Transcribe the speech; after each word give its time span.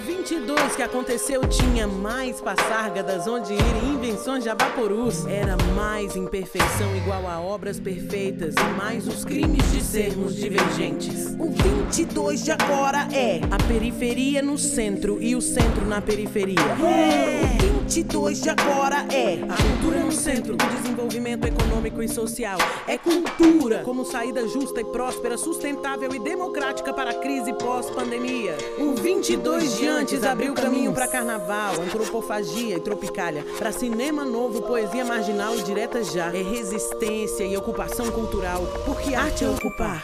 22 0.00 0.76
que 0.76 0.82
aconteceu 0.82 1.42
tinha 1.46 1.86
mais 1.86 2.40
passárgadas 2.40 3.26
onde 3.26 3.52
ir 3.52 3.84
e 3.84 3.88
invenções 3.88 4.42
de 4.42 4.48
abaporus. 4.48 5.26
Era 5.26 5.56
mais 5.74 6.16
imperfeição 6.16 6.96
igual 6.96 7.26
a 7.26 7.40
obras 7.40 7.78
perfeitas 7.78 8.54
e 8.54 8.76
mais 8.76 9.06
os 9.06 9.24
crimes 9.24 9.70
de 9.72 9.82
sermos 9.82 10.34
divergentes. 10.34 11.34
O 11.38 11.50
22 11.50 12.44
de 12.44 12.52
agora 12.52 13.08
é 13.12 13.40
a 13.50 13.58
periferia 13.68 14.42
no 14.42 14.56
centro 14.56 15.22
e 15.22 15.36
o 15.36 15.40
centro 15.40 15.84
na 15.86 16.00
periferia. 16.00 16.58
É. 16.58 17.66
O 17.66 17.80
22 17.90 18.42
de 18.42 18.50
agora 18.50 19.04
é 19.12 19.40
a 19.48 19.56
cultura 19.56 19.98
no 20.04 20.12
centro 20.12 20.56
do 20.56 20.64
desenvolvimento 20.66 21.44
econômico 21.46 22.02
e 22.02 22.08
social. 22.08 22.58
É 22.86 22.96
cultura 22.96 23.82
como 23.84 24.04
saída 24.04 24.46
justa 24.46 24.80
e 24.80 24.84
próspera, 24.84 25.36
sustentável 25.36 26.14
e 26.14 26.18
democrática 26.20 26.92
para 26.92 27.10
a 27.10 27.14
crise 27.14 27.52
pós-pandemia. 27.54 28.56
O 28.78 28.94
22 28.94 29.76
de 29.76 29.86
antes 30.00 30.24
abriu 30.24 30.54
caminho 30.54 30.94
para 30.94 31.06
carnaval, 31.06 31.74
antropofagia 31.74 32.74
e 32.74 32.80
tropicália, 32.80 33.44
para 33.58 33.70
cinema 33.70 34.24
novo, 34.24 34.62
poesia 34.62 35.04
marginal 35.04 35.54
e 35.54 35.62
direta 35.62 36.02
já. 36.02 36.28
É 36.34 36.40
resistência 36.42 37.44
e 37.44 37.54
ocupação 37.54 38.10
cultural, 38.10 38.62
porque 38.86 39.14
arte 39.14 39.44
é 39.44 39.48
ocupar. 39.50 40.02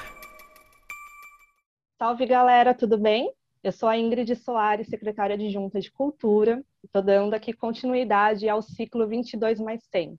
Salve 1.98 2.27
galera, 2.27 2.74
tudo 2.74 2.98
bem? 2.98 3.32
Eu 3.64 3.73
sou 3.73 3.88
a 3.88 3.96
Ingrid 3.96 4.37
Soares, 4.37 4.87
secretária 4.87 5.34
adjunta 5.34 5.80
de 5.80 5.90
Cultura, 5.90 6.62
estou 6.84 7.01
dando 7.01 7.32
aqui 7.32 7.54
continuidade 7.54 8.46
ao 8.51 8.60
ciclo 8.60 9.09
22 9.09 9.59
mais 9.59 9.82
100, 9.90 10.18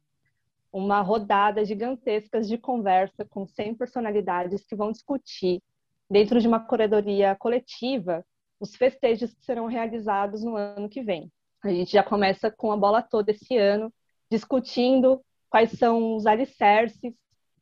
uma 0.74 1.02
rodada 1.02 1.64
gigantesca 1.64 2.42
de 2.42 2.58
conversa 2.58 3.24
com 3.26 3.46
100 3.46 3.76
personalidades 3.76 4.66
que 4.66 4.76
vão 4.76 4.92
discutir, 4.92 5.62
dentro 6.10 6.42
de 6.42 6.48
uma 6.48 6.60
curadoria 6.60 7.36
coletiva, 7.36 8.26
os 8.60 8.76
festejos 8.76 9.34
que 9.34 9.46
serão 9.46 9.68
realizados 9.68 10.44
no 10.44 10.56
ano 10.56 10.90
que 10.90 11.02
vem. 11.02 11.32
A 11.64 11.70
gente 11.70 11.92
já 11.92 12.04
começa 12.04 12.52
com 12.52 12.72
a 12.72 12.78
bola 12.78 13.02
toda 13.02 13.32
esse 13.32 13.58
ano, 13.58 13.94
discutindo 14.32 15.22
quais 15.50 15.72
são 15.72 16.16
os 16.16 16.26
alicerces 16.26 17.14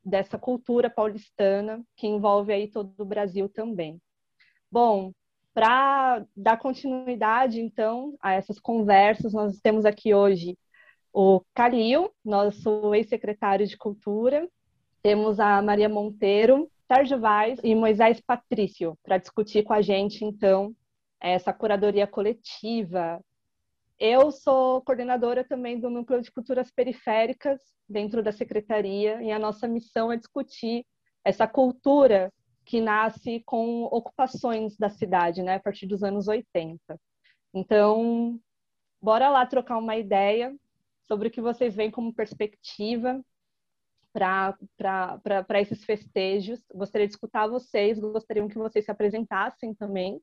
dessa 0.04 0.38
cultura 0.38 0.90
paulistana 0.90 1.84
que 1.96 2.08
envolve 2.08 2.54
aí 2.54 2.70
todo 2.70 2.94
o 2.98 3.06
Brasil 3.06 3.50
também. 3.50 4.00
Bom, 4.72 5.12
para 5.54 6.26
dar 6.36 6.58
continuidade, 6.58 7.62
então, 7.62 8.16
a 8.22 8.34
essas 8.34 8.60
conversas, 8.60 9.34
nós 9.34 9.60
temos 9.60 9.86
aqui 9.86 10.14
hoje 10.14 10.58
o 11.14 11.42
Calil, 11.54 12.12
nosso 12.24 12.94
ex-secretário 12.94 13.66
de 13.66 13.78
Cultura, 13.78 14.50
temos 15.02 15.40
a 15.40 15.62
Maria 15.62 15.88
Monteiro, 15.88 16.70
Sérgio 16.92 17.20
Vaz 17.20 17.58
e 17.64 17.74
Moisés 17.74 18.20
Patrício, 18.20 18.98
para 19.02 19.18
discutir 19.18 19.64
com 19.64 19.72
a 19.72 19.82
gente, 19.82 20.26
então, 20.26 20.76
essa 21.20 21.54
curadoria 21.54 22.06
coletiva. 22.08 23.24
Eu 23.98 24.32
sou 24.32 24.82
coordenadora 24.82 25.44
também 25.44 25.80
do 25.80 25.90
Núcleo 25.90 26.22
de 26.22 26.32
Culturas 26.32 26.70
Periféricas 26.70 27.60
dentro 27.88 28.22
da 28.22 28.32
secretaria 28.32 29.22
e 29.22 29.32
a 29.32 29.40
nossa 29.40 29.68
missão 29.68 30.12
é 30.12 30.18
discutir 30.18 30.86
essa 31.24 31.48
cultura 31.48 32.32
que 32.66 32.82
nasce 32.82 33.42
com 33.46 33.84
ocupações 33.84 34.76
da 34.78 34.90
cidade, 34.90 35.44
né, 35.44 35.56
a 35.56 35.60
partir 35.60 35.86
dos 35.86 36.04
anos 36.04 36.28
80. 36.28 37.00
Então, 37.54 38.40
bora 39.02 39.30
lá 39.30 39.46
trocar 39.46 39.78
uma 39.78 39.96
ideia 39.96 40.54
sobre 41.08 41.28
o 41.28 41.32
que 41.32 41.42
vocês 41.42 41.76
veem 41.76 41.92
como 41.92 42.14
perspectiva 42.14 43.24
para 44.12 45.62
esses 45.62 45.84
festejos. 45.84 46.60
Gostaria 46.74 47.08
de 47.08 47.14
escutar 47.14 47.48
vocês, 47.48 48.00
gostariam 48.00 48.48
que 48.48 48.58
vocês 48.58 48.84
se 48.86 48.92
apresentassem 48.92 49.74
também 49.74 50.20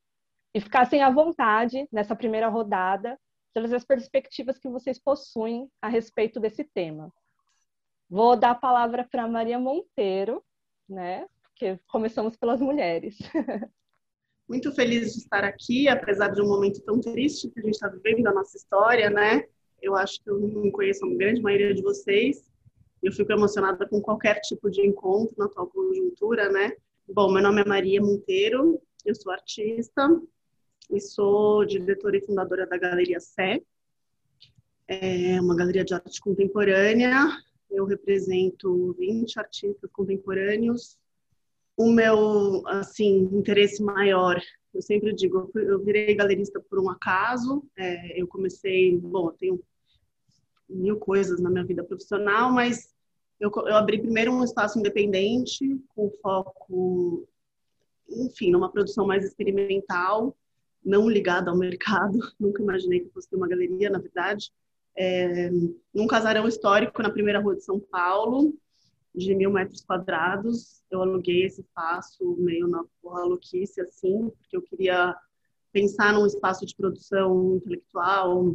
e 0.55 0.61
ficassem 0.61 1.03
à 1.03 1.11
vontade 1.11 1.89
nessa 1.91 2.14
primeira 2.14 2.48
rodada 2.48 3.19
pelas 3.55 3.72
as 3.72 3.84
perspectivas 3.84 4.59
que 4.59 4.69
vocês 4.69 4.98
possuem 4.98 5.69
a 5.81 5.89
respeito 5.89 6.41
desse 6.41 6.65
tema. 6.65 7.12
Vou 8.09 8.37
dar 8.37 8.50
a 8.50 8.54
palavra 8.54 9.06
para 9.10 9.28
Maria 9.28 9.59
Monteiro, 9.59 10.43
né? 10.88 11.26
Porque 11.43 11.78
começamos 11.88 12.37
pelas 12.37 12.60
mulheres. 12.60 13.16
Muito 14.49 14.72
feliz 14.72 15.15
de 15.15 15.21
estar 15.21 15.44
aqui, 15.44 15.88
apesar 15.88 16.28
de 16.28 16.43
um 16.43 16.49
momento 16.49 16.82
tão 16.82 17.00
triste 17.00 17.49
que 17.49 17.60
a 17.60 17.62
gente 17.62 17.75
está 17.75 17.88
vivendo 17.88 18.22
da 18.22 18.34
nossa 18.34 18.56
história, 18.56 19.09
né? 19.09 19.44
Eu 19.81 19.94
acho 19.97 20.22
que 20.22 20.28
eu 20.28 20.38
não 20.38 20.71
conheço 20.71 21.05
a 21.06 21.15
grande 21.15 21.41
maioria 21.41 21.75
de 21.75 21.82
vocês. 21.82 22.50
Eu 23.03 23.12
fico 23.12 23.32
emocionada 23.32 23.88
com 23.88 24.00
qualquer 24.00 24.41
tipo 24.41 24.71
de 24.71 24.87
encontro 24.87 25.34
na 25.38 25.47
atual 25.47 25.69
conjuntura, 25.69 26.50
né? 26.50 26.72
Bom, 27.09 27.32
meu 27.32 27.43
nome 27.43 27.62
é 27.62 27.65
Maria 27.65 28.00
Monteiro, 28.00 28.81
eu 29.05 29.15
sou 29.15 29.32
artista, 29.32 30.09
e 30.91 31.00
sou 31.00 31.65
diretora 31.65 32.16
e 32.16 32.26
fundadora 32.26 32.66
da 32.66 32.76
Galeria 32.76 33.20
Sé, 33.20 33.62
é 34.88 35.41
uma 35.41 35.56
galeria 35.56 35.84
de 35.84 35.94
arte 35.94 36.20
contemporânea. 36.20 37.28
Eu 37.70 37.84
represento 37.84 38.94
20 38.98 39.38
artistas 39.38 39.91
contemporâneos. 39.93 40.98
O 41.76 41.91
meu, 41.91 42.62
assim, 42.66 43.28
interesse 43.32 43.82
maior, 43.82 44.41
eu 44.75 44.82
sempre 44.82 45.12
digo, 45.15 45.50
eu 45.54 45.82
virei 45.82 46.15
galerista 46.15 46.60
por 46.60 46.78
um 46.78 46.91
acaso. 46.91 47.64
É, 47.76 48.20
eu 48.20 48.26
comecei, 48.26 48.99
bom, 48.99 49.28
eu 49.28 49.32
tenho 49.32 49.60
mil 50.69 50.99
coisas 50.99 51.41
na 51.41 51.50
minha 51.50 51.64
vida 51.64 51.82
profissional, 51.82 52.50
mas 52.53 52.94
eu, 53.41 53.50
eu 53.66 53.76
abri 53.76 53.99
primeiro 53.99 54.32
um 54.32 54.44
espaço 54.44 54.78
independente 54.78 55.81
com 55.94 56.10
foco, 56.22 57.26
enfim, 58.09 58.50
numa 58.50 58.70
produção 58.70 59.06
mais 59.06 59.25
experimental 59.25 60.37
não 60.84 61.09
ligada 61.09 61.50
ao 61.50 61.56
mercado, 61.56 62.19
nunca 62.38 62.62
imaginei 62.62 63.00
que 63.00 63.10
fosse 63.10 63.28
ter 63.28 63.37
uma 63.37 63.48
galeria, 63.48 63.91
na 63.91 63.98
verdade. 63.98 64.53
É, 64.97 65.50
num 65.94 66.06
casarão 66.06 66.47
histórico 66.47 67.03
na 67.03 67.10
primeira 67.10 67.41
rua 67.41 67.56
de 67.56 67.65
São 67.65 67.81
Paulo, 67.81 68.54
de 69.15 69.34
mil 69.34 69.50
metros 69.50 69.82
quadrados. 69.82 70.82
Eu 70.91 71.03
aluguei 71.03 71.44
esse 71.44 71.60
espaço 71.60 72.37
meio 72.38 72.66
na 72.69 72.84
porra 73.00 73.25
louquice, 73.25 73.81
assim, 73.81 74.31
porque 74.31 74.56
eu 74.56 74.62
queria 74.62 75.16
pensar 75.72 76.12
num 76.12 76.26
espaço 76.26 76.66
de 76.66 76.76
produção 76.76 77.56
intelectual, 77.56 78.54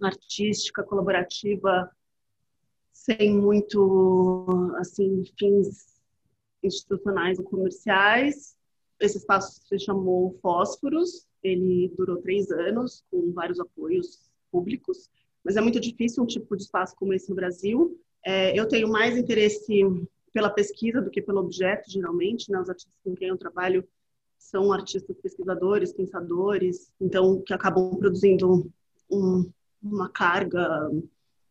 artística, 0.00 0.82
colaborativa, 0.82 1.90
sem 2.92 3.36
muito, 3.36 4.74
assim, 4.78 5.24
fins 5.38 6.00
institucionais 6.62 7.38
ou 7.38 7.44
comerciais. 7.44 8.56
Esse 8.98 9.18
espaço 9.18 9.60
se 9.66 9.78
chamou 9.78 10.38
Fósforos, 10.42 11.27
ele 11.42 11.92
durou 11.96 12.18
três 12.18 12.50
anos, 12.50 13.04
com 13.10 13.32
vários 13.32 13.60
apoios 13.60 14.30
públicos, 14.50 15.08
mas 15.44 15.56
é 15.56 15.60
muito 15.60 15.80
difícil 15.80 16.22
um 16.22 16.26
tipo 16.26 16.56
de 16.56 16.64
espaço 16.64 16.94
como 16.96 17.14
esse 17.14 17.28
no 17.30 17.36
Brasil. 17.36 17.98
É, 18.24 18.58
eu 18.58 18.66
tenho 18.66 18.88
mais 18.88 19.16
interesse 19.16 19.82
pela 20.32 20.50
pesquisa 20.50 21.00
do 21.00 21.10
que 21.10 21.22
pelo 21.22 21.40
objeto, 21.40 21.90
geralmente. 21.90 22.50
Né? 22.50 22.60
Os 22.60 22.68
artistas 22.68 22.94
com 23.02 23.14
quem 23.14 23.28
eu 23.28 23.38
trabalho 23.38 23.86
são 24.38 24.72
artistas 24.72 25.16
pesquisadores, 25.20 25.92
pensadores, 25.92 26.92
então 27.00 27.40
que 27.42 27.52
acabam 27.52 27.96
produzindo 27.96 28.70
um, 29.10 29.50
uma 29.82 30.08
carga 30.08 30.90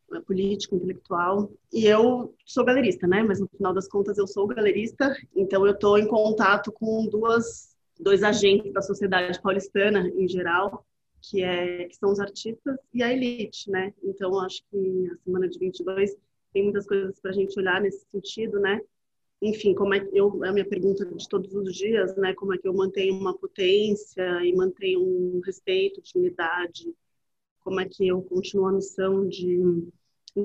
né, 0.10 0.22
política, 0.26 0.76
intelectual. 0.76 1.52
E 1.72 1.86
eu 1.86 2.34
sou 2.46 2.64
galerista, 2.64 3.08
né? 3.08 3.24
Mas 3.24 3.40
no 3.40 3.48
final 3.50 3.74
das 3.74 3.88
contas 3.88 4.18
eu 4.18 4.28
sou 4.28 4.48
galerista, 4.48 5.16
então 5.36 5.66
eu 5.66 5.74
estou 5.74 5.98
em 5.98 6.08
contato 6.08 6.72
com 6.72 7.08
duas 7.08 7.76
dois 8.00 8.24
agentes 8.24 8.72
da 8.74 8.82
sociedade 8.82 9.42
paulistana 9.42 10.08
em 10.16 10.28
geral, 10.28 10.86
que, 11.22 11.42
é, 11.44 11.86
que 11.86 11.96
são 11.96 12.12
os 12.12 12.20
artistas 12.20 12.78
e 12.94 13.04
a 13.04 13.12
elite, 13.12 13.70
né? 13.70 13.94
Então, 14.04 14.40
acho 14.40 14.62
que 14.70 15.10
a 15.12 15.18
semana 15.24 15.48
de 15.50 15.60
22 15.60 16.16
tem 16.54 16.64
muitas 16.64 16.88
coisas 16.88 17.20
para 17.20 17.32
a 17.32 17.34
gente 17.34 17.58
olhar 17.60 17.82
nesse 17.82 18.06
sentido, 18.10 18.60
né? 18.60 18.82
Enfim, 19.42 19.76
como 19.76 19.94
é 19.94 20.00
que 20.00 20.18
eu, 20.18 20.44
é 20.44 20.50
a 20.50 20.54
minha 20.54 20.68
pergunta 20.68 21.06
de 21.06 21.30
todos 21.30 21.54
os 21.54 21.76
dias, 21.76 22.16
né? 22.16 22.34
Como 22.34 22.54
é 22.54 22.58
que 22.58 22.68
eu 22.68 22.74
mantenho 22.74 23.14
uma 23.14 23.38
potência 23.38 24.44
e 24.44 24.56
mantenho 24.56 25.02
um 25.02 25.42
respeito, 25.46 26.02
dignidade? 26.02 26.94
Como 27.60 27.80
é 27.80 27.86
que 27.88 28.08
eu 28.08 28.22
continuo 28.22 28.68
a 28.68 28.72
missão 28.72 29.28
de 29.28 29.88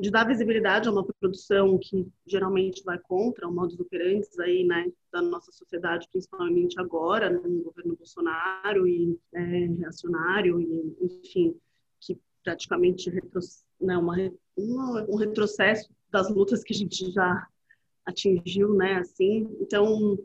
de 0.01 0.11
dar 0.11 0.27
visibilidade 0.27 0.89
a 0.89 0.93
uma 0.93 1.05
produção 1.05 1.79
que 1.79 2.07
geralmente 2.27 2.83
vai 2.85 2.99
contra 2.99 3.47
o 3.47 3.53
modus 3.53 3.79
operandi 3.79 4.27
aí, 4.41 4.65
né, 4.65 4.91
da 5.13 5.21
nossa 5.21 5.53
sociedade, 5.53 6.09
principalmente 6.11 6.81
agora, 6.81 7.29
no 7.31 7.63
governo 7.63 7.97
Bolsonaro 7.97 8.87
e 8.87 9.19
é, 9.35 9.67
reacionário, 9.79 10.61
e, 10.61 10.97
enfim, 11.01 11.55
que 12.01 12.19
praticamente 12.43 13.11
retro, 13.11 13.41
né, 13.81 13.97
uma, 13.97 14.17
uma, 14.57 15.05
um 15.09 15.17
retrocesso 15.17 15.91
das 16.11 16.31
lutas 16.31 16.63
que 16.63 16.73
a 16.73 16.77
gente 16.77 17.11
já 17.11 17.47
atingiu, 18.05 18.75
né, 18.75 18.95
assim. 18.97 19.49
Então, 19.61 20.19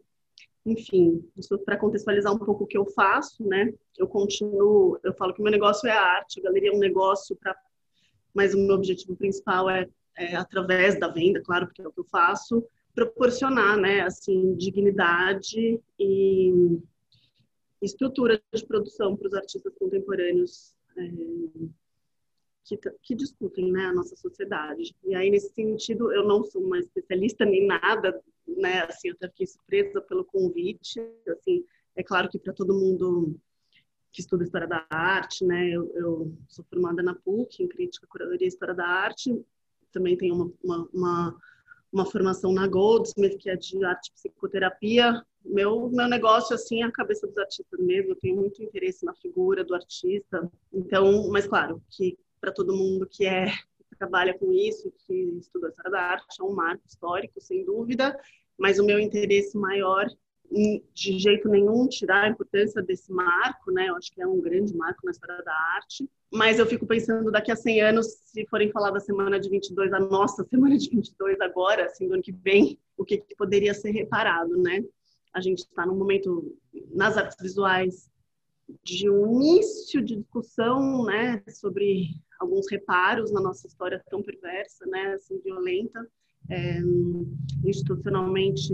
enfim, 0.65 1.23
para 1.65 1.77
contextualizar 1.77 2.33
um 2.33 2.39
pouco 2.39 2.63
o 2.63 2.67
que 2.67 2.77
eu 2.77 2.85
faço, 2.85 3.45
né, 3.45 3.73
eu 3.97 4.07
continuo, 4.07 4.99
eu 5.03 5.13
falo 5.13 5.33
que 5.33 5.41
meu 5.41 5.51
negócio 5.51 5.87
é 5.87 5.91
a 5.91 6.01
arte, 6.01 6.39
a 6.39 6.43
galeria 6.43 6.71
é 6.71 6.75
um 6.75 6.79
negócio 6.79 7.35
para 7.35 7.55
mas 8.37 8.53
o 8.53 8.59
meu 8.59 8.75
objetivo 8.75 9.15
principal 9.15 9.67
é, 9.67 9.89
é, 10.15 10.35
através 10.35 10.99
da 10.99 11.07
venda, 11.07 11.41
claro, 11.41 11.65
porque 11.65 11.81
é 11.81 11.87
o 11.87 11.91
que 11.91 11.99
eu 11.99 12.05
faço, 12.05 12.63
proporcionar, 12.93 13.75
né, 13.77 14.01
assim, 14.01 14.53
dignidade 14.55 15.81
e, 15.99 16.79
estrutura 17.81 18.39
de 18.53 18.65
produção 18.65 19.17
para 19.17 19.27
os 19.27 19.33
artistas 19.33 19.73
contemporâneos 19.79 20.75
é, 20.95 21.01
que, 22.63 22.77
que, 23.01 23.15
discutem 23.15 23.71
né, 23.71 23.85
a 23.85 23.93
nossa 23.93 24.15
sociedade. 24.15 24.95
E 25.03 25.15
aí, 25.15 25.31
nesse 25.31 25.51
sentido, 25.55 26.11
eu 26.11 26.23
não 26.23 26.43
sou 26.43 26.61
uma 26.61 26.77
especialista 26.77 27.43
nem 27.43 27.65
nada, 27.65 28.21
né? 28.47 28.81
Assim, 28.81 29.09
eu 29.09 29.15
até 29.15 29.29
fiquei 29.29 29.47
surpresa 29.47 30.01
pelo 30.01 30.25
convite. 30.25 30.99
Assim, 31.27 31.63
é 31.95 32.03
claro 32.03 32.29
que 32.29 32.37
para 32.37 32.53
todo 32.53 32.77
mundo 32.77 33.35
que 34.11 34.21
estuda 34.21 34.43
História 34.43 34.67
da 34.67 34.85
Arte, 34.89 35.45
né? 35.45 35.69
Eu, 35.69 35.91
eu, 35.95 36.33
sou 36.47 36.65
formada 36.65 37.03
na 37.03 37.13
PUC, 37.13 37.63
em 37.63 37.67
Crítica, 37.67 38.07
Curadoria 38.07 38.45
e 38.45 38.49
História 38.49 38.73
da 38.73 38.87
Arte. 38.87 39.39
Também 39.91 40.17
tenho 40.17 40.35
uma, 40.35 40.51
uma, 40.63 40.89
uma, 40.93 41.37
uma 41.91 42.05
formação 42.05 42.51
na 42.51 42.67
Goldsmith, 42.67 43.37
que 43.37 43.49
é 43.49 43.55
de 43.55 43.83
arte 43.83 44.09
e 44.09 44.13
psicoterapia. 44.13 45.23
Meu, 45.45 45.89
meu 45.89 46.07
negócio, 46.07 46.55
assim, 46.55 46.81
é 46.81 46.85
a 46.85 46.91
cabeça 46.91 47.27
dos 47.27 47.37
artistas 47.37 47.79
mesmo. 47.79 48.11
Eu 48.11 48.15
tenho 48.15 48.35
muito 48.35 48.61
interesse 48.61 49.05
na 49.05 49.13
figura 49.13 49.63
do 49.63 49.75
artista. 49.75 50.49
Então, 50.73 51.29
mas 51.29 51.47
claro, 51.47 51.81
que 51.89 52.17
para 52.39 52.51
todo 52.51 52.75
mundo 52.75 53.07
que 53.09 53.25
é 53.25 53.47
que 53.89 53.95
trabalha 53.97 54.37
com 54.37 54.51
isso, 54.51 54.91
que 55.05 55.13
estuda 55.39 55.69
História 55.69 55.91
da 55.91 56.01
Arte, 56.01 56.41
é 56.41 56.43
um 56.43 56.53
marco 56.53 56.83
histórico, 56.85 57.39
sem 57.39 57.63
dúvida. 57.63 58.19
Mas 58.57 58.79
o 58.79 58.85
meu 58.85 58.99
interesse 58.99 59.57
maior 59.57 60.07
de 60.49 61.19
jeito 61.19 61.49
nenhum 61.49 61.87
tirar 61.87 62.23
a 62.23 62.29
importância 62.29 62.81
desse 62.81 63.11
marco, 63.11 63.71
né? 63.71 63.89
Eu 63.89 63.95
acho 63.95 64.11
que 64.11 64.21
é 64.21 64.27
um 64.27 64.39
grande 64.39 64.75
marco 64.75 65.01
na 65.03 65.11
história 65.11 65.43
da 65.43 65.53
arte. 65.75 66.09
Mas 66.31 66.57
eu 66.57 66.65
fico 66.65 66.85
pensando 66.85 67.31
daqui 67.31 67.51
a 67.51 67.55
100 67.55 67.81
anos, 67.81 68.07
se 68.25 68.45
forem 68.47 68.71
falar 68.71 68.91
da 68.91 68.99
semana 68.99 69.39
de 69.39 69.49
22, 69.49 69.93
a 69.93 69.99
nossa 69.99 70.43
semana 70.49 70.77
de 70.77 70.89
22 70.89 71.39
agora, 71.41 71.85
assim, 71.85 72.07
do 72.07 72.13
ano 72.13 72.23
que 72.23 72.31
vem, 72.31 72.79
o 72.97 73.03
que, 73.03 73.17
que 73.17 73.35
poderia 73.35 73.73
ser 73.73 73.91
reparado, 73.91 74.57
né? 74.57 74.83
A 75.33 75.41
gente 75.41 75.59
está 75.59 75.85
num 75.85 75.95
momento 75.95 76.57
nas 76.91 77.17
artes 77.17 77.37
visuais 77.39 78.09
de 78.83 79.09
um 79.09 79.41
início 79.41 80.01
de 80.01 80.15
discussão, 80.15 81.05
né, 81.05 81.41
sobre 81.47 82.09
alguns 82.39 82.69
reparos 82.69 83.31
na 83.31 83.39
nossa 83.39 83.65
história 83.65 84.03
tão 84.09 84.21
perversa, 84.21 84.85
né, 84.87 85.13
assim, 85.13 85.39
violenta, 85.39 86.05
é, 86.49 86.79
institucionalmente 87.63 88.73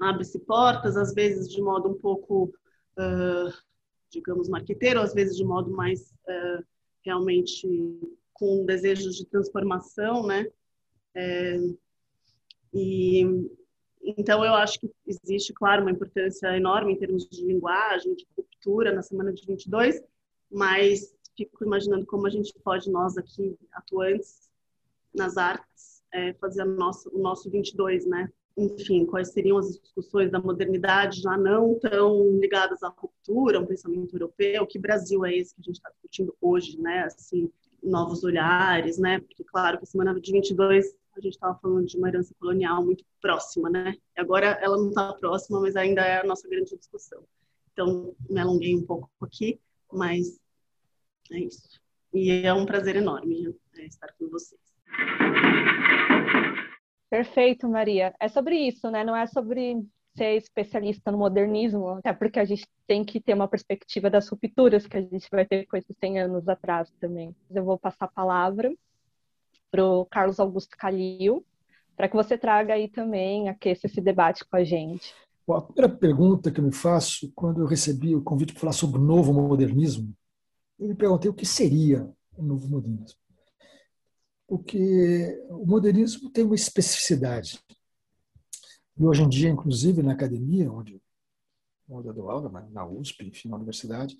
abre-se 0.00 0.38
portas, 0.40 0.96
às 0.96 1.14
vezes 1.14 1.48
de 1.48 1.60
modo 1.60 1.88
um 1.88 1.94
pouco, 1.94 2.52
uh, 2.98 3.52
digamos, 4.10 4.48
marqueteiro, 4.48 5.00
às 5.00 5.14
vezes 5.14 5.36
de 5.36 5.44
modo 5.44 5.70
mais 5.70 6.12
uh, 6.28 6.64
realmente 7.04 7.68
com 8.32 8.64
desejos 8.64 9.16
de 9.16 9.26
transformação, 9.26 10.26
né? 10.26 10.46
É, 11.14 11.58
e 12.72 13.22
então 14.02 14.44
eu 14.44 14.54
acho 14.54 14.80
que 14.80 14.90
existe, 15.06 15.52
claro, 15.52 15.82
uma 15.82 15.90
importância 15.90 16.54
enorme 16.56 16.92
em 16.92 16.98
termos 16.98 17.26
de 17.28 17.44
linguagem, 17.44 18.14
de 18.14 18.26
cultura 18.34 18.92
na 18.92 19.02
semana 19.02 19.32
de 19.32 19.46
22, 19.46 20.02
mas 20.50 21.14
fico 21.36 21.64
imaginando 21.64 22.04
como 22.04 22.26
a 22.26 22.30
gente 22.30 22.52
pode 22.62 22.90
nós 22.90 23.16
aqui 23.16 23.56
atuantes 23.72 24.50
nas 25.14 25.36
artes 25.36 26.02
é, 26.12 26.34
fazer 26.34 26.64
o 26.64 27.18
nosso 27.18 27.50
22, 27.50 28.06
né? 28.06 28.30
Enfim, 28.56 29.04
quais 29.04 29.32
seriam 29.32 29.58
as 29.58 29.78
discussões 29.80 30.30
da 30.30 30.40
modernidade 30.40 31.20
já 31.20 31.36
não 31.36 31.78
tão 31.78 32.38
ligadas 32.38 32.82
à 32.82 32.88
ruptura, 32.88 33.60
um 33.60 33.66
pensamento 33.66 34.14
europeu, 34.14 34.66
que 34.66 34.78
Brasil 34.78 35.24
é 35.24 35.34
esse 35.34 35.54
que 35.54 35.60
a 35.60 35.64
gente 35.64 35.76
está 35.76 35.90
discutindo 35.90 36.36
hoje, 36.40 36.80
né? 36.80 37.04
Assim, 37.04 37.50
novos 37.82 38.22
olhares, 38.22 38.98
né? 38.98 39.18
Porque, 39.20 39.42
claro, 39.44 39.78
que 39.78 39.84
a 39.84 39.86
semana 39.86 40.18
de 40.18 40.32
22 40.32 40.94
a 41.16 41.20
gente 41.20 41.34
estava 41.34 41.56
falando 41.58 41.86
de 41.86 41.96
uma 41.96 42.08
herança 42.08 42.34
colonial 42.40 42.84
muito 42.84 43.04
próxima, 43.20 43.70
né? 43.70 43.96
E 44.16 44.20
agora 44.20 44.58
ela 44.60 44.76
não 44.76 44.88
está 44.88 45.12
próxima, 45.12 45.60
mas 45.60 45.76
ainda 45.76 46.02
é 46.02 46.20
a 46.20 46.24
nossa 46.24 46.48
grande 46.48 46.76
discussão. 46.76 47.22
Então, 47.72 48.14
me 48.28 48.40
alonguei 48.40 48.74
um 48.74 48.84
pouco 48.84 49.10
aqui, 49.20 49.60
mas 49.92 50.40
é 51.30 51.38
isso. 51.38 51.80
E 52.12 52.30
é 52.30 52.52
um 52.52 52.66
prazer 52.66 52.96
enorme 52.96 53.48
né, 53.76 53.86
estar 53.86 54.12
com 54.18 54.28
vocês. 54.28 54.60
Perfeito, 57.14 57.68
Maria. 57.68 58.12
É 58.18 58.26
sobre 58.26 58.56
isso, 58.56 58.90
né? 58.90 59.04
Não 59.04 59.14
é 59.14 59.24
sobre 59.28 59.86
ser 60.16 60.36
especialista 60.36 61.12
no 61.12 61.18
modernismo, 61.18 61.90
até 61.90 62.12
porque 62.12 62.40
a 62.40 62.44
gente 62.44 62.66
tem 62.88 63.04
que 63.04 63.20
ter 63.20 63.34
uma 63.34 63.46
perspectiva 63.46 64.10
das 64.10 64.28
rupturas 64.28 64.84
que 64.84 64.96
a 64.96 65.00
gente 65.00 65.28
vai 65.30 65.46
ter 65.46 65.64
com 65.66 65.76
esses 65.76 65.96
100 66.00 66.22
anos 66.22 66.48
atrás 66.48 66.90
também. 66.98 67.32
Eu 67.48 67.64
vou 67.64 67.78
passar 67.78 68.06
a 68.06 68.08
palavra 68.08 68.74
para 69.70 69.84
o 69.84 70.04
Carlos 70.06 70.40
Augusto 70.40 70.76
Calil, 70.76 71.46
para 71.96 72.08
que 72.08 72.16
você 72.16 72.36
traga 72.36 72.74
aí 72.74 72.88
também, 72.88 73.48
aqueça 73.48 73.86
esse 73.86 74.00
debate 74.00 74.44
com 74.44 74.56
a 74.56 74.64
gente. 74.64 75.14
Bom, 75.46 75.54
a 75.54 75.62
primeira 75.62 75.96
pergunta 75.96 76.50
que 76.50 76.58
eu 76.58 76.64
me 76.64 76.72
faço, 76.72 77.30
quando 77.32 77.60
eu 77.60 77.66
recebi 77.66 78.12
o 78.16 78.24
convite 78.24 78.52
para 78.54 78.60
falar 78.60 78.72
sobre 78.72 78.98
o 78.98 79.04
novo 79.04 79.32
modernismo, 79.32 80.12
eu 80.80 80.88
me 80.88 80.96
perguntei 80.96 81.30
o 81.30 81.34
que 81.34 81.46
seria 81.46 82.12
o 82.36 82.42
novo 82.42 82.68
modernismo 82.68 83.23
porque 84.46 85.42
o 85.48 85.66
modernismo 85.66 86.30
tem 86.30 86.44
uma 86.44 86.54
especificidade. 86.54 87.60
E 88.96 89.04
hoje 89.04 89.22
em 89.22 89.28
dia, 89.28 89.48
inclusive 89.48 90.02
na 90.02 90.12
academia, 90.12 90.70
onde, 90.70 91.00
onde 91.88 92.08
eu 92.08 92.14
dou 92.14 92.30
aula, 92.30 92.50
na 92.70 92.86
USP, 92.86 93.26
enfim, 93.26 93.48
na 93.48 93.56
universidade, 93.56 94.16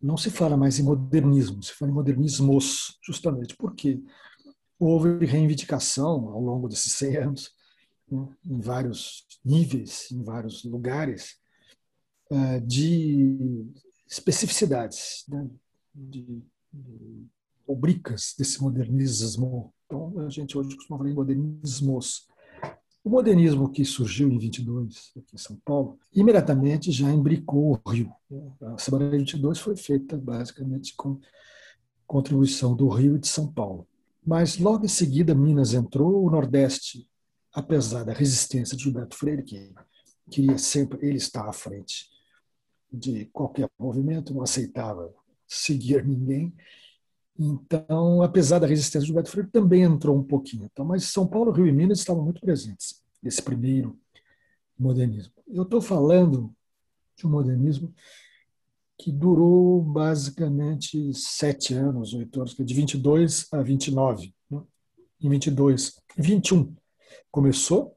não 0.00 0.16
se 0.16 0.30
fala 0.30 0.56
mais 0.56 0.78
em 0.78 0.82
modernismo, 0.82 1.62
se 1.62 1.72
fala 1.72 1.90
em 1.90 1.94
modernismos, 1.94 2.98
justamente 3.02 3.56
porque 3.56 4.00
houve 4.78 5.24
reivindicação 5.24 6.28
ao 6.28 6.40
longo 6.40 6.68
desses 6.68 6.92
100 6.94 7.16
anos, 7.16 7.50
né, 8.10 8.28
em 8.44 8.60
vários 8.60 9.26
níveis, 9.44 10.10
em 10.10 10.22
vários 10.22 10.64
lugares, 10.64 11.38
eh, 12.30 12.60
de 12.60 13.66
especificidades, 14.06 15.24
né, 15.28 15.48
de, 15.94 16.42
rubricas 17.66 18.34
desse 18.38 18.60
modernismo. 18.62 19.72
Então, 19.86 20.18
a 20.20 20.28
gente 20.28 20.56
hoje 20.56 20.74
costuma 20.76 20.98
falar 20.98 21.10
em 21.10 21.14
modernismos. 21.14 22.26
O 23.04 23.10
modernismo 23.10 23.70
que 23.70 23.84
surgiu 23.84 24.28
em 24.28 24.38
22, 24.38 25.12
aqui 25.16 25.34
em 25.34 25.38
São 25.38 25.56
Paulo, 25.64 25.98
imediatamente 26.12 26.90
já 26.90 27.10
imbricou 27.10 27.80
o 27.84 27.90
Rio. 27.90 28.12
A 28.60 28.78
Semana 28.78 29.10
de 29.10 29.18
22 29.18 29.58
foi 29.58 29.76
feita 29.76 30.16
basicamente 30.16 30.94
com 30.96 31.20
contribuição 32.06 32.74
do 32.74 32.88
Rio 32.88 33.16
e 33.16 33.20
de 33.20 33.28
São 33.28 33.52
Paulo. 33.52 33.86
Mas 34.24 34.58
logo 34.58 34.84
em 34.84 34.88
seguida 34.88 35.34
Minas 35.34 35.72
entrou, 35.72 36.24
o 36.24 36.30
Nordeste, 36.30 37.08
apesar 37.52 38.04
da 38.04 38.12
resistência 38.12 38.76
de 38.76 38.82
Gilberto 38.82 39.16
Freire, 39.16 39.44
que 39.44 39.72
queria 40.28 40.58
sempre 40.58 41.06
ele 41.06 41.16
estar 41.16 41.48
à 41.48 41.52
frente 41.52 42.10
de 42.92 43.26
qualquer 43.26 43.70
movimento, 43.78 44.34
não 44.34 44.42
aceitava 44.42 45.14
seguir 45.46 46.04
ninguém, 46.04 46.52
então, 47.38 48.22
apesar 48.22 48.58
da 48.58 48.66
resistência 48.66 49.00
do 49.00 49.06
Gilberto 49.06 49.30
Freire, 49.30 49.50
também 49.50 49.82
entrou 49.82 50.16
um 50.16 50.22
pouquinho. 50.22 50.64
Então, 50.64 50.84
mas 50.84 51.04
São 51.04 51.26
Paulo, 51.26 51.50
Rio 51.50 51.66
e 51.66 51.72
Minas 51.72 51.98
estavam 51.98 52.24
muito 52.24 52.40
presentes 52.40 53.02
nesse 53.22 53.42
primeiro 53.42 53.98
modernismo. 54.78 55.32
Eu 55.46 55.62
estou 55.62 55.80
falando 55.80 56.54
de 57.16 57.26
um 57.26 57.30
modernismo 57.30 57.94
que 58.98 59.12
durou 59.12 59.82
basicamente 59.82 61.12
sete 61.12 61.74
anos, 61.74 62.14
oito 62.14 62.40
anos, 62.40 62.54
de 62.54 62.74
22 62.74 63.46
a 63.52 63.62
29. 63.62 64.34
Né? 64.50 64.62
Em 65.20 65.28
22, 65.28 66.00
21 66.16 66.74
começou 67.30 67.96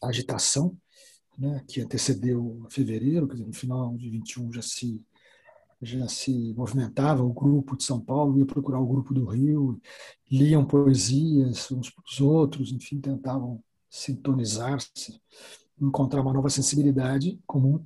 a 0.00 0.08
agitação, 0.08 0.76
né, 1.36 1.64
que 1.66 1.80
antecedeu 1.80 2.64
fevereiro, 2.70 3.26
quer 3.26 3.34
dizer, 3.34 3.46
no 3.46 3.52
final 3.52 3.96
de 3.96 4.08
21 4.08 4.52
já 4.52 4.62
se 4.62 5.02
já 5.84 6.08
se 6.08 6.54
movimentava 6.54 7.22
o 7.22 7.32
grupo 7.32 7.76
de 7.76 7.84
São 7.84 8.00
Paulo, 8.00 8.38
ia 8.38 8.46
procurar 8.46 8.80
o 8.80 8.86
grupo 8.86 9.12
do 9.12 9.26
Rio, 9.26 9.80
liam 10.30 10.64
poesias 10.64 11.70
uns 11.70 11.90
para 11.90 12.04
os 12.06 12.20
outros, 12.20 12.72
enfim, 12.72 13.00
tentavam 13.00 13.62
sintonizar-se, 13.90 15.20
encontrar 15.80 16.22
uma 16.22 16.32
nova 16.32 16.50
sensibilidade 16.50 17.40
comum. 17.46 17.84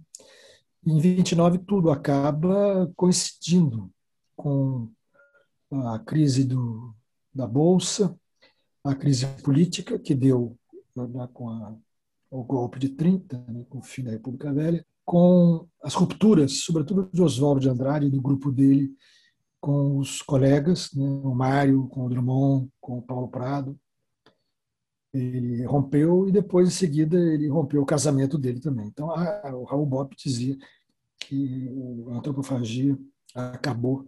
Em 0.87 0.99
29 0.99 1.59
tudo 1.59 1.90
acaba 1.90 2.90
coincidindo 2.97 3.90
com 4.37 4.88
a 5.71 5.99
crise 5.99 6.45
do, 6.45 6.95
da 7.35 7.47
bolsa, 7.47 8.19
a 8.83 8.95
crise 8.95 9.26
política 9.43 9.99
que 9.99 10.14
deu 10.14 10.57
né, 10.97 11.28
com 11.33 11.50
a, 11.50 11.76
o 12.31 12.43
golpe 12.43 12.78
de 12.78 12.90
30, 12.90 13.38
né, 13.49 13.67
com 13.69 13.78
o 13.78 13.83
fim 13.83 14.02
da 14.02 14.11
República 14.11 14.52
Velha, 14.52 14.87
com 15.09 15.67
as 15.83 15.95
rupturas, 15.95 16.59
sobretudo 16.59 17.09
de 17.11 17.23
Oswaldo 17.23 17.59
de 17.59 17.69
Andrade 17.71 18.11
do 18.11 18.21
grupo 18.21 18.53
dele, 18.53 18.95
com 19.59 19.97
os 19.97 20.21
colegas, 20.21 20.93
né, 20.93 21.03
o 21.03 21.35
Mário, 21.35 21.88
com 21.88 22.05
o 22.05 22.11
Drummond, 22.11 22.69
com 22.79 22.99
o 22.99 23.03
Paulo 23.03 23.27
Prado. 23.27 23.75
Ele 25.11 25.65
rompeu 25.65 26.29
e 26.29 26.31
depois, 26.31 26.69
em 26.69 26.71
seguida, 26.71 27.19
ele 27.19 27.49
rompeu 27.49 27.81
o 27.81 27.87
casamento 27.87 28.37
dele 28.37 28.61
também. 28.61 28.87
Então, 28.87 29.11
a, 29.11 29.50
o 29.57 29.65
Raul 29.65 29.87
Bopp 29.87 30.15
dizia 30.15 30.55
que 31.19 31.71
a 32.11 32.19
antropofagia 32.19 32.99
acabou 33.35 34.07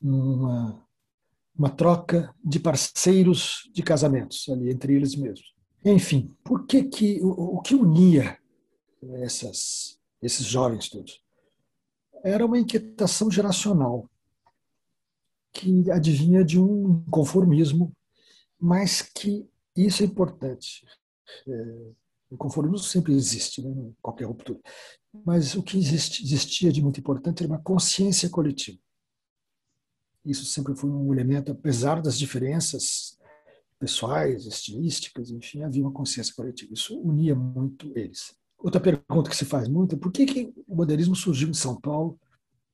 numa 0.00 0.84
uma 1.56 1.70
troca 1.70 2.34
de 2.44 2.58
parceiros 2.58 3.70
de 3.72 3.80
casamentos 3.80 4.48
ali 4.48 4.72
entre 4.72 4.92
eles 4.94 5.14
mesmos. 5.14 5.54
Enfim, 5.84 6.34
por 6.42 6.66
que 6.66 6.82
que 6.82 7.20
o, 7.22 7.58
o 7.58 7.60
que 7.60 7.76
unia 7.76 8.36
essas 9.20 10.01
esses 10.22 10.46
jovens 10.46 10.88
todos. 10.88 11.20
era 12.22 12.46
uma 12.46 12.58
inquietação 12.58 13.30
geracional 13.30 14.08
que 15.52 15.90
adivinha 15.90 16.44
de 16.44 16.58
um 16.58 17.04
conformismo, 17.10 17.92
mas 18.58 19.02
que 19.02 19.46
isso 19.76 20.02
é 20.02 20.06
importante. 20.06 20.86
É, 21.46 21.90
o 22.30 22.36
conformismo 22.36 22.78
sempre 22.78 23.12
existe, 23.12 23.60
né, 23.60 23.70
em 23.70 23.94
qualquer 24.00 24.24
ruptura. 24.24 24.60
Mas 25.24 25.54
o 25.54 25.62
que 25.62 25.76
existe, 25.76 26.22
existia 26.22 26.72
de 26.72 26.80
muito 26.80 27.00
importante 27.00 27.42
era 27.42 27.52
uma 27.52 27.60
consciência 27.60 28.30
coletiva. 28.30 28.78
Isso 30.24 30.44
sempre 30.46 30.74
foi 30.74 30.88
um 30.88 31.12
elemento, 31.12 31.52
apesar 31.52 32.00
das 32.00 32.16
diferenças 32.16 33.18
pessoais, 33.78 34.46
estilísticas, 34.46 35.30
enfim, 35.30 35.64
havia 35.64 35.82
uma 35.82 35.92
consciência 35.92 36.32
coletiva. 36.34 36.72
Isso 36.72 36.98
unia 37.00 37.34
muito 37.34 37.92
eles. 37.98 38.34
Outra 38.62 38.80
pergunta 38.80 39.28
que 39.28 39.36
se 39.36 39.44
faz 39.44 39.68
muito 39.68 39.96
é 39.96 39.98
por 39.98 40.12
que, 40.12 40.24
que 40.24 40.54
o 40.68 40.76
modernismo 40.76 41.16
surgiu 41.16 41.48
em 41.48 41.54
São 41.54 41.80
Paulo 41.80 42.18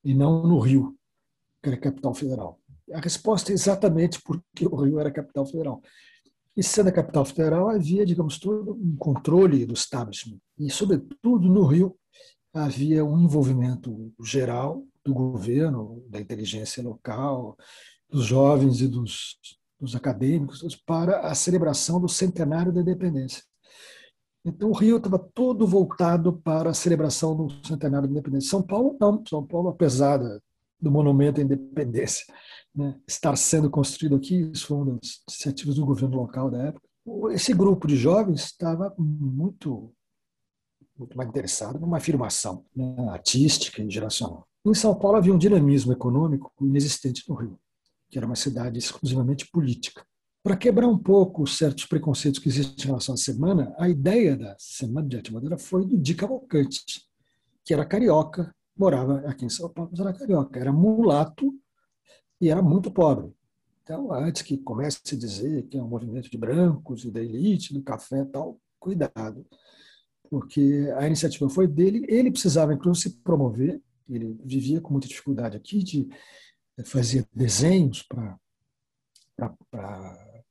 e 0.05 0.15
não 0.15 0.47
no 0.47 0.59
Rio, 0.59 0.95
que 1.63 1.69
era 1.71 1.79
capital 1.79 2.15
federal? 2.15 2.61
A 2.93 3.01
resposta 3.01 3.53
é 3.53 3.55
exatamente 3.55 4.21
porque 4.23 4.67
o 4.67 4.77
Rio 4.77 5.01
era 5.01 5.11
capital 5.11 5.47
federal. 5.47 5.83
E 6.55 6.63
sendo 6.63 6.89
a 6.89 6.93
capital 6.93 7.25
federal, 7.25 7.71
havia, 7.71 8.05
digamos, 8.05 8.39
todo 8.39 8.75
um 8.75 8.97
controle 8.97 9.65
do 9.65 9.75
establishment. 9.75 10.39
E, 10.59 10.71
sobretudo, 10.71 11.49
no 11.49 11.65
Rio, 11.65 11.97
havia 12.53 13.05
um 13.05 13.21
envolvimento 13.21 14.13
geral 14.23 14.85
do 15.05 15.15
governo, 15.15 16.05
da 16.09 16.21
inteligência 16.21 16.83
local, 16.83 17.57
dos 18.11 18.25
jovens 18.25 18.81
e 18.81 18.89
dos, 18.89 19.39
dos 19.81 19.95
acadêmicos 19.95 20.77
para 20.77 21.21
a 21.21 21.35
celebração 21.35 22.01
do 22.01 22.09
centenário 22.09 22.73
da 22.73 22.81
independência. 22.81 23.43
Então, 24.49 24.71
o 24.71 24.75
Rio 24.75 24.97
estava 24.97 25.19
todo 25.19 25.67
voltado 25.67 26.33
para 26.33 26.71
a 26.71 26.75
celebração 26.75 27.37
do 27.37 27.67
centenário 27.67 28.09
da 28.09 28.13
independência. 28.13 28.51
São 28.51 28.63
Paulo, 28.63 28.97
não. 29.01 29.23
São 29.29 29.47
Paulo, 29.47 29.69
apesar 29.69 30.19
do 30.81 30.91
monumento 30.91 31.41
à 31.41 31.45
independência 31.45 32.25
né, 32.75 32.99
estar 33.07 33.37
sendo 33.37 33.69
construído 33.69 34.17
aqui, 34.17 34.51
isso 34.53 34.69
foi 34.69 34.77
uma 34.77 34.93
das 34.93 35.23
iniciativas 35.29 35.75
do 35.75 35.85
governo 35.85 36.17
local 36.17 36.51
da 36.51 36.69
época, 36.69 36.89
esse 37.33 37.53
grupo 37.55 37.87
de 37.87 37.97
jovens 37.97 38.45
estava 38.45 38.95
muito, 38.99 39.93
muito 40.97 41.17
mais 41.17 41.29
interessado 41.29 41.79
numa 41.79 41.97
afirmação 41.97 42.65
né, 42.75 43.09
artística 43.09 43.83
e 43.83 43.91
geracional. 43.91 44.47
Em 44.65 44.75
São 44.75 44.95
Paulo 44.95 45.17
havia 45.17 45.33
um 45.33 45.39
dinamismo 45.39 45.93
econômico 45.93 46.53
inexistente 46.61 47.25
no 47.29 47.35
Rio, 47.35 47.59
que 48.11 48.19
era 48.19 48.27
uma 48.27 48.37
cidade 48.37 48.79
exclusivamente 48.79 49.49
política. 49.51 50.05
Para 50.43 50.57
quebrar 50.57 50.87
um 50.87 50.99
pouco 50.99 51.47
certos 51.47 51.85
preconceitos 51.85 52.41
que 52.41 52.49
existem 52.49 52.85
em 52.85 52.87
relação 52.87 53.15
à 53.15 53.19
semana, 53.19 53.75
a 53.79 53.89
ideia 53.89 54.37
da 54.37 54.57
Semana 54.59 55.09
de 55.09 55.17
Arte 55.17 55.33
Moderna 55.33 55.59
foi 55.59 55.85
do 55.85 55.99
Di 55.99 56.15
Cavalcante, 56.15 57.03
que 57.65 57.75
era 57.75 57.85
carioca, 57.85 58.55
morava 58.77 59.19
aqui 59.29 59.45
em 59.45 59.49
São 59.49 59.69
Paulo, 59.69 59.91
mas 59.91 60.01
era 60.01 60.13
carioca, 60.13 60.59
era 60.59 60.73
mulato 60.73 61.53
e 62.41 62.49
era 62.49 62.63
muito 62.63 62.91
pobre. 62.91 63.33
Então, 63.83 64.13
antes 64.13 64.43
que 64.43 64.57
comece 64.59 65.01
a 65.13 65.17
dizer 65.17 65.67
que 65.67 65.77
é 65.77 65.83
um 65.83 65.89
movimento 65.89 66.31
de 66.31 66.39
brancos 66.39 67.05
e 67.05 67.11
da 67.11 67.21
elite, 67.21 67.75
do 67.75 67.83
café 67.83 68.21
e 68.21 68.27
tal, 68.27 68.61
cuidado, 68.79 69.45
porque 70.31 70.93
a 70.97 71.07
iniciativa 71.07 71.49
foi 71.49 71.67
dele, 71.67 72.05
ele 72.09 72.31
precisava, 72.31 72.73
inclusive, 72.73 73.15
se 73.15 73.23
promover, 73.23 73.83
ele 74.09 74.39
vivia 74.45 74.81
com 74.81 74.93
muita 74.93 75.09
dificuldade 75.09 75.57
aqui, 75.57 75.83
de 75.83 76.09
fazer 76.85 77.27
desenhos 77.35 78.03
para 78.03 78.39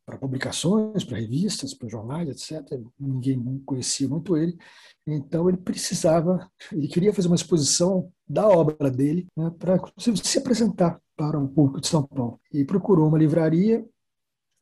para 0.07 0.17
publicações, 0.17 1.03
para 1.03 1.17
revistas, 1.17 1.73
para 1.73 1.89
jornais, 1.89 2.29
etc. 2.29 2.79
Ninguém 2.97 3.61
conhecia 3.65 4.07
muito 4.07 4.37
ele. 4.37 4.57
Então 5.05 5.49
ele 5.49 5.57
precisava, 5.57 6.49
ele 6.71 6.87
queria 6.87 7.13
fazer 7.13 7.27
uma 7.27 7.35
exposição 7.35 8.09
da 8.25 8.47
obra 8.47 8.89
dele 8.89 9.27
né, 9.35 9.51
para 9.59 9.77
se 9.97 10.37
apresentar 10.37 11.01
para 11.13 11.37
o 11.37 11.49
público 11.49 11.81
de 11.81 11.87
São 11.87 12.03
Paulo. 12.03 12.39
E 12.53 12.63
procurou 12.63 13.09
uma 13.09 13.17
livraria 13.17 13.85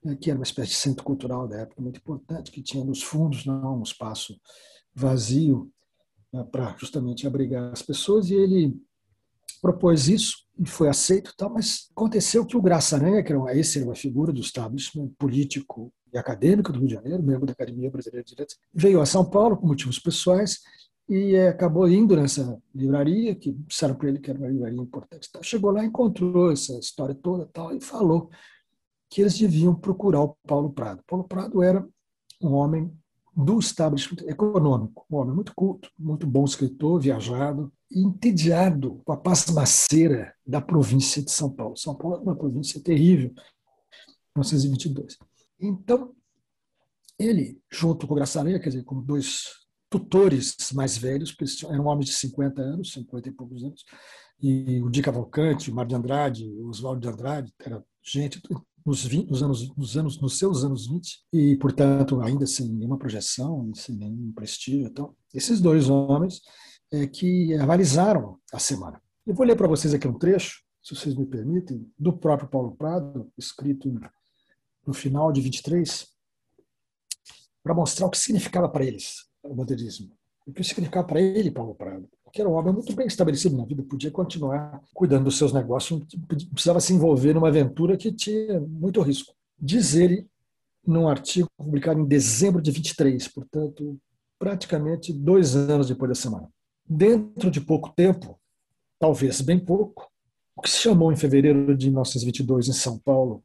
né, 0.04 0.16
que 0.16 0.32
era 0.32 0.40
uma 0.40 0.44
espécie 0.44 0.72
de 0.72 0.78
centro 0.78 1.04
cultural 1.04 1.48
da 1.48 1.58
época 1.58 1.80
muito 1.80 2.00
importante, 2.00 2.52
que 2.52 2.64
tinha 2.64 2.84
nos 2.84 3.04
fundos 3.04 3.46
não, 3.46 3.80
um 3.80 3.84
espaço 3.84 4.36
vazio 4.96 5.72
né, 6.34 6.44
para 6.52 6.76
justamente 6.80 7.28
abrigar 7.28 7.72
as 7.72 7.84
pessoas. 7.84 8.32
E 8.32 8.34
ele 8.34 8.76
propôs 9.62 10.08
isso 10.08 10.45
foi 10.64 10.88
aceito, 10.88 11.34
tal, 11.36 11.50
mas 11.50 11.90
aconteceu 11.92 12.46
que 12.46 12.56
o 12.56 12.62
Graça 12.62 12.96
Aranha, 12.96 13.22
que 13.22 13.32
era 13.32 13.40
uma, 13.40 13.54
esse 13.54 13.80
era 13.80 13.88
uma 13.88 13.96
figura 13.96 14.32
do 14.32 14.40
establishment 14.40 15.10
político 15.18 15.92
e 16.14 16.18
acadêmico 16.18 16.72
do 16.72 16.80
Rio 16.80 16.88
de 16.88 16.94
Janeiro, 16.94 17.22
membro 17.22 17.46
da 17.46 17.52
Academia 17.52 17.92
Brasileira 17.92 18.24
de 18.24 18.30
Direitos, 18.30 18.58
veio 18.74 19.02
a 19.02 19.06
São 19.06 19.26
Paulo 19.26 19.58
por 19.58 19.68
motivos 19.68 20.00
pessoais 20.00 20.62
e 21.10 21.36
é, 21.36 21.50
acabou 21.50 21.88
indo 21.88 22.16
nessa 22.16 22.58
livraria, 22.74 23.36
que 23.36 23.52
disseram 23.52 23.96
para 23.96 24.10
ele 24.10 24.20
que 24.20 24.30
era 24.30 24.40
uma 24.40 24.48
livraria 24.48 24.80
importante. 24.80 25.30
Tal. 25.32 25.44
Chegou 25.44 25.72
lá, 25.72 25.84
encontrou 25.84 26.52
essa 26.52 26.78
história 26.80 27.14
toda 27.14 27.46
tal, 27.48 27.76
e 27.76 27.82
falou 27.82 28.30
que 29.10 29.22
eles 29.22 29.38
deviam 29.38 29.76
procurar 29.76 30.22
o 30.22 30.38
Paulo 30.48 30.72
Prado. 30.72 31.04
Paulo 31.06 31.28
Prado 31.28 31.62
era 31.62 31.86
um 32.42 32.54
homem 32.54 32.92
do 33.36 33.60
establishment 33.60 34.26
econômico, 34.28 35.06
um 35.12 35.18
homem 35.18 35.36
muito 35.36 35.54
culto, 35.54 35.92
muito 36.00 36.26
bom 36.26 36.46
escritor, 36.46 37.02
viajado, 37.02 37.72
entediado 37.92 39.02
com 39.04 39.12
a 39.12 39.18
pasmaceira 39.18 40.34
da 40.46 40.62
província 40.62 41.22
de 41.22 41.32
São 41.32 41.52
Paulo. 41.52 41.76
São 41.76 41.94
Paulo 41.96 42.18
é 42.18 42.20
uma 42.20 42.36
província 42.36 42.82
terrível, 42.82 43.34
1922. 44.36 45.18
Então, 45.60 46.14
ele, 47.20 47.60
junto 47.70 48.08
com 48.08 48.14
o 48.14 48.18
Graçareia, 48.18 48.60
quer 48.60 48.70
dizer, 48.70 48.84
como 48.84 49.02
dois 49.02 49.66
tutores 49.90 50.56
mais 50.74 50.98
velhos, 50.98 51.32
porque 51.32 51.66
eram 51.66 51.86
homens 51.86 52.08
de 52.08 52.16
50 52.16 52.62
anos, 52.62 52.94
50 52.94 53.30
e 53.30 53.32
poucos 53.32 53.64
anos, 53.64 53.84
e 54.42 54.82
o 54.82 54.90
Di 54.90 55.02
Cavalcante, 55.02 55.72
o 55.72 55.76
Mário 55.76 55.90
de 55.90 55.96
Andrade, 55.96 56.50
o 56.50 56.68
Oswaldo 56.68 57.02
de 57.02 57.08
Andrade, 57.08 57.54
era 57.60 57.84
gente 58.04 58.42
nos, 58.86 59.04
20, 59.04 59.30
nos, 59.30 59.42
anos, 59.42 59.76
nos, 59.76 59.98
anos, 59.98 60.22
nos 60.22 60.38
seus 60.38 60.64
anos 60.64 60.88
20, 60.88 61.26
e, 61.34 61.58
portanto, 61.58 62.22
ainda 62.22 62.46
sem 62.46 62.68
nenhuma 62.70 62.98
projeção, 62.98 63.74
sem 63.74 63.96
nenhum 63.96 64.32
prestígio. 64.32 64.88
Então, 64.88 65.16
esses 65.34 65.60
dois 65.60 65.90
homens 65.90 66.42
é, 66.92 67.08
que 67.08 67.54
avalizaram 67.56 68.40
a 68.54 68.60
semana. 68.60 69.02
Eu 69.26 69.34
vou 69.34 69.46
ler 69.46 69.56
para 69.56 69.68
vocês 69.68 69.94
aqui 69.94 70.08
um 70.08 70.18
trecho, 70.18 70.62
se 70.84 70.96
vocês 70.96 71.16
me 71.16 71.26
permitem, 71.26 71.92
do 71.98 72.14
próprio 72.16 72.48
Paulo 72.48 72.76
Prado, 72.76 73.32
escrito 73.38 73.92
no 74.86 74.94
final 74.94 75.32
de 75.32 75.42
23, 75.42 76.08
para 77.64 77.74
mostrar 77.74 78.06
o 78.06 78.12
que 78.12 78.20
significava 78.20 78.70
para 78.70 78.86
eles 78.86 79.26
o 79.42 79.56
modernismo. 79.56 80.16
O 80.46 80.54
que 80.54 80.64
significava 80.64 81.08
para 81.08 81.20
ele, 81.20 81.50
Paulo 81.50 81.74
Prado. 81.74 82.08
Porque 82.36 82.42
era 82.42 82.50
um 82.50 82.56
homem 82.56 82.74
muito 82.74 82.94
bem 82.94 83.08
estabelecido 83.08 83.56
na 83.56 83.64
vida, 83.64 83.82
podia 83.82 84.12
continuar 84.12 84.84
cuidando 84.94 85.24
dos 85.24 85.38
seus 85.38 85.54
negócios, 85.54 86.04
precisava 86.52 86.82
se 86.82 86.92
envolver 86.92 87.34
numa 87.34 87.48
aventura 87.48 87.96
que 87.96 88.12
tinha 88.12 88.60
muito 88.60 89.02
risco. 89.02 89.34
Diz 89.58 89.96
ele, 89.96 90.28
num 90.86 91.08
artigo 91.08 91.50
publicado 91.56 92.02
em 92.02 92.04
dezembro 92.04 92.62
de 92.62 92.72
23, 92.72 93.26
portanto, 93.30 93.98
praticamente 94.38 95.14
dois 95.14 95.56
anos 95.56 95.88
depois 95.88 96.10
da 96.10 96.16
semana. 96.16 96.50
Dentro 96.86 97.50
de 97.50 97.62
pouco 97.62 97.94
tempo, 97.96 98.38
talvez 99.00 99.40
bem 99.40 99.58
pouco, 99.58 100.06
o 100.58 100.62
que 100.62 100.70
se 100.70 100.80
chamou 100.80 101.14
em 101.14 101.16
fevereiro 101.16 101.74
de 101.74 101.86
1922 101.86 102.68
em 102.68 102.74
São 102.74 103.00
Paulo 103.00 103.42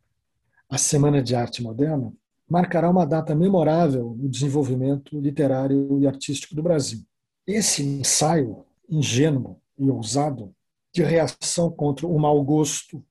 a 0.68 0.76
Semana 0.76 1.22
de 1.22 1.36
Arte 1.36 1.62
Moderna 1.62 2.12
marcará 2.48 2.90
uma 2.90 3.06
data 3.06 3.36
memorável 3.36 4.16
no 4.18 4.28
desenvolvimento 4.28 5.16
literário 5.20 5.96
e 6.00 6.08
artístico 6.08 6.56
do 6.56 6.62
Brasil. 6.64 7.04
Esse 7.46 7.84
ensaio 7.84 8.64
ingênuo 8.90 9.60
e 9.78 9.88
ousado 9.88 10.54
de 10.92 11.02
reação 11.02 11.70
contra 11.70 12.06
o 12.06 12.18
mau 12.18 12.42
gosto, 12.42 13.04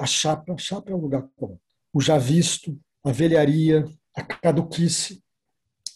a 0.00 0.06
chapa, 0.06 0.56
chapa 0.56 0.92
é 0.92 0.94
um 0.94 1.00
lugar 1.00 1.28
comum, 1.36 1.58
o 1.92 2.00
já 2.00 2.16
visto, 2.16 2.78
a 3.02 3.10
velharia, 3.10 3.84
a 4.14 4.22
caduquice, 4.22 5.22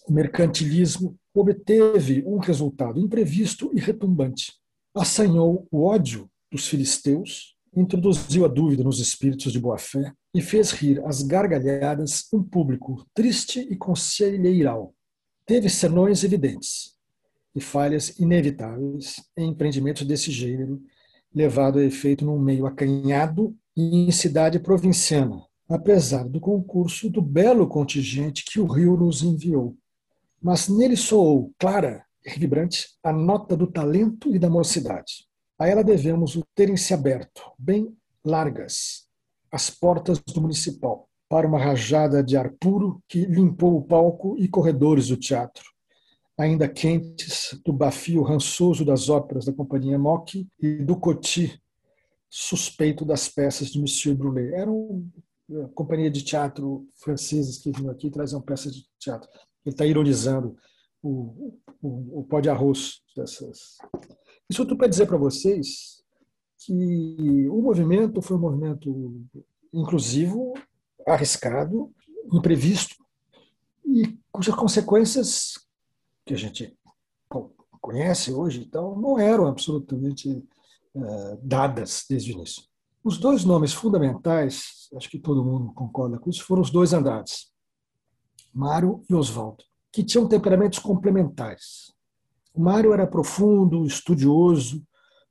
o 0.06 0.12
mercantilismo 0.12 1.16
obteve 1.32 2.24
um 2.26 2.38
resultado 2.38 2.98
imprevisto 2.98 3.70
e 3.72 3.80
retumbante. 3.80 4.54
Assanhou 4.94 5.66
o 5.70 5.84
ódio 5.84 6.28
dos 6.50 6.66
filisteus, 6.66 7.56
introduziu 7.74 8.44
a 8.44 8.48
dúvida 8.48 8.82
nos 8.82 8.98
espíritos 8.98 9.52
de 9.52 9.60
boa-fé 9.60 10.12
e 10.34 10.42
fez 10.42 10.72
rir 10.72 11.02
às 11.06 11.22
gargalhadas 11.22 12.28
um 12.32 12.42
público 12.42 13.06
triste 13.14 13.60
e 13.60 13.76
conselheiral. 13.76 14.92
Teve 15.46 15.70
senões 15.70 16.24
evidentes 16.24 16.92
e 17.54 17.60
falhas 17.60 18.18
inevitáveis 18.18 19.16
em 19.36 19.50
empreendimentos 19.50 20.06
desse 20.06 20.30
gênero, 20.30 20.82
levado 21.34 21.78
a 21.78 21.84
efeito 21.84 22.24
num 22.24 22.38
meio 22.38 22.66
acanhado 22.66 23.54
e 23.76 24.06
em 24.06 24.10
cidade 24.10 24.58
provinciana, 24.58 25.42
apesar 25.68 26.28
do 26.28 26.40
concurso 26.40 27.08
do 27.08 27.22
belo 27.22 27.66
contingente 27.66 28.44
que 28.44 28.60
o 28.60 28.66
Rio 28.66 28.96
nos 28.96 29.22
enviou 29.22 29.76
mas 30.42 30.68
nele 30.68 30.96
soou 30.96 31.54
clara 31.56 32.04
e 32.26 32.30
vibrante 32.30 32.88
a 33.02 33.12
nota 33.12 33.56
do 33.56 33.66
talento 33.66 34.34
e 34.34 34.38
da 34.38 34.50
mocidade. 34.50 35.26
A 35.58 35.68
ela 35.68 35.84
devemos 35.84 36.34
o 36.34 36.42
terem-se 36.54 36.92
aberto, 36.92 37.52
bem 37.56 37.96
largas, 38.24 39.06
as 39.52 39.70
portas 39.70 40.18
do 40.18 40.40
municipal, 40.40 41.08
para 41.28 41.46
uma 41.46 41.58
rajada 41.58 42.22
de 42.22 42.36
ar 42.36 42.50
puro 42.60 43.00
que 43.08 43.24
limpou 43.24 43.76
o 43.76 43.82
palco 43.82 44.36
e 44.36 44.48
corredores 44.48 45.08
do 45.08 45.16
teatro, 45.16 45.64
ainda 46.38 46.68
quentes 46.68 47.58
do 47.64 47.72
bafio 47.72 48.22
rançoso 48.22 48.84
das 48.84 49.08
óperas 49.08 49.44
da 49.44 49.52
companhia 49.52 49.98
Mock 49.98 50.46
e 50.60 50.76
do 50.76 50.96
Coty, 50.96 51.60
suspeito 52.28 53.04
das 53.04 53.28
peças 53.28 53.68
de 53.68 53.80
Monsieur 53.80 54.16
Brulé. 54.16 54.54
Era 54.54 54.70
uma 54.70 55.68
companhia 55.74 56.10
de 56.10 56.22
teatro 56.22 56.88
franceses 56.96 57.58
que 57.58 57.70
vinham 57.70 57.90
aqui 57.90 58.10
traziam 58.10 58.40
peças 58.40 58.74
de 58.74 58.86
teatro. 58.98 59.28
Ele 59.64 59.74
está 59.74 59.84
ironizando 59.84 60.56
o, 61.02 61.58
o, 61.82 62.20
o 62.20 62.24
pó 62.24 62.40
de 62.40 62.48
arroz 62.48 63.02
dessas. 63.14 63.76
Isso 64.48 64.64
tudo 64.64 64.76
para 64.76 64.88
dizer 64.88 65.06
para 65.06 65.16
vocês 65.16 66.02
que 66.58 67.48
o 67.50 67.60
movimento 67.60 68.22
foi 68.22 68.36
um 68.36 68.40
movimento 68.40 69.20
inclusivo, 69.72 70.54
arriscado, 71.06 71.92
imprevisto, 72.32 72.96
e 73.84 74.16
cujas 74.30 74.54
consequências 74.54 75.54
que 76.24 76.34
a 76.34 76.36
gente 76.36 76.76
conhece 77.80 78.32
hoje 78.32 78.62
então 78.62 78.96
não 78.96 79.18
eram 79.18 79.46
absolutamente 79.46 80.30
uh, 80.94 81.36
dadas 81.42 82.04
desde 82.08 82.32
o 82.32 82.34
início. 82.34 82.62
Os 83.04 83.18
dois 83.18 83.44
nomes 83.44 83.72
fundamentais, 83.72 84.88
acho 84.96 85.10
que 85.10 85.18
todo 85.18 85.44
mundo 85.44 85.72
concorda 85.72 86.18
com 86.18 86.30
isso, 86.30 86.44
foram 86.44 86.62
os 86.62 86.70
dois 86.70 86.92
Andrades, 86.92 87.52
Mário 88.54 89.02
e 89.10 89.14
Oswaldo, 89.14 89.64
que 89.90 90.04
tinham 90.04 90.28
temperamentos 90.28 90.78
complementares. 90.78 91.92
O 92.54 92.60
Mário 92.62 92.92
era 92.92 93.06
profundo, 93.06 93.84
estudioso, 93.84 94.86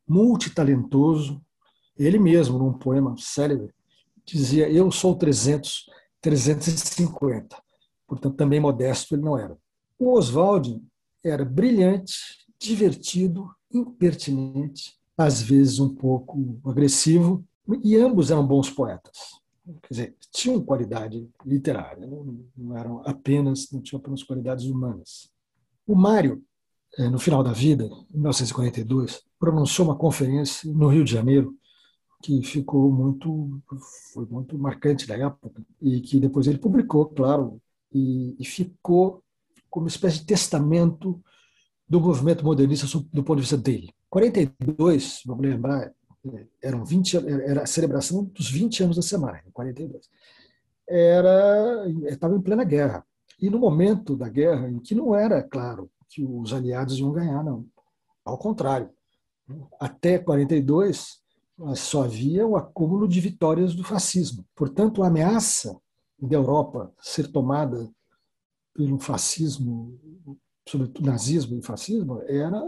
multitalentoso. 0.07 1.41
Ele 1.97 2.19
mesmo, 2.19 2.57
num 2.57 2.73
poema 2.73 3.15
célebre, 3.17 3.73
dizia: 4.25 4.69
Eu 4.69 4.91
sou 4.91 5.15
300, 5.15 5.85
350. 6.19 7.61
Portanto, 8.07 8.35
também 8.35 8.59
modesto 8.59 9.15
ele 9.15 9.21
não 9.21 9.37
era. 9.37 9.57
O 10.01 10.17
Oswald 10.17 10.81
era 11.23 11.45
brilhante, 11.45 12.15
divertido, 12.59 13.47
impertinente, 13.71 14.97
às 15.15 15.43
vezes 15.43 15.77
um 15.77 15.93
pouco 15.93 16.59
agressivo, 16.65 17.45
e 17.83 17.95
ambos 17.97 18.31
eram 18.31 18.43
bons 18.43 18.67
poetas. 18.67 19.15
Quer 19.83 19.87
dizer, 19.91 20.15
tinham 20.31 20.59
qualidade 20.59 21.29
literária, 21.45 22.07
não, 22.07 22.75
eram 22.75 23.03
apenas, 23.05 23.69
não 23.71 23.79
tinham 23.79 23.99
apenas 23.99 24.23
qualidades 24.23 24.65
humanas. 24.65 25.29
O 25.85 25.93
Mário, 25.93 26.43
eh, 26.97 27.07
no 27.07 27.19
final 27.19 27.43
da 27.43 27.53
vida, 27.53 27.83
em 27.85 28.17
1942, 28.17 29.21
pronunciou 29.39 29.87
uma 29.87 29.95
conferência 29.95 30.73
no 30.73 30.87
Rio 30.87 31.03
de 31.03 31.11
Janeiro 31.11 31.55
que 32.23 32.41
ficou 32.41 32.91
muito 32.91 33.61
foi 34.13 34.25
muito 34.25 34.57
marcante 34.57 35.05
da 35.05 35.15
época 35.15 35.63
e 35.79 36.01
que 36.01 36.19
depois 36.19 36.47
ele 36.47 36.57
publicou, 36.57 37.05
claro, 37.05 37.61
e, 37.93 38.35
e 38.39 38.43
ficou 38.43 39.23
como 39.71 39.85
uma 39.85 39.89
espécie 39.89 40.19
de 40.19 40.25
testamento 40.25 41.19
do 41.89 41.99
movimento 41.99 42.45
modernista 42.45 42.85
do 43.11 43.23
ponto 43.23 43.37
de 43.37 43.41
vista 43.41 43.57
dele. 43.57 43.91
42, 44.09 45.23
vamos 45.25 45.45
lembrar, 45.45 45.91
eram 46.61 46.85
20, 46.85 47.17
era 47.17 47.63
a 47.63 47.65
celebração 47.65 48.25
dos 48.25 48.51
20 48.51 48.83
anos 48.83 48.97
da 48.97 49.01
semana, 49.01 49.41
42. 49.53 50.09
Era 50.87 51.85
estava 52.09 52.35
em 52.35 52.41
plena 52.41 52.63
guerra. 52.65 53.05
E 53.41 53.49
no 53.49 53.57
momento 53.57 54.15
da 54.15 54.29
guerra 54.29 54.69
em 54.69 54.79
que 54.79 54.93
não 54.93 55.15
era 55.15 55.41
claro 55.41 55.89
que 56.09 56.23
os 56.23 56.53
aliados 56.53 56.99
iam 56.99 57.11
ganhar, 57.11 57.43
não. 57.43 57.65
Ao 58.23 58.37
contrário. 58.37 58.89
Até 59.79 60.17
42 60.17 61.19
só 61.75 62.03
havia 62.03 62.45
o 62.45 62.55
acúmulo 62.55 63.07
de 63.07 63.19
vitórias 63.19 63.73
do 63.73 63.83
fascismo. 63.83 64.45
Portanto, 64.55 65.03
a 65.03 65.07
ameaça 65.07 65.77
da 66.19 66.35
Europa 66.35 66.93
ser 67.01 67.31
tomada 67.31 67.89
pelo 68.73 68.99
fascismo, 68.99 69.99
sobretudo 70.67 71.05
nazismo 71.05 71.57
e 71.57 71.61
fascismo, 71.61 72.21
era 72.27 72.61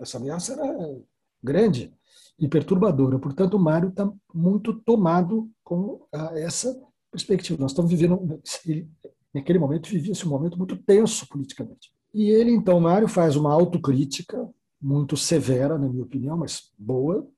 essa 0.00 0.18
ameaça 0.18 0.54
era 0.54 0.98
grande 1.42 1.92
e 2.38 2.48
perturbadora. 2.48 3.18
Portanto, 3.18 3.54
o 3.54 3.60
Mário 3.60 3.88
está 3.88 4.10
muito 4.32 4.74
tomado 4.74 5.50
com 5.62 6.06
essa 6.34 6.80
perspectiva. 7.10 7.60
Nós 7.60 7.72
estamos 7.72 7.90
vivendo, 7.90 8.40
ele, 8.66 8.88
naquele 9.34 9.58
momento, 9.58 9.88
vivia-se 9.88 10.26
um 10.26 10.30
momento 10.30 10.56
muito 10.56 10.76
tenso 10.76 11.26
politicamente. 11.28 11.92
E 12.14 12.30
ele, 12.30 12.50
então, 12.50 12.80
Mário, 12.80 13.08
faz 13.08 13.36
uma 13.36 13.52
autocrítica 13.52 14.48
muito 14.80 15.16
severa, 15.16 15.76
na 15.76 15.88
minha 15.88 16.04
opinião, 16.04 16.36
mas 16.36 16.72
boa, 16.78 17.28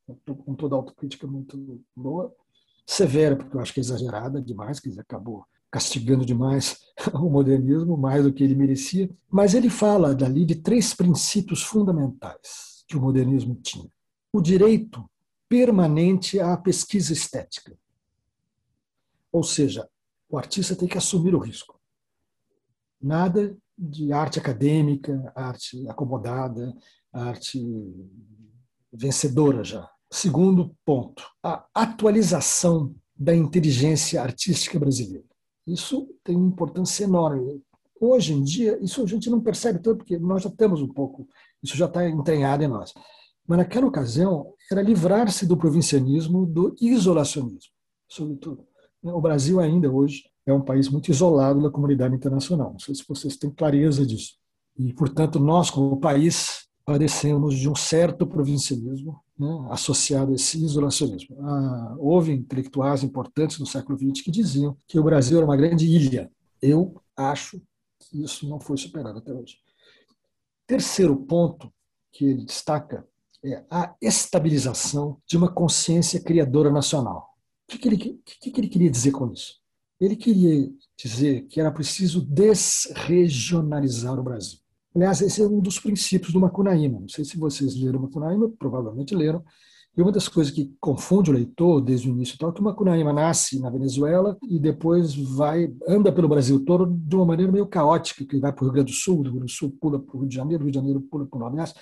com 0.45 0.55
toda 0.55 0.77
autocrítica 0.77 1.27
muito 1.27 1.83
boa. 1.97 2.33
Severa, 2.87 3.37
porque 3.37 3.57
eu 3.57 3.61
acho 3.61 3.73
que 3.73 3.81
é 3.81 3.83
exagerada 3.83 4.43
demais, 4.43 4.79
que 4.79 4.91
acabou 4.99 5.45
castigando 5.71 6.27
demais 6.27 6.79
o 7.15 7.31
modernismo, 7.31 7.97
mais 7.97 8.25
do 8.25 8.33
que 8.33 8.43
ele 8.43 8.55
merecia. 8.55 9.09
Mas 9.31 9.55
ele 9.55 9.71
fala 9.71 10.15
dali 10.15 10.45
de 10.45 10.57
três 10.57 10.95
princípios 10.95 11.63
fundamentais 11.63 12.85
que 12.89 12.97
o 12.97 13.01
modernismo 13.01 13.55
tinha: 13.55 13.89
o 14.33 14.41
direito 14.41 15.09
permanente 15.49 16.39
à 16.39 16.57
pesquisa 16.57 17.13
estética. 17.13 17.77
Ou 19.33 19.43
seja, 19.43 19.89
o 20.29 20.39
artista 20.39 20.77
tem 20.77 20.89
que 20.89 20.99
assumir 20.99 21.35
o 21.35 21.39
risco. 21.39 21.81
Nada 23.01 23.57
de 23.77 24.13
arte 24.13 24.39
acadêmica, 24.39 25.33
arte 25.35 25.89
acomodada, 25.89 26.75
arte 27.13 27.61
vencedora 28.93 29.65
já. 29.65 29.89
Segundo 30.11 30.77
ponto, 30.85 31.25
a 31.43 31.67
atualização 31.75 32.95
da 33.17 33.35
inteligência 33.35 34.21
artística 34.23 34.79
brasileira. 34.79 35.30
Isso 35.73 36.09
tem 36.25 36.37
uma 36.37 36.49
importância 36.49 37.05
enorme. 37.05 37.63
Hoje 38.01 38.33
em 38.33 38.43
dia, 38.43 38.79
isso 38.83 39.03
a 39.03 39.07
gente 39.07 39.29
não 39.29 39.41
percebe 39.41 39.79
tanto, 39.79 39.99
porque 39.99 40.19
nós 40.19 40.43
já 40.43 40.51
temos 40.51 40.81
um 40.81 40.89
pouco, 40.89 41.29
isso 41.63 41.77
já 41.77 41.87
está 41.87 42.09
entranhado 42.09 42.65
em 42.65 42.69
nós. 42.69 42.95
Mas 43.47 43.59
naquela 43.59 43.87
ocasião, 43.87 44.55
era 44.71 44.81
livrar-se 44.81 45.45
do 45.45 45.57
provincianismo, 45.57 46.47
do 46.47 46.75
isolacionismo, 46.81 47.73
sobretudo. 48.09 48.65
O 49.03 49.21
Brasil 49.21 49.61
ainda 49.61 49.91
hoje 49.91 50.23
é 50.47 50.53
um 50.53 50.61
país 50.61 50.89
muito 50.89 51.11
isolado 51.11 51.63
da 51.63 51.71
comunidade 51.71 52.15
internacional. 52.15 52.73
Não 52.73 52.79
sei 52.79 52.95
se 52.95 53.05
vocês 53.07 53.37
têm 53.37 53.51
clareza 53.51 54.07
disso. 54.07 54.35
E, 54.79 54.93
portanto, 54.95 55.39
nós, 55.39 55.71
como 55.71 56.01
país, 56.01 56.67
padecemos 56.85 57.59
de 57.59 57.69
um 57.69 57.75
certo 57.75 58.27
provincialismo 58.27 59.21
né, 59.41 59.67
associado 59.71 60.33
a 60.33 60.35
esse 60.35 60.63
isolacionismo. 60.63 61.35
Ah, 61.41 61.97
houve 61.99 62.33
intelectuais 62.33 63.03
importantes 63.03 63.59
no 63.59 63.67
século 63.67 63.99
XX 63.99 64.23
que 64.23 64.31
diziam 64.31 64.77
que 64.87 64.99
o 64.99 65.03
Brasil 65.03 65.39
era 65.39 65.47
uma 65.47 65.57
grande 65.57 65.87
ilha. 65.87 66.31
Eu 66.61 67.03
acho 67.17 67.59
que 67.99 68.23
isso 68.23 68.47
não 68.47 68.61
foi 68.61 68.77
superado 68.77 69.19
até 69.19 69.33
hoje. 69.33 69.57
Terceiro 70.67 71.17
ponto 71.17 71.73
que 72.13 72.27
ele 72.27 72.45
destaca 72.45 73.09
é 73.43 73.65
a 73.71 73.95
estabilização 74.01 75.19
de 75.27 75.39
uma 75.39 75.51
consciência 75.51 76.21
criadora 76.21 76.71
nacional. 76.71 77.31
O 77.67 77.73
que, 77.73 77.79
que, 77.79 77.89
ele, 77.89 77.97
que, 77.97 78.51
que 78.51 78.61
ele 78.61 78.69
queria 78.69 78.91
dizer 78.91 79.13
com 79.13 79.33
isso? 79.33 79.59
Ele 79.99 80.17
queria 80.17 80.71
dizer 81.03 81.47
que 81.47 81.59
era 81.59 81.73
preciso 81.73 82.21
desregionalizar 82.21 84.19
o 84.19 84.23
Brasil. 84.23 84.60
Aliás, 84.95 85.21
esse 85.21 85.43
é 85.43 85.47
um 85.47 85.61
dos 85.61 85.79
princípios 85.79 86.33
do 86.33 86.41
Macunaíma. 86.41 87.01
Não 87.01 87.09
sei 87.09 87.25
se 87.25 87.39
vocês 87.39 87.77
leram 87.81 88.01
o 88.01 88.03
Macunaíma, 88.03 88.51
provavelmente 88.59 89.15
leram. 89.15 89.45
E 89.97 90.03
uma 90.03 90.13
das 90.13 90.29
coisas 90.29 90.53
que 90.53 90.73
confunde 90.81 91.31
o 91.31 91.35
leitor 91.35 91.81
desde 91.81 92.09
o 92.09 92.13
início 92.13 92.35
é 92.41 92.53
que 92.53 92.61
o 92.61 92.65
Macunaíma 92.65 93.13
nasce 93.13 93.59
na 93.61 93.69
Venezuela 93.71 94.37
e 94.49 94.59
depois 94.59 95.15
vai 95.15 95.73
anda 95.87 96.13
pelo 96.13 96.29
Brasil 96.29 96.65
todo 96.65 96.87
de 96.87 97.17
uma 97.17 97.27
maneira 97.27 97.51
meio 97.51 97.67
caótica, 97.67 98.25
que 98.25 98.39
vai 98.39 98.53
para 98.53 98.63
o 98.63 98.67
Rio 98.67 98.75
Grande 98.75 98.93
do 98.93 98.97
Sul, 98.97 99.17
do 99.17 99.31
Rio 99.31 99.33
Grande 99.33 99.53
do 99.53 99.57
Sul 99.57 99.77
pula 99.81 99.99
para 99.99 100.17
o 100.17 100.21
Rio 100.21 100.29
de 100.29 100.35
Janeiro, 100.37 100.63
Rio 100.63 100.73
de 100.73 100.79
Janeiro 100.79 101.01
pula 101.01 101.27
para 101.27 101.37
o 101.37 101.41
Nordeste. 101.41 101.79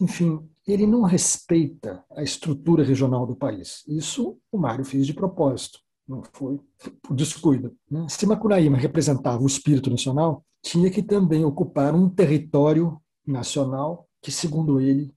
Enfim, 0.00 0.40
ele 0.66 0.86
não 0.86 1.02
respeita 1.02 2.04
a 2.16 2.22
estrutura 2.22 2.82
regional 2.82 3.24
do 3.24 3.36
país. 3.36 3.84
Isso 3.86 4.36
o 4.50 4.58
Mário 4.58 4.84
fez 4.84 5.06
de 5.06 5.14
propósito, 5.14 5.78
não 6.08 6.22
foi 6.32 6.58
por 7.00 7.14
descuido. 7.14 7.72
Né? 7.88 8.04
Se 8.08 8.26
Macunaíma 8.26 8.76
representava 8.76 9.40
o 9.40 9.46
espírito 9.46 9.88
nacional, 9.90 10.44
tinha 10.64 10.90
que 10.90 11.02
também 11.02 11.44
ocupar 11.44 11.94
um 11.94 12.08
território 12.08 12.98
nacional 13.26 14.08
que, 14.22 14.32
segundo 14.32 14.80
ele, 14.80 15.14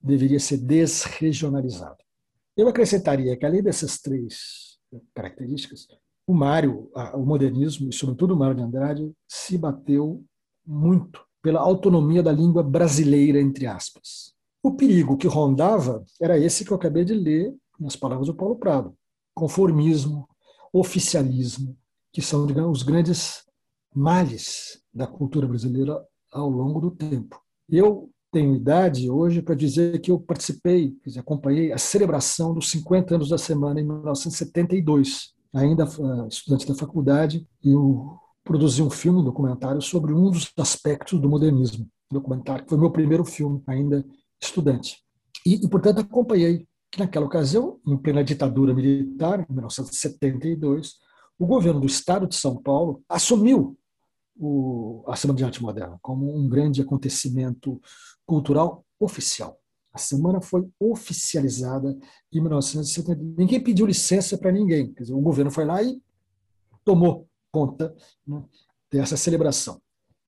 deveria 0.00 0.38
ser 0.38 0.58
desregionalizado. 0.58 1.96
Eu 2.54 2.68
acrescentaria 2.68 3.34
que, 3.34 3.46
além 3.46 3.62
dessas 3.62 3.98
três 3.98 4.78
características, 5.14 5.88
o 6.26 6.34
Mário, 6.34 6.90
o 7.14 7.24
modernismo, 7.24 7.88
e 7.88 7.94
sobretudo 7.94 8.34
o 8.34 8.36
Mário 8.36 8.56
de 8.56 8.62
Andrade, 8.62 9.10
se 9.26 9.56
bateu 9.56 10.22
muito 10.66 11.24
pela 11.42 11.60
autonomia 11.60 12.22
da 12.22 12.30
língua 12.30 12.62
brasileira, 12.62 13.40
entre 13.40 13.66
aspas. 13.66 14.34
O 14.62 14.74
perigo 14.74 15.16
que 15.16 15.26
rondava 15.26 16.04
era 16.20 16.38
esse 16.38 16.62
que 16.62 16.72
eu 16.72 16.76
acabei 16.76 17.06
de 17.06 17.14
ler 17.14 17.54
nas 17.78 17.96
palavras 17.96 18.26
do 18.26 18.34
Paulo 18.34 18.56
Prado: 18.56 18.94
conformismo, 19.34 20.28
oficialismo, 20.70 21.74
que 22.12 22.20
são, 22.20 22.46
digamos, 22.46 22.80
os 22.80 22.82
grandes 22.84 23.49
males 23.94 24.80
da 24.92 25.06
cultura 25.06 25.46
brasileira 25.46 26.00
ao 26.32 26.48
longo 26.48 26.80
do 26.80 26.90
tempo. 26.90 27.40
Eu 27.68 28.10
tenho 28.32 28.54
idade 28.54 29.10
hoje 29.10 29.42
para 29.42 29.54
dizer 29.54 30.00
que 30.00 30.10
eu 30.10 30.18
participei, 30.18 30.96
dizer, 31.04 31.20
acompanhei 31.20 31.72
a 31.72 31.78
celebração 31.78 32.54
dos 32.54 32.70
50 32.70 33.16
anos 33.16 33.28
da 33.28 33.38
semana 33.38 33.80
em 33.80 33.84
1972. 33.84 35.34
Ainda 35.52 35.84
uh, 35.84 36.28
estudante 36.28 36.66
da 36.66 36.74
faculdade, 36.74 37.46
eu 37.62 38.16
produzi 38.44 38.82
um 38.82 38.90
filme, 38.90 39.20
um 39.20 39.24
documentário 39.24 39.82
sobre 39.82 40.12
um 40.12 40.30
dos 40.30 40.52
aspectos 40.56 41.20
do 41.20 41.28
modernismo. 41.28 41.88
documentário, 42.10 42.64
que 42.64 42.70
foi 42.70 42.78
meu 42.78 42.90
primeiro 42.90 43.24
filme, 43.24 43.62
ainda 43.66 44.04
estudante. 44.40 44.98
E, 45.44 45.64
e, 45.64 45.68
portanto, 45.68 46.00
acompanhei 46.00 46.66
que, 46.90 46.98
naquela 46.98 47.26
ocasião, 47.26 47.78
em 47.86 47.96
plena 47.96 48.22
ditadura 48.22 48.74
militar, 48.74 49.40
em 49.40 49.52
1972, 49.52 50.94
o 51.38 51.46
governo 51.46 51.80
do 51.80 51.86
estado 51.86 52.26
de 52.26 52.36
São 52.36 52.56
Paulo 52.56 53.02
assumiu 53.08 53.76
o, 54.40 55.04
a 55.06 55.14
Semana 55.14 55.36
de 55.36 55.44
Arte 55.44 55.62
Moderna 55.62 55.98
como 56.00 56.34
um 56.34 56.48
grande 56.48 56.80
acontecimento 56.80 57.80
cultural 58.24 58.84
oficial. 58.98 59.58
A 59.92 59.98
semana 59.98 60.40
foi 60.40 60.68
oficializada 60.78 61.98
em 62.32 62.40
1970. 62.40 63.20
Ninguém 63.36 63.60
pediu 63.60 63.86
licença 63.86 64.38
para 64.38 64.52
ninguém. 64.52 64.92
Quer 64.92 65.02
dizer, 65.02 65.14
o 65.14 65.20
governo 65.20 65.50
foi 65.50 65.64
lá 65.64 65.82
e 65.82 66.00
tomou 66.84 67.28
conta 67.52 67.94
né, 68.26 68.42
dessa 68.90 69.16
celebração. 69.16 69.80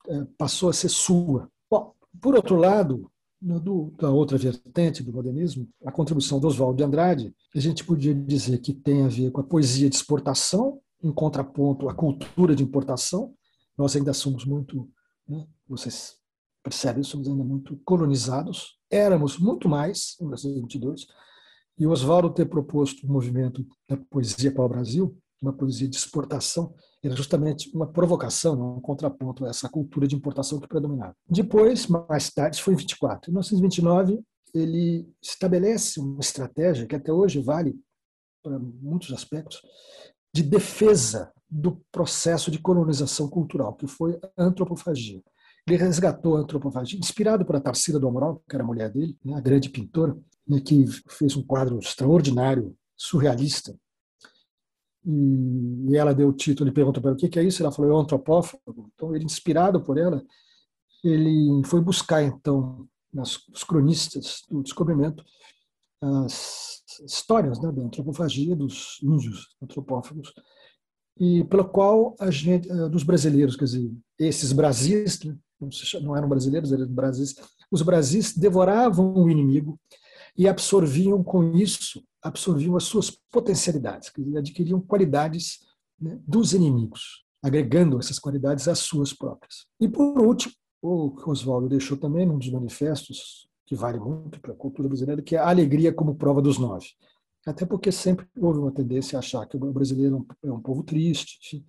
É, 0.08 0.24
passou 0.36 0.68
a 0.68 0.72
ser 0.72 0.88
sua. 0.88 1.48
Bom, 1.70 1.94
por 2.20 2.34
outro 2.34 2.56
lado, 2.56 3.10
do, 3.40 3.92
da 3.98 4.10
outra 4.10 4.36
vertente 4.36 5.02
do 5.02 5.12
modernismo, 5.12 5.68
a 5.84 5.90
contribuição 5.90 6.38
do 6.38 6.46
Oswaldo 6.46 6.76
de 6.76 6.84
Andrade, 6.84 7.34
a 7.54 7.60
gente 7.60 7.84
podia 7.84 8.14
dizer 8.14 8.58
que 8.58 8.72
tem 8.72 9.04
a 9.04 9.08
ver 9.08 9.30
com 9.30 9.40
a 9.40 9.44
poesia 9.44 9.88
de 9.88 9.96
exportação, 9.96 10.80
em 11.02 11.12
contraponto 11.12 11.88
à 11.88 11.94
cultura 11.94 12.54
de 12.54 12.62
importação. 12.62 13.32
Nós 13.82 13.96
ainda 13.96 14.14
somos 14.14 14.44
muito, 14.44 14.88
né, 15.28 15.44
vocês 15.66 16.16
percebem, 16.62 17.02
somos 17.02 17.26
ainda 17.26 17.42
muito 17.42 17.76
colonizados. 17.84 18.78
Éramos 18.88 19.38
muito 19.38 19.68
mais 19.68 20.14
em 20.20 20.24
1922. 20.24 21.08
E 21.76 21.84
Oswaldo 21.84 22.32
ter 22.32 22.46
proposto 22.48 23.04
o 23.04 23.12
movimento 23.12 23.66
da 23.88 23.96
poesia 23.96 24.54
para 24.54 24.64
o 24.64 24.68
Brasil, 24.68 25.18
uma 25.40 25.52
poesia 25.52 25.88
de 25.88 25.96
exportação, 25.96 26.72
era 27.02 27.16
justamente 27.16 27.74
uma 27.74 27.88
provocação, 27.88 28.76
um 28.76 28.80
contraponto 28.80 29.44
a 29.44 29.48
essa 29.48 29.68
cultura 29.68 30.06
de 30.06 30.14
importação 30.14 30.60
que 30.60 30.68
predominava. 30.68 31.16
Depois, 31.28 31.88
mais 31.88 32.30
tarde, 32.30 32.62
foi 32.62 32.74
em 32.74 32.76
24. 32.76 33.30
Em 33.30 33.32
1929, 33.32 34.22
ele 34.54 35.12
estabelece 35.20 35.98
uma 35.98 36.20
estratégia 36.20 36.86
que 36.86 36.94
até 36.94 37.12
hoje 37.12 37.40
vale 37.40 37.74
para 38.44 38.60
muitos 38.60 39.12
aspectos, 39.12 39.60
de 40.32 40.44
defesa 40.44 41.32
do 41.54 41.82
processo 41.92 42.50
de 42.50 42.58
colonização 42.58 43.28
cultural, 43.28 43.74
que 43.74 43.86
foi 43.86 44.18
a 44.36 44.42
antropofagia. 44.42 45.22
Ele 45.66 45.76
resgatou 45.76 46.36
a 46.36 46.40
antropofagia, 46.40 46.98
inspirado 46.98 47.44
por 47.44 47.60
Tarsila 47.60 48.00
do 48.00 48.08
Amaral, 48.08 48.42
que 48.48 48.56
era 48.56 48.64
a 48.64 48.66
mulher 48.66 48.90
dele, 48.90 49.16
né, 49.22 49.34
a 49.34 49.40
grande 49.40 49.68
pintora, 49.68 50.16
né, 50.48 50.60
que 50.60 50.86
fez 51.08 51.36
um 51.36 51.42
quadro 51.42 51.78
extraordinário, 51.78 52.74
surrealista, 52.96 53.76
e 55.04 55.96
ela 55.96 56.14
deu 56.14 56.28
o 56.28 56.32
título, 56.32 56.68
ele 56.68 56.74
perguntou 56.74 57.02
para 57.02 57.10
ela 57.10 57.18
o 57.18 57.30
que 57.30 57.38
é 57.38 57.44
isso, 57.44 57.62
ela 57.62 57.72
falou, 57.72 57.90
é 57.90 57.94
um 57.94 57.98
antropófago. 57.98 58.90
Então, 58.94 59.14
ele, 59.14 59.24
inspirado 59.24 59.82
por 59.82 59.98
ela, 59.98 60.24
ele 61.04 61.62
foi 61.66 61.80
buscar, 61.80 62.22
então, 62.22 62.88
nas, 63.12 63.36
os 63.48 63.64
cronistas 63.64 64.42
do 64.48 64.62
descobrimento, 64.62 65.24
as 66.00 66.82
histórias 67.04 67.60
né, 67.60 67.70
da 67.72 67.82
antropofagia 67.82 68.56
dos 68.56 68.98
índios 69.02 69.56
antropófagos, 69.60 70.32
e 71.18 71.44
pelo 71.44 71.64
qual 71.64 72.16
a 72.18 72.30
gente, 72.30 72.70
eh, 72.70 72.88
dos 72.88 73.02
brasileiros, 73.02 73.56
quer 73.56 73.64
dizer, 73.64 73.92
esses 74.18 74.52
brasis, 74.52 75.22
né, 75.22 75.36
não 76.02 76.16
eram 76.16 76.28
brasileiros, 76.28 76.72
eram 76.72 76.86
brasis, 76.86 77.34
os 77.70 77.82
brasis 77.82 78.36
devoravam 78.36 79.14
o 79.14 79.30
inimigo 79.30 79.78
e 80.36 80.48
absorviam 80.48 81.22
com 81.22 81.54
isso, 81.56 82.02
absorviam 82.22 82.76
as 82.76 82.84
suas 82.84 83.10
potencialidades, 83.30 84.10
quer 84.10 84.22
dizer, 84.22 84.38
adquiriam 84.38 84.80
qualidades 84.80 85.58
né, 86.00 86.18
dos 86.26 86.52
inimigos, 86.52 87.24
agregando 87.42 87.98
essas 87.98 88.18
qualidades 88.18 88.68
às 88.68 88.80
suas 88.80 89.12
próprias. 89.12 89.66
E 89.80 89.88
por 89.88 90.20
último, 90.20 90.54
o 90.80 91.12
que 91.12 91.28
Oswaldo 91.30 91.68
deixou 91.68 91.96
também 91.96 92.26
num 92.26 92.38
dos 92.38 92.50
manifestos, 92.50 93.48
que 93.66 93.76
vale 93.76 94.00
muito 94.00 94.40
para 94.40 94.52
a 94.52 94.56
cultura 94.56 94.88
brasileira, 94.88 95.22
que 95.22 95.36
é 95.36 95.38
a 95.38 95.48
alegria 95.48 95.92
como 95.92 96.16
prova 96.16 96.42
dos 96.42 96.58
nove. 96.58 96.88
Até 97.46 97.66
porque 97.66 97.90
sempre 97.90 98.26
houve 98.36 98.60
uma 98.60 98.72
tendência 98.72 99.16
a 99.16 99.20
achar 99.20 99.46
que 99.46 99.56
o 99.56 99.72
brasileiro 99.72 100.26
é 100.42 100.50
um 100.50 100.60
povo 100.60 100.82
triste, 100.82 101.64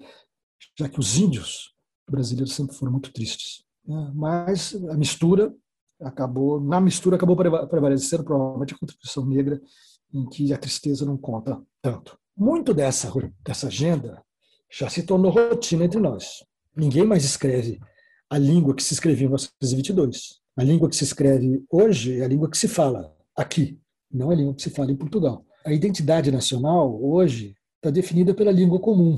já 0.78 0.88
que 0.88 1.00
os 1.00 1.18
índios 1.18 1.74
brasileiros 2.10 2.54
sempre 2.54 2.76
foram 2.76 2.92
muito 2.92 3.12
tristes. 3.12 3.64
Né? 3.86 4.12
Mas 4.14 4.76
a 4.90 4.96
mistura 4.96 5.54
acabou, 6.00 6.60
na 6.60 6.80
mistura 6.80 7.16
acabou 7.16 7.36
prevalecendo 7.36 8.24
provavelmente 8.24 8.74
a 8.74 8.78
contribuição 8.78 9.26
negra, 9.26 9.62
em 10.14 10.28
que 10.30 10.54
a 10.54 10.58
tristeza 10.58 11.06
não 11.06 11.18
conta 11.18 11.60
tanto. 11.82 12.18
Muito 12.38 12.74
dessa, 12.74 13.12
dessa 13.44 13.68
agenda 13.68 14.24
já 14.72 14.90
se 14.90 15.04
tornou 15.04 15.32
rotina 15.32 15.86
entre 15.86 16.00
nós. 16.00 16.44
Ninguém 16.76 17.06
mais 17.06 17.24
escreve 17.24 17.80
a 18.30 18.38
língua 18.38 18.76
que 18.76 18.84
se 18.84 18.94
escrevia 18.94 19.26
em 19.26 19.30
1922. 19.30 20.40
A 20.56 20.64
língua 20.64 20.90
que 20.90 20.96
se 20.96 21.04
escreve 21.04 21.64
hoje 21.70 22.20
é 22.20 22.26
a 22.26 22.28
língua 22.28 22.50
que 22.50 22.58
se 22.58 22.68
fala 22.68 23.16
aqui, 23.36 23.80
não 24.12 24.30
a 24.30 24.36
língua 24.36 24.54
que 24.54 24.62
se 24.62 24.70
fala 24.70 24.92
em 24.92 24.96
Portugal. 24.96 25.46
A 25.66 25.72
identidade 25.72 26.30
nacional 26.30 27.02
hoje 27.02 27.56
está 27.78 27.90
definida 27.90 28.34
pela 28.34 28.52
língua 28.52 28.80
comum, 28.80 29.18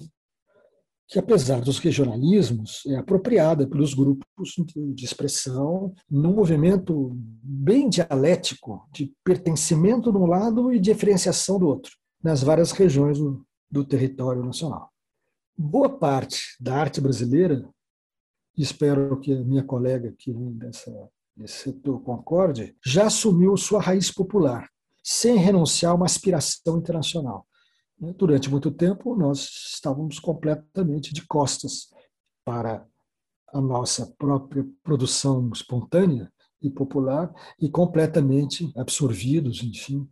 que, 1.07 1.17
apesar 1.17 1.59
dos 1.59 1.79
regionalismos, 1.79 2.83
é 2.85 2.97
apropriada 2.97 3.67
pelos 3.67 3.95
grupos 3.95 4.53
de 4.93 5.05
expressão 5.05 5.93
num 6.09 6.35
movimento 6.35 7.11
bem 7.15 7.89
dialético 7.89 8.87
de 8.93 9.11
pertencimento 9.23 10.11
de 10.11 10.17
um 10.19 10.27
lado 10.27 10.71
e 10.71 10.79
diferenciação 10.79 11.57
do 11.57 11.67
outro, 11.67 11.91
nas 12.23 12.43
várias 12.43 12.71
regiões 12.71 13.17
do, 13.17 13.43
do 13.69 13.83
território 13.83 14.43
nacional. 14.43 14.91
Boa 15.57 15.89
parte 15.89 16.41
da 16.59 16.75
arte 16.75 17.01
brasileira, 17.01 17.67
espero 18.55 19.19
que 19.19 19.33
a 19.33 19.43
minha 19.43 19.63
colega 19.63 20.13
vem 20.27 20.53
dessa, 20.53 20.91
setor 21.45 22.01
concorde, 22.01 22.75
já 22.85 23.07
assumiu 23.07 23.57
sua 23.57 23.81
raiz 23.81 24.11
popular, 24.11 24.69
sem 25.07 25.37
renunciar 25.37 25.91
a 25.91 25.95
uma 25.95 26.07
aspiração 26.07 26.79
internacional. 26.79 27.47
Durante 28.17 28.49
muito 28.49 28.71
tempo, 28.71 29.15
nós 29.15 29.47
estávamos 29.73 30.17
completamente 30.19 31.13
de 31.13 31.25
costas 31.27 31.91
para 32.43 32.83
a 33.53 33.61
nossa 33.61 34.11
própria 34.17 34.65
produção 34.83 35.51
espontânea 35.53 36.31
e 36.59 36.71
popular 36.71 37.31
e 37.61 37.69
completamente 37.69 38.71
absorvidos, 38.75 39.61
enfim, 39.61 40.09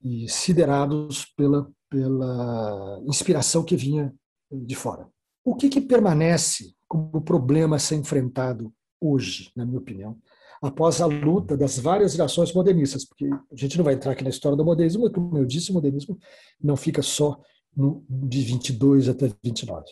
e 0.00 0.28
siderados 0.28 1.24
pela, 1.36 1.68
pela 1.90 3.02
inspiração 3.04 3.64
que 3.64 3.76
vinha 3.76 4.14
de 4.50 4.76
fora. 4.76 5.08
O 5.44 5.56
que, 5.56 5.68
que 5.68 5.80
permanece 5.80 6.72
como 6.86 7.20
problema 7.20 7.76
a 7.76 7.80
ser 7.80 7.96
enfrentado 7.96 8.72
hoje, 9.00 9.50
na 9.56 9.66
minha 9.66 9.80
opinião, 9.80 10.16
após 10.62 11.00
a 11.00 11.06
luta 11.06 11.56
das 11.56 11.78
várias 11.78 12.12
gerações 12.12 12.52
modernistas, 12.52 13.04
porque 13.04 13.26
a 13.26 13.56
gente 13.56 13.76
não 13.76 13.84
vai 13.84 13.94
entrar 13.94 14.12
aqui 14.12 14.24
na 14.24 14.30
história 14.30 14.56
do 14.56 14.64
modernismo, 14.64 15.10
como 15.10 15.36
eu 15.38 15.44
disse, 15.44 15.70
o 15.70 15.74
modernismo 15.74 16.18
não 16.62 16.76
fica 16.76 17.02
só 17.02 17.40
no, 17.76 18.04
de 18.08 18.40
22 18.42 19.08
até 19.08 19.30
29. 19.42 19.84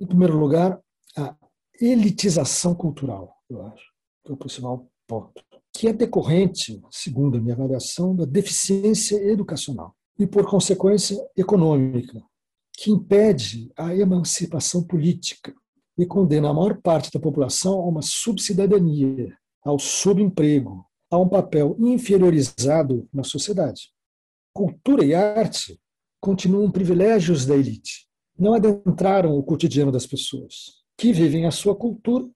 Em 0.00 0.06
primeiro 0.06 0.36
lugar, 0.36 0.80
a 1.16 1.36
elitização 1.80 2.74
cultural, 2.74 3.34
eu 3.48 3.62
acho, 3.66 3.84
que 4.24 4.32
é 4.32 4.34
o 4.34 4.36
principal 4.36 4.88
ponto, 5.06 5.42
que 5.72 5.88
é 5.88 5.92
decorrente, 5.92 6.80
segundo 6.90 7.38
a 7.38 7.40
minha 7.40 7.54
avaliação, 7.54 8.14
da 8.14 8.24
deficiência 8.24 9.16
educacional 9.16 9.94
e, 10.18 10.26
por 10.26 10.48
consequência, 10.48 11.16
econômica, 11.36 12.20
que 12.76 12.90
impede 12.90 13.70
a 13.76 13.94
emancipação 13.94 14.82
política 14.82 15.54
e 15.96 16.06
condena 16.06 16.50
a 16.50 16.54
maior 16.54 16.80
parte 16.80 17.10
da 17.12 17.20
população 17.20 17.80
a 17.80 17.86
uma 17.86 18.02
subcidadania, 18.02 19.36
ao 19.68 19.78
subemprego, 19.78 20.82
a 21.10 21.18
um 21.18 21.28
papel 21.28 21.76
inferiorizado 21.78 23.06
na 23.12 23.22
sociedade. 23.22 23.92
Cultura 24.50 25.04
e 25.04 25.14
arte 25.14 25.78
continuam 26.18 26.70
privilégios 26.70 27.44
da 27.44 27.54
elite, 27.54 28.08
não 28.38 28.54
adentraram 28.54 29.36
o 29.36 29.42
cotidiano 29.42 29.92
das 29.92 30.06
pessoas, 30.06 30.78
que 30.96 31.12
vivem 31.12 31.44
a 31.44 31.50
sua 31.50 31.76
cultura 31.76 32.26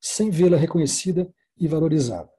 sem 0.00 0.30
vê-la 0.30 0.56
reconhecida 0.56 1.30
e 1.58 1.68
valorizada. 1.68 2.30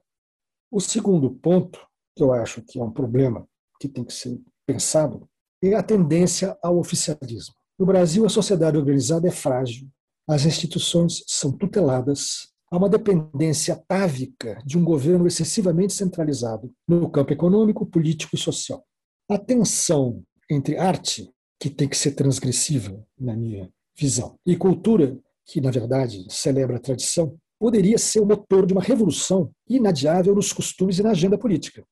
O 0.72 0.80
segundo 0.80 1.30
ponto, 1.30 1.78
que 2.16 2.22
eu 2.24 2.32
acho 2.32 2.62
que 2.62 2.80
é 2.80 2.82
um 2.82 2.90
problema 2.90 3.48
que 3.78 3.88
tem 3.88 4.02
que 4.02 4.12
ser 4.12 4.40
pensado, 4.66 5.28
é 5.62 5.74
a 5.74 5.84
tendência 5.84 6.58
ao 6.60 6.78
oficialismo. 6.78 7.54
No 7.78 7.86
Brasil, 7.86 8.26
a 8.26 8.28
sociedade 8.28 8.76
organizada 8.76 9.28
é 9.28 9.30
frágil, 9.30 9.88
as 10.28 10.44
instituições 10.44 11.22
são 11.28 11.52
tuteladas, 11.52 12.51
há 12.72 12.76
uma 12.78 12.88
dependência 12.88 13.74
atávica 13.74 14.58
de 14.64 14.78
um 14.78 14.84
governo 14.84 15.26
excessivamente 15.26 15.92
centralizado 15.92 16.74
no 16.88 17.10
campo 17.10 17.30
econômico, 17.30 17.84
político 17.84 18.34
e 18.34 18.38
social. 18.38 18.82
A 19.28 19.36
tensão 19.36 20.24
entre 20.50 20.78
arte, 20.78 21.30
que 21.60 21.68
tem 21.68 21.86
que 21.86 21.96
ser 21.96 22.12
transgressiva, 22.12 23.06
na 23.18 23.36
minha 23.36 23.70
visão, 23.94 24.38
e 24.46 24.56
cultura, 24.56 25.18
que 25.44 25.60
na 25.60 25.70
verdade 25.70 26.24
celebra 26.30 26.76
a 26.76 26.80
tradição, 26.80 27.36
poderia 27.60 27.98
ser 27.98 28.20
o 28.20 28.26
motor 28.26 28.64
de 28.64 28.72
uma 28.72 28.82
revolução 28.82 29.52
inadiável 29.68 30.34
nos 30.34 30.50
costumes 30.50 30.98
e 30.98 31.02
na 31.02 31.10
agenda 31.10 31.36
política. 31.36 31.84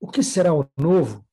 O 0.00 0.06
que 0.06 0.22
será 0.22 0.54
o 0.54 0.64
novo? 0.78 1.24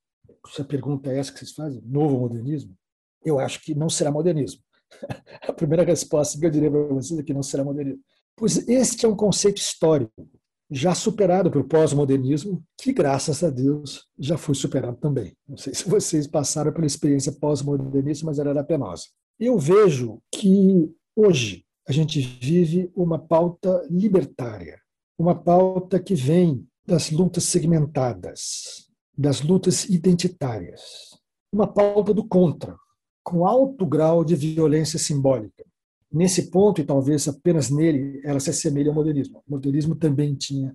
Se 0.48 0.62
a 0.62 0.64
pergunta 0.64 1.12
é 1.12 1.18
essa 1.18 1.32
que 1.32 1.38
vocês 1.38 1.52
fazem, 1.52 1.80
novo 1.84 2.18
modernismo, 2.18 2.76
eu 3.24 3.38
acho 3.38 3.62
que 3.62 3.72
não 3.72 3.88
será 3.88 4.10
modernismo. 4.10 4.62
A 5.48 5.52
primeira 5.52 5.84
resposta 5.84 6.38
que 6.38 6.46
eu 6.46 6.50
diria 6.50 6.70
para 6.70 6.82
vocês 6.88 7.18
é 7.18 7.22
que 7.22 7.34
não 7.34 7.42
será 7.42 7.64
modernismo. 7.64 8.02
Pois 8.36 8.68
este 8.68 9.06
é 9.06 9.08
um 9.08 9.16
conceito 9.16 9.58
histórico 9.58 10.28
já 10.70 10.94
superado 10.94 11.50
pelo 11.50 11.64
pós-modernismo, 11.64 12.62
que 12.78 12.92
graças 12.92 13.42
a 13.42 13.50
Deus 13.50 14.04
já 14.18 14.36
foi 14.36 14.54
superado 14.54 14.96
também. 14.96 15.34
Não 15.48 15.56
sei 15.56 15.74
se 15.74 15.88
vocês 15.88 16.26
passaram 16.26 16.72
pela 16.72 16.86
experiência 16.86 17.32
pós-modernista, 17.32 18.26
mas 18.26 18.38
era 18.38 18.64
penosa. 18.64 19.04
Eu 19.38 19.58
vejo 19.58 20.20
que 20.32 20.90
hoje 21.14 21.64
a 21.86 21.92
gente 21.92 22.20
vive 22.20 22.90
uma 22.96 23.18
pauta 23.18 23.86
libertária, 23.88 24.80
uma 25.18 25.34
pauta 25.34 26.00
que 26.00 26.14
vem 26.14 26.66
das 26.86 27.10
lutas 27.10 27.44
segmentadas, 27.44 28.88
das 29.16 29.40
lutas 29.40 29.84
identitárias, 29.84 30.82
uma 31.52 31.66
pauta 31.66 32.12
do 32.12 32.26
contra, 32.26 32.76
com 33.22 33.46
alto 33.46 33.86
grau 33.86 34.24
de 34.24 34.34
violência 34.34 34.98
simbólica. 34.98 35.64
Nesse 36.16 36.50
ponto, 36.50 36.80
e 36.80 36.84
talvez 36.84 37.28
apenas 37.28 37.68
nele, 37.68 38.22
ela 38.24 38.40
se 38.40 38.48
assemelha 38.48 38.88
ao 38.88 38.94
modernismo. 38.94 39.42
O 39.46 39.50
modernismo 39.50 39.94
também 39.94 40.34
tinha, 40.34 40.74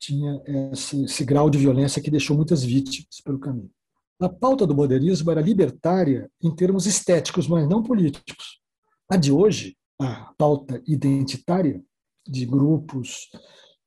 tinha 0.00 0.42
esse, 0.72 1.04
esse 1.04 1.22
grau 1.22 1.50
de 1.50 1.58
violência 1.58 2.00
que 2.00 2.10
deixou 2.10 2.34
muitas 2.34 2.64
vítimas 2.64 3.20
pelo 3.22 3.38
caminho. 3.38 3.70
A 4.18 4.26
pauta 4.26 4.66
do 4.66 4.74
modernismo 4.74 5.30
era 5.30 5.42
libertária 5.42 6.30
em 6.42 6.50
termos 6.54 6.86
estéticos, 6.86 7.46
mas 7.46 7.68
não 7.68 7.82
políticos. 7.82 8.62
A 9.06 9.18
de 9.18 9.30
hoje, 9.30 9.76
a 10.00 10.32
pauta 10.38 10.82
identitária 10.86 11.84
de 12.26 12.46
grupos 12.46 13.28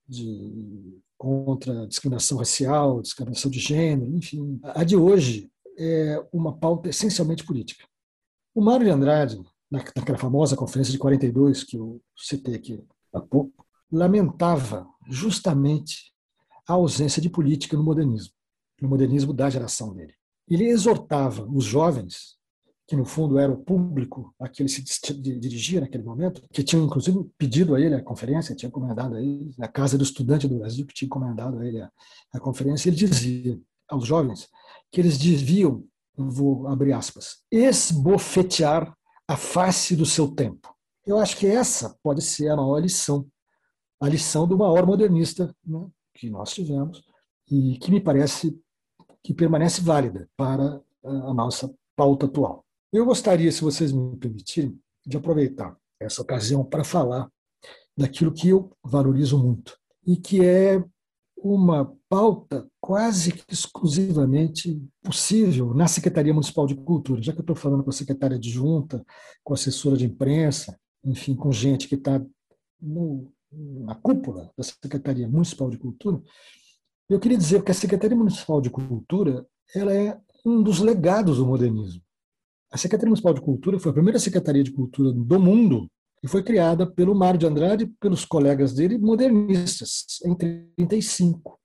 de 0.07 1.01
contra 1.17 1.81
a 1.81 1.87
discriminação 1.87 2.37
racial, 2.37 3.01
discriminação 3.01 3.49
de 3.49 3.57
gênero, 3.57 4.15
enfim, 4.15 4.59
a 4.61 4.83
de 4.83 4.95
hoje 4.95 5.49
é 5.75 6.23
uma 6.31 6.55
pauta 6.55 6.89
essencialmente 6.89 7.43
política. 7.43 7.83
O 8.53 8.61
Mário 8.61 8.85
de 8.85 8.91
Andrade, 8.91 9.41
naquela 9.69 10.17
famosa 10.17 10.56
conferência 10.56 10.91
de 10.91 10.97
42 10.97 11.63
que 11.63 11.77
eu 11.77 12.01
citei 12.15 12.56
aqui 12.56 12.84
há 13.13 13.19
pouco, 13.19 13.65
lamentava 13.91 14.88
justamente 15.10 16.13
a 16.67 16.73
ausência 16.73 17.21
de 17.21 17.30
política 17.30 17.77
no 17.77 17.84
modernismo, 17.84 18.34
no 18.82 18.89
modernismo 18.89 19.34
da 19.34 19.49
geração 19.49 19.93
dele. 19.93 20.13
Ele 20.49 20.65
exortava 20.65 21.45
os 21.49 21.65
jovens, 21.65 22.38
que 22.88 22.95
no 22.95 23.06
fundo 23.06 23.38
era 23.38 23.51
o 23.51 23.58
público 23.58 24.34
a 24.39 24.47
que 24.47 24.62
ele 24.62 24.69
se 24.69 24.82
dirigia 25.13 25.82
naquele 25.82 26.03
momento, 26.03 26.43
que 26.51 26.63
tinham 26.63 26.86
inclusive 26.86 27.30
pedido 27.38 27.75
a 27.75 27.82
ele 27.82 27.95
a 27.95 28.03
conferência, 28.03 28.56
tinha 28.56 28.69
encomendado 28.69 29.15
a 29.15 29.21
ele, 29.21 29.53
a 29.60 29.67
Casa 29.67 29.97
do 29.97 30.03
Estudante 30.03 30.47
do 30.47 30.60
Brasil, 30.60 30.86
que 30.86 30.93
tinha 30.93 31.08
encomendado 31.08 31.60
a 31.60 31.65
ele 31.65 31.82
a, 31.82 31.91
a 32.34 32.39
conferência, 32.39 32.89
ele 32.89 32.95
dizia 32.95 33.60
aos 33.89 34.06
jovens 34.06 34.47
que 34.91 35.01
eles 35.01 35.17
deviam, 35.17 35.84
vou 36.15 36.67
abrir 36.67 36.93
aspas, 36.93 37.43
esbofetear 37.51 38.96
a 39.27 39.35
face 39.35 39.95
do 39.95 40.05
seu 40.05 40.29
tempo. 40.29 40.73
Eu 41.05 41.17
acho 41.17 41.37
que 41.37 41.47
essa 41.47 41.97
pode 42.01 42.21
ser 42.21 42.49
a 42.49 42.55
maior 42.55 42.79
lição, 42.79 43.27
a 43.99 44.07
lição 44.07 44.47
do 44.47 44.57
maior 44.57 44.85
modernista 44.85 45.53
né, 45.65 45.87
que 46.13 46.29
nós 46.29 46.53
tivemos 46.53 47.03
e 47.49 47.77
que 47.77 47.91
me 47.91 48.01
parece 48.01 48.59
que 49.23 49.33
permanece 49.33 49.81
válida 49.81 50.29
para 50.37 50.81
a 51.03 51.33
nossa 51.33 51.73
pauta 51.95 52.25
atual. 52.25 52.65
Eu 52.91 53.05
gostaria, 53.05 53.51
se 53.51 53.61
vocês 53.61 53.91
me 53.91 54.15
permitirem, 54.17 54.79
de 55.05 55.17
aproveitar 55.17 55.77
essa 55.99 56.21
ocasião 56.21 56.63
para 56.63 56.83
falar 56.83 57.29
daquilo 57.97 58.33
que 58.33 58.49
eu 58.49 58.71
valorizo 58.83 59.37
muito 59.37 59.77
e 60.05 60.15
que 60.15 60.45
é 60.45 60.83
uma 61.38 61.93
pauta 62.10 62.67
quase 62.82 63.32
que 63.32 63.54
exclusivamente 63.54 64.82
possível 65.04 65.73
na 65.73 65.88
Secretaria 65.88 66.34
Municipal 66.34 66.65
de 66.65 66.76
Cultura, 66.76 67.21
já 67.21 67.32
que 67.32 67.39
eu 67.39 67.43
estou 67.43 67.56
falando 67.56 67.84
com 67.84 67.89
a 67.89 67.93
secretária 67.93 68.39
de 68.39 68.50
junta, 68.50 69.06
com 69.43 69.54
a 69.54 69.56
assessora 69.56 69.95
de 69.95 70.06
imprensa, 70.06 70.80
enfim, 71.04 71.36
com 71.36 71.52
gente 71.52 71.88
que 71.88 71.95
está 71.95 72.21
na 73.52 73.95
cúpula 73.95 74.52
da 74.58 74.63
Secretaria 74.63 75.28
Municipal 75.28 75.69
de 75.69 75.78
Cultura, 75.78 76.21
eu 77.10 77.19
queria 77.19 77.38
dizer 77.38 77.63
que 77.63 77.71
a 77.71 77.76
Secretaria 77.76 78.17
Municipal 78.17 78.60
de 78.60 78.69
Cultura 78.69 79.45
ela 79.73 79.93
é 79.93 80.19
um 80.45 80.62
dos 80.62 80.80
legados 80.80 81.38
do 81.38 81.45
modernismo. 81.45 82.02
A 82.71 82.78
Secretaria 82.78 83.10
Municipal 83.10 83.34
de 83.34 83.41
Cultura 83.41 83.80
foi 83.80 83.91
a 83.91 83.93
primeira 83.93 84.19
secretaria 84.19 84.63
de 84.63 84.71
cultura 84.71 85.13
do 85.13 85.39
mundo 85.39 85.89
e 86.23 86.27
foi 86.27 86.43
criada 86.43 86.86
pelo 86.86 87.15
Mário 87.15 87.39
de 87.39 87.45
Andrade 87.45 87.84
e 87.84 87.88
pelos 87.88 88.25
colegas 88.25 88.73
dele 88.73 88.97
modernistas, 88.97 90.19
em 90.25 90.36
35. 90.36 91.60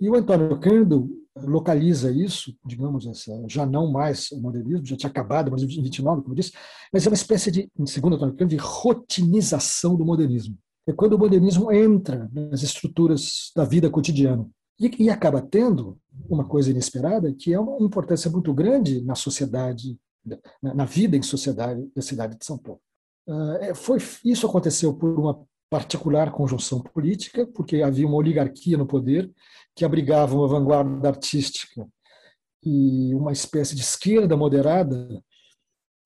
E 0.00 0.08
o 0.08 0.14
Antônio 0.14 0.58
Cândido 0.58 1.08
localiza 1.36 2.10
isso, 2.10 2.56
digamos, 2.64 3.06
essa, 3.06 3.32
já 3.48 3.64
não 3.64 3.90
mais 3.90 4.30
o 4.32 4.40
modernismo, 4.40 4.86
já 4.86 4.96
tinha 4.96 5.10
acabado, 5.10 5.50
mas 5.50 5.62
em 5.62 5.82
29, 5.82 6.22
como 6.22 6.32
eu 6.32 6.36
disse, 6.36 6.52
mas 6.92 7.06
é 7.06 7.08
uma 7.08 7.14
espécie 7.14 7.50
de, 7.50 7.70
segundo 7.86 8.16
Antônio 8.16 8.34
Cândido, 8.34 8.60
de 8.60 8.68
rotinização 8.68 9.96
do 9.96 10.04
modernismo. 10.04 10.56
É 10.86 10.92
quando 10.92 11.12
o 11.12 11.18
modernismo 11.18 11.70
entra 11.70 12.28
nas 12.32 12.62
estruturas 12.62 13.52
da 13.54 13.64
vida 13.64 13.90
cotidiana. 13.90 14.48
E, 14.80 15.04
e 15.04 15.10
acaba 15.10 15.42
tendo 15.42 15.98
uma 16.28 16.44
coisa 16.44 16.70
inesperada, 16.70 17.34
que 17.34 17.52
é 17.52 17.60
uma 17.60 17.84
importância 17.84 18.30
muito 18.30 18.54
grande 18.54 19.02
na 19.02 19.14
sociedade, 19.14 19.98
na, 20.62 20.74
na 20.74 20.84
vida 20.84 21.16
em 21.16 21.22
sociedade 21.22 21.88
da 21.94 22.00
cidade 22.00 22.38
de 22.38 22.44
São 22.44 22.56
Paulo. 22.56 22.80
Uh, 23.28 23.74
foi, 23.74 23.98
isso 24.24 24.46
aconteceu 24.46 24.94
por 24.94 25.18
uma 25.18 25.46
particular 25.70 26.32
conjunção 26.32 26.80
política, 26.80 27.46
porque 27.46 27.82
havia 27.82 28.06
uma 28.06 28.16
oligarquia 28.16 28.78
no 28.78 28.86
poder 28.86 29.30
que 29.76 29.84
abrigava 29.84 30.34
uma 30.34 30.48
vanguarda 30.48 31.08
artística 31.08 31.86
e 32.64 33.14
uma 33.14 33.32
espécie 33.32 33.74
de 33.74 33.82
esquerda 33.82 34.34
moderada 34.34 35.22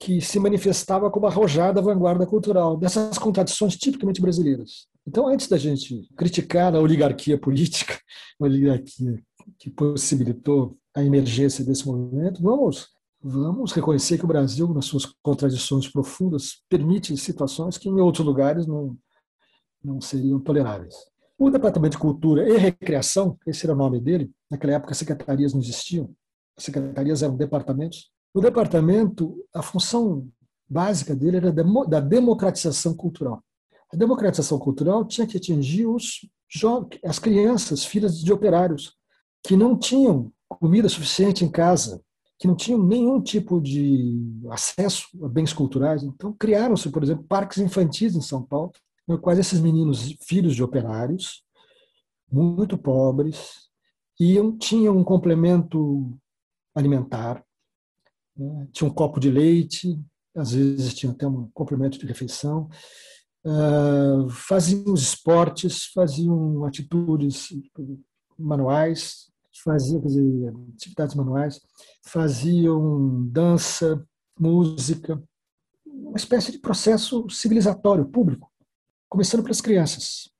que 0.01 0.21
se 0.21 0.41
manifestava 0.41 1.09
como 1.13 1.27
arrojada 1.27 1.81
vanguarda 1.81 2.27
cultural, 2.27 2.77
dessas 2.77 3.17
contradições 3.19 3.77
tipicamente 3.77 4.21
brasileiras. 4.21 4.89
Então, 5.07 5.29
antes 5.29 5.47
da 5.47 5.57
gente 5.57 6.09
criticar 6.17 6.75
a 6.75 6.81
oligarquia 6.81 7.39
política, 7.39 7.95
a 8.41 8.45
oligarquia 8.45 9.23
que 9.61 9.71
possibilitou 9.71 10.77
a 10.95 11.05
emergência 11.05 11.65
desse 11.65 11.87
movimento, 11.87 12.43
vamos 12.43 12.89
vamos 13.23 13.73
reconhecer 13.73 14.19
que 14.19 14.25
o 14.25 14.29
Brasil, 14.29 14.73
nas 14.75 14.87
suas 14.87 15.07
contradições 15.23 15.89
profundas, 15.89 16.63
permite 16.69 17.17
situações 17.17 17.79
que 17.79 17.89
em 17.89 18.01
outros 18.01 18.27
lugares 18.27 18.67
não, 18.67 18.97
não 19.83 20.01
seriam 20.01 20.41
toleráveis. 20.41 20.95
O 21.39 21.51
Departamento 21.51 21.97
de 21.97 22.03
Cultura 22.03 22.49
e 22.49 22.57
Recreação, 22.57 23.39
esse 23.47 23.65
era 23.65 23.75
o 23.75 23.79
nome 23.79 24.01
dele, 24.01 24.31
naquela 24.51 24.75
época 24.75 24.93
as 24.93 24.99
secretarias 24.99 25.53
não 25.53 25.61
existiam, 25.61 26.11
as 26.57 26.65
secretarias 26.65 27.23
eram 27.23 27.37
departamentos. 27.37 28.11
O 28.35 28.41
departamento, 28.41 29.37
a 29.55 29.63
função 29.63 30.29
básica 30.69 31.15
dele 31.15 31.37
era 31.37 31.53
da 31.53 32.01
democratização 32.01 32.95
cultural. 32.95 33.43
A 33.93 33.97
democratização 33.97 34.59
cultural 34.59 35.05
tinha 35.05 35.27
que 35.27 35.37
atingir 35.37 35.87
os 35.87 36.21
as 37.05 37.19
crianças, 37.19 37.85
filhas 37.85 38.19
de 38.19 38.31
operários, 38.31 38.95
que 39.43 39.57
não 39.57 39.79
tinham 39.79 40.31
comida 40.49 40.89
suficiente 40.89 41.45
em 41.45 41.51
casa, 41.51 42.03
que 42.43 42.49
não 42.49 42.57
tinham 42.57 42.83
nenhum 42.83 43.23
tipo 43.23 43.61
de 43.61 44.21
acesso 44.51 45.07
a 45.25 45.29
bens 45.29 45.53
culturais. 45.53 46.03
Então, 46.03 46.33
criaram-se, 46.33 46.91
por 46.91 47.01
exemplo, 47.01 47.23
parques 47.23 47.59
infantis 47.59 48.17
em 48.17 48.21
São 48.21 48.43
Paulo, 48.43 48.73
no 49.07 49.17
quais 49.17 49.39
esses 49.39 49.61
meninos, 49.61 50.17
filhos 50.27 50.57
de 50.57 50.61
operários, 50.61 51.45
muito 52.29 52.77
pobres, 52.77 53.69
iam, 54.19 54.59
tinham 54.59 54.99
um 54.99 55.05
complemento 55.05 56.19
alimentar, 56.75 57.45
né? 58.37 58.67
tinha 58.73 58.91
um 58.91 58.93
copo 58.93 59.21
de 59.21 59.31
leite, 59.31 59.97
às 60.35 60.51
vezes 60.51 60.95
tinha 60.95 61.13
até 61.13 61.29
um 61.29 61.49
complemento 61.55 61.97
de 61.97 62.07
refeição, 62.07 62.69
uh, 63.47 64.29
faziam 64.31 64.93
os 64.93 65.03
esportes, 65.03 65.85
faziam 65.95 66.65
atitudes 66.65 67.51
manuais, 68.37 69.32
faziam 69.63 70.01
dizer, 70.01 70.53
atividades 70.75 71.15
manuais, 71.15 71.61
faziam 72.05 73.27
dança, 73.29 74.05
música, 74.39 75.23
uma 75.87 76.17
espécie 76.17 76.53
de 76.53 76.59
processo 76.59 77.29
civilizatório 77.31 78.05
público 78.07 78.51
começando 79.09 79.43
pelas 79.43 79.61
crianças. 79.61 80.31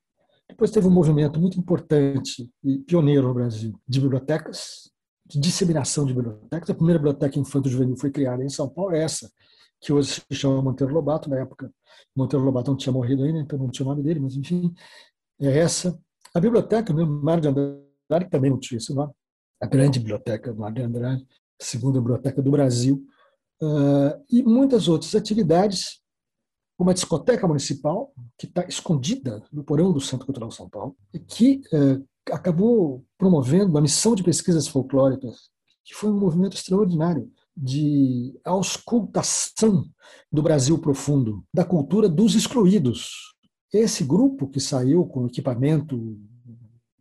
Depois 0.49 0.71
teve 0.71 0.87
um 0.87 0.91
movimento 0.91 1.39
muito 1.39 1.59
importante 1.59 2.49
e 2.63 2.79
pioneiro 2.79 3.27
no 3.27 3.33
Brasil 3.33 3.79
de 3.87 3.99
bibliotecas, 3.99 4.91
de 5.25 5.39
disseminação 5.39 6.05
de 6.05 6.13
bibliotecas. 6.13 6.69
A 6.69 6.75
primeira 6.75 6.99
biblioteca 6.99 7.39
infanto-juvenil 7.39 7.95
foi 7.95 8.11
criada 8.11 8.43
em 8.43 8.49
São 8.49 8.67
Paulo, 8.67 8.95
essa 8.95 9.31
que 9.79 9.91
hoje 9.91 10.21
se 10.21 10.35
chama 10.35 10.61
Monteiro 10.61 10.93
Lobato, 10.93 11.29
na 11.29 11.39
época 11.39 11.71
Monteiro 12.15 12.45
Lobato 12.45 12.71
não 12.71 12.77
tinha 12.77 12.93
morrido 12.93 13.23
ainda, 13.23 13.39
então 13.39 13.59
não 13.59 13.69
tinha 13.69 13.85
o 13.85 13.89
nome 13.89 14.01
dele, 14.01 14.19
mas 14.19 14.35
enfim, 14.35 14.73
é 15.39 15.57
essa. 15.59 15.99
A 16.33 16.39
biblioteca 16.39 16.93
mesmo, 16.93 17.21
Mário 17.21 17.41
de 17.41 17.47
Andrade, 18.09 18.25
que 18.25 18.31
também 18.31 18.51
não 18.51 18.59
tinha 18.59 18.77
esse 18.77 18.93
nome, 18.93 19.13
a 19.61 19.65
grande 19.65 19.99
biblioteca 19.99 20.53
Mário 20.53 20.75
de 20.75 20.81
Andrade, 20.81 21.27
a 21.61 21.63
segunda 21.63 21.99
biblioteca 21.99 22.41
do 22.41 22.51
Brasil, 22.51 23.05
uh, 23.61 24.23
e 24.29 24.43
muitas 24.43 24.87
outras 24.87 25.15
atividades 25.15 26.03
uma 26.77 26.93
discoteca 26.93 27.47
municipal 27.47 28.13
que 28.37 28.45
está 28.45 28.65
escondida 28.65 29.41
no 29.51 29.63
porão 29.63 29.91
do 29.91 30.01
Centro 30.01 30.25
Cultural 30.25 30.51
São 30.51 30.69
Paulo 30.69 30.95
e 31.13 31.19
que 31.19 31.61
eh, 31.71 32.01
acabou 32.31 33.05
promovendo 33.17 33.69
uma 33.69 33.81
missão 33.81 34.15
de 34.15 34.23
pesquisas 34.23 34.67
folclóricas 34.67 35.49
que 35.85 35.93
foi 35.93 36.09
um 36.09 36.19
movimento 36.19 36.55
extraordinário 36.55 37.31
de 37.55 38.37
auscultação 38.43 39.85
do 40.31 40.41
Brasil 40.41 40.79
profundo, 40.79 41.43
da 41.53 41.63
cultura 41.63 42.09
dos 42.09 42.35
excluídos. 42.35 43.35
Esse 43.71 44.03
grupo 44.03 44.47
que 44.47 44.59
saiu 44.59 45.05
com 45.05 45.27
equipamento 45.27 46.17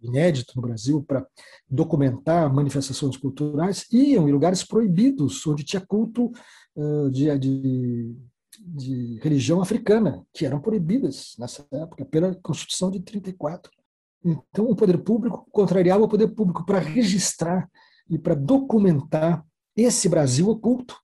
inédito 0.02 0.52
no 0.56 0.62
Brasil 0.62 1.02
para 1.02 1.26
documentar 1.68 2.52
manifestações 2.52 3.16
culturais, 3.16 3.86
iam 3.92 4.28
em 4.28 4.32
lugares 4.32 4.64
proibidos, 4.64 5.46
onde 5.46 5.64
tinha 5.64 5.80
culto 5.80 6.30
de, 7.10 7.38
de, 7.38 8.16
de 8.58 9.18
religião 9.22 9.60
africana, 9.60 10.24
que 10.32 10.46
eram 10.46 10.60
proibidas 10.60 11.34
nessa 11.38 11.66
época, 11.72 12.04
pela 12.04 12.34
Constituição 12.36 12.90
de 12.90 13.00
34. 13.00 13.70
Então, 14.24 14.66
o 14.66 14.76
poder 14.76 14.98
público 14.98 15.46
contrariava 15.50 16.04
o 16.04 16.08
poder 16.08 16.28
público 16.28 16.64
para 16.64 16.78
registrar 16.78 17.68
e 18.08 18.18
para 18.18 18.34
documentar 18.34 19.44
esse 19.76 20.08
Brasil 20.08 20.48
oculto. 20.48 20.96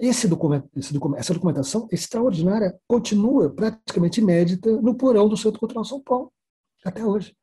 Esse 0.00 0.26
documento, 0.26 0.68
esse 0.76 0.92
documento, 0.92 1.20
essa 1.20 1.34
documentação 1.34 1.86
extraordinária 1.90 2.78
continua 2.86 3.50
praticamente 3.50 4.20
inédita 4.20 4.80
no 4.80 4.94
porão 4.94 5.28
do 5.28 5.36
Centro 5.36 5.60
Cultural 5.60 5.84
São 5.84 6.00
Paulo, 6.00 6.32
até 6.84 7.04
hoje. 7.04 7.34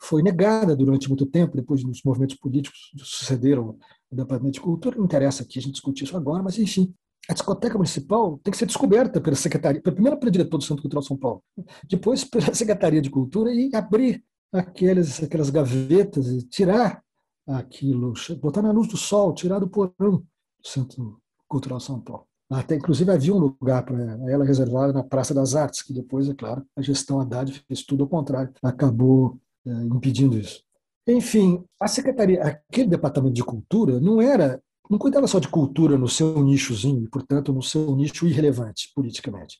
Foi 0.00 0.22
negada 0.22 0.76
durante 0.76 1.08
muito 1.08 1.26
tempo, 1.26 1.56
depois 1.56 1.82
dos 1.82 2.02
movimentos 2.04 2.36
políticos 2.36 2.92
sucederam 2.98 3.76
o 4.10 4.16
Departamento 4.16 4.54
de 4.54 4.60
Cultura. 4.60 4.96
Não 4.96 5.04
interessa 5.04 5.42
aqui 5.42 5.58
a 5.58 5.62
gente 5.62 5.72
discutir 5.72 6.04
isso 6.04 6.16
agora, 6.16 6.42
mas 6.42 6.58
enfim, 6.58 6.94
a 7.28 7.34
discoteca 7.34 7.76
municipal 7.76 8.38
tem 8.42 8.50
que 8.50 8.56
ser 8.56 8.66
descoberta 8.66 9.20
pela 9.20 9.36
secretaria, 9.36 9.82
primeiro 9.82 10.18
pelo 10.18 10.30
diretor 10.30 10.56
do 10.56 10.64
Centro 10.64 10.82
Cultural 10.82 11.02
São 11.02 11.16
Paulo, 11.16 11.42
depois 11.86 12.24
pela 12.24 12.54
Secretaria 12.54 13.02
de 13.02 13.10
Cultura 13.10 13.52
e 13.52 13.70
abrir 13.74 14.24
aquelas, 14.52 15.22
aquelas 15.22 15.50
gavetas 15.50 16.26
e 16.28 16.42
tirar 16.48 17.02
aquilo, 17.46 18.14
botar 18.40 18.62
na 18.62 18.72
luz 18.72 18.88
do 18.88 18.96
sol, 18.96 19.34
tirar 19.34 19.58
do 19.58 19.68
porão 19.68 19.92
do 19.98 20.26
Centro 20.62 21.20
Cultural 21.46 21.80
São 21.80 22.00
Paulo. 22.00 22.26
Até, 22.50 22.76
inclusive, 22.76 23.10
havia 23.10 23.34
um 23.34 23.38
lugar 23.38 23.84
para 23.84 24.00
ela 24.30 24.44
reservado 24.44 24.92
na 24.92 25.02
Praça 25.02 25.34
das 25.34 25.54
Artes, 25.54 25.82
que 25.82 25.92
depois, 25.92 26.28
é 26.30 26.34
claro, 26.34 26.64
a 26.74 26.80
gestão 26.80 27.20
Haddad 27.20 27.62
fez 27.68 27.82
tudo 27.82 28.04
ao 28.04 28.08
contrário, 28.08 28.54
acabou 28.62 29.38
impedindo 29.66 30.38
isso. 30.38 30.62
Enfim, 31.06 31.64
a 31.80 31.88
secretaria, 31.88 32.42
aquele 32.42 32.88
departamento 32.88 33.34
de 33.34 33.44
cultura 33.44 33.98
não 34.00 34.20
era 34.20 34.62
não 34.90 34.98
cuidava 34.98 35.26
só 35.26 35.38
de 35.38 35.48
cultura 35.48 35.98
no 35.98 36.08
seu 36.08 36.42
nichozinho, 36.42 37.08
portanto, 37.10 37.52
no 37.52 37.62
seu 37.62 37.94
nicho 37.94 38.26
irrelevante 38.26 38.90
politicamente. 38.94 39.58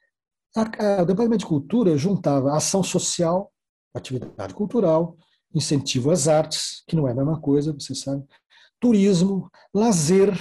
o 0.56 1.04
Departamento 1.04 1.38
de 1.38 1.46
Cultura 1.46 1.96
juntava 1.98 2.56
ação 2.56 2.82
social, 2.82 3.52
atividade 3.94 4.54
cultural, 4.54 5.16
incentivo 5.54 6.10
às 6.10 6.28
artes, 6.28 6.82
que 6.86 6.96
não 6.96 7.06
é 7.06 7.12
a 7.12 7.14
mesma 7.14 7.38
coisa, 7.40 7.72
você 7.72 7.94
sabe, 7.94 8.24
turismo, 8.80 9.50
lazer. 9.74 10.32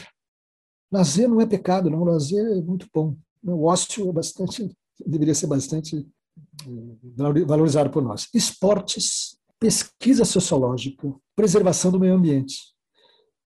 Lazer 0.91 1.27
não 1.27 1.41
é 1.41 1.45
pecado, 1.45 1.89
não. 1.89 2.03
Lazer 2.03 2.45
é 2.57 2.61
muito 2.61 2.87
bom. 2.93 3.15
O 3.43 3.65
ócio 3.65 4.09
é 4.09 4.11
bastante, 4.11 4.71
deveria 5.05 5.35
ser 5.35 5.47
bastante 5.47 6.07
eh, 6.65 7.45
valorizado 7.45 7.89
por 7.89 8.01
nós. 8.01 8.29
Esportes, 8.33 9.36
pesquisa 9.59 10.25
sociológica, 10.25 11.13
preservação 11.35 11.91
do 11.91 11.99
meio 11.99 12.13
ambiente. 12.13 12.57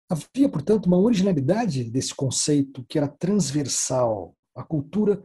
Havia, 0.09 0.49
portanto, 0.49 0.87
uma 0.87 0.99
originalidade 0.99 1.85
desse 1.90 2.14
conceito 2.14 2.85
que 2.88 2.97
era 2.97 3.09
transversal, 3.09 4.37
a 4.55 4.62
cultura 4.62 5.23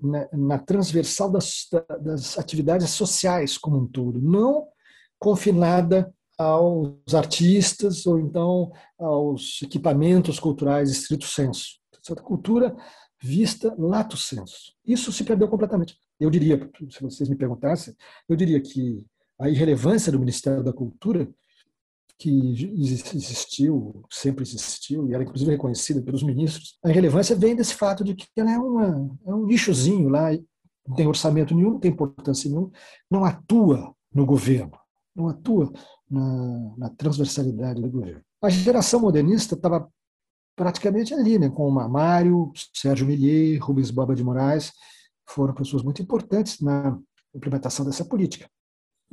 na, 0.00 0.28
na 0.32 0.58
transversal 0.58 1.30
das, 1.30 1.68
das, 2.02 2.38
atividades 2.38 2.90
sociais 2.90 3.56
como 3.56 3.78
um 3.78 3.86
todo, 3.86 4.20
não 4.20 4.66
confinada 5.18 6.12
aos 6.36 7.14
artistas 7.14 8.06
ou 8.06 8.18
então 8.18 8.72
aos 8.98 9.62
equipamentos 9.62 10.40
culturais 10.40 10.90
estrito 10.90 11.26
senso. 11.26 11.78
A 12.10 12.20
cultura 12.20 12.76
vista 13.22 13.74
lato 13.78 14.16
senso. 14.16 14.74
Isso 14.84 15.12
se 15.12 15.24
perdeu 15.24 15.48
completamente. 15.48 15.96
Eu 16.20 16.28
diria, 16.28 16.70
se 16.90 17.00
vocês 17.00 17.28
me 17.28 17.36
perguntassem, 17.36 17.94
eu 18.28 18.36
diria 18.36 18.60
que 18.60 19.02
a 19.38 19.48
irrelevância 19.48 20.12
do 20.12 20.18
Ministério 20.18 20.62
da 20.62 20.72
Cultura 20.72 21.28
que 22.18 22.30
existiu, 23.12 24.04
sempre 24.10 24.44
existiu, 24.44 25.08
e 25.08 25.14
era 25.14 25.24
inclusive 25.24 25.50
reconhecida 25.50 26.00
pelos 26.00 26.22
ministros, 26.22 26.78
a 26.84 26.88
relevância 26.88 27.34
vem 27.34 27.56
desse 27.56 27.74
fato 27.74 28.04
de 28.04 28.14
que 28.14 28.26
ela 28.36 28.52
é, 28.52 28.58
uma, 28.58 29.18
é 29.26 29.34
um 29.34 29.46
nichozinho 29.46 30.08
lá, 30.08 30.30
não 30.86 30.96
tem 30.96 31.06
orçamento 31.06 31.54
nenhum, 31.54 31.72
não 31.72 31.80
tem 31.80 31.90
importância 31.90 32.48
nenhuma, 32.48 32.70
não 33.10 33.24
atua 33.24 33.94
no 34.12 34.24
governo, 34.24 34.78
não 35.14 35.28
atua 35.28 35.72
na, 36.08 36.74
na 36.78 36.88
transversalidade 36.90 37.82
do 37.82 37.90
governo. 37.90 38.22
A 38.40 38.48
geração 38.48 39.00
modernista 39.00 39.54
estava 39.54 39.88
praticamente 40.54 41.12
ali, 41.12 41.38
né, 41.38 41.50
com 41.50 41.66
o 41.66 41.88
Mário, 41.90 42.52
Sérgio 42.72 43.06
Millier, 43.06 43.60
Rubens 43.60 43.90
Boba 43.90 44.14
de 44.14 44.22
Moraes, 44.22 44.72
foram 45.26 45.54
pessoas 45.54 45.82
muito 45.82 46.00
importantes 46.00 46.60
na 46.60 46.96
implementação 47.34 47.84
dessa 47.84 48.04
política. 48.04 48.48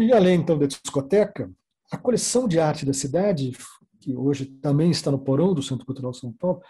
E 0.01 0.11
além, 0.11 0.39
então, 0.39 0.57
da 0.57 0.65
discoteca, 0.65 1.51
a 1.91 1.97
coleção 1.97 2.47
de 2.47 2.59
arte 2.59 2.85
da 2.85 2.93
cidade, 2.93 3.51
que 3.99 4.15
hoje 4.15 4.45
também 4.45 4.89
está 4.89 5.11
no 5.11 5.19
porão 5.19 5.53
do 5.53 5.61
Centro 5.61 5.85
Cultural 5.85 6.13
São 6.13 6.33
Paulo, 6.33 6.61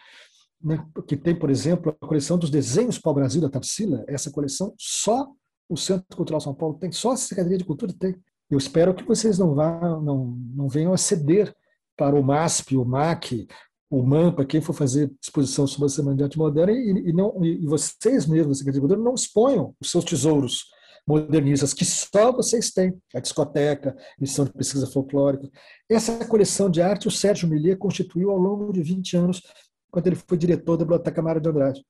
né, 0.61 0.85
que 1.07 1.15
tem, 1.15 1.33
por 1.33 1.49
exemplo, 1.49 1.95
a 2.01 2.05
coleção 2.05 2.37
dos 2.37 2.49
desenhos 2.49 2.99
pau-brasil 2.99 3.41
da 3.41 3.49
Tarsila, 3.49 4.03
essa 4.07 4.29
coleção 4.31 4.73
só 4.77 5.27
o 5.69 5.77
Centro 5.77 6.05
Cultural 6.15 6.41
São 6.41 6.53
Paulo 6.53 6.77
tem, 6.77 6.91
só 6.91 7.11
a 7.11 7.17
Secretaria 7.17 7.57
de 7.57 7.63
Cultura 7.63 7.93
tem. 7.97 8.15
Eu 8.49 8.57
espero 8.57 8.93
que 8.93 9.03
vocês 9.03 9.39
não, 9.39 9.55
vá, 9.55 9.79
não, 10.01 10.37
não 10.53 10.67
venham 10.67 10.91
a 10.91 10.97
ceder 10.97 11.55
para 11.95 12.15
o 12.15 12.21
MASP, 12.21 12.75
o 12.75 12.83
MAC, 12.83 13.47
o 13.89 14.03
MAMPA, 14.03 14.45
quem 14.45 14.59
for 14.59 14.73
fazer 14.73 15.11
exposição 15.21 15.65
sobre 15.65 15.85
a 15.85 15.89
Semana 15.89 16.17
de 16.17 16.23
Arte 16.23 16.37
Moderna, 16.37 16.73
e, 16.73 17.09
e, 17.09 17.13
não, 17.13 17.43
e 17.43 17.65
vocês 17.65 18.25
mesmos, 18.25 18.57
a 18.57 18.59
Secretaria 18.59 18.81
de 18.81 18.87
Cultura, 18.87 19.01
não 19.01 19.13
exponham 19.13 19.73
os 19.79 19.89
seus 19.89 20.03
tesouros 20.03 20.65
modernistas 21.07 21.73
que 21.73 21.83
só 21.83 22.31
vocês 22.31 22.71
têm, 22.71 22.93
a 23.13 23.19
discoteca, 23.19 23.95
missão 24.19 24.45
de 24.45 24.53
pesquisa 24.53 24.87
folclórica. 24.87 25.49
Essa 25.89 26.25
coleção 26.25 26.69
de 26.69 26.81
arte 26.81 27.07
o 27.07 27.11
Sérgio 27.11 27.49
Millier 27.49 27.77
constituiu 27.77 28.31
ao 28.31 28.37
longo 28.37 28.71
de 28.71 28.81
20 28.81 29.17
anos, 29.17 29.41
quando 29.89 30.07
ele 30.07 30.15
foi 30.15 30.37
diretor 30.37 30.77
da 30.77 30.85
Biblioteca 30.85 31.21
Mário 31.21 31.41
de 31.41 31.49
Andrade. 31.49 31.85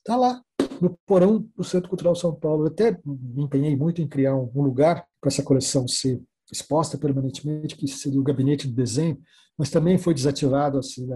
Está 0.00 0.16
lá, 0.16 0.42
no 0.80 0.98
porão 1.06 1.46
do 1.56 1.64
Centro 1.64 1.88
Cultural 1.88 2.14
São 2.14 2.34
Paulo. 2.34 2.64
Eu 2.64 2.68
até 2.68 2.98
me 3.04 3.42
empenhei 3.42 3.76
muito 3.76 4.00
em 4.00 4.08
criar 4.08 4.36
um 4.36 4.62
lugar 4.62 5.04
para 5.20 5.28
essa 5.28 5.42
coleção 5.42 5.86
ser 5.86 6.20
exposta 6.50 6.96
permanentemente, 6.96 7.76
que 7.76 7.86
seria 7.86 8.20
o 8.20 8.24
gabinete 8.24 8.66
de 8.66 8.74
desenho, 8.74 9.20
mas 9.56 9.70
também 9.70 9.98
foi 9.98 10.14
desativado 10.14 10.78
assim, 10.78 11.06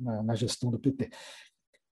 na, 0.00 0.22
na, 0.22 0.34
gestão 0.34 0.70
do 0.70 0.78
PT. 0.78 1.10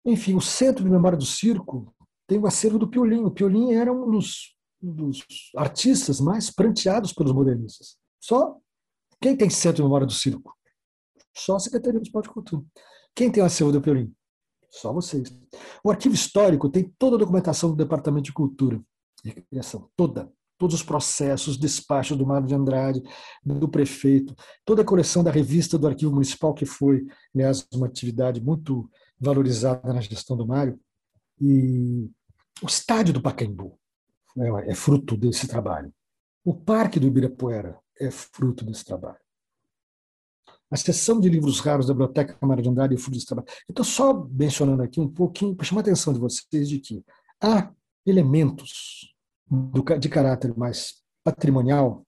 Enfim, 0.05 0.35
o 0.35 0.41
Centro 0.41 0.83
de 0.83 0.91
Memória 0.91 1.19
do 1.19 1.25
Circo 1.25 1.95
tem 2.27 2.39
o 2.39 2.47
acervo 2.47 2.79
do 2.79 2.89
Piolim. 2.89 3.25
O 3.25 3.31
Piolim 3.31 3.73
era 3.73 3.93
um 3.93 4.11
dos 4.11 4.56
dos 4.81 5.25
artistas 5.57 6.21
mais 6.21 6.51
pranteados 6.51 7.13
pelos 7.13 7.33
modernistas. 7.33 7.97
Só 8.21 8.57
quem 9.21 9.37
tem 9.37 9.49
centro 9.51 9.77
de 9.77 9.83
memória 9.83 10.07
do 10.07 10.13
circo? 10.13 10.55
Só 11.37 11.57
a 11.57 11.61
Secretaria 11.61 12.01
de 12.01 12.07
Esporte 12.07 12.27
e 12.27 12.33
Cultura. 12.33 12.63
Quem 13.15 13.31
tem 13.31 13.43
o 13.43 13.47
acervo 13.47 13.73
do 13.73 13.81
Piolim? 13.81 14.15
Só 14.71 14.93
vocês. 14.93 15.35
O 15.83 15.91
arquivo 15.91 16.15
histórico 16.15 16.69
tem 16.69 16.93
toda 16.99 17.17
a 17.17 17.19
documentação 17.19 17.71
do 17.71 17.77
Departamento 17.77 18.25
de 18.25 18.33
Cultura 18.33 18.83
e 19.25 19.31
Recreação, 19.31 19.91
toda. 19.97 20.31
Todos 20.59 20.77
os 20.77 20.83
processos, 20.83 21.59
despachos 21.59 22.17
do 22.17 22.27
Mário 22.27 22.47
de 22.47 22.55
Andrade, 22.55 23.03
do 23.45 23.69
prefeito, 23.69 24.35
toda 24.65 24.81
a 24.81 24.85
coleção 24.85 25.23
da 25.23 25.31
revista 25.31 25.79
do 25.79 25.87
Arquivo 25.87 26.13
Municipal, 26.13 26.55
que 26.55 26.65
foi, 26.65 27.07
aliás, 27.35 27.67
uma 27.75 27.87
atividade 27.87 28.41
muito 28.41 28.89
valorizada 29.21 29.93
na 29.93 30.01
gestão 30.01 30.35
do 30.35 30.47
Mário, 30.47 30.81
e 31.39 32.11
o 32.63 32.67
estádio 32.67 33.13
do 33.13 33.21
Pacaembu, 33.21 33.79
é, 34.39 34.71
é 34.71 34.75
fruto 34.75 35.17
desse 35.17 35.47
trabalho. 35.47 35.93
O 36.45 36.55
Parque 36.55 37.01
do 37.01 37.07
Ibirapuera 37.07 37.79
é 38.01 38.11
fruto 38.11 38.65
desse 38.65 38.85
trabalho. 38.85 39.19
A 40.71 40.77
seção 40.77 41.21
de 41.21 41.29
livros 41.29 41.61
raros 41.61 41.87
da 41.87 41.95
Biblioteca 41.95 42.35
Câmara 42.35 42.61
de 42.61 42.69
Andrade 42.69 42.95
é 42.95 42.99
fruto 42.99 43.17
desse 43.17 43.27
trabalho. 43.27 43.49
Estou 43.69 43.85
só 43.85 44.27
mencionando 44.31 44.83
aqui 44.83 45.01
um 45.01 45.09
pouquinho, 45.09 45.55
para 45.55 45.65
chamar 45.65 45.81
a 45.81 45.83
atenção 45.83 46.13
de 46.13 46.19
vocês 46.19 46.69
de 46.69 46.79
que 46.79 47.05
há 47.41 47.73
elementos 48.05 49.15
do, 49.49 49.83
de 49.99 50.09
caráter 50.09 50.57
mais 50.57 51.03
patrimonial 51.25 52.05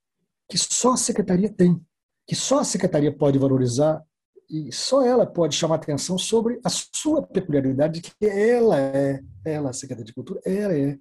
que 0.48 0.56
só 0.56 0.92
a 0.92 0.96
secretaria 0.96 1.52
tem, 1.52 1.80
que 2.26 2.34
só 2.34 2.60
a 2.60 2.64
secretaria 2.64 3.14
pode 3.14 3.38
valorizar 3.38 4.02
e 4.48 4.72
só 4.72 5.04
ela 5.04 5.26
pode 5.26 5.54
chamar 5.54 5.76
atenção 5.76 6.16
sobre 6.16 6.58
a 6.64 6.70
sua 6.70 7.22
peculiaridade, 7.22 8.00
que 8.00 8.14
ela 8.26 8.80
é, 8.80 9.20
ela, 9.44 9.70
a 9.70 9.74
Secretaria 9.74 10.06
de 10.06 10.14
Cultura, 10.14 10.40
ela 10.44 10.74
é 10.74 10.98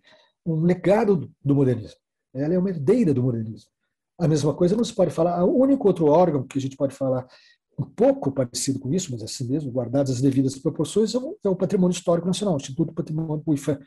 um 0.47 0.61
legado 0.61 1.29
do 1.43 1.53
modernismo. 1.53 1.99
Ela 2.33 2.53
é 2.53 2.59
uma 2.59 2.69
herdeira 2.69 3.13
do 3.13 3.21
modernismo. 3.21 3.69
A 4.17 4.27
mesma 4.27 4.53
coisa 4.53 4.75
não 4.75 4.83
se 4.83 4.93
pode 4.93 5.11
falar. 5.11 5.43
O 5.43 5.57
único 5.57 5.87
outro 5.87 6.05
órgão 6.05 6.47
que 6.47 6.57
a 6.57 6.61
gente 6.61 6.77
pode 6.77 6.95
falar 6.95 7.27
um 7.77 7.83
pouco 7.83 8.31
parecido 8.31 8.79
com 8.79 8.91
isso, 8.91 9.11
mas 9.11 9.21
assim 9.21 9.47
mesmo, 9.47 9.71
guardadas 9.71 10.15
as 10.15 10.21
devidas 10.21 10.57
proporções, 10.57 11.13
é 11.13 11.17
o 11.19 11.37
é 11.45 11.55
Patrimônio 11.55 11.93
Histórico 11.93 12.25
Nacional, 12.25 12.55
o 12.55 12.57
Instituto 12.57 12.93
Patrimônio 12.93 13.43
UIFA, 13.45 13.79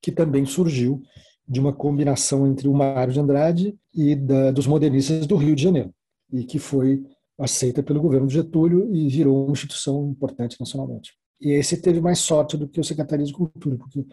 que 0.00 0.12
também 0.12 0.44
surgiu 0.46 1.02
de 1.46 1.58
uma 1.58 1.72
combinação 1.72 2.46
entre 2.46 2.68
o 2.68 2.72
Mário 2.72 3.12
de 3.12 3.20
Andrade 3.20 3.76
e 3.92 4.14
da, 4.14 4.50
dos 4.52 4.66
modernistas 4.66 5.26
do 5.26 5.36
Rio 5.36 5.56
de 5.56 5.62
Janeiro, 5.62 5.92
e 6.32 6.44
que 6.44 6.58
foi 6.58 7.02
aceita 7.38 7.82
pelo 7.82 8.00
governo 8.00 8.28
de 8.28 8.34
Getúlio 8.34 8.94
e 8.94 9.08
virou 9.08 9.44
uma 9.44 9.52
instituição 9.52 10.08
importante 10.08 10.56
nacionalmente. 10.60 11.12
E 11.40 11.50
esse 11.50 11.76
teve 11.76 12.00
mais 12.00 12.20
sorte 12.20 12.56
do 12.56 12.68
que 12.68 12.80
o 12.80 12.84
Secretaria 12.84 13.26
de 13.26 13.32
Cultura, 13.32 13.76
porque 13.76 14.06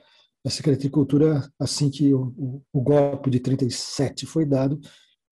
a 0.46 0.50
Secretaria 0.50 0.90
de 0.90 0.94
Cultura, 0.94 1.50
assim 1.60 1.90
que 1.90 2.14
o, 2.14 2.34
o, 2.38 2.62
o 2.74 2.82
golpe 2.82 3.30
de 3.30 3.40
37 3.40 4.26
foi 4.26 4.46
dado, 4.46 4.80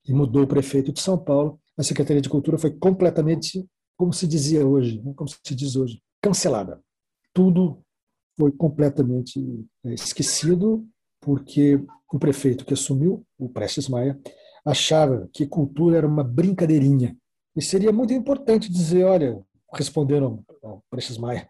e 0.05 0.13
mudou 0.13 0.43
o 0.43 0.47
prefeito 0.47 0.91
de 0.91 1.01
São 1.01 1.17
Paulo, 1.17 1.59
a 1.77 1.83
Secretaria 1.83 2.21
de 2.21 2.29
Cultura 2.29 2.57
foi 2.57 2.71
completamente, 2.71 3.65
como 3.97 4.13
se 4.13 4.27
dizia 4.27 4.65
hoje, 4.65 5.01
né, 5.01 5.13
como 5.15 5.29
se 5.29 5.55
diz 5.55 5.75
hoje, 5.75 6.01
cancelada. 6.21 6.81
Tudo 7.33 7.81
foi 8.37 8.51
completamente 8.51 9.39
é, 9.85 9.93
esquecido, 9.93 10.85
porque 11.21 11.83
o 12.11 12.19
prefeito 12.19 12.65
que 12.65 12.73
assumiu, 12.73 13.25
o 13.37 13.49
Prestes 13.49 13.87
Maia, 13.87 14.19
achava 14.65 15.29
que 15.33 15.45
cultura 15.45 15.97
era 15.97 16.07
uma 16.07 16.23
brincadeirinha. 16.23 17.15
E 17.55 17.61
seria 17.61 17.91
muito 17.91 18.13
importante 18.13 18.71
dizer, 18.71 19.03
olha, 19.03 19.39
responderam 19.73 20.43
ao 20.63 20.83
Prestes 20.89 21.17
Maia 21.17 21.47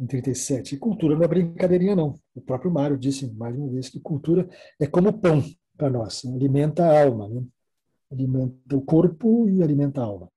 em 0.00 0.06
37, 0.06 0.78
cultura 0.78 1.14
não 1.14 1.22
é 1.22 1.28
brincadeirinha 1.28 1.94
não. 1.94 2.14
O 2.34 2.40
próprio 2.40 2.70
Mário 2.70 2.96
disse 2.96 3.30
mais 3.34 3.54
uma 3.54 3.68
vez 3.68 3.90
que 3.90 4.00
cultura 4.00 4.48
é 4.80 4.86
como 4.86 5.12
pão 5.12 5.42
para 5.76 5.90
nós, 5.90 6.24
alimenta 6.24 6.84
a 6.84 7.04
alma, 7.04 7.28
né? 7.28 7.42
alimenta 8.10 8.76
o 8.76 8.80
corpo 8.80 9.48
e 9.48 9.62
alimenta 9.62 10.00
a 10.00 10.04
alma. 10.04 10.28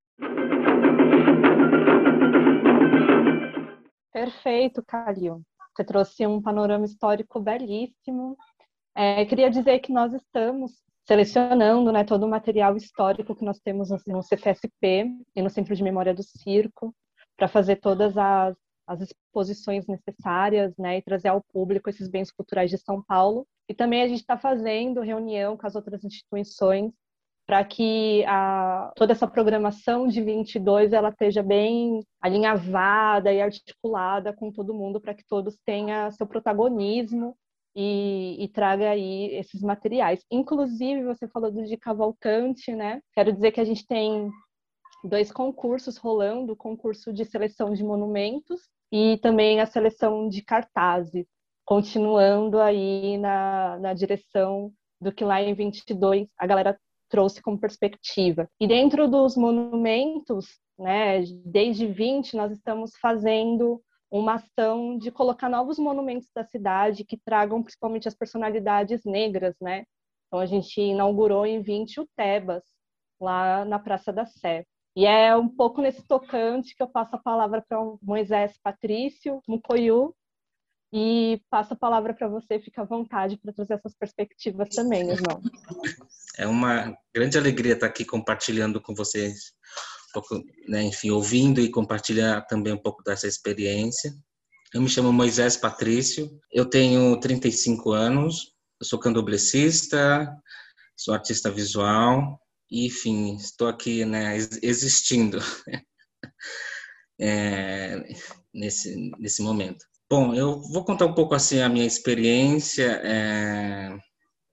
Perfeito, 4.12 4.84
Calil. 4.86 5.42
Você 5.76 5.84
trouxe 5.84 6.28
um 6.28 6.42
panorama 6.42 6.86
histórico 6.86 7.40
belíssimo. 7.40 8.38
É, 8.96 9.26
queria 9.26 9.50
dizer 9.50 9.80
que 9.80 9.92
nós 9.92 10.14
estamos 10.14 10.72
selecionando 11.08 11.92
né, 11.92 12.04
todo 12.04 12.26
o 12.26 12.30
material 12.30 12.78
histórico 12.78 13.36
que 13.36 13.44
nós 13.44 13.60
temos 13.60 13.90
no 14.06 14.22
CFSP 14.22 15.12
e 15.36 15.42
no 15.42 15.50
Centro 15.50 15.76
de 15.76 15.84
Memória 15.84 16.14
do 16.14 16.22
Circo 16.22 16.94
para 17.36 17.48
fazer 17.48 17.78
todas 17.78 18.18
as, 18.18 18.56
as 18.88 19.02
exposições 19.02 19.88
necessárias 19.88 20.74
né, 20.78 20.98
e 20.98 21.02
trazer 21.02 21.30
ao 21.30 21.42
público 21.42 21.90
esses 21.90 22.08
bens 22.08 22.32
culturais 22.32 22.70
de 22.70 22.78
São 22.78 23.02
Paulo. 23.02 23.48
E 23.68 23.74
também 23.74 24.02
a 24.02 24.08
gente 24.08 24.22
está 24.22 24.38
fazendo 24.38 25.02
reunião 25.02 25.58
com 25.58 25.66
as 25.66 25.76
outras 25.76 26.04
instituições 26.04 26.92
para 27.46 27.64
que 27.64 28.24
a, 28.26 28.92
toda 28.96 29.12
essa 29.12 29.28
programação 29.28 30.08
de 30.08 30.22
22 30.22 30.94
ela 30.94 31.10
esteja 31.10 31.44
bem 31.44 32.02
alinhavada 32.22 33.32
e 33.32 33.42
articulada 33.42 34.34
com 34.34 34.52
todo 34.52 34.74
mundo 34.74 35.00
para 35.00 35.14
que 35.14 35.26
todos 35.28 35.58
tenham 35.66 36.10
seu 36.12 36.26
protagonismo 36.26 37.36
e, 37.76 38.44
e, 38.44 38.48
traga 38.50 38.92
aí 38.92 39.36
esses 39.36 39.62
materiais. 39.62 40.24
Inclusive, 40.32 41.04
você 41.04 41.28
falou 41.28 41.52
do 41.52 41.64
de 41.64 41.76
Cavalcante, 41.76 42.72
né? 42.74 43.02
Quero 43.14 43.34
dizer 43.34 43.52
que 43.52 43.60
a 43.60 43.66
gente 43.66 43.86
tem 43.86 44.30
dois 45.04 45.32
concursos 45.32 45.98
rolando, 45.98 46.54
o 46.54 46.58
concurso 46.58 47.12
de 47.12 47.26
seleção 47.26 47.74
de 47.74 47.84
monumentos 47.84 48.62
e 48.92 49.18
também 49.18 49.60
a 49.60 49.66
seleção 49.66 50.30
de 50.30 50.42
cartazes, 50.42 51.26
continuando 51.66 52.60
aí 52.60 53.18
na, 53.18 53.80
na 53.80 53.94
direção 53.94 54.72
do 55.02 55.12
que 55.12 55.24
lá 55.24 55.42
em 55.42 55.54
22 55.54 56.28
a 56.38 56.48
galera 56.48 56.78
trouxe 57.10 57.42
como 57.42 57.60
perspectiva. 57.60 58.48
E 58.60 58.68
dentro 58.68 59.08
dos 59.08 59.36
monumentos, 59.36 60.48
né, 60.80 61.22
desde 61.46 61.86
20 61.86 62.36
nós 62.36 62.52
estamos 62.52 62.92
fazendo 63.02 63.82
uma 64.10 64.36
ação 64.36 64.98
de 64.98 65.12
colocar 65.12 65.50
novos 65.50 65.80
monumentos 65.80 66.30
da 66.36 66.44
cidade 66.44 67.04
que 67.04 67.18
tragam 67.18 67.62
principalmente 67.64 68.08
as 68.08 68.16
personalidades 68.16 69.04
negras, 69.06 69.56
né? 69.60 69.86
Então 70.28 70.40
a 70.40 70.46
gente 70.46 70.80
inaugurou 70.80 71.46
em 71.46 71.62
20 71.62 72.00
o 72.00 72.08
Tebas, 72.16 72.64
lá 73.20 73.66
na 73.66 73.80
Praça 73.80 74.14
da 74.14 74.26
Sé. 74.26 74.66
E 74.96 75.06
é 75.06 75.36
um 75.36 75.50
pouco 75.50 75.82
nesse 75.82 76.04
tocante 76.04 76.76
que 76.76 76.84
eu 76.84 76.88
passo 76.88 77.16
a 77.16 77.20
palavra 77.20 77.64
para 77.68 77.82
o 77.82 77.98
Moisés 78.02 78.58
Patrício 78.64 79.42
Mucoyu 79.48 80.16
e 80.94 81.42
passo 81.50 81.74
a 81.74 81.78
palavra 81.78 82.14
para 82.14 82.28
você, 82.28 82.60
fica 82.60 82.84
à 82.84 82.86
vontade 82.86 83.38
para 83.38 83.52
trazer 83.52 83.74
essas 83.74 83.96
perspectivas 83.96 84.70
também, 84.70 85.10
irmão. 85.10 85.42
É 86.38 86.46
uma 86.46 86.96
grande 87.14 87.36
alegria 87.38 87.74
estar 87.74 87.88
aqui 87.88 88.06
compartilhando 88.06 88.80
com 88.80 88.94
vocês 88.94 89.54
pouco, 90.14 90.40
né, 90.68 90.84
enfim, 90.84 91.10
ouvindo 91.10 91.60
e 91.60 91.70
compartilhar 91.70 92.42
também 92.42 92.72
um 92.72 92.78
pouco 92.78 93.04
dessa 93.04 93.28
experiência. 93.28 94.14
Eu 94.74 94.82
me 94.82 94.88
chamo 94.88 95.12
Moisés 95.12 95.58
Patrício, 95.58 96.40
eu 96.52 96.66
tenho 96.66 97.20
35 97.20 97.92
anos, 97.92 98.54
eu 98.80 98.86
sou 98.86 99.00
candomblessista, 99.00 100.32
sou 100.96 101.14
artista 101.14 101.50
visual, 101.50 102.40
enfim, 102.74 103.36
estou 103.36 103.68
aqui, 103.68 104.04
né, 104.04 104.36
existindo 104.62 105.40
é, 107.20 108.04
nesse, 108.54 109.12
nesse 109.20 109.42
momento. 109.42 109.86
Bom, 110.10 110.34
eu 110.34 110.62
vou 110.62 110.84
contar 110.84 111.06
um 111.06 111.14
pouco 111.14 111.36
assim 111.36 111.62
a 111.62 111.70
minha 111.70 111.86
experiência, 111.86 113.02
é, 113.04 113.96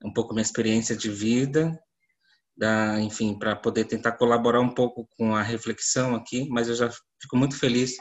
um 0.03 0.13
pouco 0.13 0.33
minha 0.33 0.43
experiência 0.43 0.95
de 0.95 1.09
vida, 1.09 1.79
da, 2.55 2.99
enfim, 2.99 3.37
para 3.37 3.55
poder 3.55 3.85
tentar 3.85 4.13
colaborar 4.13 4.61
um 4.61 4.73
pouco 4.73 5.07
com 5.17 5.35
a 5.35 5.41
reflexão 5.41 6.15
aqui, 6.15 6.47
mas 6.49 6.67
eu 6.67 6.75
já 6.75 6.89
fico 7.21 7.35
muito 7.35 7.57
feliz 7.57 7.95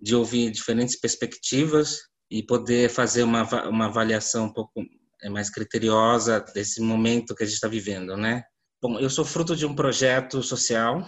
de 0.00 0.14
ouvir 0.14 0.50
diferentes 0.50 0.98
perspectivas 0.98 1.98
e 2.30 2.42
poder 2.42 2.90
fazer 2.90 3.22
uma, 3.22 3.42
uma 3.68 3.86
avaliação 3.86 4.46
um 4.46 4.52
pouco 4.52 4.82
é, 5.22 5.28
mais 5.28 5.50
criteriosa 5.50 6.40
desse 6.54 6.80
momento 6.80 7.34
que 7.34 7.44
a 7.44 7.46
gente 7.46 7.54
está 7.54 7.68
vivendo, 7.68 8.16
né? 8.16 8.42
Bom, 8.82 8.98
eu 8.98 9.08
sou 9.08 9.24
fruto 9.24 9.54
de 9.54 9.64
um 9.64 9.76
projeto 9.76 10.42
social 10.42 11.06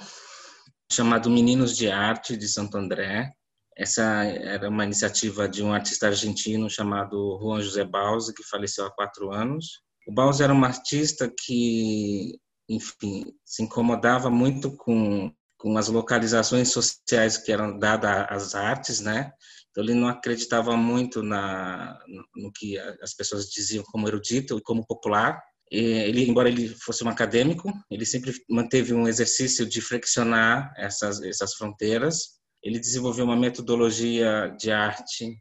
chamado 0.93 1.29
Meninos 1.29 1.77
de 1.77 1.91
Arte 1.91 2.37
de 2.37 2.47
Santo 2.47 2.77
André. 2.79 3.33
Essa 3.77 4.23
era 4.23 4.69
uma 4.69 4.85
iniciativa 4.85 5.49
de 5.49 5.61
um 5.61 5.73
artista 5.73 6.07
argentino 6.07 6.71
chamado 6.71 7.37
Juan 7.43 7.61
José 7.61 7.85
Bausa, 7.85 8.33
que 8.33 8.45
faleceu 8.45 8.87
há 8.87 8.93
quatro 8.93 9.33
anos. 9.33 9.83
O 10.07 10.15
Bausa 10.15 10.45
era 10.45 10.55
um 10.55 10.65
artista 10.65 11.29
que 11.29 12.39
enfim, 12.69 13.25
se 13.45 13.65
incomodava 13.65 14.31
muito 14.31 14.77
com, 14.77 15.35
com 15.59 15.77
as 15.77 15.89
localizações 15.89 16.71
sociais 16.71 17.37
que 17.39 17.51
eram 17.51 17.77
dadas 17.77 18.27
às 18.31 18.55
artes, 18.55 19.01
né? 19.01 19.33
Então 19.71 19.83
ele 19.83 19.95
não 19.95 20.07
acreditava 20.07 20.77
muito 20.77 21.25
na 21.25 21.99
no 22.37 22.53
que 22.53 22.79
as 22.79 23.13
pessoas 23.15 23.51
diziam 23.51 23.83
como 23.83 24.07
erudito 24.07 24.57
e 24.57 24.63
como 24.63 24.87
popular. 24.87 25.43
Ele, 25.75 26.29
embora 26.29 26.49
ele 26.49 26.69
fosse 26.69 27.03
um 27.03 27.09
acadêmico, 27.09 27.73
ele 27.91 28.07
sempre 28.07 28.33
manteve 28.49 28.95
um 28.95 29.09
exercício 29.09 29.67
de 29.67 29.81
flexionar 29.81 30.73
essas 30.77 31.23
essas 31.23 31.55
fronteiras. 31.55 32.35
Ele 32.63 32.79
desenvolveu 32.79 33.25
uma 33.25 33.37
metodologia 33.37 34.55
de 34.59 34.71
arte, 34.71 35.39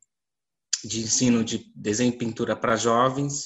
de 0.83 1.01
ensino 1.01 1.43
de 1.43 1.71
desenho 1.75 2.13
e 2.13 2.17
pintura 2.17 2.55
para 2.55 2.75
jovens, 2.75 3.45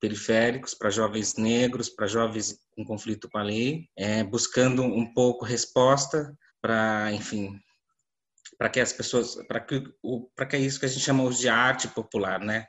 periféricos, 0.00 0.74
para 0.74 0.90
jovens 0.90 1.36
negros, 1.36 1.88
para 1.88 2.06
jovens 2.06 2.58
com 2.74 2.84
conflito 2.84 3.28
com 3.30 3.38
a 3.38 3.42
lei, 3.42 3.88
é, 3.96 4.22
buscando 4.22 4.82
um 4.82 5.12
pouco 5.12 5.44
resposta 5.44 6.36
para, 6.60 7.12
enfim, 7.12 7.58
para 8.58 8.68
que 8.68 8.80
as 8.80 8.92
pessoas, 8.92 9.36
para 9.46 9.60
que 9.60 9.82
para 10.34 10.46
que 10.46 10.56
é 10.56 10.60
isso 10.60 10.78
que 10.78 10.86
a 10.86 10.88
gente 10.88 11.04
chama 11.04 11.28
de 11.30 11.48
arte 11.48 11.88
popular, 11.88 12.40
né? 12.40 12.66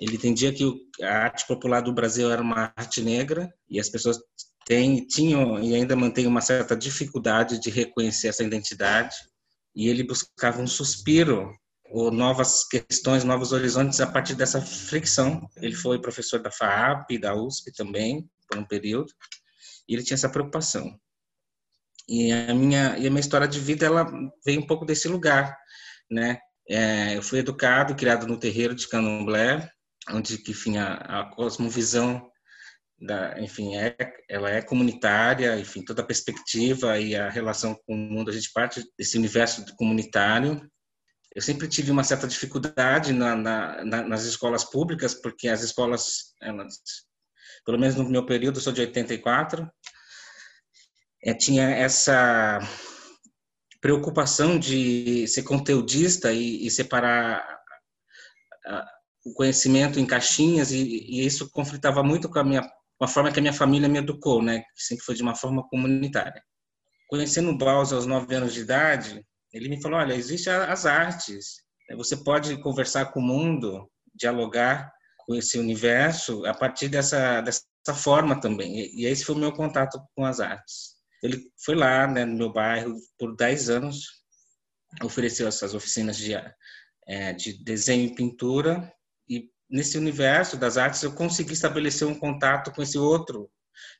Ele 0.00 0.16
entendia 0.16 0.52
que 0.52 0.64
a 1.02 1.24
arte 1.24 1.46
popular 1.46 1.82
do 1.82 1.92
Brasil 1.92 2.30
era 2.30 2.40
uma 2.40 2.72
arte 2.74 3.02
negra 3.02 3.52
e 3.68 3.78
as 3.78 3.88
pessoas 3.90 4.18
têm, 4.64 5.06
tinham 5.06 5.62
e 5.62 5.74
ainda 5.74 5.94
mantêm 5.94 6.26
uma 6.26 6.40
certa 6.40 6.74
dificuldade 6.74 7.60
de 7.60 7.68
reconhecer 7.68 8.28
essa 8.28 8.42
identidade. 8.42 9.14
E 9.76 9.88
ele 9.88 10.02
buscava 10.02 10.60
um 10.60 10.66
suspiro 10.66 11.52
ou 11.90 12.10
novas 12.10 12.66
questões, 12.66 13.24
novos 13.24 13.52
horizontes 13.52 14.00
a 14.00 14.06
partir 14.06 14.34
dessa 14.34 14.60
fricção. 14.60 15.46
Ele 15.56 15.74
foi 15.74 16.00
professor 16.00 16.40
da 16.40 16.50
FAAP, 16.50 17.18
da 17.18 17.34
USP 17.34 17.72
também, 17.72 18.28
por 18.48 18.58
um 18.58 18.64
período, 18.64 19.12
e 19.88 19.94
ele 19.94 20.02
tinha 20.02 20.14
essa 20.14 20.28
preocupação. 20.28 20.98
E 22.08 22.32
a 22.32 22.54
minha, 22.54 22.96
e 22.96 23.06
a 23.06 23.10
minha 23.10 23.20
história 23.20 23.46
de 23.46 23.60
vida, 23.60 23.86
ela 23.86 24.10
veio 24.44 24.60
um 24.60 24.66
pouco 24.66 24.84
desse 24.84 25.08
lugar, 25.08 25.56
né? 26.10 26.38
É, 26.68 27.16
eu 27.16 27.22
fui 27.22 27.40
educado, 27.40 27.94
criado 27.96 28.26
no 28.26 28.38
terreiro 28.38 28.74
de 28.74 28.88
Candomblé, 28.88 29.68
onde, 30.08 30.42
enfim, 30.48 30.78
a, 30.78 30.94
a 30.94 31.30
cosmovisão 31.34 32.30
da, 33.00 33.40
enfim, 33.40 33.76
é, 33.76 33.96
ela 34.28 34.50
é 34.50 34.60
comunitária, 34.60 35.58
enfim, 35.58 35.84
toda 35.84 36.02
a 36.02 36.06
perspectiva 36.06 36.98
e 36.98 37.16
a 37.16 37.30
relação 37.30 37.74
com 37.74 37.94
o 37.94 37.96
mundo, 37.96 38.30
a 38.30 38.34
gente 38.34 38.52
parte 38.52 38.84
desse 38.98 39.16
universo 39.16 39.64
comunitário, 39.76 40.70
eu 41.34 41.40
sempre 41.40 41.68
tive 41.68 41.90
uma 41.90 42.04
certa 42.04 42.26
dificuldade 42.26 43.12
na, 43.12 43.36
na, 43.36 43.84
na, 43.84 44.02
nas 44.02 44.24
escolas 44.24 44.64
públicas, 44.64 45.14
porque 45.14 45.48
as 45.48 45.62
escolas, 45.62 46.34
elas, 46.42 46.74
pelo 47.64 47.78
menos 47.78 47.94
no 47.94 48.08
meu 48.08 48.26
período, 48.26 48.56
eu 48.58 48.62
sou 48.62 48.72
de 48.72 48.80
84, 48.80 49.70
é, 51.22 51.32
tinha 51.32 51.70
essa 51.70 52.58
preocupação 53.80 54.58
de 54.58 55.26
ser 55.28 55.42
conteudista 55.44 56.32
e, 56.32 56.66
e 56.66 56.70
separar 56.70 57.60
o 59.24 59.34
conhecimento 59.34 59.98
em 59.98 60.06
caixinhas, 60.06 60.70
e, 60.72 60.82
e, 60.82 61.26
isso 61.26 61.50
conflitava 61.50 62.02
muito 62.02 62.28
com 62.28 62.38
a, 62.38 62.44
minha, 62.44 62.62
com 62.62 63.04
a 63.04 63.08
forma 63.08 63.30
que 63.30 63.38
a 63.38 63.42
minha 63.42 63.52
família 63.52 63.88
me 63.88 63.98
educou, 63.98 64.42
né, 64.42 64.60
que 64.60 64.82
sempre 64.82 65.04
foi 65.04 65.14
de 65.14 65.22
uma 65.22 65.34
forma 65.34 65.66
comunitária. 65.68 66.42
Conhecendo 67.08 67.50
o 67.50 67.58
Baus 67.58 67.92
aos 67.92 68.06
nove 68.06 68.34
anos 68.34 68.54
de 68.54 68.60
idade, 68.60 69.24
ele 69.52 69.68
me 69.68 69.82
falou: 69.82 69.98
olha, 69.98 70.14
existem 70.14 70.52
as 70.52 70.86
artes. 70.86 71.62
Né? 71.88 71.96
Você 71.96 72.16
pode 72.16 72.56
conversar 72.62 73.06
com 73.06 73.20
o 73.20 73.22
mundo, 73.22 73.90
dialogar 74.14 74.92
com 75.18 75.34
esse 75.34 75.58
universo 75.58 76.44
a 76.46 76.54
partir 76.54 76.88
dessa, 76.88 77.40
dessa 77.40 77.64
forma 77.94 78.40
também. 78.40 78.80
E, 78.80 79.02
e 79.02 79.06
esse 79.06 79.24
foi 79.24 79.34
o 79.34 79.38
meu 79.38 79.52
contato 79.52 80.00
com 80.14 80.24
as 80.24 80.40
artes. 80.40 81.00
Ele 81.22 81.50
foi 81.64 81.74
lá, 81.74 82.06
né, 82.06 82.24
no 82.24 82.36
meu 82.36 82.52
bairro, 82.52 82.96
por 83.18 83.36
10 83.36 83.70
anos, 83.70 84.20
ofereceu 85.02 85.46
essas 85.46 85.74
oficinas 85.74 86.16
de, 86.16 86.34
é, 87.06 87.32
de 87.32 87.62
desenho 87.62 88.06
e 88.06 88.14
pintura, 88.14 88.92
nesse 89.70 89.96
universo 89.96 90.56
das 90.56 90.76
artes 90.76 91.02
eu 91.02 91.12
consegui 91.12 91.52
estabelecer 91.52 92.06
um 92.06 92.18
contato 92.18 92.72
com 92.72 92.82
esse 92.82 92.98
outro, 92.98 93.50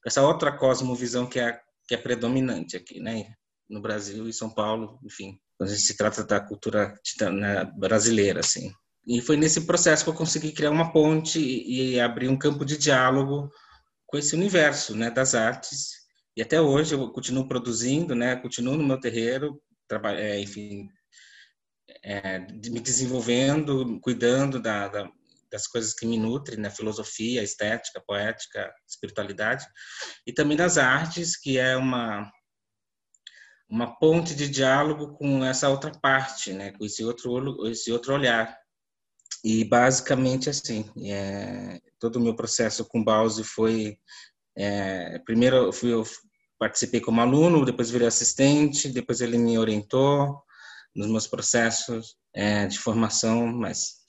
essa 0.05 0.23
outra 0.23 0.51
cosmovisão 0.53 1.27
que 1.27 1.39
é, 1.39 1.61
que 1.87 1.95
é 1.95 1.99
predominante 1.99 2.77
aqui, 2.77 3.01
né, 3.01 3.33
no 3.69 3.81
Brasil 3.81 4.29
e 4.29 4.33
São 4.33 4.51
Paulo, 4.51 4.99
enfim, 5.05 5.39
quando 5.57 5.71
se 5.71 5.97
trata 5.97 6.25
da 6.25 6.41
cultura 6.41 6.95
né, 7.33 7.65
brasileira, 7.77 8.41
assim. 8.41 8.73
E 9.07 9.21
foi 9.21 9.37
nesse 9.37 9.63
processo 9.63 10.05
que 10.05 10.11
eu 10.11 10.15
consegui 10.15 10.53
criar 10.53 10.71
uma 10.71 10.93
ponte 10.93 11.39
e, 11.39 11.95
e 11.95 12.01
abrir 12.01 12.29
um 12.29 12.37
campo 12.37 12.65
de 12.65 12.77
diálogo 12.77 13.51
com 14.07 14.19
esse 14.19 14.35
universo, 14.35 14.97
né, 14.97 15.11
das 15.11 15.35
artes. 15.35 16.01
E 16.37 16.43
até 16.43 16.61
hoje 16.61 16.95
eu 16.95 17.11
continuo 17.11 17.49
produzindo, 17.49 18.15
né, 18.15 18.37
continuo 18.37 18.77
no 18.77 18.85
meu 18.85 18.99
terreiro, 18.99 19.61
é, 20.17 20.41
enfim, 20.41 20.89
é, 22.03 22.39
me 22.39 22.81
desenvolvendo, 22.81 24.01
cuidando 24.01 24.61
da, 24.61 24.89
da, 24.89 25.11
das 25.51 25.67
coisas 25.67 25.95
que 25.95 26.07
me 26.07 26.19
nutrem, 26.19 26.59
né? 26.59 26.71
filosofia, 26.71 27.43
estética, 27.43 28.03
poética, 28.07 28.73
espiritualidade, 28.89 29.67
e 30.27 30.33
também 30.33 30.57
das 30.57 30.79
artes, 30.79 31.37
que 31.37 31.59
é 31.59 31.77
uma 31.77 32.31
uma 33.69 33.97
ponte 33.99 34.35
de 34.35 34.49
diálogo 34.49 35.17
com 35.17 35.45
essa 35.45 35.69
outra 35.69 35.93
parte, 35.93 36.53
né? 36.53 36.73
com 36.73 36.85
esse 36.85 37.05
outro 37.05 37.69
esse 37.69 37.93
outro 37.93 38.15
olhar. 38.15 38.59
E 39.45 39.65
basicamente 39.65 40.51
assim, 40.51 40.91
é, 41.07 41.81
todo 41.99 42.17
o 42.17 42.21
meu 42.21 42.35
processo 42.35 42.85
com 42.85 43.03
Bause 43.03 43.45
foi 43.45 43.97
é, 44.57 45.19
primeiro 45.21 45.57
eu, 45.57 45.73
fui, 45.73 45.93
eu 45.93 46.05
participei 46.59 47.01
como 47.01 47.21
aluno, 47.21 47.65
depois 47.65 47.91
virei 47.91 48.09
assistente, 48.09 48.89
depois 48.89 49.21
ele 49.21 49.39
me 49.39 49.57
orientou 49.57 50.43
nos 50.95 51.09
meus 51.09 51.27
processos 51.27 52.17
é, 52.35 52.67
de 52.67 52.79
formação 52.79 53.47
mais 53.47 54.00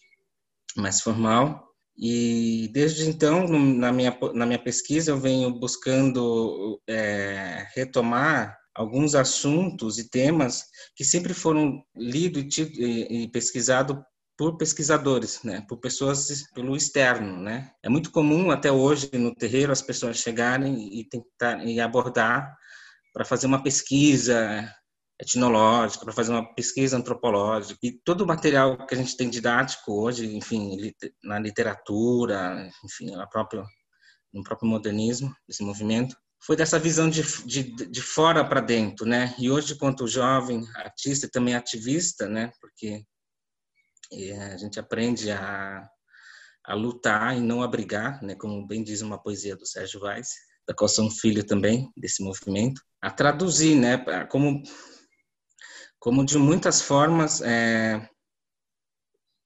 mais 0.76 1.02
formal. 1.02 1.68
E 1.98 2.70
desde 2.74 3.08
então, 3.08 3.48
na 3.48 3.92
minha 3.92 4.18
na 4.34 4.46
minha 4.46 4.62
pesquisa, 4.62 5.12
eu 5.12 5.20
venho 5.20 5.52
buscando 5.60 6.82
é, 6.88 7.68
retomar 7.76 8.58
alguns 8.74 9.16
assuntos 9.16 10.00
e 10.00 10.10
temas 10.10 10.64
que 10.96 11.04
sempre 11.04 11.34
foram 11.34 11.84
lidos 11.96 12.58
e, 12.58 13.24
e 13.24 13.32
pesquisado 13.32 14.04
por 14.38 14.58
pesquisadores, 14.58 15.44
né, 15.44 15.64
por 15.68 15.78
pessoas 15.78 16.28
pelo 16.56 16.76
externo, 16.76 17.38
né. 17.44 17.70
É 17.84 17.90
muito 17.90 18.12
comum 18.12 18.50
até 18.50 18.72
hoje 18.72 19.10
no 19.14 19.36
terreiro 19.36 19.72
as 19.72 19.82
pessoas 19.82 20.18
chegarem 20.18 21.00
e 21.00 21.08
tentar 21.08 21.64
e 21.64 21.80
abordar 21.80 22.56
para 23.14 23.26
fazer 23.26 23.46
uma 23.46 23.62
pesquisa 23.62 24.68
etnológica, 25.22 26.04
para 26.04 26.14
fazer 26.14 26.32
uma 26.32 26.54
pesquisa 26.56 26.98
antropológica 26.98 27.80
e 27.84 27.92
todo 27.92 28.22
o 28.22 28.28
material 28.28 28.86
que 28.88 28.96
a 28.96 28.98
gente 28.98 29.16
tem 29.16 29.30
didático 29.30 29.94
hoje, 30.02 30.36
enfim, 30.36 30.92
na 31.24 31.40
literatura, 31.40 32.70
enfim, 32.84 33.12
na 33.12 33.28
própria 33.28 33.64
no 34.34 34.44
próprio 34.44 34.70
modernismo, 34.70 35.36
esse 35.48 35.62
movimento, 35.62 36.16
foi 36.44 36.56
dessa 36.56 36.80
visão 36.80 37.10
de, 37.10 37.22
de, 37.46 37.64
de 37.64 38.02
fora 38.02 38.44
para 38.44 38.62
dentro, 38.62 39.06
né? 39.06 39.36
E 39.38 39.52
hoje, 39.52 39.76
quanto 39.76 40.08
jovem 40.08 40.66
artista 40.76 41.26
e 41.26 41.30
também 41.30 41.54
ativista, 41.54 42.28
né? 42.28 42.52
Porque 42.60 43.04
é, 44.14 44.54
a 44.54 44.58
gente 44.58 44.80
aprende 44.80 45.30
a, 45.32 45.88
a 46.66 46.74
lutar 46.74 47.38
e 47.38 47.42
não 47.42 47.62
a 47.62 47.68
brigar, 47.68 48.24
né? 48.24 48.36
Como 48.36 48.66
bem 48.66 48.84
diz 48.84 49.02
uma 49.02 49.22
poesia 49.22 49.56
do 49.56 49.68
Sérgio 49.68 50.00
Vaz, 50.00 50.30
da 50.68 50.74
qual 50.74 50.88
sou 50.88 51.06
um 51.06 51.12
filho 51.12 51.44
também 51.46 51.92
desse 51.96 52.24
movimento, 52.24 52.82
a 53.02 53.12
traduzir, 53.12 53.76
né? 53.76 53.98
Como 54.26 54.64
como 56.02 56.26
de 56.26 56.36
muitas 56.36 56.82
formas 56.82 57.42
é, 57.42 58.10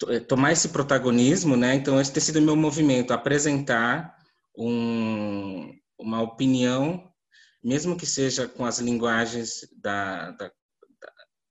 é, 0.07 0.19
tomar 0.21 0.53
esse 0.53 0.69
protagonismo, 0.69 1.57
né? 1.57 1.75
Então 1.75 1.99
esse 1.99 2.13
tem 2.13 2.23
sido 2.23 2.41
meu 2.41 2.55
movimento, 2.55 3.11
apresentar 3.11 4.15
um, 4.57 5.77
uma 5.99 6.21
opinião, 6.21 7.11
mesmo 7.61 7.97
que 7.97 8.05
seja 8.05 8.47
com 8.47 8.65
as 8.65 8.79
linguagens 8.79 9.67
da, 9.75 10.31
da, 10.31 10.47
da 10.47 10.53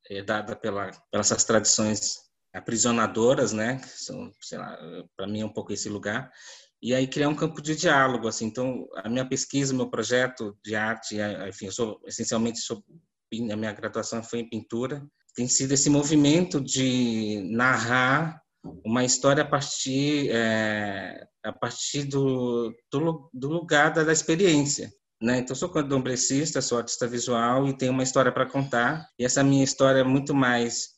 é, 0.08 0.22
dada 0.22 0.56
pela 0.56 0.90
pelas 1.10 1.30
essas 1.30 1.44
tradições 1.44 2.14
aprisionadoras, 2.54 3.52
né? 3.52 3.82
São, 3.84 4.32
sei 4.40 4.56
lá, 4.56 4.74
para 5.14 5.26
mim 5.26 5.42
é 5.42 5.44
um 5.44 5.52
pouco 5.52 5.72
esse 5.72 5.90
lugar. 5.90 6.32
E 6.80 6.94
aí 6.94 7.06
criar 7.06 7.28
um 7.28 7.36
campo 7.36 7.60
de 7.60 7.76
diálogo, 7.76 8.26
assim. 8.26 8.46
Então 8.46 8.88
a 8.96 9.10
minha 9.10 9.28
pesquisa, 9.28 9.74
meu 9.74 9.90
projeto 9.90 10.56
de 10.64 10.74
arte, 10.74 11.18
enfim, 11.46 11.66
eu 11.66 11.72
sou 11.72 12.00
essencialmente 12.06 12.58
sou 12.60 12.82
a 13.50 13.56
minha 13.56 13.72
graduação 13.72 14.22
foi 14.22 14.40
em 14.40 14.48
pintura, 14.48 15.06
tem 15.34 15.48
sido 15.48 15.72
esse 15.72 15.90
movimento 15.90 16.60
de 16.60 17.42
narrar 17.50 18.40
uma 18.84 19.04
história 19.04 19.42
a 19.42 19.46
partir 19.46 20.30
é, 20.30 21.26
a 21.44 21.52
partir 21.52 22.04
do, 22.04 22.74
do, 22.90 23.30
do, 23.32 23.48
lugar 23.48 23.92
da, 23.92 24.04
da 24.04 24.12
experiência. 24.12 24.90
Né? 25.20 25.38
Então, 25.38 25.54
sou 25.54 25.68
candomblecista, 25.68 26.62
sou 26.62 26.78
artista 26.78 27.06
visual 27.06 27.68
e 27.68 27.76
tenho 27.76 27.92
uma 27.92 28.02
história 28.02 28.32
para 28.32 28.48
contar. 28.48 29.06
E 29.18 29.24
essa 29.24 29.42
minha 29.42 29.64
história 29.64 30.00
é 30.00 30.04
muito 30.04 30.34
mais. 30.34 30.94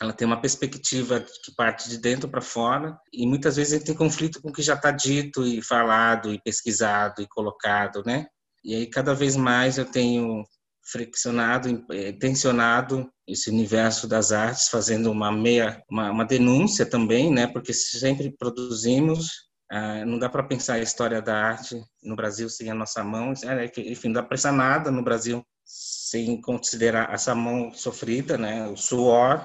Ela 0.00 0.12
tem 0.12 0.26
uma 0.26 0.40
perspectiva 0.40 1.20
que 1.20 1.54
parte 1.56 1.88
de 1.88 1.98
dentro 1.98 2.28
para 2.28 2.42
fora 2.42 2.98
e 3.12 3.26
muitas 3.26 3.56
vezes 3.56 3.82
tem 3.82 3.94
conflito 3.94 4.42
com 4.42 4.50
o 4.50 4.52
que 4.52 4.62
já 4.62 4.74
está 4.74 4.90
dito 4.90 5.44
e 5.44 5.62
falado 5.62 6.32
e 6.32 6.40
pesquisado 6.42 7.22
e 7.22 7.28
colocado, 7.28 8.02
né? 8.04 8.26
E 8.62 8.74
aí 8.74 8.86
cada 8.86 9.14
vez 9.14 9.36
mais 9.36 9.78
eu 9.78 9.86
tenho 9.86 10.44
friccionado, 10.90 11.84
eh, 11.90 12.12
tensionado 12.12 13.10
esse 13.26 13.50
universo 13.50 14.06
das 14.06 14.30
artes, 14.32 14.68
fazendo 14.68 15.10
uma 15.10 15.32
meia, 15.32 15.82
uma, 15.90 16.10
uma 16.10 16.24
denúncia 16.24 16.86
também, 16.86 17.30
né? 17.32 17.46
Porque 17.46 17.72
sempre 17.72 18.30
produzimos, 18.30 19.48
ah, 19.70 20.04
não 20.04 20.18
dá 20.18 20.28
para 20.28 20.44
pensar 20.44 20.74
a 20.74 20.82
história 20.82 21.20
da 21.20 21.36
arte 21.36 21.76
no 22.02 22.14
Brasil 22.14 22.48
sem 22.48 22.70
a 22.70 22.74
nossa 22.74 23.02
mão, 23.02 23.32
é, 23.44 23.64
enfim, 23.90 24.08
não 24.08 24.14
dá 24.14 24.22
para 24.22 24.30
pensar 24.30 24.52
nada 24.52 24.90
no 24.90 25.02
Brasil 25.02 25.44
sem 25.64 26.40
considerar 26.40 27.12
essa 27.12 27.34
mão 27.34 27.72
sofrida, 27.74 28.38
né? 28.38 28.68
O 28.68 28.76
suor, 28.76 29.44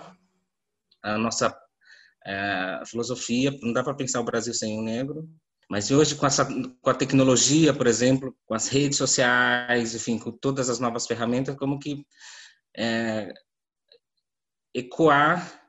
a 1.01 1.17
nossa 1.17 1.55
eh, 2.25 2.83
filosofia, 2.85 3.51
não 3.63 3.73
dá 3.73 3.83
para 3.83 3.95
pensar 3.95 4.21
o 4.21 4.25
Brasil 4.25 4.53
sem 4.53 4.77
o 4.79 4.83
negro. 4.83 5.27
Mas 5.71 5.89
hoje, 5.89 6.15
com, 6.15 6.25
essa, 6.25 6.45
com 6.45 6.89
a 6.89 6.93
tecnologia, 6.93 7.73
por 7.73 7.87
exemplo, 7.87 8.35
com 8.45 8.53
as 8.53 8.67
redes 8.67 8.97
sociais, 8.97 9.95
enfim, 9.95 10.19
com 10.19 10.29
todas 10.29 10.69
as 10.69 10.79
novas 10.79 11.07
ferramentas, 11.07 11.55
como 11.55 11.79
que 11.79 12.05
é, 12.75 13.33
ecoar, 14.75 15.63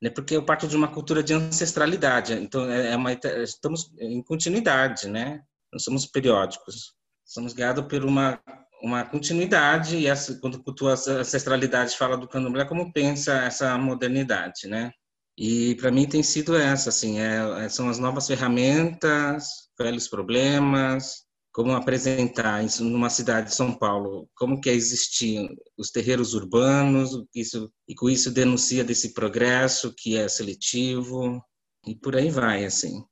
né? 0.00 0.08
porque 0.08 0.34
eu 0.34 0.42
parto 0.42 0.66
de 0.66 0.74
uma 0.74 0.88
cultura 0.88 1.22
de 1.22 1.34
ancestralidade, 1.34 2.32
então 2.32 2.64
é, 2.70 2.92
é 2.92 2.96
uma, 2.96 3.12
estamos 3.12 3.92
em 3.98 4.22
continuidade, 4.22 5.06
né? 5.06 5.42
Não 5.70 5.78
somos 5.78 6.06
periódicos, 6.06 6.94
somos 7.22 7.52
guiados 7.52 7.84
por 7.84 8.06
uma 8.06 8.40
uma 8.82 9.04
continuidade 9.04 9.96
e 9.96 10.06
essa, 10.06 10.38
quando 10.38 10.62
cultua 10.62 10.92
ancestralidade 10.92 11.96
fala 11.96 12.16
do 12.16 12.28
candomblé, 12.28 12.64
como 12.64 12.92
pensa 12.92 13.34
essa 13.42 13.76
modernidade, 13.76 14.66
né? 14.66 14.92
E 15.38 15.74
para 15.74 15.90
mim 15.90 16.08
tem 16.08 16.22
sido 16.22 16.56
essa, 16.56 16.88
assim, 16.88 17.18
é, 17.20 17.64
é, 17.64 17.68
são 17.68 17.88
as 17.88 17.98
novas 17.98 18.26
ferramentas, 18.26 19.68
velhos 19.78 20.08
problemas, 20.08 21.26
como 21.52 21.72
apresentar 21.72 22.64
isso 22.64 22.84
numa 22.84 23.10
cidade 23.10 23.48
de 23.48 23.54
São 23.54 23.72
Paulo, 23.72 24.28
como 24.34 24.60
que 24.60 24.70
é 24.70 24.74
existir 24.74 25.48
os 25.76 25.90
terreiros 25.90 26.34
urbanos, 26.34 27.10
isso 27.34 27.72
e 27.88 27.94
com 27.94 28.08
isso 28.08 28.30
denuncia 28.30 28.84
desse 28.84 29.14
progresso 29.14 29.94
que 29.96 30.16
é 30.16 30.28
seletivo 30.28 31.42
e 31.86 31.94
por 31.94 32.16
aí 32.16 32.30
vai, 32.30 32.64
assim. 32.64 33.02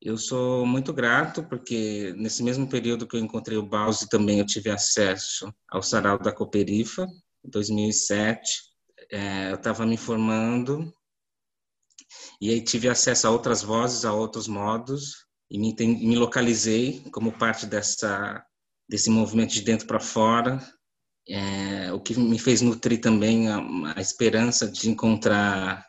Eu 0.00 0.16
sou 0.16 0.64
muito 0.64 0.92
grato 0.92 1.42
porque 1.48 2.12
nesse 2.16 2.42
mesmo 2.42 2.68
período 2.68 3.06
que 3.06 3.16
eu 3.16 3.20
encontrei 3.20 3.58
o 3.58 3.66
Bause 3.66 4.08
também 4.08 4.38
eu 4.38 4.46
tive 4.46 4.70
acesso 4.70 5.52
ao 5.68 5.82
Sarau 5.82 6.18
da 6.18 6.32
Cooperifa, 6.32 7.04
em 7.44 7.50
2007. 7.50 8.62
É, 9.10 9.50
eu 9.50 9.56
estava 9.56 9.84
me 9.84 9.96
formando 9.96 10.92
e 12.40 12.50
aí 12.50 12.60
tive 12.60 12.88
acesso 12.88 13.26
a 13.26 13.30
outras 13.30 13.62
vozes, 13.62 14.04
a 14.04 14.12
outros 14.12 14.46
modos, 14.46 15.26
e 15.50 15.58
me, 15.58 15.74
me 15.74 16.16
localizei 16.16 17.00
como 17.10 17.32
parte 17.32 17.66
dessa 17.66 18.44
desse 18.88 19.10
movimento 19.10 19.52
de 19.52 19.60
dentro 19.60 19.86
para 19.86 20.00
fora, 20.00 20.58
é, 21.28 21.92
o 21.92 22.00
que 22.00 22.18
me 22.18 22.38
fez 22.38 22.62
nutrir 22.62 23.00
também 23.00 23.48
a, 23.48 23.58
a, 23.94 24.00
esperança 24.00 24.66
de 24.66 24.88
encontrar 24.88 25.84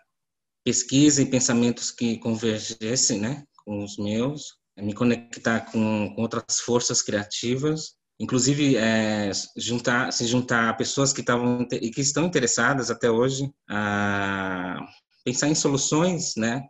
pesquisa 0.65 1.21
e 1.21 1.25
pensamentos 1.25 1.91
que 1.91 2.17
convergessem 2.17 3.21
né, 3.21 3.45
com 3.63 3.83
os 3.83 3.97
meus, 3.97 4.55
me 4.77 4.93
conectar 4.93 5.61
com, 5.71 6.13
com 6.13 6.21
outras 6.21 6.59
forças 6.59 7.01
criativas, 7.01 7.93
inclusive 8.19 8.75
é, 8.75 9.31
juntar, 9.55 10.11
se 10.11 10.25
juntar 10.27 10.69
a 10.69 10.73
pessoas 10.73 11.13
que 11.13 11.21
estavam 11.21 11.65
e 11.71 11.89
que 11.89 12.01
estão 12.01 12.25
interessadas 12.25 12.91
até 12.91 13.09
hoje 13.09 13.49
a 13.69 14.77
pensar 15.23 15.47
em 15.47 15.55
soluções, 15.55 16.35
né? 16.35 16.63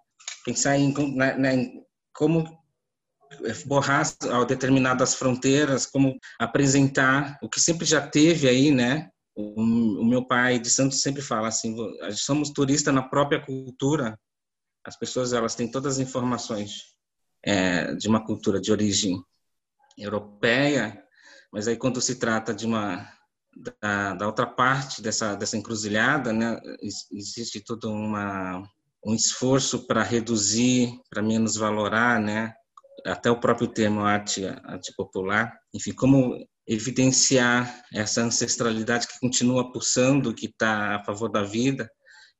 Pensar 0.45 0.77
em, 0.77 0.93
na, 1.15 1.37
na, 1.37 1.53
em 1.53 1.83
como 2.13 2.59
borrar 3.65 4.05
determinadas 4.47 5.13
fronteiras, 5.13 5.85
como 5.85 6.17
apresentar 6.39 7.37
o 7.41 7.49
que 7.49 7.61
sempre 7.61 7.85
já 7.85 8.05
teve 8.05 8.47
aí, 8.47 8.71
né? 8.71 9.09
O, 9.35 10.01
o 10.01 10.05
meu 10.05 10.25
pai 10.25 10.59
de 10.59 10.69
Santos 10.69 11.01
sempre 11.01 11.21
fala 11.21 11.47
assim: 11.47 11.75
somos 12.13 12.49
turistas 12.49 12.93
na 12.93 13.03
própria 13.03 13.43
cultura. 13.43 14.19
As 14.83 14.97
pessoas 14.97 15.33
elas 15.33 15.55
têm 15.55 15.69
todas 15.69 15.93
as 15.95 15.99
informações 15.99 16.95
é, 17.43 17.93
de 17.95 18.07
uma 18.07 18.25
cultura 18.25 18.59
de 18.59 18.71
origem 18.71 19.23
europeia, 19.97 21.01
mas 21.51 21.67
aí 21.67 21.77
quando 21.77 22.01
se 22.01 22.15
trata 22.15 22.53
de 22.53 22.65
uma 22.65 23.07
da, 23.55 24.13
da 24.13 24.25
outra 24.25 24.45
parte 24.45 25.01
dessa 25.01 25.35
dessa 25.35 25.57
encruzilhada, 25.57 26.31
né, 26.31 26.59
existe 27.11 27.61
todo 27.61 27.91
uma 27.91 28.63
um 29.05 29.15
esforço 29.15 29.87
para 29.87 30.03
reduzir, 30.03 30.99
para 31.09 31.21
menos 31.21 31.55
valorar, 31.55 32.19
né, 32.19 32.53
até 33.05 33.31
o 33.31 33.39
próprio 33.39 33.67
termo 33.67 34.01
arte, 34.01 34.45
arte 34.45 34.93
popular, 34.95 35.57
enfim, 35.73 35.93
como 35.93 36.37
evidenciar 36.67 37.83
essa 37.93 38.21
ancestralidade 38.21 39.07
que 39.07 39.19
continua 39.19 39.71
pulsando, 39.71 40.33
que 40.33 40.47
está 40.47 40.97
a 40.97 41.03
favor 41.03 41.29
da 41.29 41.43
vida, 41.43 41.89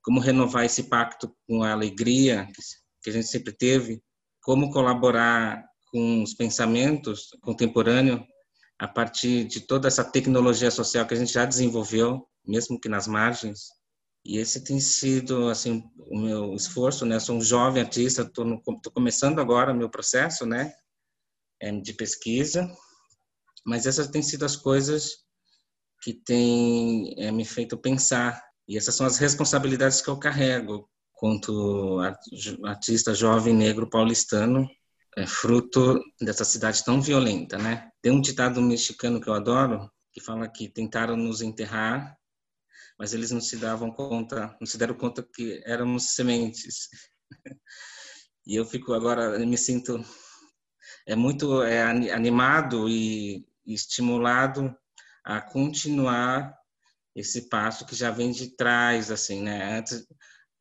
como 0.01 0.19
renovar 0.19 0.65
esse 0.65 0.83
pacto 0.83 1.33
com 1.47 1.63
a 1.63 1.71
alegria 1.71 2.47
que 3.01 3.09
a 3.09 3.13
gente 3.13 3.27
sempre 3.27 3.53
teve, 3.53 4.01
como 4.41 4.71
colaborar 4.71 5.63
com 5.91 6.21
os 6.21 6.33
pensamentos 6.33 7.29
contemporâneos 7.41 8.21
a 8.79 8.87
partir 8.87 9.43
de 9.43 9.59
toda 9.59 9.89
essa 9.89 10.03
tecnologia 10.03 10.71
social 10.71 11.05
que 11.05 11.13
a 11.13 11.17
gente 11.17 11.33
já 11.33 11.45
desenvolveu, 11.45 12.25
mesmo 12.45 12.79
que 12.79 12.87
nas 12.87 13.07
margens. 13.07 13.67
E 14.25 14.37
esse 14.37 14.63
tem 14.63 14.79
sido 14.79 15.49
assim 15.49 15.83
o 16.09 16.17
meu 16.17 16.53
esforço, 16.53 17.05
né? 17.05 17.15
Eu 17.15 17.19
sou 17.19 17.35
um 17.35 17.41
jovem 17.41 17.83
artista, 17.83 18.21
estou 18.21 18.91
começando 18.93 19.39
agora 19.39 19.73
meu 19.73 19.89
processo, 19.89 20.45
né? 20.45 20.73
É, 21.61 21.71
de 21.71 21.93
pesquisa, 21.93 22.73
mas 23.65 23.85
essas 23.85 24.07
têm 24.07 24.21
sido 24.21 24.45
as 24.45 24.55
coisas 24.55 25.17
que 26.01 26.13
têm 26.13 27.13
é, 27.17 27.31
me 27.31 27.43
feito 27.43 27.77
pensar. 27.77 28.41
E 28.65 28.77
essas 28.77 28.95
são 28.95 29.05
as 29.05 29.17
responsabilidades 29.17 30.01
que 30.01 30.09
eu 30.09 30.17
carrego 30.17 30.89
quanto 31.13 31.99
artista 32.63 33.13
jovem 33.13 33.53
negro 33.53 33.89
paulistano, 33.89 34.69
é 35.19 35.27
fruto 35.27 35.99
dessa 36.21 36.45
cidade 36.45 36.83
tão 36.83 37.01
violenta, 37.01 37.57
né? 37.57 37.91
Tem 38.01 38.11
um 38.11 38.21
ditado 38.21 38.61
mexicano 38.61 39.19
que 39.19 39.29
eu 39.29 39.33
adoro, 39.33 39.91
que 40.11 40.21
fala 40.21 40.47
que 40.47 40.69
tentaram 40.69 41.15
nos 41.15 41.41
enterrar, 41.41 42.17
mas 42.97 43.13
eles 43.13 43.31
não 43.31 43.41
se 43.41 43.57
davam 43.57 43.91
conta, 43.91 44.55
não 44.59 44.67
se 44.67 44.77
deram 44.77 44.95
conta 44.95 45.23
que 45.23 45.61
éramos 45.65 46.15
sementes. 46.15 46.89
E 48.47 48.55
eu 48.55 48.65
fico 48.65 48.93
agora, 48.93 49.37
me 49.45 49.55
sinto 49.55 50.03
é 51.05 51.15
muito 51.15 51.61
é, 51.61 51.83
animado 51.83 52.89
e 52.89 53.45
estimulado 53.63 54.75
a 55.23 55.39
continuar 55.39 56.57
esse 57.15 57.47
passo 57.47 57.85
que 57.85 57.95
já 57.95 58.09
vem 58.09 58.31
de 58.31 58.55
trás, 58.55 59.11
assim, 59.11 59.43
né? 59.43 59.77
Antes, 59.77 60.05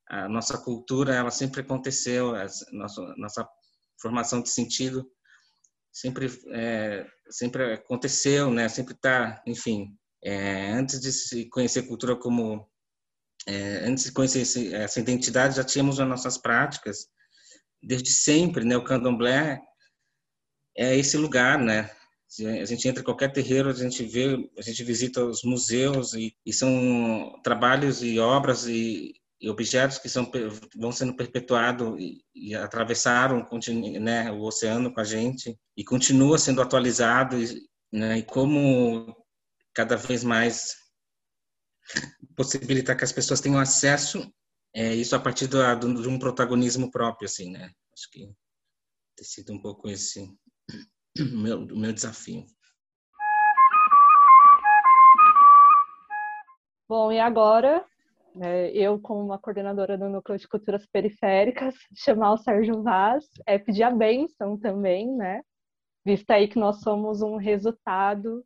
a 0.08 0.28
nossa 0.28 0.58
cultura, 0.58 1.14
ela 1.14 1.30
sempre 1.30 1.60
aconteceu, 1.60 2.34
a 2.34 2.46
nossa, 2.72 3.14
nossa 3.16 3.48
formação 4.00 4.42
de 4.42 4.50
sentido 4.50 5.10
sempre, 5.92 6.30
é, 6.52 7.06
sempre 7.28 7.74
aconteceu, 7.74 8.50
né? 8.50 8.68
Sempre 8.68 8.94
está, 8.94 9.42
enfim, 9.46 9.96
é, 10.22 10.70
antes 10.70 11.00
de 11.00 11.12
se 11.12 11.48
conhecer 11.48 11.82
cultura 11.82 12.16
como 12.16 12.68
é, 13.46 13.84
antes 13.86 14.04
de 14.04 14.12
conhecer 14.12 14.40
esse, 14.40 14.74
essa 14.74 15.00
identidade 15.00 15.56
já 15.56 15.64
tínhamos 15.64 15.98
as 15.98 16.08
nossas 16.08 16.36
práticas 16.36 17.08
desde 17.82 18.10
sempre, 18.10 18.64
né? 18.64 18.76
O 18.76 18.84
candomblé 18.84 19.60
é 20.76 20.96
esse 20.96 21.16
lugar, 21.16 21.58
né? 21.58 21.90
A 22.60 22.64
gente 22.66 22.86
entra 22.86 23.00
em 23.00 23.04
qualquer 23.04 23.32
terreiro, 23.32 23.70
a 23.70 23.72
gente 23.72 24.04
vê, 24.04 24.36
a 24.58 24.62
gente 24.62 24.84
visita 24.84 25.24
os 25.24 25.42
museus 25.42 26.12
e, 26.12 26.36
e 26.44 26.52
são 26.52 27.40
trabalhos 27.42 28.02
e 28.02 28.18
obras 28.18 28.66
e, 28.66 29.14
e, 29.40 29.48
objetos 29.48 29.98
que 29.98 30.08
são 30.08 30.30
vão 30.76 30.92
sendo 30.92 31.16
perpetuados 31.16 31.98
e, 31.98 32.24
e 32.34 32.54
atravessaram 32.54 33.46
né, 34.00 34.30
o 34.30 34.42
oceano 34.42 34.92
com 34.92 35.00
a 35.00 35.04
gente 35.04 35.58
e 35.76 35.84
continua 35.84 36.38
sendo 36.38 36.62
atualizado 36.62 37.40
e, 37.40 37.68
né, 37.92 38.18
e 38.18 38.22
como 38.22 39.14
cada 39.74 39.96
vez 39.96 40.24
mais 40.24 40.74
possibilitar 42.36 42.96
que 42.96 43.04
as 43.04 43.12
pessoas 43.12 43.40
tenham 43.40 43.58
acesso 43.58 44.30
é 44.74 44.94
isso 44.94 45.16
a 45.16 45.20
partir 45.20 45.46
do, 45.46 45.58
do, 45.76 46.02
de 46.02 46.08
um 46.08 46.18
protagonismo 46.18 46.90
próprio 46.90 47.26
assim 47.26 47.50
né 47.50 47.70
acho 47.94 48.10
que 48.10 48.30
tem 49.16 49.24
sido 49.24 49.52
um 49.52 49.60
pouco 49.60 49.88
esse 49.88 50.28
meu, 51.18 51.58
o 51.58 51.76
meu 51.76 51.92
desafio. 51.92 52.46
Bom, 56.88 57.12
e 57.12 57.18
agora, 57.18 57.84
né, 58.38 58.70
eu, 58.70 59.00
como 59.00 59.20
uma 59.22 59.38
coordenadora 59.38 59.98
do 59.98 60.08
Núcleo 60.08 60.38
de 60.38 60.48
Culturas 60.48 60.86
Periféricas, 60.86 61.74
chamar 61.94 62.32
o 62.32 62.38
Sérgio 62.38 62.82
Vaz, 62.82 63.24
é 63.46 63.58
pedir 63.58 63.82
a 63.82 63.90
benção 63.90 64.56
também, 64.56 65.10
né? 65.14 65.42
Vista 66.04 66.34
aí 66.34 66.48
que 66.48 66.58
nós 66.58 66.80
somos 66.80 67.20
um 67.20 67.36
resultado 67.36 68.44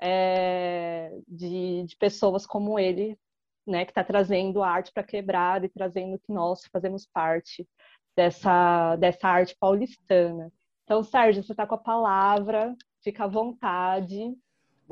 é, 0.00 1.12
de, 1.28 1.84
de 1.84 1.96
pessoas 1.96 2.46
como 2.46 2.78
ele, 2.78 3.18
né, 3.66 3.84
que 3.84 3.90
está 3.90 4.02
trazendo 4.02 4.62
arte 4.62 4.92
para 4.92 5.02
quebrar 5.02 5.64
e 5.64 5.68
trazendo 5.68 6.18
que 6.18 6.32
nós 6.32 6.64
fazemos 6.72 7.06
parte 7.06 7.68
dessa, 8.16 8.96
dessa 8.96 9.28
arte 9.28 9.56
paulistana. 9.58 10.52
Então, 10.84 11.02
Sérgio, 11.02 11.42
você 11.42 11.52
está 11.52 11.66
com 11.66 11.74
a 11.74 11.78
palavra, 11.78 12.74
fica 13.02 13.24
à 13.24 13.28
vontade. 13.28 14.34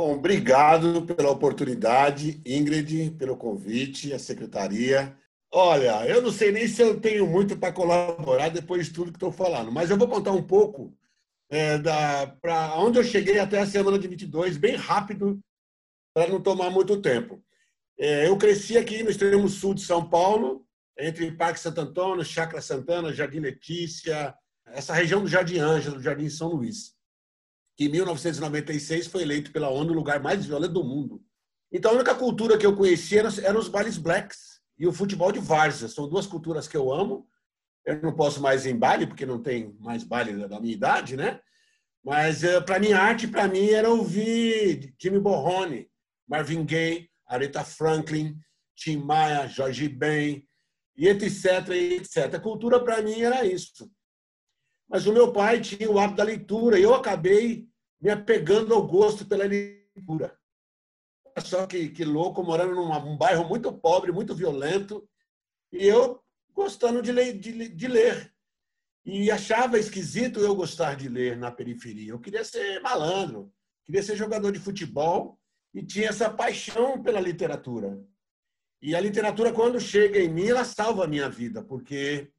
Bom, 0.00 0.14
obrigado 0.14 1.02
pela 1.02 1.30
oportunidade, 1.30 2.40
Ingrid, 2.46 3.10
pelo 3.18 3.36
convite, 3.36 4.14
a 4.14 4.18
secretaria. 4.18 5.14
Olha, 5.52 6.08
eu 6.08 6.22
não 6.22 6.32
sei 6.32 6.50
nem 6.50 6.66
se 6.66 6.80
eu 6.80 6.98
tenho 6.98 7.26
muito 7.26 7.54
para 7.58 7.70
colaborar 7.70 8.48
depois 8.48 8.86
de 8.86 8.94
tudo 8.94 9.12
que 9.12 9.18
estou 9.18 9.30
falando, 9.30 9.70
mas 9.70 9.90
eu 9.90 9.98
vou 9.98 10.08
contar 10.08 10.32
um 10.32 10.42
pouco 10.42 10.96
é, 11.50 11.76
para 12.40 12.78
onde 12.78 12.98
eu 12.98 13.04
cheguei 13.04 13.38
até 13.38 13.58
a 13.58 13.66
semana 13.66 13.98
de 13.98 14.08
22, 14.08 14.56
bem 14.56 14.74
rápido, 14.74 15.38
para 16.14 16.28
não 16.28 16.40
tomar 16.40 16.70
muito 16.70 17.02
tempo. 17.02 17.38
É, 17.98 18.26
eu 18.26 18.38
cresci 18.38 18.78
aqui 18.78 19.02
no 19.02 19.10
extremo 19.10 19.46
sul 19.50 19.74
de 19.74 19.82
São 19.82 20.08
Paulo, 20.08 20.64
entre 20.98 21.30
Parque 21.32 21.60
Santo 21.60 21.78
Antônio, 21.78 22.24
Chácara 22.24 22.62
Santana, 22.62 23.12
Jardim 23.12 23.40
Letícia, 23.40 24.34
essa 24.68 24.94
região 24.94 25.20
do 25.20 25.28
Jardim 25.28 25.58
Ângelo, 25.58 25.96
do 25.96 26.02
Jardim 26.02 26.30
São 26.30 26.48
Luís, 26.48 26.98
que 27.80 27.86
em 27.86 27.88
1996 27.88 29.06
foi 29.06 29.22
eleito 29.22 29.50
pela 29.50 29.70
ONU 29.70 29.92
o 29.92 29.96
lugar 29.96 30.20
mais 30.20 30.44
violento 30.44 30.74
do 30.74 30.84
mundo. 30.84 31.24
Então, 31.72 31.92
a 31.92 31.94
única 31.94 32.14
cultura 32.14 32.58
que 32.58 32.66
eu 32.66 32.76
conhecia 32.76 33.22
eram 33.42 33.58
os 33.58 33.68
bailes 33.68 33.96
blacks 33.96 34.60
e 34.78 34.86
o 34.86 34.92
futebol 34.92 35.32
de 35.32 35.38
várzea. 35.38 35.88
São 35.88 36.06
duas 36.06 36.26
culturas 36.26 36.68
que 36.68 36.76
eu 36.76 36.92
amo. 36.92 37.26
Eu 37.86 38.02
não 38.02 38.14
posso 38.14 38.38
mais 38.38 38.66
ir 38.66 38.72
em 38.72 38.76
baile, 38.76 39.06
porque 39.06 39.24
não 39.24 39.42
tem 39.42 39.74
mais 39.80 40.04
baile 40.04 40.46
da 40.46 40.60
minha 40.60 40.74
idade, 40.74 41.16
né? 41.16 41.40
Mas, 42.04 42.44
eh, 42.44 42.60
para 42.60 42.78
mim, 42.78 42.92
arte, 42.92 43.26
para 43.26 43.48
mim, 43.48 43.70
era 43.70 43.88
ouvir 43.88 44.94
Jimmy 45.00 45.18
Borrone, 45.18 45.88
Marvin 46.28 46.66
Gaye, 46.66 47.08
Aretha 47.26 47.64
Franklin, 47.64 48.36
Tim 48.76 48.98
Maia, 48.98 49.48
Jorge 49.48 49.88
Ben, 49.88 50.46
e 50.98 51.08
etc, 51.08 51.66
e 51.70 51.94
etc. 51.94 52.34
A 52.34 52.40
cultura, 52.40 52.78
para 52.78 53.00
mim, 53.00 53.22
era 53.22 53.46
isso. 53.46 53.90
Mas 54.86 55.06
o 55.06 55.14
meu 55.14 55.32
pai 55.32 55.62
tinha 55.62 55.90
o 55.90 55.98
hábito 55.98 56.18
da 56.18 56.24
leitura 56.24 56.78
e 56.78 56.82
eu 56.82 56.94
acabei 56.94 57.69
me 58.00 58.10
apegando 58.10 58.74
ao 58.74 58.86
gosto 58.86 59.26
pela 59.26 59.44
leitura. 59.44 60.36
Só 61.38 61.66
que, 61.66 61.88
que 61.90 62.04
louco, 62.04 62.42
morando 62.42 62.74
num 62.74 63.16
bairro 63.16 63.48
muito 63.48 63.72
pobre, 63.72 64.10
muito 64.10 64.34
violento, 64.34 65.08
e 65.72 65.86
eu 65.86 66.22
gostando 66.52 67.00
de 67.02 67.12
ler, 67.12 67.38
de, 67.38 67.68
de 67.68 67.88
ler. 67.88 68.32
E 69.04 69.30
achava 69.30 69.78
esquisito 69.78 70.40
eu 70.40 70.54
gostar 70.54 70.94
de 70.94 71.08
ler 71.08 71.36
na 71.36 71.50
periferia. 71.50 72.12
Eu 72.12 72.20
queria 72.20 72.44
ser 72.44 72.80
malandro, 72.80 73.52
queria 73.84 74.02
ser 74.02 74.16
jogador 74.16 74.52
de 74.52 74.58
futebol 74.58 75.38
e 75.72 75.82
tinha 75.84 76.08
essa 76.08 76.28
paixão 76.28 77.02
pela 77.02 77.20
literatura. 77.20 78.02
E 78.82 78.94
a 78.94 79.00
literatura, 79.00 79.52
quando 79.52 79.80
chega 79.80 80.18
em 80.18 80.28
mim, 80.28 80.48
ela 80.48 80.64
salva 80.64 81.04
a 81.04 81.08
minha 81.08 81.28
vida, 81.28 81.62
porque 81.62 82.30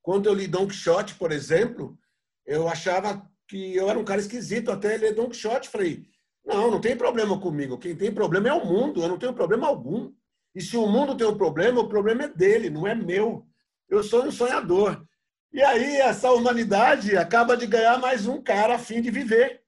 quando 0.00 0.26
eu 0.26 0.34
li 0.34 0.46
Don 0.46 0.66
Quixote, 0.66 1.14
por 1.14 1.30
exemplo, 1.30 1.98
eu 2.44 2.68
achava 2.68 3.30
que 3.52 3.76
eu 3.76 3.90
era 3.90 3.98
um 3.98 4.04
cara 4.04 4.18
esquisito 4.18 4.70
até 4.72 4.96
ler 4.96 5.14
Don 5.14 5.28
Quixote. 5.28 5.68
Falei, 5.68 6.06
não, 6.42 6.70
não 6.70 6.80
tem 6.80 6.96
problema 6.96 7.38
comigo. 7.38 7.76
Quem 7.76 7.94
tem 7.94 8.10
problema 8.10 8.48
é 8.48 8.52
o 8.54 8.64
mundo. 8.64 9.02
Eu 9.02 9.08
não 9.08 9.18
tenho 9.18 9.34
problema 9.34 9.66
algum. 9.66 10.10
E 10.54 10.62
se 10.62 10.74
o 10.74 10.86
mundo 10.86 11.14
tem 11.14 11.26
um 11.26 11.36
problema, 11.36 11.78
o 11.78 11.88
problema 11.88 12.22
é 12.22 12.28
dele, 12.28 12.70
não 12.70 12.86
é 12.86 12.94
meu. 12.94 13.46
Eu 13.90 14.02
sou 14.02 14.24
um 14.24 14.32
sonhador. 14.32 15.06
E 15.52 15.62
aí 15.62 15.96
essa 15.96 16.32
humanidade 16.32 17.14
acaba 17.14 17.54
de 17.54 17.66
ganhar 17.66 17.98
mais 17.98 18.26
um 18.26 18.42
cara 18.42 18.76
a 18.76 18.78
fim 18.78 19.02
de 19.02 19.10
viver. 19.10 19.62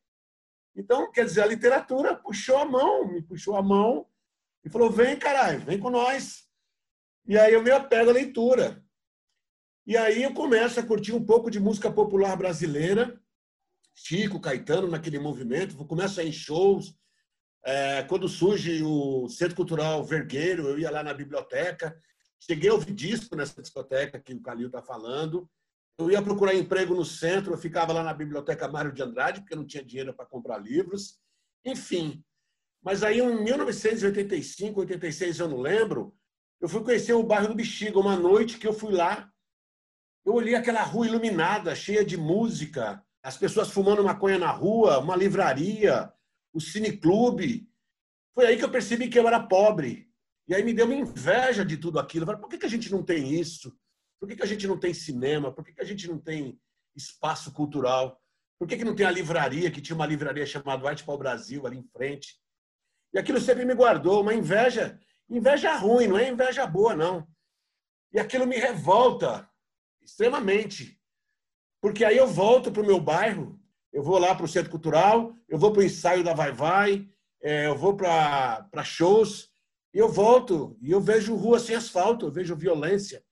Então, 0.74 1.12
quer 1.12 1.26
dizer, 1.26 1.42
a 1.42 1.46
literatura 1.46 2.16
puxou 2.16 2.56
a 2.56 2.64
mão, 2.64 3.06
me 3.06 3.20
puxou 3.20 3.54
a 3.54 3.62
mão 3.62 4.06
e 4.64 4.70
falou: 4.70 4.90
vem, 4.90 5.14
caralho, 5.18 5.60
vem 5.60 5.78
com 5.78 5.90
nós. 5.90 6.44
E 7.28 7.36
aí 7.36 7.52
eu 7.52 7.62
me 7.62 7.70
apego 7.70 8.08
à 8.08 8.14
leitura. 8.14 8.82
E 9.86 9.94
aí 9.94 10.22
eu 10.22 10.32
começo 10.32 10.80
a 10.80 10.82
curtir 10.82 11.12
um 11.12 11.22
pouco 11.22 11.50
de 11.50 11.60
música 11.60 11.90
popular 11.92 12.34
brasileira. 12.34 13.22
Chico, 13.94 14.40
Caetano 14.40 14.88
naquele 14.88 15.18
movimento, 15.18 15.76
começo 15.86 16.20
a 16.20 16.24
ir 16.24 16.28
em 16.28 16.32
shows. 16.32 16.94
É, 17.64 18.02
quando 18.02 18.28
surge 18.28 18.82
o 18.82 19.28
Centro 19.28 19.56
Cultural 19.56 20.04
Vergueiro, 20.04 20.68
eu 20.68 20.78
ia 20.78 20.90
lá 20.90 21.02
na 21.02 21.14
biblioteca, 21.14 21.96
cheguei 22.38 22.68
a 22.68 22.74
ouvir 22.74 22.92
disco 22.92 23.34
nessa 23.36 23.62
discoteca 23.62 24.20
que 24.20 24.34
o 24.34 24.42
Calil 24.42 24.66
está 24.66 24.82
falando. 24.82 25.48
Eu 25.96 26.10
ia 26.10 26.20
procurar 26.20 26.54
emprego 26.54 26.94
no 26.94 27.04
centro, 27.04 27.54
eu 27.54 27.58
ficava 27.58 27.92
lá 27.92 28.02
na 28.02 28.12
biblioteca 28.12 28.68
Mário 28.68 28.92
de 28.92 29.02
Andrade, 29.02 29.40
porque 29.40 29.54
eu 29.54 29.58
não 29.58 29.66
tinha 29.66 29.84
dinheiro 29.84 30.12
para 30.12 30.26
comprar 30.26 30.58
livros. 30.58 31.18
Enfim. 31.64 32.22
Mas 32.82 33.02
aí, 33.02 33.20
em 33.20 33.44
1985, 33.44 34.80
86, 34.80 35.38
eu 35.38 35.48
não 35.48 35.60
lembro, 35.60 36.14
eu 36.60 36.68
fui 36.68 36.82
conhecer 36.82 37.12
o 37.12 37.22
bairro 37.22 37.48
do 37.48 37.54
Bexiga, 37.54 37.98
uma 37.98 38.16
noite 38.16 38.58
que 38.58 38.66
eu 38.66 38.72
fui 38.72 38.92
lá. 38.92 39.30
Eu 40.24 40.34
olhei 40.34 40.54
aquela 40.54 40.82
rua 40.82 41.06
iluminada, 41.06 41.74
cheia 41.74 42.04
de 42.04 42.16
música, 42.16 43.03
as 43.24 43.38
pessoas 43.38 43.70
fumando 43.70 44.04
maconha 44.04 44.38
na 44.38 44.50
rua, 44.50 44.98
uma 44.98 45.16
livraria, 45.16 46.12
o 46.52 46.60
cineclube. 46.60 47.66
Foi 48.34 48.44
aí 48.46 48.58
que 48.58 48.64
eu 48.64 48.70
percebi 48.70 49.08
que 49.08 49.18
eu 49.18 49.26
era 49.26 49.40
pobre. 49.40 50.12
E 50.46 50.54
aí 50.54 50.62
me 50.62 50.74
deu 50.74 50.84
uma 50.84 50.94
inveja 50.94 51.64
de 51.64 51.78
tudo 51.78 51.98
aquilo. 51.98 52.24
Eu 52.24 52.26
falei, 52.26 52.40
por 52.42 52.50
que, 52.50 52.58
que 52.58 52.66
a 52.66 52.68
gente 52.68 52.92
não 52.92 53.02
tem 53.02 53.32
isso? 53.32 53.74
Por 54.20 54.28
que, 54.28 54.36
que 54.36 54.42
a 54.42 54.46
gente 54.46 54.66
não 54.66 54.78
tem 54.78 54.92
cinema? 54.92 55.50
Por 55.50 55.64
que, 55.64 55.72
que 55.72 55.80
a 55.80 55.86
gente 55.86 56.06
não 56.06 56.18
tem 56.18 56.60
espaço 56.94 57.50
cultural? 57.50 58.20
Por 58.58 58.68
que, 58.68 58.76
que 58.76 58.84
não 58.84 58.94
tem 58.94 59.06
a 59.06 59.10
livraria, 59.10 59.70
que 59.70 59.80
tinha 59.80 59.96
uma 59.96 60.06
livraria 60.06 60.44
chamada 60.44 60.86
Arte 60.86 61.02
para 61.02 61.14
o 61.14 61.18
Brasil 61.18 61.66
ali 61.66 61.78
em 61.78 61.88
frente? 61.88 62.38
E 63.14 63.18
aquilo 63.18 63.40
sempre 63.40 63.64
me 63.64 63.74
guardou, 63.74 64.20
uma 64.20 64.34
inveja, 64.34 65.00
inveja 65.30 65.74
ruim, 65.76 66.08
não 66.08 66.18
é 66.18 66.28
inveja 66.28 66.66
boa, 66.66 66.94
não. 66.94 67.26
E 68.12 68.20
aquilo 68.20 68.46
me 68.46 68.56
revolta 68.56 69.48
extremamente. 70.02 71.00
Porque 71.84 72.02
aí 72.02 72.16
eu 72.16 72.26
volto 72.26 72.72
para 72.72 72.80
o 72.80 72.86
meu 72.86 72.98
bairro, 72.98 73.60
eu 73.92 74.02
vou 74.02 74.18
lá 74.18 74.34
para 74.34 74.46
o 74.46 74.48
Centro 74.48 74.70
Cultural, 74.70 75.36
eu 75.46 75.58
vou 75.58 75.70
para 75.70 75.80
o 75.80 75.84
ensaio 75.84 76.24
da 76.24 76.32
Vai 76.32 76.50
Vai, 76.50 77.06
é, 77.42 77.66
eu 77.66 77.76
vou 77.76 77.94
para 77.94 78.82
shows, 78.82 79.50
e 79.92 79.98
eu 79.98 80.08
volto 80.08 80.78
e 80.80 80.92
eu 80.92 80.98
vejo 80.98 81.36
ruas 81.36 81.60
sem 81.60 81.76
asfalto, 81.76 82.24
eu 82.24 82.32
vejo 82.32 82.56
violência, 82.56 83.22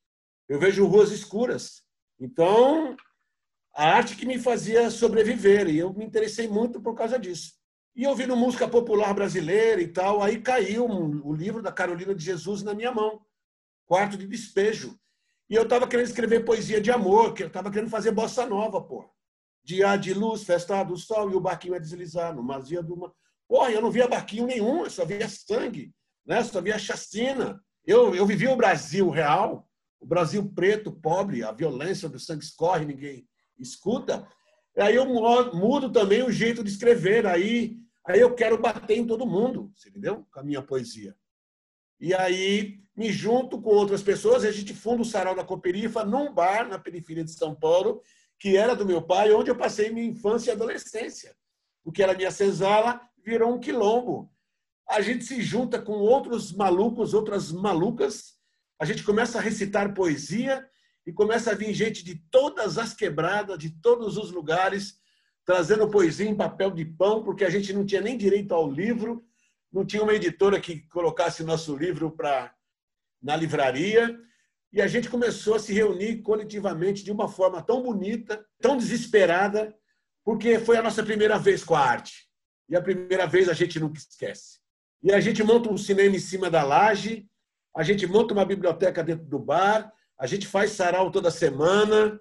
eu 0.50 0.58
vejo 0.58 0.86
ruas 0.86 1.10
escuras. 1.12 1.82
Então, 2.20 2.94
a 3.74 3.88
arte 3.88 4.16
que 4.16 4.26
me 4.26 4.38
fazia 4.38 4.90
sobreviver, 4.90 5.66
e 5.70 5.78
eu 5.78 5.90
me 5.90 6.04
interessei 6.04 6.46
muito 6.46 6.78
por 6.78 6.94
causa 6.94 7.18
disso. 7.18 7.54
E 7.96 8.06
ouvindo 8.06 8.36
música 8.36 8.68
popular 8.68 9.14
brasileira 9.14 9.80
e 9.80 9.88
tal, 9.88 10.22
aí 10.22 10.42
caiu 10.42 10.84
o 10.84 11.32
livro 11.32 11.62
da 11.62 11.72
Carolina 11.72 12.14
de 12.14 12.22
Jesus 12.22 12.62
na 12.62 12.74
minha 12.74 12.92
mão, 12.92 13.24
Quarto 13.86 14.18
de 14.18 14.26
Despejo. 14.26 15.00
E 15.52 15.54
eu 15.54 15.64
estava 15.64 15.86
querendo 15.86 16.06
escrever 16.06 16.46
poesia 16.46 16.80
de 16.80 16.90
amor, 16.90 17.34
que 17.34 17.42
eu 17.42 17.46
estava 17.46 17.70
querendo 17.70 17.90
fazer 17.90 18.10
bossa 18.10 18.46
nova, 18.46 18.80
pô. 18.80 19.04
Dia 19.62 19.98
de 19.98 20.14
luz, 20.14 20.44
festa 20.44 20.82
do 20.82 20.96
sol, 20.96 21.30
e 21.30 21.34
o 21.34 21.40
barquinho 21.40 21.74
a 21.74 21.78
deslizar 21.78 22.34
no 22.34 22.42
mazia 22.42 22.82
do 22.82 22.96
mar. 22.96 23.12
Porra, 23.46 23.70
eu 23.70 23.82
não 23.82 23.90
via 23.90 24.08
barquinho 24.08 24.46
nenhum, 24.46 24.84
eu 24.84 24.88
só 24.88 25.04
via 25.04 25.28
sangue, 25.28 25.92
né? 26.24 26.42
só 26.42 26.58
via 26.62 26.78
chacina. 26.78 27.62
Eu, 27.84 28.14
eu 28.14 28.24
vivi 28.24 28.48
o 28.48 28.56
Brasil 28.56 29.10
real, 29.10 29.68
o 30.00 30.06
Brasil 30.06 30.50
preto, 30.54 30.90
pobre, 30.90 31.44
a 31.44 31.52
violência 31.52 32.08
do 32.08 32.18
sangue 32.18 32.44
escorre, 32.44 32.86
ninguém 32.86 33.28
escuta. 33.58 34.26
Aí 34.78 34.96
eu 34.96 35.04
mudo 35.04 35.92
também 35.92 36.22
o 36.22 36.32
jeito 36.32 36.64
de 36.64 36.70
escrever, 36.70 37.26
aí, 37.26 37.76
aí 38.06 38.20
eu 38.20 38.34
quero 38.34 38.56
bater 38.56 38.96
em 38.96 39.06
todo 39.06 39.26
mundo, 39.26 39.70
entendeu? 39.86 40.26
Com 40.32 40.40
a 40.40 40.42
minha 40.42 40.62
poesia. 40.62 41.14
E 42.00 42.14
aí 42.14 42.81
me 42.94 43.10
junto 43.10 43.60
com 43.60 43.70
outras 43.70 44.02
pessoas, 44.02 44.44
a 44.44 44.52
gente 44.52 44.74
funda 44.74 45.02
o 45.02 45.04
Sarau 45.04 45.34
da 45.34 45.44
Cooperifa 45.44 46.04
num 46.04 46.32
bar 46.32 46.68
na 46.68 46.78
periferia 46.78 47.24
de 47.24 47.32
São 47.32 47.54
Paulo, 47.54 48.02
que 48.38 48.56
era 48.56 48.74
do 48.74 48.84
meu 48.84 49.00
pai, 49.00 49.32
onde 49.32 49.50
eu 49.50 49.56
passei 49.56 49.90
minha 49.90 50.06
infância 50.06 50.50
e 50.50 50.52
adolescência. 50.52 51.34
O 51.84 51.90
que 51.90 52.02
era 52.02 52.14
minha 52.14 52.30
senzala 52.30 53.00
virou 53.24 53.54
um 53.54 53.60
quilombo. 53.60 54.30
A 54.88 55.00
gente 55.00 55.24
se 55.24 55.40
junta 55.40 55.80
com 55.80 55.92
outros 55.92 56.52
malucos, 56.52 57.14
outras 57.14 57.50
malucas, 57.50 58.36
a 58.78 58.84
gente 58.84 59.04
começa 59.04 59.38
a 59.38 59.40
recitar 59.40 59.94
poesia 59.94 60.66
e 61.06 61.12
começa 61.12 61.52
a 61.52 61.54
vir 61.54 61.72
gente 61.72 62.04
de 62.04 62.16
todas 62.30 62.78
as 62.78 62.92
quebradas, 62.92 63.58
de 63.58 63.70
todos 63.70 64.16
os 64.16 64.30
lugares, 64.32 64.96
trazendo 65.44 65.88
poesia 65.88 66.28
em 66.28 66.34
papel 66.34 66.70
de 66.70 66.84
pão, 66.84 67.22
porque 67.22 67.44
a 67.44 67.50
gente 67.50 67.72
não 67.72 67.86
tinha 67.86 68.00
nem 68.00 68.18
direito 68.18 68.52
ao 68.52 68.70
livro, 68.70 69.24
não 69.72 69.86
tinha 69.86 70.02
uma 70.02 70.14
editora 70.14 70.60
que 70.60 70.80
colocasse 70.88 71.42
nosso 71.42 71.76
livro 71.76 72.10
para 72.10 72.52
na 73.22 73.36
livraria, 73.36 74.18
e 74.72 74.80
a 74.80 74.86
gente 74.86 75.08
começou 75.08 75.54
a 75.54 75.58
se 75.58 75.72
reunir 75.72 76.22
coletivamente 76.22 77.04
de 77.04 77.12
uma 77.12 77.28
forma 77.28 77.62
tão 77.62 77.82
bonita, 77.82 78.44
tão 78.60 78.76
desesperada, 78.76 79.74
porque 80.24 80.58
foi 80.58 80.78
a 80.78 80.82
nossa 80.82 81.02
primeira 81.02 81.38
vez 81.38 81.62
com 81.62 81.74
a 81.74 81.80
arte. 81.80 82.26
E 82.68 82.74
a 82.74 82.80
primeira 82.80 83.26
vez 83.26 83.48
a 83.48 83.52
gente 83.52 83.78
nunca 83.78 83.98
esquece. 83.98 84.60
E 85.02 85.12
a 85.12 85.20
gente 85.20 85.42
monta 85.42 85.70
um 85.70 85.76
cinema 85.76 86.16
em 86.16 86.20
cima 86.20 86.48
da 86.48 86.62
laje, 86.62 87.28
a 87.76 87.82
gente 87.82 88.06
monta 88.06 88.32
uma 88.32 88.44
biblioteca 88.44 89.04
dentro 89.04 89.26
do 89.26 89.38
bar, 89.38 89.92
a 90.18 90.26
gente 90.26 90.46
faz 90.46 90.72
sarau 90.72 91.10
toda 91.10 91.30
semana, 91.30 92.18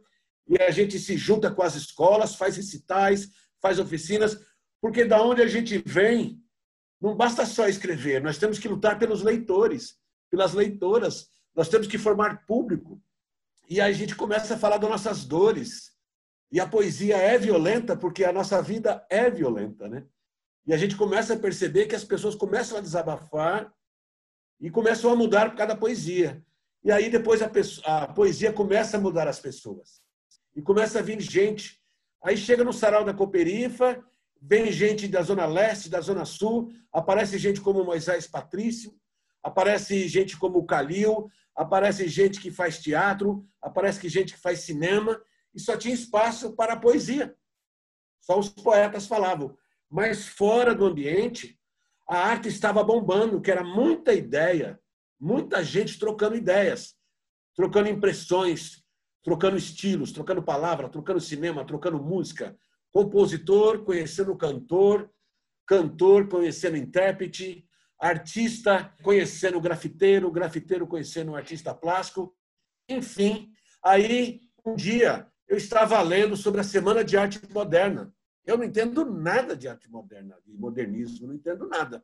e 0.47 0.61
a 0.61 0.71
gente 0.71 0.99
se 0.99 1.15
junta 1.15 1.51
com 1.51 1.61
as 1.61 1.75
escolas, 1.75 2.35
faz 2.35 2.57
recitais, 2.57 3.29
faz 3.61 3.79
oficinas, 3.79 4.37
porque 4.81 5.05
da 5.05 5.21
onde 5.21 5.41
a 5.41 5.47
gente 5.47 5.77
vem, 5.85 6.41
não 6.99 7.15
basta 7.15 7.45
só 7.45 7.67
escrever, 7.67 8.21
nós 8.21 8.37
temos 8.37 8.59
que 8.59 8.67
lutar 8.67 8.99
pelos 8.99 9.21
leitores 9.21 10.00
pelas 10.31 10.53
leitoras. 10.53 11.29
Nós 11.53 11.69
temos 11.69 11.85
que 11.85 11.97
formar 11.97 12.45
público. 12.47 12.99
E 13.69 13.79
a 13.79 13.91
gente 13.91 14.15
começa 14.15 14.55
a 14.55 14.57
falar 14.57 14.77
das 14.77 14.89
nossas 14.89 15.25
dores. 15.25 15.91
E 16.51 16.59
a 16.59 16.67
poesia 16.67 17.17
é 17.17 17.37
violenta 17.37 17.95
porque 17.95 18.23
a 18.23 18.33
nossa 18.33 18.61
vida 18.61 19.05
é 19.09 19.29
violenta, 19.29 19.87
né? 19.87 20.05
E 20.65 20.73
a 20.73 20.77
gente 20.77 20.95
começa 20.95 21.33
a 21.33 21.39
perceber 21.39 21.85
que 21.85 21.95
as 21.95 22.03
pessoas 22.03 22.35
começam 22.35 22.77
a 22.77 22.81
desabafar 22.81 23.71
e 24.59 24.69
começam 24.69 25.11
a 25.11 25.15
mudar 25.15 25.49
por 25.49 25.57
causa 25.57 25.73
da 25.73 25.79
poesia. 25.79 26.43
E 26.83 26.91
aí 26.91 27.09
depois 27.09 27.41
a, 27.41 27.49
pessoa, 27.49 27.85
a 27.85 28.07
poesia 28.07 28.53
começa 28.53 28.97
a 28.97 28.99
mudar 28.99 29.27
as 29.27 29.39
pessoas. 29.39 30.01
E 30.55 30.61
começa 30.61 30.99
a 30.99 31.01
vir 31.01 31.19
gente. 31.19 31.81
Aí 32.23 32.37
chega 32.37 32.63
no 32.63 32.73
sarau 32.73 33.03
da 33.03 33.13
Cooperifa, 33.13 34.03
vem 34.41 34.71
gente 34.71 35.07
da 35.07 35.21
Zona 35.21 35.45
Leste, 35.45 35.89
da 35.89 36.01
Zona 36.01 36.25
Sul, 36.25 36.71
aparece 36.91 37.37
gente 37.37 37.61
como 37.61 37.83
Moisés 37.83 38.27
Patrício, 38.27 38.93
aparece 39.43 40.07
gente 40.07 40.37
como 40.37 40.59
o 40.59 40.65
Calil, 40.65 41.29
aparece 41.55 42.07
gente 42.07 42.39
que 42.39 42.51
faz 42.51 42.79
teatro, 42.79 43.45
aparece 43.61 44.07
gente 44.09 44.33
que 44.33 44.39
faz 44.39 44.59
cinema, 44.59 45.21
e 45.53 45.59
só 45.59 45.75
tinha 45.77 45.93
espaço 45.93 46.55
para 46.55 46.73
a 46.73 46.79
poesia. 46.79 47.35
Só 48.21 48.39
os 48.39 48.49
poetas 48.49 49.05
falavam. 49.07 49.57
Mas 49.89 50.27
fora 50.27 50.73
do 50.73 50.85
ambiente, 50.85 51.59
a 52.07 52.17
arte 52.17 52.47
estava 52.47 52.83
bombando, 52.83 53.41
que 53.41 53.51
era 53.51 53.63
muita 53.63 54.13
ideia, 54.13 54.79
muita 55.19 55.63
gente 55.63 55.99
trocando 55.99 56.35
ideias, 56.35 56.95
trocando 57.55 57.89
impressões, 57.89 58.83
trocando 59.23 59.57
estilos, 59.57 60.11
trocando 60.11 60.41
palavra, 60.41 60.89
trocando 60.89 61.19
cinema, 61.19 61.65
trocando 61.65 62.01
música. 62.01 62.57
Compositor 62.91 63.83
conhecendo 63.83 64.35
cantor, 64.35 65.09
cantor 65.65 66.27
conhecendo 66.27 66.77
intérprete, 66.77 67.65
artista 68.01 68.91
conhecendo 69.03 69.59
o 69.59 69.61
grafiteiro, 69.61 70.31
grafiteiro 70.31 70.87
conhecendo 70.87 71.31
o 71.31 71.35
artista 71.35 71.73
plástico. 71.73 72.35
Enfim, 72.89 73.51
aí 73.83 74.41
um 74.65 74.75
dia 74.75 75.27
eu 75.47 75.55
estava 75.55 76.01
lendo 76.01 76.35
sobre 76.35 76.61
a 76.61 76.63
Semana 76.63 77.03
de 77.03 77.15
Arte 77.15 77.39
Moderna. 77.53 78.11
Eu 78.43 78.57
não 78.57 78.63
entendo 78.63 79.05
nada 79.05 79.55
de 79.55 79.67
arte 79.67 79.87
moderna, 79.87 80.35
de 80.43 80.51
modernismo, 80.57 81.27
não 81.27 81.35
entendo 81.35 81.67
nada. 81.67 82.03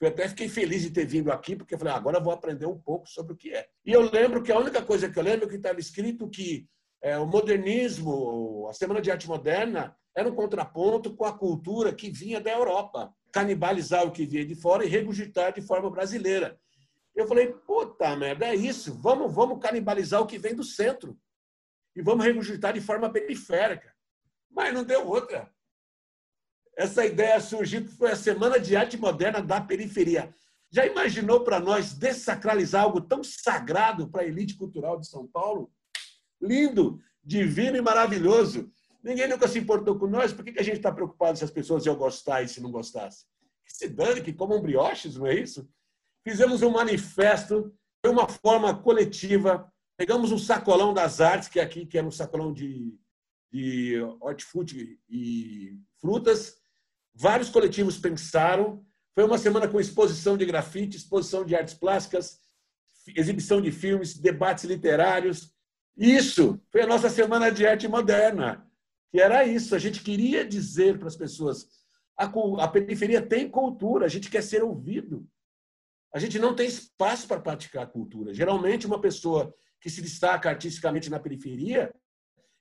Eu 0.00 0.08
até 0.08 0.26
fiquei 0.26 0.48
feliz 0.48 0.80
de 0.80 0.90
ter 0.90 1.04
vindo 1.04 1.30
aqui, 1.30 1.54
porque 1.54 1.74
eu 1.74 1.78
falei, 1.78 1.92
ah, 1.92 1.96
agora 1.96 2.16
eu 2.16 2.24
vou 2.24 2.32
aprender 2.32 2.64
um 2.64 2.78
pouco 2.78 3.06
sobre 3.06 3.34
o 3.34 3.36
que 3.36 3.52
é. 3.52 3.68
E 3.84 3.92
eu 3.92 4.10
lembro 4.10 4.42
que 4.42 4.50
a 4.50 4.58
única 4.58 4.82
coisa 4.82 5.10
que 5.10 5.18
eu 5.18 5.22
lembro 5.22 5.44
é 5.44 5.48
que 5.50 5.56
estava 5.56 5.78
escrito 5.78 6.30
que 6.30 6.66
é, 7.02 7.18
o 7.18 7.26
modernismo, 7.26 8.66
a 8.70 8.72
Semana 8.72 9.02
de 9.02 9.10
Arte 9.10 9.28
Moderna, 9.28 9.94
era 10.16 10.28
um 10.28 10.34
contraponto 10.34 11.14
com 11.14 11.26
a 11.26 11.36
cultura 11.36 11.94
que 11.94 12.10
vinha 12.10 12.40
da 12.40 12.50
Europa 12.50 13.14
canibalizar 13.32 14.06
o 14.06 14.10
que 14.10 14.26
vinha 14.26 14.44
de 14.44 14.54
fora 14.54 14.84
e 14.84 14.88
regurgitar 14.88 15.52
de 15.52 15.62
forma 15.62 15.90
brasileira. 15.90 16.58
Eu 17.14 17.26
falei, 17.26 17.48
puta 17.48 18.14
merda, 18.16 18.46
é 18.46 18.54
isso. 18.54 18.94
Vamos, 18.94 19.34
vamos 19.34 19.60
canibalizar 19.60 20.20
o 20.20 20.26
que 20.26 20.38
vem 20.38 20.54
do 20.54 20.64
centro. 20.64 21.18
E 21.94 22.02
vamos 22.02 22.24
regurgitar 22.24 22.72
de 22.72 22.80
forma 22.80 23.10
periférica. 23.10 23.94
Mas 24.50 24.72
não 24.72 24.84
deu 24.84 25.06
outra. 25.06 25.52
Essa 26.76 27.04
ideia 27.04 27.40
surgiu 27.40 27.82
que 27.82 27.96
foi 27.96 28.10
a 28.10 28.16
Semana 28.16 28.58
de 28.58 28.74
Arte 28.76 28.96
Moderna 28.96 29.42
da 29.42 29.60
Periferia. 29.60 30.34
Já 30.70 30.86
imaginou 30.86 31.42
para 31.42 31.58
nós 31.58 31.92
desacralizar 31.92 32.84
algo 32.84 33.00
tão 33.00 33.24
sagrado 33.24 34.08
para 34.08 34.22
a 34.22 34.26
elite 34.26 34.56
cultural 34.56 34.98
de 34.98 35.08
São 35.08 35.26
Paulo? 35.26 35.70
Lindo, 36.40 37.00
divino 37.22 37.76
e 37.76 37.82
maravilhoso. 37.82 38.70
Ninguém 39.02 39.28
nunca 39.28 39.48
se 39.48 39.58
importou 39.58 39.98
com 39.98 40.06
nós, 40.06 40.32
por 40.32 40.44
que 40.44 40.58
a 40.58 40.62
gente 40.62 40.76
está 40.76 40.92
preocupado 40.92 41.38
se 41.38 41.44
as 41.44 41.50
pessoas 41.50 41.86
iam 41.86 41.96
gostar 41.96 42.42
e 42.42 42.48
se 42.48 42.60
não 42.60 42.70
gostassem? 42.70 43.26
Que 43.64 43.72
se 43.72 43.88
dane, 43.88 44.20
que 44.20 44.32
comam 44.32 44.60
brioches, 44.60 45.16
não 45.16 45.26
é 45.26 45.34
isso? 45.34 45.68
Fizemos 46.22 46.62
um 46.62 46.70
manifesto, 46.70 47.74
de 48.04 48.10
uma 48.10 48.28
forma 48.28 48.74
coletiva, 48.74 49.72
pegamos 49.96 50.32
um 50.32 50.38
sacolão 50.38 50.92
das 50.92 51.20
artes, 51.20 51.48
que 51.48 51.58
é 51.58 51.62
aqui 51.62 51.86
que 51.86 51.96
era 51.96 52.06
um 52.06 52.10
sacolão 52.10 52.52
de, 52.52 52.94
de 53.52 54.00
hortifruti 54.20 55.00
e 55.08 55.78
frutas. 55.98 56.58
Vários 57.14 57.48
coletivos 57.48 57.98
pensaram. 57.98 58.84
Foi 59.14 59.24
uma 59.24 59.38
semana 59.38 59.68
com 59.68 59.80
exposição 59.80 60.36
de 60.36 60.46
grafite, 60.46 60.96
exposição 60.96 61.44
de 61.44 61.54
artes 61.54 61.74
plásticas, 61.74 62.40
exibição 63.08 63.60
de 63.60 63.72
filmes, 63.72 64.16
debates 64.16 64.64
literários. 64.64 65.52
Isso 65.96 66.60
foi 66.70 66.82
a 66.82 66.86
nossa 66.86 67.10
semana 67.10 67.50
de 67.50 67.66
arte 67.66 67.88
moderna, 67.88 68.69
que 69.10 69.20
era 69.20 69.44
isso. 69.44 69.74
A 69.74 69.78
gente 69.78 70.02
queria 70.02 70.44
dizer 70.44 70.98
para 70.98 71.08
as 71.08 71.16
pessoas: 71.16 71.66
a, 72.16 72.24
a 72.24 72.68
periferia 72.68 73.20
tem 73.20 73.48
cultura, 73.48 74.06
a 74.06 74.08
gente 74.08 74.30
quer 74.30 74.42
ser 74.42 74.62
ouvido. 74.62 75.26
A 76.12 76.18
gente 76.18 76.38
não 76.38 76.54
tem 76.54 76.66
espaço 76.66 77.26
para 77.28 77.40
praticar 77.40 77.86
cultura. 77.86 78.34
Geralmente, 78.34 78.86
uma 78.86 79.00
pessoa 79.00 79.54
que 79.80 79.88
se 79.88 80.02
destaca 80.02 80.48
artisticamente 80.48 81.08
na 81.08 81.20
periferia, 81.20 81.94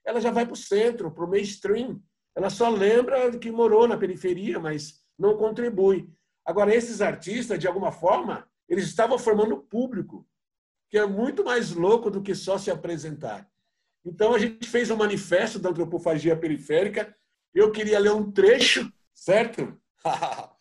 ela 0.06 0.22
já 0.22 0.32
vai 0.32 0.46
para 0.46 0.54
o 0.54 0.58
centro, 0.58 1.12
para 1.12 1.26
o 1.26 1.30
mainstream. 1.30 2.02
Ela 2.36 2.50
só 2.50 2.70
lembra 2.70 3.38
que 3.38 3.52
morou 3.52 3.88
na 3.88 3.98
periferia, 3.98 4.60
mas 4.60 5.02
não 5.18 5.36
contribui. 5.36 6.10
Agora, 6.46 6.74
esses 6.74 7.02
artistas, 7.02 7.60
de 7.60 7.68
alguma 7.68 7.92
forma, 7.92 8.48
eles 8.68 8.86
estavam 8.86 9.18
formando 9.18 9.58
público, 9.58 10.28
que 10.90 10.98
é 10.98 11.06
muito 11.06 11.44
mais 11.44 11.72
louco 11.72 12.10
do 12.10 12.22
que 12.22 12.34
só 12.34 12.58
se 12.58 12.72
apresentar. 12.72 13.50
Então, 14.06 14.34
a 14.34 14.40
gente 14.40 14.68
fez 14.68 14.90
um 14.90 14.96
manifesto 14.96 15.60
da 15.60 15.70
antropofagia 15.70 16.36
periférica. 16.36 17.14
Eu 17.54 17.72
queria 17.72 18.00
ler 18.00 18.14
um 18.14 18.32
trecho, 18.32 18.92
certo? 19.14 19.78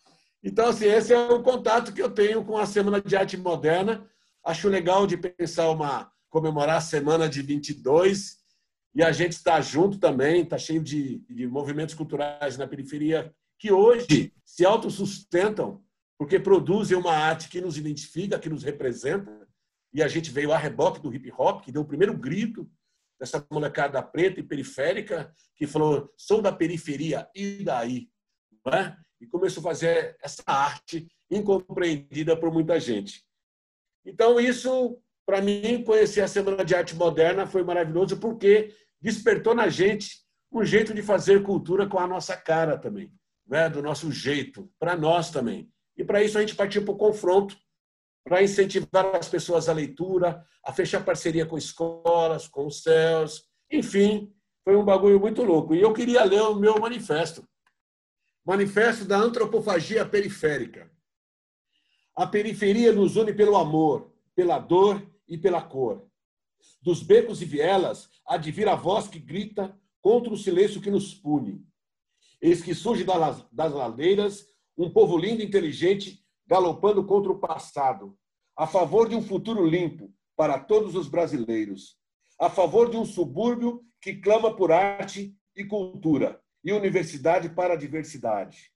então, 0.43 0.67
assim, 0.67 0.85
esse 0.85 1.13
é 1.13 1.17
o 1.17 1.41
contato 1.41 1.93
que 1.93 2.01
eu 2.01 2.09
tenho 2.09 2.43
com 2.43 2.57
a 2.57 2.65
Semana 2.65 3.01
de 3.01 3.15
Arte 3.15 3.37
Moderna. 3.37 4.07
Acho 4.43 4.67
legal 4.67 5.05
de 5.07 5.17
pensar 5.17 5.69
uma 5.69 6.11
comemorar 6.29 6.77
a 6.77 6.81
semana 6.81 7.27
de 7.27 7.41
22 7.41 8.37
e 8.93 9.03
a 9.03 9.11
gente 9.11 9.33
está 9.33 9.59
junto 9.61 9.97
também, 9.97 10.43
está 10.43 10.57
cheio 10.57 10.81
de, 10.81 11.19
de 11.29 11.47
movimentos 11.47 11.95
culturais 11.95 12.57
na 12.57 12.67
periferia 12.67 13.33
que 13.57 13.71
hoje 13.71 14.33
se 14.45 14.65
autossustentam 14.65 15.83
porque 16.17 16.39
produzem 16.39 16.97
uma 16.97 17.13
arte 17.13 17.49
que 17.49 17.61
nos 17.61 17.77
identifica, 17.77 18.39
que 18.39 18.49
nos 18.49 18.63
representa. 18.63 19.47
E 19.93 20.03
a 20.03 20.07
gente 20.07 20.29
veio 20.31 20.51
a 20.51 20.57
reboque 20.57 20.99
do 20.99 21.13
hip 21.13 21.31
hop, 21.37 21.63
que 21.63 21.71
deu 21.71 21.81
o 21.81 21.85
primeiro 21.85 22.15
grito 22.15 22.69
dessa 23.19 23.45
molecada 23.51 24.01
preta 24.01 24.39
e 24.39 24.43
periférica, 24.43 25.33
que 25.55 25.67
falou: 25.67 26.11
sou 26.15 26.41
da 26.41 26.51
periferia, 26.51 27.29
e 27.35 27.63
daí? 27.63 28.09
É? 28.67 28.95
E 29.19 29.27
começou 29.27 29.61
a 29.61 29.63
fazer 29.63 30.17
essa 30.21 30.43
arte 30.45 31.07
incompreendida 31.29 32.37
por 32.37 32.51
muita 32.51 32.79
gente. 32.79 33.23
Então, 34.05 34.39
isso 34.39 35.01
para 35.29 35.43
mim, 35.43 35.83
conhecer 35.83 36.21
a 36.21 36.27
Semana 36.27 36.65
de 36.65 36.73
Arte 36.73 36.95
Moderna 36.95 37.45
foi 37.45 37.63
maravilhoso 37.63 38.17
porque 38.17 38.73
despertou 38.99 39.53
na 39.53 39.69
gente 39.69 40.23
um 40.51 40.65
jeito 40.65 40.91
de 40.91 41.03
fazer 41.03 41.43
cultura 41.43 41.85
com 41.85 41.99
a 41.99 42.07
nossa 42.07 42.35
cara 42.35 42.79
também, 42.79 43.13
né? 43.47 43.69
do 43.69 43.79
nosso 43.79 44.11
jeito, 44.11 44.67
para 44.79 44.97
nós 44.97 45.29
também. 45.29 45.69
E 45.95 46.03
para 46.03 46.23
isso 46.23 46.35
a 46.35 46.41
gente 46.41 46.55
partiu 46.55 46.83
para 46.83 46.95
o 46.95 46.97
confronto, 46.97 47.55
para 48.29 48.43
incentivar 48.43 49.15
as 49.15 49.27
pessoas 49.27 49.67
à 49.67 49.73
leitura, 49.73 50.45
a 50.63 50.71
fechar 50.71 51.03
parceria 51.03 51.47
com 51.47 51.57
escolas, 51.57 52.47
com 52.47 52.67
os 52.67 52.83
céus, 52.83 53.43
enfim, 53.71 54.31
foi 54.63 54.75
um 54.75 54.85
bagulho 54.85 55.19
muito 55.19 55.41
louco. 55.41 55.73
E 55.73 55.81
eu 55.81 55.91
queria 55.91 56.23
ler 56.23 56.41
o 56.43 56.53
meu 56.53 56.79
manifesto. 56.79 57.43
Manifesto 58.45 59.03
da 59.03 59.17
Antropofagia 59.17 60.05
Periférica. 60.05 60.91
A 62.15 62.27
periferia 62.27 62.93
nos 62.93 63.15
une 63.15 63.33
pelo 63.33 63.57
amor, 63.57 64.13
pela 64.35 64.59
dor 64.59 65.03
e 65.27 65.35
pela 65.35 65.63
cor. 65.63 66.07
Dos 66.83 67.01
becos 67.01 67.41
e 67.41 67.45
vielas 67.45 68.09
vir 68.43 68.67
a 68.67 68.75
voz 68.75 69.07
que 69.07 69.17
grita 69.17 69.75
contra 69.99 70.31
o 70.31 70.37
silêncio 70.37 70.81
que 70.81 70.91
nos 70.91 71.15
pune. 71.15 71.65
Eis 72.39 72.61
que 72.61 72.75
surge 72.75 73.03
das 73.03 73.73
ladeiras 73.73 74.45
um 74.77 74.89
povo 74.91 75.17
lindo 75.17 75.41
e 75.41 75.45
inteligente 75.45 76.23
galopando 76.49 77.03
contra 77.05 77.31
o 77.31 77.39
passado, 77.39 78.17
a 78.59 78.67
favor 78.67 79.07
de 79.07 79.15
um 79.15 79.21
futuro 79.21 79.65
limpo 79.65 80.13
para 80.35 80.59
todos 80.59 80.93
os 80.93 81.07
brasileiros, 81.07 81.97
a 82.37 82.49
favor 82.49 82.89
de 82.89 82.97
um 82.97 83.05
subúrbio 83.05 83.81
que 84.01 84.17
clama 84.17 84.53
por 84.53 84.69
arte 84.69 85.33
e 85.55 85.63
cultura 85.63 86.41
e 86.61 86.73
universidade 86.73 87.47
para 87.47 87.75
a 87.75 87.77
diversidade. 87.77 88.69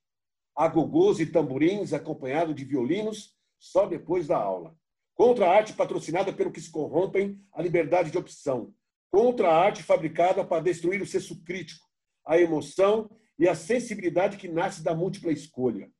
Agogôs 0.56 1.20
e 1.20 1.26
tamborins 1.26 1.92
acompanhado 1.92 2.54
de 2.54 2.64
violinos 2.64 3.36
só 3.58 3.84
depois 3.84 4.26
da 4.26 4.38
aula. 4.38 4.74
Contra 5.14 5.50
a 5.50 5.54
arte 5.54 5.74
patrocinada 5.74 6.32
pelo 6.32 6.50
que 6.50 6.62
se 6.62 6.70
corrompem 6.70 7.38
a 7.52 7.60
liberdade 7.60 8.10
de 8.10 8.16
opção. 8.16 8.72
Contra 9.10 9.50
a 9.50 9.64
arte 9.66 9.82
fabricada 9.82 10.42
para 10.46 10.62
destruir 10.62 11.02
o 11.02 11.06
senso 11.06 11.44
crítico, 11.44 11.86
a 12.24 12.38
emoção 12.38 13.10
e 13.38 13.46
a 13.46 13.54
sensibilidade 13.54 14.38
que 14.38 14.48
nasce 14.48 14.82
da 14.82 14.94
múltipla 14.94 15.30
escolha. 15.30 15.92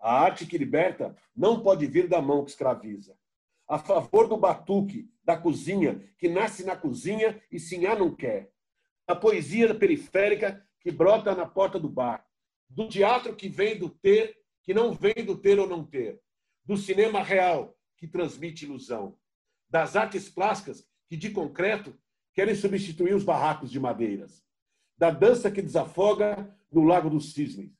A 0.00 0.22
arte 0.22 0.44
que 0.44 0.58
liberta 0.58 1.16
não 1.36 1.62
pode 1.62 1.86
vir 1.86 2.08
da 2.08 2.20
mão 2.20 2.44
que 2.44 2.50
escraviza. 2.50 3.16
A 3.68 3.78
favor 3.78 4.26
do 4.26 4.36
batuque, 4.38 5.10
da 5.22 5.36
cozinha, 5.36 6.02
que 6.16 6.26
nasce 6.26 6.64
na 6.64 6.74
cozinha 6.74 7.40
e 7.52 7.60
sinhá 7.60 7.94
não 7.94 8.14
quer. 8.14 8.50
Da 9.06 9.14
poesia 9.14 9.74
periférica 9.74 10.66
que 10.80 10.90
brota 10.90 11.34
na 11.34 11.44
porta 11.44 11.78
do 11.78 11.88
bar. 11.88 12.26
Do 12.68 12.88
teatro 12.88 13.36
que 13.36 13.48
vem 13.48 13.78
do 13.78 13.90
ter, 13.90 14.38
que 14.62 14.72
não 14.72 14.92
vem 14.92 15.24
do 15.24 15.36
ter 15.36 15.58
ou 15.58 15.68
não 15.68 15.84
ter. 15.84 16.18
Do 16.64 16.78
cinema 16.78 17.22
real, 17.22 17.76
que 17.98 18.06
transmite 18.06 18.64
ilusão, 18.64 19.18
das 19.68 19.96
artes 19.96 20.30
plásticas 20.30 20.86
que, 21.06 21.16
de 21.16 21.30
concreto, 21.30 21.94
querem 22.32 22.54
substituir 22.54 23.14
os 23.14 23.24
barracos 23.24 23.70
de 23.70 23.80
madeiras, 23.80 24.42
da 24.96 25.10
dança 25.10 25.50
que 25.50 25.60
desafoga 25.60 26.56
no 26.70 26.84
Lago 26.84 27.10
dos 27.10 27.32
Cisnes, 27.32 27.72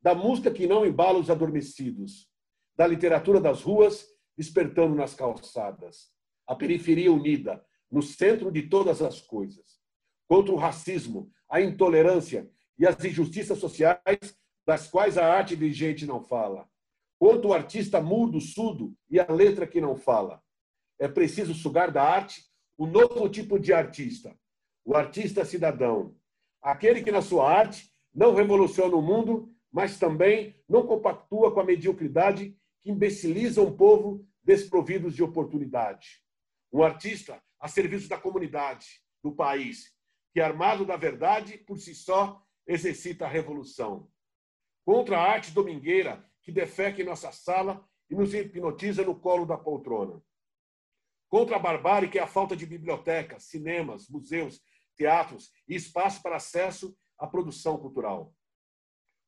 da 0.00 0.14
música 0.14 0.50
que 0.50 0.66
não 0.66 0.86
embala 0.86 1.18
os 1.18 1.30
adormecidos, 1.30 2.28
da 2.76 2.86
literatura 2.86 3.40
das 3.40 3.62
ruas 3.62 4.06
despertando 4.36 4.94
nas 4.94 5.14
calçadas, 5.14 6.10
a 6.46 6.54
periferia 6.54 7.12
unida, 7.12 7.64
no 7.90 8.02
centro 8.02 8.50
de 8.50 8.62
todas 8.62 9.00
as 9.02 9.20
coisas, 9.20 9.80
contra 10.28 10.52
o 10.52 10.56
racismo, 10.56 11.30
a 11.48 11.60
intolerância 11.60 12.50
e 12.78 12.86
as 12.86 13.02
injustiças 13.04 13.58
sociais 13.58 14.36
das 14.66 14.88
quais 14.88 15.16
a 15.16 15.26
arte 15.26 15.54
vigente 15.54 16.04
não 16.04 16.20
fala, 16.20 16.68
Quanto 17.18 17.48
o 17.48 17.54
artista 17.54 18.00
mudo, 18.00 18.40
surdo 18.40 18.94
e 19.10 19.18
a 19.18 19.26
letra 19.30 19.66
que 19.66 19.80
não 19.80 19.96
fala. 19.96 20.42
É 20.98 21.08
preciso 21.08 21.54
sugar 21.54 21.90
da 21.90 22.02
arte 22.02 22.42
o 22.76 22.86
novo 22.86 23.28
tipo 23.28 23.58
de 23.58 23.72
artista, 23.72 24.36
o 24.84 24.94
artista 24.94 25.44
cidadão, 25.44 26.14
aquele 26.60 27.02
que 27.02 27.10
na 27.10 27.22
sua 27.22 27.50
arte 27.50 27.90
não 28.14 28.34
revoluciona 28.34 28.94
o 28.94 29.02
mundo, 29.02 29.50
mas 29.72 29.98
também 29.98 30.54
não 30.68 30.86
compactua 30.86 31.52
com 31.52 31.60
a 31.60 31.64
mediocridade 31.64 32.54
que 32.86 32.92
imbeciliza 32.92 33.60
um 33.60 33.76
povo 33.76 34.24
desprovidos 34.44 35.16
de 35.16 35.24
oportunidade. 35.24 36.22
Um 36.72 36.84
artista 36.84 37.42
a 37.58 37.66
serviço 37.66 38.08
da 38.08 38.16
comunidade, 38.16 39.02
do 39.20 39.34
país, 39.34 39.92
que 40.32 40.40
armado 40.40 40.86
da 40.86 40.96
verdade 40.96 41.58
por 41.58 41.80
si 41.80 41.96
só 41.96 42.40
exercita 42.64 43.24
a 43.24 43.28
revolução. 43.28 44.08
Contra 44.84 45.18
a 45.18 45.32
arte 45.32 45.50
domingueira 45.50 46.24
que 46.40 46.52
defeca 46.52 47.02
em 47.02 47.04
nossa 47.04 47.32
sala 47.32 47.84
e 48.08 48.14
nos 48.14 48.32
hipnotiza 48.32 49.02
no 49.02 49.18
colo 49.18 49.44
da 49.44 49.58
poltrona. 49.58 50.22
Contra 51.28 51.56
a 51.56 51.58
barbárie, 51.58 52.08
que 52.08 52.20
é 52.20 52.22
a 52.22 52.26
falta 52.28 52.54
de 52.54 52.66
bibliotecas, 52.66 53.42
cinemas, 53.48 54.08
museus, 54.08 54.62
teatros 54.94 55.50
e 55.66 55.74
espaço 55.74 56.22
para 56.22 56.36
acesso 56.36 56.96
à 57.18 57.26
produção 57.26 57.78
cultural. 57.78 58.32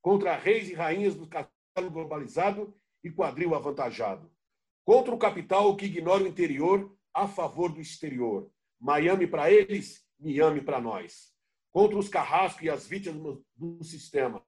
Contra 0.01 0.37
reis 0.37 0.71
e 0.71 0.75
rainhas 0.75 1.17
do 1.17 1.27
castelo 1.27 1.91
globalizado 1.91 2.73
e 3.09 3.13
quadril 3.13 3.55
avantajado. 3.55 4.31
Contra 4.85 5.15
o 5.15 5.19
capital 5.19 5.77
que 5.77 5.87
ignora 5.87 6.25
o 6.25 6.27
interior 6.27 6.97
a 7.13 7.27
favor 7.27 7.73
do 7.73 7.81
exterior. 7.81 8.51
Miami 8.81 9.27
para 9.27 9.51
eles, 9.51 10.05
Miami 10.19 10.61
para 10.61 10.81
nós. 10.81 11.33
Contra 11.73 11.99
os 11.99 12.09
carrascos 12.09 12.63
e 12.63 12.71
as 12.71 12.87
vítimas 12.87 13.39
do 13.57 13.83
sistema. 13.85 14.43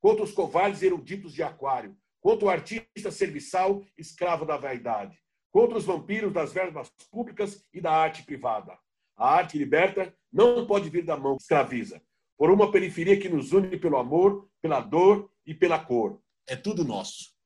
Contra 0.00 0.24
os 0.24 0.32
covardes 0.32 0.82
eruditos 0.82 1.32
de 1.32 1.42
aquário 1.42 1.96
contra 2.20 2.46
o 2.46 2.50
artista 2.50 3.10
serviçal 3.10 3.82
escravo 3.96 4.44
da 4.44 4.56
vaidade, 4.56 5.18
contra 5.50 5.78
os 5.78 5.84
vampiros 5.84 6.32
das 6.32 6.52
verbas 6.52 6.90
públicas 7.10 7.64
e 7.72 7.80
da 7.80 7.92
arte 7.92 8.22
privada. 8.22 8.78
A 9.16 9.34
arte 9.34 9.58
liberta 9.58 10.14
não 10.32 10.66
pode 10.66 10.90
vir 10.90 11.04
da 11.04 11.16
mão 11.16 11.36
que 11.36 11.42
escraviza, 11.42 12.02
por 12.36 12.50
uma 12.50 12.70
periferia 12.70 13.18
que 13.18 13.28
nos 13.28 13.52
une 13.52 13.78
pelo 13.78 13.96
amor, 13.96 14.48
pela 14.60 14.80
dor 14.80 15.30
e 15.46 15.54
pela 15.54 15.78
cor. 15.78 16.20
É 16.46 16.54
tudo 16.54 16.84
nosso. 16.84 17.36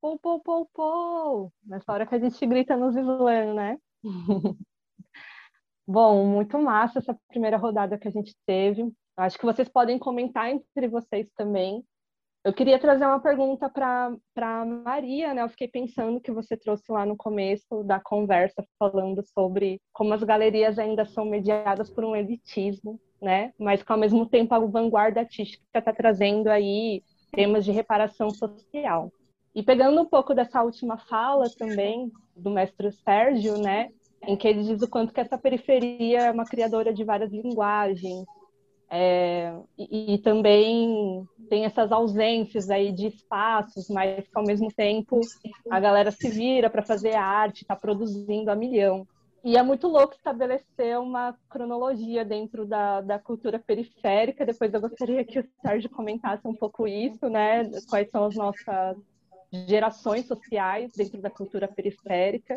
Pou, 0.00 0.18
pou, 0.18 0.40
pou, 0.40 0.66
pou. 0.72 1.52
Nessa 1.64 1.92
hora 1.92 2.06
que 2.06 2.14
a 2.14 2.18
gente 2.18 2.46
grita 2.46 2.76
nos 2.76 2.96
islãs, 2.96 3.54
né? 3.54 3.78
Bom, 5.86 6.26
muito 6.26 6.58
massa 6.58 6.98
essa 6.98 7.18
primeira 7.28 7.56
rodada 7.56 7.98
que 7.98 8.08
a 8.08 8.10
gente 8.10 8.34
teve. 8.46 8.92
Acho 9.16 9.38
que 9.38 9.44
vocês 9.44 9.68
podem 9.68 9.98
comentar 9.98 10.50
entre 10.50 10.88
vocês 10.88 11.28
também. 11.34 11.84
Eu 12.44 12.52
queria 12.54 12.78
trazer 12.78 13.04
uma 13.04 13.20
pergunta 13.20 13.68
para 13.68 14.64
Maria, 14.64 15.34
né? 15.34 15.42
Eu 15.42 15.48
fiquei 15.48 15.66
pensando 15.68 16.20
que 16.20 16.30
você 16.30 16.56
trouxe 16.56 16.90
lá 16.90 17.04
no 17.04 17.16
começo 17.16 17.82
da 17.84 18.00
conversa, 18.00 18.64
falando 18.78 19.22
sobre 19.34 19.80
como 19.92 20.14
as 20.14 20.22
galerias 20.22 20.78
ainda 20.78 21.04
são 21.04 21.24
mediadas 21.24 21.90
por 21.90 22.04
um 22.04 22.14
elitismo, 22.14 23.00
né? 23.20 23.52
Mas 23.58 23.82
que 23.82 23.92
ao 23.92 23.98
mesmo 23.98 24.26
tempo 24.26 24.54
a 24.54 24.58
vanguarda 24.58 25.20
artística 25.20 25.62
está 25.74 25.92
trazendo 25.92 26.48
aí 26.48 27.02
temas 27.32 27.64
de 27.64 27.72
reparação 27.72 28.30
social. 28.30 29.12
E 29.54 29.62
pegando 29.62 30.00
um 30.00 30.06
pouco 30.06 30.34
dessa 30.34 30.62
última 30.62 30.96
fala 30.98 31.46
também 31.58 32.10
do 32.36 32.50
mestre 32.50 32.92
Sérgio, 32.92 33.58
né? 33.58 33.90
Em 34.22 34.36
que 34.36 34.46
ele 34.46 34.62
diz 34.62 34.82
o 34.82 34.88
quanto 34.88 35.12
que 35.12 35.20
essa 35.20 35.38
periferia 35.38 36.26
é 36.26 36.30
uma 36.30 36.44
criadora 36.44 36.92
de 36.92 37.04
várias 37.04 37.32
linguagens, 37.32 38.24
é, 38.90 39.54
e, 39.76 40.14
e, 40.14 40.18
também 40.18 41.22
tem 41.50 41.66
essas 41.66 41.92
ausências 41.92 42.70
aí 42.70 42.90
de 42.90 43.08
espaços, 43.08 43.86
mas 43.90 44.26
que 44.26 44.38
ao 44.38 44.44
mesmo 44.44 44.72
tempo 44.72 45.20
a 45.70 45.78
galera 45.78 46.10
se 46.10 46.30
vira 46.30 46.70
para 46.70 46.82
fazer 46.82 47.14
arte, 47.14 47.62
está 47.62 47.76
produzindo 47.76 48.50
a 48.50 48.56
milhão. 48.56 49.06
E 49.44 49.56
é 49.56 49.62
muito 49.62 49.86
louco 49.86 50.14
estabelecer 50.14 50.98
uma 50.98 51.36
cronologia 51.48 52.24
dentro 52.24 52.66
da, 52.66 53.00
da 53.00 53.18
cultura 53.18 53.58
periférica. 53.58 54.44
Depois 54.44 54.72
eu 54.74 54.80
gostaria 54.80 55.24
que 55.24 55.38
o 55.38 55.48
Sérgio 55.62 55.88
comentasse 55.90 56.46
um 56.46 56.54
pouco 56.54 56.86
isso, 56.86 57.28
né? 57.28 57.70
Quais 57.88 58.10
são 58.10 58.24
as 58.24 58.34
nossas 58.34 58.96
gerações 59.50 60.26
sociais 60.26 60.92
dentro 60.94 61.20
da 61.20 61.30
cultura 61.30 61.66
periférica. 61.68 62.54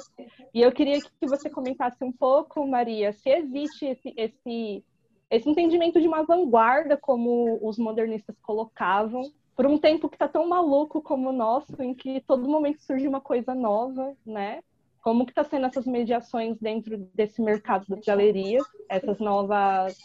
E 0.54 0.62
eu 0.62 0.72
queria 0.72 1.00
que 1.00 1.28
você 1.28 1.50
comentasse 1.50 2.04
um 2.04 2.12
pouco, 2.12 2.68
Maria, 2.68 3.14
se 3.14 3.30
existe 3.30 3.86
esse, 3.86 4.14
esse 4.18 4.84
esse 5.32 5.50
entendimento 5.50 6.00
de 6.02 6.08
uma 6.08 6.24
vanguarda, 6.24 6.98
como 6.98 7.58
os 7.66 7.78
modernistas 7.78 8.36
colocavam, 8.42 9.32
por 9.56 9.66
um 9.66 9.78
tempo 9.78 10.10
que 10.10 10.16
está 10.16 10.28
tão 10.28 10.46
maluco 10.46 11.02
como 11.02 11.30
o 11.30 11.34
nosso, 11.34 11.82
em 11.82 11.94
que 11.94 12.20
todo 12.28 12.50
momento 12.50 12.82
surge 12.82 13.08
uma 13.08 13.22
coisa 13.22 13.56
nova, 13.56 14.14
né? 14.26 14.62
Como 15.02 15.26
que 15.26 15.32
está 15.32 15.43
sendo 15.43 15.66
essas 15.66 15.86
mediações 15.86 16.58
dentro 16.60 16.97
desse 17.14 17.41
mercado 17.41 17.86
das 17.88 18.06
galerias, 18.06 18.64
essas 18.88 19.20
novas, 19.20 19.97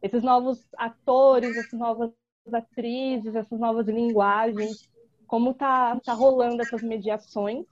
esses 0.00 0.22
novos 0.22 0.68
atores, 0.76 1.56
essas 1.56 1.78
novas 1.78 2.12
atrizes, 2.52 3.34
essas 3.34 3.58
novas 3.58 3.86
linguagens, 3.86 4.88
como 5.26 5.54
tá, 5.54 5.98
tá 6.00 6.12
rolando 6.12 6.62
essas 6.62 6.82
mediações? 6.82 7.66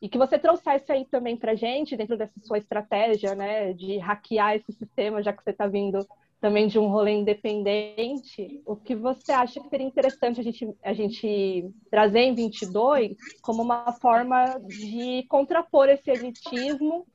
E 0.00 0.08
que 0.08 0.18
você 0.18 0.38
trouxesse 0.38 0.92
aí 0.92 1.06
também 1.06 1.36
para 1.36 1.54
gente, 1.54 1.96
dentro 1.96 2.16
dessa 2.16 2.38
sua 2.40 2.58
estratégia, 2.58 3.34
né, 3.34 3.72
de 3.72 3.98
hackear 3.98 4.56
esse 4.56 4.72
sistema, 4.72 5.22
já 5.22 5.32
que 5.32 5.42
você 5.42 5.50
está 5.50 5.66
vindo 5.66 6.06
também 6.40 6.66
de 6.66 6.78
um 6.78 6.88
rolê 6.88 7.12
independente, 7.12 8.62
o 8.66 8.76
que 8.76 8.94
você 8.94 9.32
acha 9.32 9.60
que 9.60 9.68
seria 9.68 9.86
interessante 9.86 10.40
a 10.40 10.42
gente, 10.42 10.74
a 10.82 10.92
gente 10.92 11.70
trazer 11.90 12.20
em 12.20 12.34
22 12.34 13.16
como 13.42 13.62
uma 13.62 13.92
forma 13.92 14.58
de 14.66 15.24
contrapor 15.28 15.88
esse 15.88 16.10
elitismo 16.10 17.06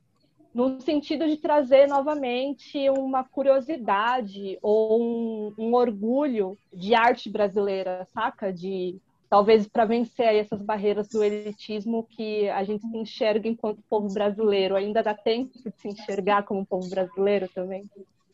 no 0.54 0.80
sentido 0.80 1.26
de 1.26 1.36
trazer 1.38 1.86
novamente 1.88 2.90
uma 2.90 3.24
curiosidade 3.24 4.58
ou 4.60 5.00
um, 5.00 5.54
um 5.58 5.74
orgulho 5.74 6.58
de 6.72 6.94
arte 6.94 7.30
brasileira, 7.30 8.06
saca? 8.12 8.52
De 8.52 9.00
talvez 9.30 9.66
para 9.66 9.86
vencer 9.86 10.34
essas 10.34 10.60
barreiras 10.60 11.08
do 11.08 11.24
elitismo 11.24 12.06
que 12.10 12.50
a 12.50 12.62
gente 12.64 12.86
se 12.86 12.96
enxerga 12.98 13.48
enquanto 13.48 13.82
povo 13.88 14.12
brasileiro. 14.12 14.76
Ainda 14.76 15.02
dá 15.02 15.14
tempo 15.14 15.52
de 15.58 15.70
se 15.70 15.88
enxergar 15.88 16.42
como 16.42 16.66
povo 16.66 16.86
brasileiro 16.90 17.48
também? 17.54 17.88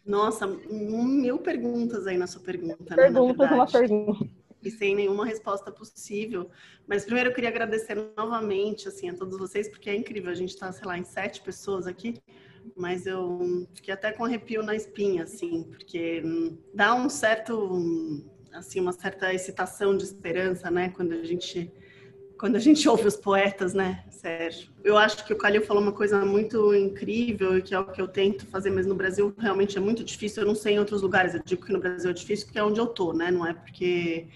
Nossa, 0.09 0.47
mil 0.47 1.39
perguntas 1.39 2.07
aí 2.07 2.17
na 2.17 2.27
sua 2.27 2.41
pergunta. 2.41 2.97
Né, 2.97 3.03
perguntas, 3.03 3.51
né, 3.51 3.57
uma 3.57 3.67
pergunta. 3.67 4.27
E 4.65 4.71
sem 4.71 4.97
nenhuma 4.97 5.25
resposta 5.25 5.71
possível. 5.71 6.51
Mas 6.87 7.05
primeiro 7.05 7.31
eu 7.31 7.35
queria 7.35 7.51
agradecer 7.51 7.95
novamente 8.17 8.89
assim, 8.89 9.09
a 9.09 9.15
todos 9.15 9.39
vocês, 9.39 9.69
porque 9.69 9.89
é 9.91 9.95
incrível. 9.95 10.33
A 10.33 10.35
gente 10.35 10.51
está, 10.51 10.73
sei 10.73 10.87
lá, 10.87 10.99
em 10.99 11.05
sete 11.05 11.43
pessoas 11.43 11.87
aqui 11.87 12.15
mas 12.77 13.07
eu 13.07 13.67
fiquei 13.75 13.95
até 13.95 14.13
com 14.13 14.25
arrepio 14.25 14.63
na 14.63 14.75
espinha, 14.75 15.23
assim, 15.23 15.65
porque 15.65 16.23
dá 16.75 16.95
um 16.95 17.09
certo 17.09 18.27
assim 18.53 18.81
uma 18.81 18.93
certa 18.93 19.33
excitação 19.33 19.97
de 19.97 20.05
esperança, 20.05 20.71
né? 20.71 20.91
Quando 20.91 21.13
a 21.13 21.25
gente 21.25 21.73
quando 22.39 22.57
a 22.57 22.61
gente 22.61 22.87
ouve 22.89 23.07
os 23.07 23.17
poetas, 23.17 23.75
né, 23.75 24.05
Sérgio? 24.11 24.71
Eu 24.85 24.97
acho 24.97 25.25
que 25.27 25.33
o 25.33 25.37
Calil 25.37 25.63
falou 25.63 25.83
uma 25.83 25.93
coisa 25.93 26.25
muito 26.25 26.75
incrível 26.75 27.59
e 27.59 27.63
que 27.63 27.75
é 27.75 27.79
o 27.79 27.85
que 27.85 28.01
eu 28.01 28.09
tento 28.09 28.47
fazer, 28.47 28.71
mas 28.71 28.87
no 28.87 28.95
Brasil 28.95 29.35
realmente 29.39 29.77
é 29.77 29.81
muito 29.81 30.05
difícil. 30.05 30.43
Eu 30.43 30.47
não 30.47 30.55
sei 30.55 30.75
em 30.75 30.79
outros 30.79 31.03
lugares. 31.03 31.35
Eu 31.35 31.43
digo 31.45 31.65
que 31.65 31.73
no 31.73 31.81
Brasil 31.81 32.11
é 32.11 32.15
difícil 32.15 32.47
porque 32.47 32.59
é 32.59 32.65
onde 32.65 32.81
eu 32.81 32.87
tô, 32.87 33.13
né? 33.13 33.31
Não 33.31 33.47
é 33.47 33.53
porque 33.53 34.29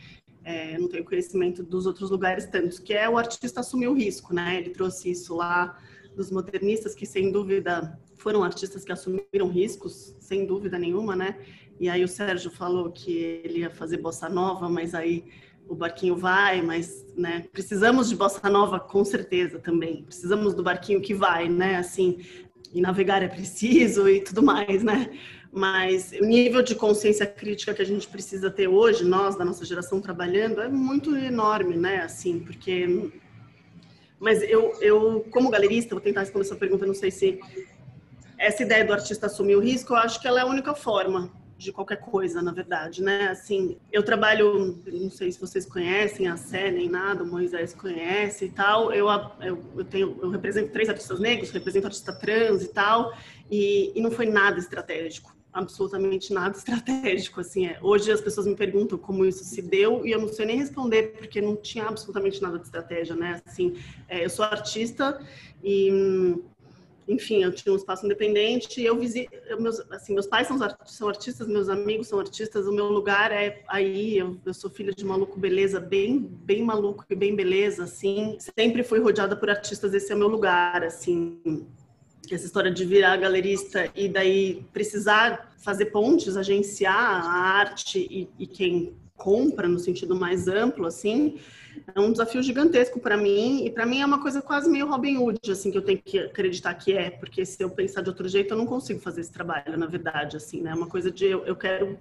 é, 0.45 0.77
não 0.79 0.89
tenho 0.89 1.05
conhecimento 1.05 1.63
dos 1.63 1.87
outros 1.87 2.11
lugares 2.11 2.47
tantos. 2.47 2.79
Que 2.79 2.93
é 2.93 3.09
o 3.09 3.17
artista 3.17 3.61
assumir 3.61 3.89
o 3.89 3.95
risco, 3.95 4.35
né? 4.35 4.59
Ele 4.59 4.71
trouxe 4.71 5.11
isso 5.11 5.35
lá 5.35 5.79
dos 6.15 6.31
modernistas 6.31 6.95
que 6.95 7.07
sem 7.07 7.33
dúvida 7.33 7.99
foram 8.17 8.45
artistas 8.45 8.85
que 8.85 8.93
assumiram 8.93 9.49
riscos, 9.49 10.15
sem 10.21 10.47
dúvida 10.47 10.79
nenhuma, 10.79 11.17
né? 11.17 11.39
E 11.81 11.89
aí 11.89 12.05
o 12.05 12.09
Sérgio 12.09 12.51
falou 12.51 12.93
que 12.93 13.41
ele 13.43 13.61
ia 13.61 13.71
fazer 13.71 13.97
bossa 13.97 14.29
nova, 14.29 14.69
mas 14.69 14.95
aí 14.95 15.25
o 15.69 15.75
barquinho 15.75 16.17
vai, 16.17 16.61
mas 16.61 17.05
né, 17.17 17.45
precisamos 17.53 18.09
de 18.09 18.17
bossa 18.17 18.49
nova 18.49 18.79
com 18.79 19.05
certeza 19.05 19.59
também. 19.59 20.05
Precisamos 20.05 20.55
do 20.55 20.63
barquinho 20.63 21.01
que 21.01 21.15
vai, 21.15 21.49
né? 21.49 21.77
Assim, 21.77 22.19
e 22.73 22.81
navegar 22.81 23.23
é 23.23 23.29
preciso 23.29 24.09
e 24.09 24.21
tudo 24.21 24.43
mais, 24.43 24.83
né? 24.83 25.11
Mas 25.53 26.13
o 26.13 26.25
nível 26.25 26.63
de 26.63 26.75
consciência 26.75 27.27
crítica 27.27 27.75
que 27.75 27.83
a 27.83 27.87
gente 27.87 28.09
precisa 28.09 28.51
ter 28.51 28.69
hoje, 28.69 29.05
nós 29.05 29.37
da 29.37 29.45
nossa 29.45 29.65
geração 29.65 30.01
trabalhando, 30.01 30.61
é 30.63 30.69
muito 30.69 31.15
enorme, 31.15 31.77
né? 31.77 32.03
Assim, 32.03 32.39
porque 32.39 33.11
mas 34.19 34.41
eu, 34.43 34.73
eu 34.81 35.27
como 35.33 35.51
galerista, 35.51 35.95
vou 35.95 36.01
tentar 36.01 36.21
responder 36.21 36.47
essa 36.47 36.55
pergunta, 36.55 36.87
não 36.87 36.95
sei 36.95 37.11
se 37.11 37.41
essa 38.39 38.63
ideia 38.63 38.85
do 38.85 38.93
artista 38.93 39.27
assumir 39.27 39.57
o 39.57 39.61
risco, 39.61 39.93
eu 39.93 39.97
acho 39.97 40.21
que 40.21 40.29
ela 40.29 40.41
é 40.41 40.43
a 40.43 40.47
única 40.47 40.75
forma 40.75 41.31
de 41.63 41.73
qualquer 41.73 42.01
coisa, 42.01 42.43
na 42.43 42.53
verdade, 42.53 43.03
né? 43.03 43.29
Assim, 43.29 43.77
eu 43.91 44.03
trabalho, 44.03 44.83
não 44.87 45.11
sei 45.11 45.31
se 45.31 45.41
vocês 45.41 45.65
conhecem 45.65 46.27
a 46.27 46.37
Sé 46.37 46.71
nem 46.71 46.89
nada, 46.89 47.23
o 47.23 47.27
Moisés 47.27 47.73
conhece 47.73 48.47
e 48.47 48.51
tal. 48.51 48.93
Eu, 48.93 49.07
eu, 49.41 49.63
eu, 49.77 49.85
tenho, 49.85 50.19
eu 50.21 50.31
represento 50.31 50.73
três 50.73 50.89
artistas 50.89 51.21
negros, 51.21 51.51
represento 51.51 51.87
artista 51.87 52.13
trans 52.13 52.63
e 52.63 52.69
tal, 52.69 53.15
e, 53.51 53.93
e 53.95 54.01
não 54.01 54.11
foi 54.11 54.27
nada 54.27 54.59
estratégico 54.59 55.33
absolutamente 55.53 56.33
nada 56.33 56.57
estratégico 56.57 57.41
assim 57.41 57.67
é. 57.67 57.79
hoje 57.83 58.11
as 58.11 58.23
pessoas 58.23 58.47
me 58.47 58.57
perguntam 58.57 58.97
como 58.97 59.23
isso 59.23 59.45
se 59.45 59.61
deu 59.61 60.05
e 60.07 60.11
eu 60.11 60.19
não 60.19 60.29
sei 60.29 60.47
nem 60.47 60.57
responder 60.57 61.13
porque 61.19 61.43
não 61.43 61.57
tinha 61.57 61.85
absolutamente 61.85 62.41
nada 62.41 62.59
de 62.59 62.65
estratégia 62.65 63.15
né 63.15 63.39
assim 63.45 63.77
é, 64.09 64.25
eu 64.25 64.31
sou 64.31 64.47
artista 64.47 65.21
e 65.63 66.41
enfim, 67.07 67.43
eu 67.43 67.53
tinha 67.53 67.73
um 67.73 67.77
espaço 67.77 68.05
independente 68.07 68.83
eu 68.83 68.99
visito, 68.99 69.31
meus, 69.61 69.81
assim, 69.91 70.15
meus 70.15 70.27
pais 70.27 70.47
são, 70.47 70.59
são 70.85 71.09
artistas, 71.09 71.47
meus 71.49 71.69
amigos 71.69 72.09
são 72.09 72.19
artistas, 72.19 72.67
o 72.67 72.73
meu 72.73 72.87
lugar 72.87 73.33
é 73.33 73.63
aí, 73.69 74.19
eu, 74.19 74.39
eu 74.45 74.55
sou 74.55 74.71
filha 74.71 74.93
de 74.93 75.05
maluco 75.05 75.39
beleza, 75.39 75.81
bem, 75.81 76.19
bem 76.19 76.63
maluco 76.63 77.05
e 77.09 77.15
bem 77.15 77.35
beleza, 77.35 77.85
assim, 77.85 78.37
sempre 78.57 78.83
fui 78.83 79.01
rodeada 79.01 79.37
por 79.37 79.51
artistas, 79.51 79.95
esse 79.95 80.13
é 80.13 80.15
o 80.15 80.19
meu 80.19 80.29
lugar, 80.29 80.83
assim, 80.83 81.67
essa 82.31 82.47
história 82.47 82.71
de 82.71 82.85
virar 82.85 83.17
galerista 83.17 83.91
e 83.95 84.09
daí 84.09 84.65
precisar 84.73 85.55
fazer 85.59 85.87
pontes, 85.87 86.37
agenciar 86.37 86.95
a 86.95 87.31
arte 87.59 87.99
e, 87.99 88.29
e 88.39 88.47
quem 88.47 88.95
compra 89.23 89.69
no 89.69 89.79
sentido 89.79 90.17
mais 90.17 90.49
amplo, 90.49 90.85
assim, 90.85 91.39
é 91.95 92.01
um 92.01 92.11
desafio 92.11 92.43
gigantesco 92.43 92.99
para 92.99 93.17
mim 93.17 93.65
e 93.65 93.71
para 93.71 93.87
mim 93.87 94.01
é 94.01 94.07
uma 94.07 94.21
coisa 94.21 94.43
quase 94.43 94.69
meio 94.69 94.89
Robin 94.89 95.17
Hood, 95.17 95.39
assim, 95.51 95.71
que 95.71 95.79
eu 95.79 95.83
tenho 95.83 96.03
que 96.03 96.19
acreditar 96.19 96.75
que 96.75 96.93
é, 96.93 97.09
porque 97.09 97.47
se 97.47 97.63
eu 97.63 97.71
pensar 97.71 98.03
de 98.03 98.09
outro 98.09 98.29
jeito 98.29 98.53
eu 98.53 98.59
não 98.59 98.67
consigo 98.67 98.99
fazer 98.99 99.21
esse 99.21 99.33
trabalho, 99.33 99.79
na 99.79 99.87
verdade, 99.87 100.37
assim, 100.37 100.61
né? 100.61 100.73
É 100.73 100.75
uma 100.75 100.89
coisa 100.89 101.09
de 101.09 101.27
eu, 101.27 101.45
eu 101.47 101.55
quero 101.55 101.99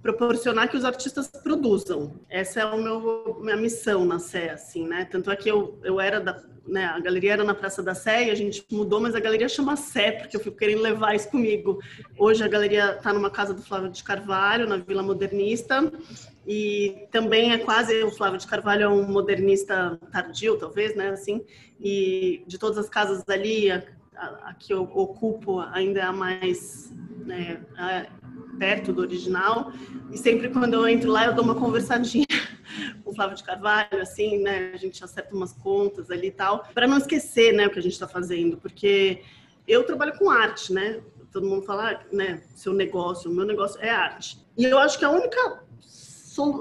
proporcionar 0.00 0.68
que 0.68 0.76
os 0.76 0.84
artistas 0.84 1.28
produzam. 1.28 2.14
Essa 2.28 2.60
é 2.60 2.76
meu 2.76 3.38
minha 3.42 3.56
missão 3.56 4.04
na 4.04 4.18
Sé, 4.18 4.50
assim, 4.50 4.88
né? 4.88 5.04
Tanto 5.04 5.30
é 5.30 5.36
que 5.36 5.48
eu, 5.48 5.78
eu 5.84 6.00
era 6.00 6.18
da, 6.18 6.42
né, 6.66 6.86
a 6.86 7.00
galeria 7.00 7.34
era 7.34 7.44
na 7.44 7.54
Praça 7.54 7.82
da 7.82 7.94
Sé 7.94 8.24
e 8.24 8.30
a 8.30 8.34
gente 8.34 8.64
mudou, 8.70 9.00
mas 9.00 9.14
a 9.14 9.20
galeria 9.20 9.48
chama 9.48 9.76
Sé, 9.76 10.12
porque 10.12 10.36
eu 10.36 10.40
fico 10.40 10.56
querendo 10.56 10.82
levar 10.82 11.14
isso 11.14 11.30
comigo. 11.30 11.80
Hoje 12.18 12.42
a 12.42 12.48
galeria 12.48 12.96
está 12.96 13.12
numa 13.12 13.30
casa 13.30 13.54
do 13.54 13.62
Flávio 13.62 13.90
de 13.90 14.02
Carvalho, 14.02 14.68
na 14.68 14.76
Vila 14.76 15.02
Modernista, 15.02 15.92
e 16.46 17.06
também 17.10 17.52
é 17.52 17.58
quase, 17.58 18.02
o 18.02 18.10
Flávio 18.10 18.38
de 18.38 18.46
Carvalho 18.46 18.82
é 18.82 18.88
um 18.88 19.06
modernista 19.06 19.98
tardio, 20.10 20.58
talvez, 20.58 20.94
né, 20.96 21.10
assim, 21.10 21.44
e 21.80 22.42
de 22.46 22.58
todas 22.58 22.78
as 22.78 22.88
casas 22.88 23.22
ali, 23.28 23.70
a, 23.70 23.82
a, 24.16 24.50
a 24.50 24.54
que 24.54 24.72
eu 24.72 24.82
ocupo 24.82 25.60
ainda 25.60 26.00
é 26.00 26.02
a 26.02 26.12
mais 26.12 26.92
né, 27.24 27.60
a, 27.76 28.06
perto 28.58 28.92
do 28.92 29.02
original, 29.02 29.72
e 30.10 30.18
sempre 30.18 30.48
quando 30.48 30.74
eu 30.74 30.88
entro 30.88 31.10
lá 31.10 31.26
eu 31.26 31.34
dou 31.34 31.44
uma 31.44 31.54
conversadinha 31.54 32.26
com 33.04 33.10
o 33.12 33.14
Flávio 33.14 33.36
de 33.36 33.44
Carvalho, 33.44 34.00
assim, 34.00 34.38
né, 34.38 34.72
a 34.74 34.76
gente 34.76 35.02
acerta 35.04 35.34
umas 35.34 35.52
contas 35.52 36.10
ali 36.10 36.26
e 36.28 36.32
tal, 36.32 36.64
para 36.74 36.88
não 36.88 36.98
esquecer, 36.98 37.52
né, 37.52 37.68
o 37.68 37.70
que 37.70 37.78
a 37.78 37.82
gente 37.82 37.92
está 37.92 38.08
fazendo, 38.08 38.56
porque 38.56 39.22
eu 39.66 39.84
trabalho 39.84 40.18
com 40.18 40.28
arte, 40.28 40.72
né, 40.72 41.00
todo 41.32 41.46
mundo 41.46 41.62
fala, 41.62 42.00
né, 42.12 42.42
seu 42.54 42.74
negócio, 42.74 43.30
o 43.30 43.34
meu 43.34 43.46
negócio 43.46 43.80
é 43.80 43.88
arte. 43.88 44.44
E 44.56 44.64
eu 44.64 44.78
acho 44.78 44.98
que 44.98 45.04
a 45.04 45.10
única 45.10 45.61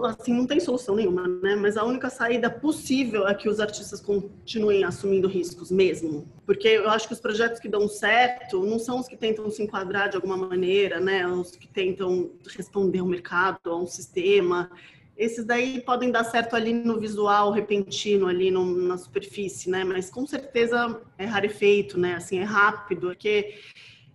assim, 0.05 0.33
não 0.33 0.45
tem 0.45 0.59
solução 0.59 0.95
nenhuma, 0.95 1.27
né? 1.27 1.55
Mas 1.55 1.77
a 1.77 1.83
única 1.83 2.09
saída 2.09 2.49
possível 2.49 3.27
é 3.27 3.33
que 3.33 3.47
os 3.47 3.59
artistas 3.59 4.01
continuem 4.01 4.83
assumindo 4.83 5.27
riscos 5.27 5.71
mesmo. 5.71 6.27
Porque 6.45 6.67
eu 6.67 6.89
acho 6.89 7.07
que 7.07 7.13
os 7.13 7.19
projetos 7.19 7.59
que 7.59 7.69
dão 7.69 7.87
certo 7.87 8.65
não 8.65 8.77
são 8.77 8.99
os 8.99 9.07
que 9.07 9.15
tentam 9.15 9.49
se 9.49 9.63
enquadrar 9.63 10.09
de 10.09 10.15
alguma 10.15 10.35
maneira, 10.35 10.99
né? 10.99 11.25
Os 11.27 11.51
que 11.51 11.67
tentam 11.67 12.31
responder 12.55 12.99
ao 12.99 13.07
mercado, 13.07 13.71
a 13.71 13.75
um 13.75 13.87
sistema. 13.87 14.69
Esses 15.15 15.45
daí 15.45 15.81
podem 15.81 16.11
dar 16.11 16.23
certo 16.23 16.55
ali 16.55 16.73
no 16.73 16.99
visual 16.99 17.51
repentino, 17.51 18.27
ali 18.27 18.49
no, 18.49 18.65
na 18.65 18.97
superfície, 18.97 19.69
né? 19.69 19.83
Mas 19.83 20.09
com 20.09 20.25
certeza 20.25 21.01
é 21.17 21.25
rarefeito, 21.25 21.99
né? 21.99 22.15
Assim, 22.15 22.39
é 22.39 22.43
rápido, 22.43 23.07
porque 23.07 23.53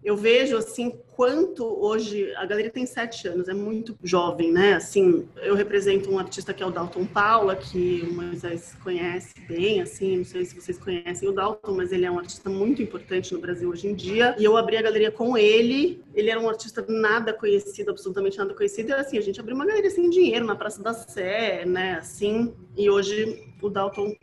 eu 0.07 0.17
vejo 0.17 0.57
assim 0.57 0.97
quanto 1.17 1.65
hoje 1.65 2.33
a 2.37 2.47
galeria 2.47 2.71
tem 2.71 2.87
sete 2.87 3.27
anos, 3.27 3.49
é 3.49 3.55
muito 3.55 3.99
jovem, 4.05 4.53
né? 4.53 4.75
Assim, 4.75 5.27
eu 5.43 5.57
represento 5.57 6.09
um 6.09 6.17
artista 6.17 6.55
que 6.55 6.63
é 6.63 6.67
o 6.67 6.71
Dalton 6.71 7.05
Paula, 7.05 7.57
que 7.57 8.07
o 8.09 8.13
Moisés 8.15 8.77
conhece 8.85 9.35
bem, 9.49 9.81
assim, 9.81 10.19
não 10.19 10.25
sei 10.25 10.45
se 10.45 10.55
vocês 10.55 10.79
conhecem 10.79 11.29
o 11.29 11.33
Dalton, 11.33 11.73
mas 11.73 11.91
ele 11.91 12.05
é 12.05 12.11
um 12.11 12.21
artista 12.21 12.49
muito 12.49 12.81
importante 12.81 13.35
no 13.35 13.41
Brasil 13.41 13.69
hoje 13.69 13.89
em 13.89 13.97
dia. 13.97 14.37
E 14.39 14.45
eu 14.45 14.57
abri 14.57 14.77
a 14.77 14.83
galeria 14.83 15.11
com 15.11 15.37
ele. 15.37 16.01
Ele 16.15 16.31
era 16.31 16.39
um 16.39 16.49
artista 16.49 16.85
nada 16.89 17.33
conhecido, 17.33 17.91
absolutamente 17.91 18.39
nada 18.39 18.55
conhecido. 18.55 18.91
E 18.91 18.93
assim, 18.93 19.19
a 19.19 19.23
gente 19.23 19.41
abriu 19.41 19.57
uma 19.57 19.67
galeria 19.67 19.91
sem 19.91 20.09
dinheiro 20.09 20.47
na 20.47 20.55
Praça 20.55 20.81
da 20.81 20.95
Sé, 20.95 21.65
né? 21.67 21.95
Assim, 21.95 22.55
e 22.77 22.89
hoje 22.89 23.43
o 23.61 23.69
Dalton 23.69 24.15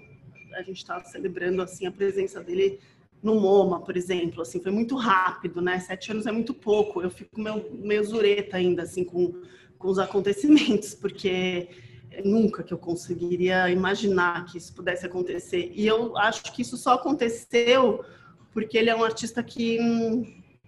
a 0.55 0.61
gente 0.61 0.77
está 0.77 1.03
celebrando 1.03 1.61
assim 1.61 1.85
a 1.85 1.91
presença 1.91 2.41
dele 2.41 2.79
no 3.23 3.39
MoMA, 3.39 3.79
por 3.79 3.95
exemplo, 3.95 4.41
assim, 4.41 4.59
foi 4.59 4.71
muito 4.71 4.95
rápido, 4.97 5.61
né? 5.61 5.79
Sete 5.79 6.11
anos 6.11 6.25
é 6.25 6.31
muito 6.31 6.53
pouco. 6.53 7.01
Eu 7.01 7.09
fico 7.09 7.39
meio, 7.39 7.65
meio 7.71 8.03
zureta 8.03 8.57
ainda, 8.57 8.83
assim, 8.83 9.05
com, 9.05 9.41
com 9.77 9.87
os 9.87 9.97
acontecimentos, 9.97 10.93
porque 10.93 11.69
nunca 12.25 12.61
que 12.61 12.73
eu 12.73 12.77
conseguiria 12.77 13.69
imaginar 13.69 14.45
que 14.45 14.57
isso 14.57 14.73
pudesse 14.73 15.05
acontecer. 15.05 15.71
E 15.73 15.87
eu 15.87 16.17
acho 16.17 16.43
que 16.53 16.61
isso 16.61 16.75
só 16.75 16.95
aconteceu 16.95 18.03
porque 18.53 18.77
ele 18.77 18.89
é 18.89 18.95
um 18.95 19.03
artista 19.03 19.41
que, 19.41 19.79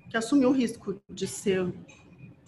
que 0.09 0.17
assumiu 0.17 0.49
o 0.49 0.53
risco 0.53 0.99
de 1.09 1.27
ser 1.27 1.71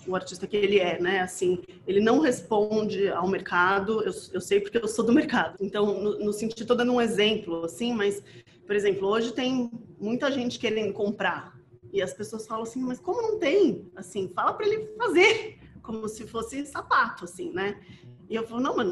o 0.07 0.15
artista 0.15 0.47
que 0.47 0.55
ele 0.55 0.79
é, 0.79 0.99
né? 1.01 1.19
Assim, 1.19 1.61
ele 1.85 1.99
não 1.99 2.19
responde 2.19 3.09
ao 3.09 3.27
mercado. 3.27 4.01
Eu, 4.01 4.13
eu 4.33 4.41
sei 4.41 4.61
porque 4.61 4.77
eu 4.77 4.87
sou 4.87 5.05
do 5.05 5.11
mercado. 5.11 5.57
Então, 5.59 6.01
no, 6.01 6.19
no 6.19 6.33
sentido, 6.33 6.61
estou 6.61 6.77
dando 6.77 6.93
um 6.93 7.01
exemplo, 7.01 7.65
assim, 7.65 7.93
mas 7.93 8.23
por 8.67 8.75
exemplo, 8.75 9.07
hoje 9.07 9.31
tem 9.31 9.71
muita 9.97 10.29
gente 10.29 10.59
querendo 10.59 10.93
comprar 10.93 11.57
e 11.91 12.01
as 12.01 12.13
pessoas 12.13 12.45
falam 12.45 12.63
assim, 12.63 12.81
mas 12.81 12.99
como 12.99 13.21
não 13.21 13.39
tem? 13.39 13.89
Assim, 13.95 14.29
fala 14.35 14.53
para 14.53 14.67
ele 14.67 14.93
fazer, 14.97 15.57
como 15.81 16.07
se 16.09 16.27
fosse 16.27 16.65
sapato, 16.65 17.23
assim, 17.23 17.51
né? 17.53 17.79
E 18.29 18.35
eu 18.35 18.45
falo, 18.45 18.61
não, 18.61 18.75
mas 18.75 18.87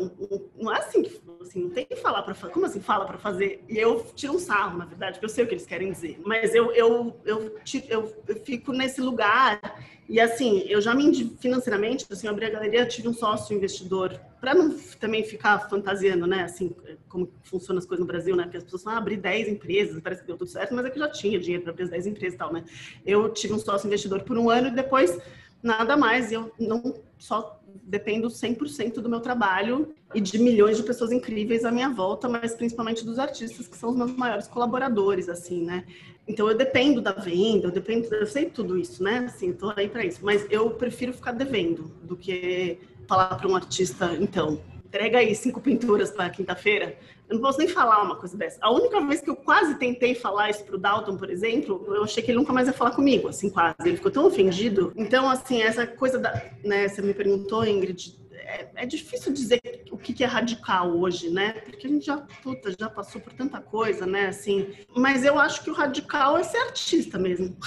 não, 0.58 0.74
é 0.74 0.78
assim, 0.80 1.04
assim, 1.42 1.64
não 1.64 1.70
tem 1.70 1.86
que 1.86 1.96
falar 1.96 2.24
para 2.24 2.34
fazer. 2.34 2.54
Como 2.54 2.66
assim 2.66 2.80
fala 2.80 3.06
para 3.06 3.18
fazer? 3.18 3.64
E 3.68 3.78
eu 3.78 4.06
tiro 4.16 4.34
um 4.34 4.40
sarro, 4.40 4.78
na 4.78 4.86
verdade, 4.86 5.14
porque 5.14 5.26
eu 5.26 5.30
sei 5.30 5.44
o 5.44 5.48
que 5.48 5.54
eles 5.54 5.66
querem 5.66 5.92
dizer. 5.92 6.20
Mas 6.26 6.56
eu, 6.56 6.72
eu, 6.72 7.20
eu, 7.26 7.56
eu, 7.90 8.24
eu 8.28 8.36
fico 8.44 8.72
nesse 8.72 9.02
lugar 9.02 9.60
e 10.08 10.20
assim, 10.20 10.60
eu 10.68 10.80
já 10.80 10.94
me 10.94 11.36
financeiramente, 11.40 12.06
assim, 12.12 12.28
eu 12.28 12.34
abri 12.34 12.46
a 12.46 12.50
galeria, 12.50 12.86
tive 12.86 13.08
um 13.08 13.14
sócio 13.14 13.56
investidor, 13.56 14.20
para 14.40 14.54
não 14.54 14.78
também 15.00 15.24
ficar 15.24 15.68
fantasiando, 15.68 16.28
né, 16.28 16.44
assim, 16.44 16.76
como 17.10 17.32
funcionam 17.44 17.80
as 17.80 17.88
coisas 17.88 18.06
no 18.06 18.08
Brasil, 18.08 18.36
né, 18.36 18.44
porque 18.44 18.58
as 18.58 18.64
pessoas 18.64 18.84
falam, 18.84 19.00
ah, 19.00 19.02
abrir 19.02 19.18
10 19.18 19.48
empresas, 19.48 20.00
parece 20.00 20.22
que 20.22 20.28
deu 20.28 20.38
tudo 20.38 20.48
certo, 20.48 20.76
mas 20.76 20.86
é 20.86 20.92
que 20.92 21.00
já 21.00 21.10
tinha 21.10 21.40
dinheiro 21.40 21.64
para 21.64 21.72
abrir 21.72 21.86
as 21.86 21.90
10 21.90 22.06
empresas 22.06 22.36
e 22.36 22.38
tal, 22.38 22.54
né. 22.54 22.64
Eu 23.04 23.30
tive 23.30 23.54
um 23.54 23.60
sócio 23.60 23.88
investidor 23.88 24.22
por 24.22 24.38
um 24.38 24.48
ano 24.48 24.68
e 24.68 24.72
depois 24.72 25.18
nada 25.64 25.98
mais, 25.98 26.32
eu 26.32 26.52
não 26.60 27.02
só 27.18 27.60
dependo 27.84 28.28
100% 28.28 28.96
do 28.96 29.10
meu 29.10 29.20
trabalho 29.20 29.94
e 30.14 30.22
de 30.22 30.38
milhões 30.40 30.78
de 30.78 30.84
pessoas 30.84 31.12
incríveis 31.12 31.66
à 31.66 31.72
minha 31.72 31.90
volta, 31.90 32.28
mas 32.30 32.54
principalmente 32.54 33.06
dos 33.06 33.20
artistas 33.20 33.68
que 33.68 33.78
são 33.78 33.90
os 33.90 33.96
meus 33.96 34.16
maiores 34.16 34.48
colaboradores, 34.48 35.30
assim, 35.30 35.64
né? 35.64 35.86
Então 36.28 36.50
eu 36.50 36.58
dependo 36.58 37.02
da 37.02 37.12
venda, 37.12 37.68
eu 37.68 37.72
dependo, 37.72 38.14
eu 38.16 38.26
sei 38.26 38.46
tudo 38.46 38.78
isso, 38.78 39.04
né? 39.04 39.26
Assim, 39.28 39.54
tô 39.54 39.72
aí 39.76 39.88
para 39.88 40.06
isso, 40.06 40.20
mas 40.24 40.46
eu 40.50 40.70
prefiro 40.72 41.14
ficar 41.14 41.32
devendo 41.32 41.92
do 42.02 42.16
que 42.16 42.80
falar 43.08 43.36
para 43.36 43.48
um 43.48 43.56
artista, 43.56 44.16
então, 44.20 44.60
entrega 44.86 45.20
aí 45.20 45.36
cinco 45.36 45.62
pinturas 45.62 46.10
para 46.10 46.30
quinta-feira. 46.30 46.98
Eu 47.28 47.36
não 47.36 47.42
posso 47.42 47.58
nem 47.58 47.68
falar 47.68 48.04
uma 48.04 48.16
coisa 48.16 48.38
dessa. 48.38 48.60
A 48.62 48.72
única 48.72 49.02
vez 49.02 49.22
que 49.22 49.30
eu 49.30 49.36
quase 49.36 49.76
tentei 49.76 50.14
falar 50.14 50.50
isso 50.50 50.64
pro 50.64 50.78
Dalton, 50.78 51.18
por 51.18 51.30
exemplo, 51.30 51.84
eu 51.88 52.04
achei 52.04 52.22
que 52.22 52.32
ele 52.32 52.38
nunca 52.38 52.54
mais 52.54 52.68
ia 52.68 52.74
falar 52.74 52.92
comigo, 52.92 53.28
assim, 53.28 53.50
quase. 53.50 53.76
Ele 53.84 53.98
ficou 53.98 54.12
tão 54.12 54.26
ofendido. 54.26 54.94
Então, 54.96 55.30
assim, 55.30 55.62
essa 55.62 55.88
coisa 55.88 56.20
da, 56.20 56.40
né, 56.64 56.88
você 56.88 57.02
me 57.02 57.14
perguntou, 57.14 57.66
Ingrid, 57.66 58.16
é, 58.48 58.70
é, 58.76 58.86
difícil 58.86 59.34
dizer 59.34 59.60
o 59.90 59.98
que, 59.98 60.24
é 60.24 60.28
radical 60.28 60.96
hoje, 60.96 61.32
né? 61.32 61.54
Porque 61.54 61.88
a 61.88 61.90
gente 61.90 62.06
já, 62.06 62.18
puta, 62.18 62.74
já 62.80 62.88
passou 62.88 63.20
por 63.20 63.34
tanta 63.34 63.60
coisa, 63.60 64.06
né? 64.06 64.28
Assim, 64.28 64.68
mas 64.96 65.26
eu 65.26 65.40
acho 65.40 65.64
que 65.64 65.70
o 65.72 65.74
radical 65.74 66.38
é 66.38 66.44
ser 66.44 66.58
artista 66.60 67.18
mesmo, 67.18 67.58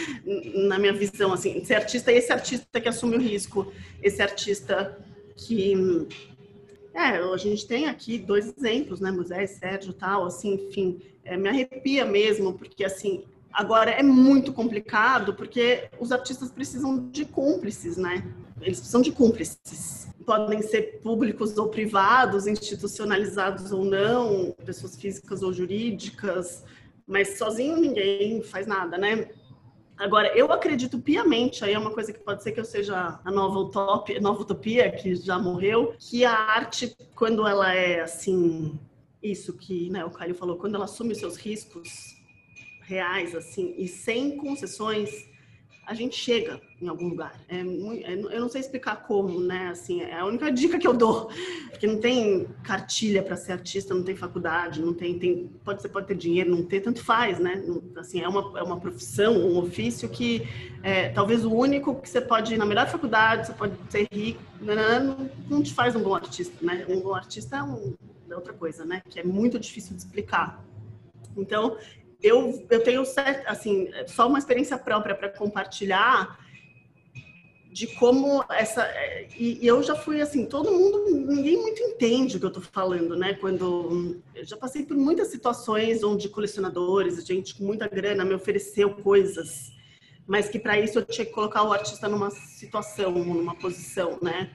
na 0.66 0.78
minha 0.78 0.94
visão, 0.94 1.32
assim, 1.34 1.62
ser 1.62 1.74
artista 1.74 2.10
e 2.10 2.16
esse 2.16 2.32
artista 2.32 2.80
que 2.80 2.88
assume 2.88 3.16
o 3.16 3.20
risco, 3.20 3.70
esse 4.02 4.22
artista 4.22 4.98
que 5.36 6.08
é, 6.94 7.18
a 7.18 7.36
gente 7.36 7.66
tem 7.66 7.86
aqui 7.86 8.18
dois 8.18 8.54
exemplos, 8.56 9.00
né, 9.00 9.10
Moisés, 9.10 9.58
Sérgio, 9.58 9.92
tal, 9.92 10.26
assim, 10.26 10.54
enfim, 10.54 11.00
é, 11.24 11.36
me 11.36 11.48
arrepia 11.48 12.04
mesmo, 12.04 12.54
porque 12.54 12.84
assim, 12.84 13.24
agora 13.52 13.90
é 13.90 14.02
muito 14.02 14.52
complicado, 14.52 15.34
porque 15.34 15.88
os 15.98 16.12
artistas 16.12 16.50
precisam 16.50 17.08
de 17.10 17.24
cúmplices, 17.24 17.96
né? 17.96 18.24
Eles 18.60 18.78
precisam 18.78 19.02
de 19.02 19.10
cúmplices. 19.10 20.08
Podem 20.24 20.62
ser 20.62 21.00
públicos 21.02 21.58
ou 21.58 21.68
privados, 21.68 22.46
institucionalizados 22.46 23.72
ou 23.72 23.84
não, 23.84 24.52
pessoas 24.64 24.96
físicas 24.96 25.42
ou 25.42 25.52
jurídicas, 25.52 26.64
mas 27.06 27.36
sozinho 27.36 27.76
ninguém 27.76 28.42
faz 28.42 28.66
nada, 28.66 28.96
né? 28.96 29.28
Agora, 29.96 30.36
eu 30.36 30.52
acredito 30.52 30.98
piamente, 30.98 31.64
aí 31.64 31.72
é 31.72 31.78
uma 31.78 31.92
coisa 31.92 32.12
que 32.12 32.18
pode 32.18 32.42
ser 32.42 32.52
que 32.52 32.58
eu 32.58 32.64
seja 32.64 33.20
a 33.24 33.30
nova 33.30 33.58
utopia, 33.60 34.20
nova 34.20 34.42
utopia, 34.42 34.90
que 34.90 35.14
já 35.14 35.38
morreu, 35.38 35.94
que 35.98 36.24
a 36.24 36.32
arte, 36.32 36.96
quando 37.14 37.46
ela 37.46 37.72
é 37.72 38.00
assim, 38.00 38.78
isso 39.22 39.56
que 39.56 39.88
né, 39.90 40.04
o 40.04 40.10
Caio 40.10 40.34
falou, 40.34 40.56
quando 40.56 40.74
ela 40.74 40.84
assume 40.84 41.12
os 41.12 41.18
seus 41.18 41.36
riscos 41.36 42.16
reais, 42.82 43.34
assim, 43.34 43.74
e 43.78 43.86
sem 43.86 44.36
concessões, 44.36 45.10
a 45.86 45.94
gente 45.94 46.16
chega 46.16 46.60
em 46.80 46.88
algum 46.88 47.08
lugar. 47.08 47.34
É, 47.48 47.56
é, 47.56 48.14
eu 48.14 48.40
não 48.40 48.48
sei 48.48 48.60
explicar 48.60 48.96
como, 49.02 49.40
né? 49.40 49.68
Assim, 49.68 50.02
é 50.02 50.18
a 50.18 50.24
única 50.24 50.50
dica 50.50 50.78
que 50.78 50.86
eu 50.86 50.94
dou, 50.94 51.30
porque 51.70 51.86
não 51.86 51.98
tem 51.98 52.46
cartilha 52.62 53.22
para 53.22 53.36
ser 53.36 53.52
artista, 53.52 53.94
não 53.94 54.02
tem 54.02 54.16
faculdade, 54.16 54.80
não 54.80 54.94
tem, 54.94 55.18
tem 55.18 55.50
pode 55.64 55.82
você 55.82 55.88
pode 55.88 56.06
ter 56.06 56.14
dinheiro, 56.14 56.50
não 56.50 56.62
ter, 56.64 56.80
tanto 56.80 57.02
faz, 57.02 57.38
né? 57.38 57.62
Assim, 57.96 58.20
é 58.20 58.28
uma, 58.28 58.58
é 58.58 58.62
uma 58.62 58.80
profissão, 58.80 59.36
um 59.36 59.58
ofício 59.58 60.08
que 60.08 60.46
é, 60.82 61.08
talvez 61.10 61.44
o 61.44 61.52
único 61.52 61.94
que 62.00 62.08
você 62.08 62.20
pode 62.20 62.54
ir 62.54 62.58
na 62.58 62.66
melhor 62.66 62.86
faculdade, 62.88 63.46
você 63.46 63.52
pode 63.52 63.74
ser 63.88 64.06
rico, 64.12 64.42
não, 64.60 65.30
não 65.48 65.62
te 65.62 65.72
faz 65.72 65.94
um 65.94 66.02
bom 66.02 66.14
artista, 66.14 66.54
né? 66.64 66.84
Um 66.88 67.00
bom 67.00 67.14
artista 67.14 67.56
é, 67.56 67.62
um, 67.62 67.94
é 68.30 68.34
outra 68.34 68.52
coisa, 68.52 68.84
né? 68.84 69.02
Que 69.08 69.20
é 69.20 69.24
muito 69.24 69.58
difícil 69.58 69.94
de 69.94 70.02
explicar. 70.02 70.64
Então, 71.36 71.76
eu, 72.24 72.66
eu 72.70 72.82
tenho 72.82 73.02
assim, 73.46 73.90
só 74.06 74.26
uma 74.26 74.38
experiência 74.38 74.78
própria 74.78 75.14
para 75.14 75.28
compartilhar 75.28 76.42
de 77.70 77.88
como 77.88 78.42
essa 78.50 78.88
e, 79.36 79.58
e, 79.60 79.66
eu 79.66 79.82
já 79.82 79.96
fui 79.96 80.20
assim 80.20 80.46
todo 80.46 80.70
mundo 80.70 81.04
ninguém 81.10 81.60
muito 81.60 81.82
entende 81.82 82.36
o 82.36 82.38
que 82.38 82.46
eu 82.46 82.48
estou 82.48 82.62
falando 82.62 83.16
né? 83.16 83.34
Quando 83.34 84.22
eu 84.34 84.44
já 84.44 84.56
passei 84.56 84.84
por 84.84 84.96
muitas 84.96 85.28
situações 85.28 86.04
onde 86.04 86.28
colecionadores 86.28 87.22
gente 87.26 87.56
com 87.56 87.64
muita 87.64 87.88
grana 87.88 88.24
me 88.24 88.32
ofereceu 88.32 88.90
coisas 88.94 89.72
mas 90.26 90.48
que 90.48 90.58
para 90.58 90.78
isso 90.78 91.00
eu 91.00 91.04
tinha 91.04 91.26
que 91.26 91.32
colocar 91.32 91.64
o 91.64 91.72
artista 91.72 92.08
numa 92.08 92.30
situação 92.30 93.12
numa 93.12 93.56
posição 93.56 94.18
né 94.22 94.50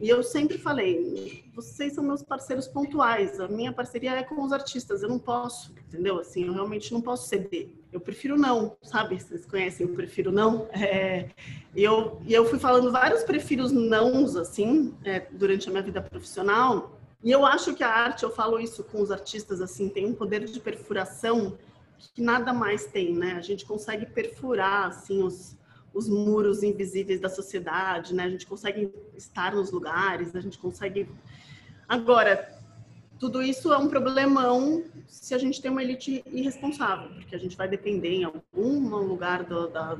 e 0.00 0.08
eu 0.08 0.22
sempre 0.22 0.58
falei, 0.58 1.44
vocês 1.54 1.94
são 1.94 2.04
meus 2.04 2.22
parceiros 2.22 2.68
pontuais, 2.68 3.40
a 3.40 3.48
minha 3.48 3.72
parceria 3.72 4.12
é 4.12 4.22
com 4.22 4.42
os 4.42 4.52
artistas, 4.52 5.02
eu 5.02 5.08
não 5.08 5.18
posso, 5.18 5.74
entendeu? 5.88 6.18
Assim, 6.18 6.44
eu 6.44 6.52
realmente 6.52 6.92
não 6.92 7.00
posso 7.00 7.28
ceder. 7.28 7.70
Eu 7.90 8.00
prefiro 8.00 8.36
não, 8.36 8.76
sabe? 8.82 9.18
Vocês 9.18 9.46
conhecem, 9.46 9.86
eu 9.86 9.94
prefiro 9.94 10.30
não. 10.30 10.68
É, 10.70 11.30
e 11.74 11.82
eu, 11.82 12.20
e 12.26 12.34
eu 12.34 12.44
fui 12.44 12.58
falando 12.58 12.92
vários 12.92 13.24
prefiros 13.24 13.72
nãos, 13.72 14.36
assim, 14.36 14.94
é, 15.02 15.20
durante 15.32 15.68
a 15.68 15.70
minha 15.70 15.82
vida 15.82 16.02
profissional. 16.02 17.00
E 17.24 17.30
eu 17.30 17.46
acho 17.46 17.74
que 17.74 17.82
a 17.82 17.88
arte, 17.88 18.22
eu 18.22 18.30
falo 18.30 18.60
isso 18.60 18.84
com 18.84 19.00
os 19.00 19.10
artistas, 19.10 19.62
assim, 19.62 19.88
tem 19.88 20.04
um 20.04 20.14
poder 20.14 20.44
de 20.44 20.60
perfuração 20.60 21.56
que 22.14 22.20
nada 22.20 22.52
mais 22.52 22.84
tem, 22.84 23.14
né? 23.14 23.32
A 23.32 23.40
gente 23.40 23.64
consegue 23.64 24.04
perfurar, 24.04 24.88
assim, 24.88 25.22
os 25.22 25.55
os 25.96 26.08
muros 26.08 26.62
invisíveis 26.62 27.18
da 27.18 27.28
sociedade, 27.28 28.14
né? 28.14 28.24
A 28.24 28.30
gente 28.30 28.46
consegue 28.46 28.92
estar 29.16 29.54
nos 29.54 29.70
lugares, 29.70 30.36
a 30.36 30.40
gente 30.40 30.58
consegue. 30.58 31.08
Agora, 31.88 32.54
tudo 33.18 33.42
isso 33.42 33.72
é 33.72 33.78
um 33.78 33.88
problemão 33.88 34.84
se 35.08 35.34
a 35.34 35.38
gente 35.38 35.62
tem 35.62 35.70
uma 35.70 35.82
elite 35.82 36.22
irresponsável, 36.26 37.08
porque 37.14 37.34
a 37.34 37.38
gente 37.38 37.56
vai 37.56 37.66
depender 37.66 38.10
em 38.10 38.24
algum 38.24 38.88
lugar 38.98 39.44
do, 39.44 39.68
da, 39.68 39.96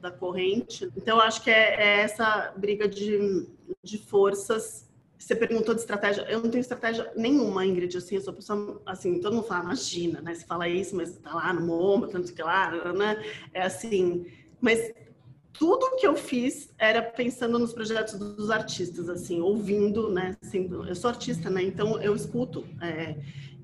da 0.00 0.10
corrente. 0.10 0.90
Então, 0.96 1.20
acho 1.20 1.42
que 1.42 1.50
é, 1.50 1.74
é 1.80 2.00
essa 2.00 2.52
briga 2.56 2.88
de, 2.88 3.46
de 3.82 3.98
forças 3.98 4.84
você 5.16 5.34
perguntou 5.34 5.74
de 5.74 5.80
estratégia, 5.80 6.22
eu 6.28 6.42
não 6.42 6.50
tenho 6.50 6.60
estratégia 6.60 7.10
nenhuma, 7.16 7.64
Ingrid, 7.64 7.96
assim, 7.96 8.16
eu 8.16 8.20
sou 8.20 8.34
pessoa, 8.34 8.82
assim, 8.84 9.20
todo 9.20 9.34
mundo 9.34 9.46
fala, 9.46 9.64
imagina, 9.64 10.20
né, 10.20 10.34
você 10.34 10.44
fala 10.44 10.68
isso, 10.68 10.94
mas 10.94 11.16
tá 11.16 11.34
lá 11.34 11.50
no 11.50 11.62
MoMA, 11.62 12.08
tanto 12.08 12.30
que 12.30 12.42
lá, 12.42 12.70
né, 12.92 13.24
é 13.54 13.62
assim, 13.62 14.26
mas 14.60 14.92
tudo 15.58 15.96
que 15.96 16.06
eu 16.06 16.16
fiz 16.16 16.68
era 16.78 17.02
pensando 17.02 17.58
nos 17.58 17.72
projetos 17.72 18.18
dos 18.18 18.50
artistas, 18.50 19.08
assim, 19.08 19.40
ouvindo, 19.40 20.10
né, 20.10 20.36
sendo, 20.42 20.86
eu 20.86 20.94
sou 20.94 21.08
artista, 21.08 21.48
né, 21.48 21.62
então 21.62 22.00
eu 22.02 22.14
escuto, 22.14 22.64
é, 22.80 23.16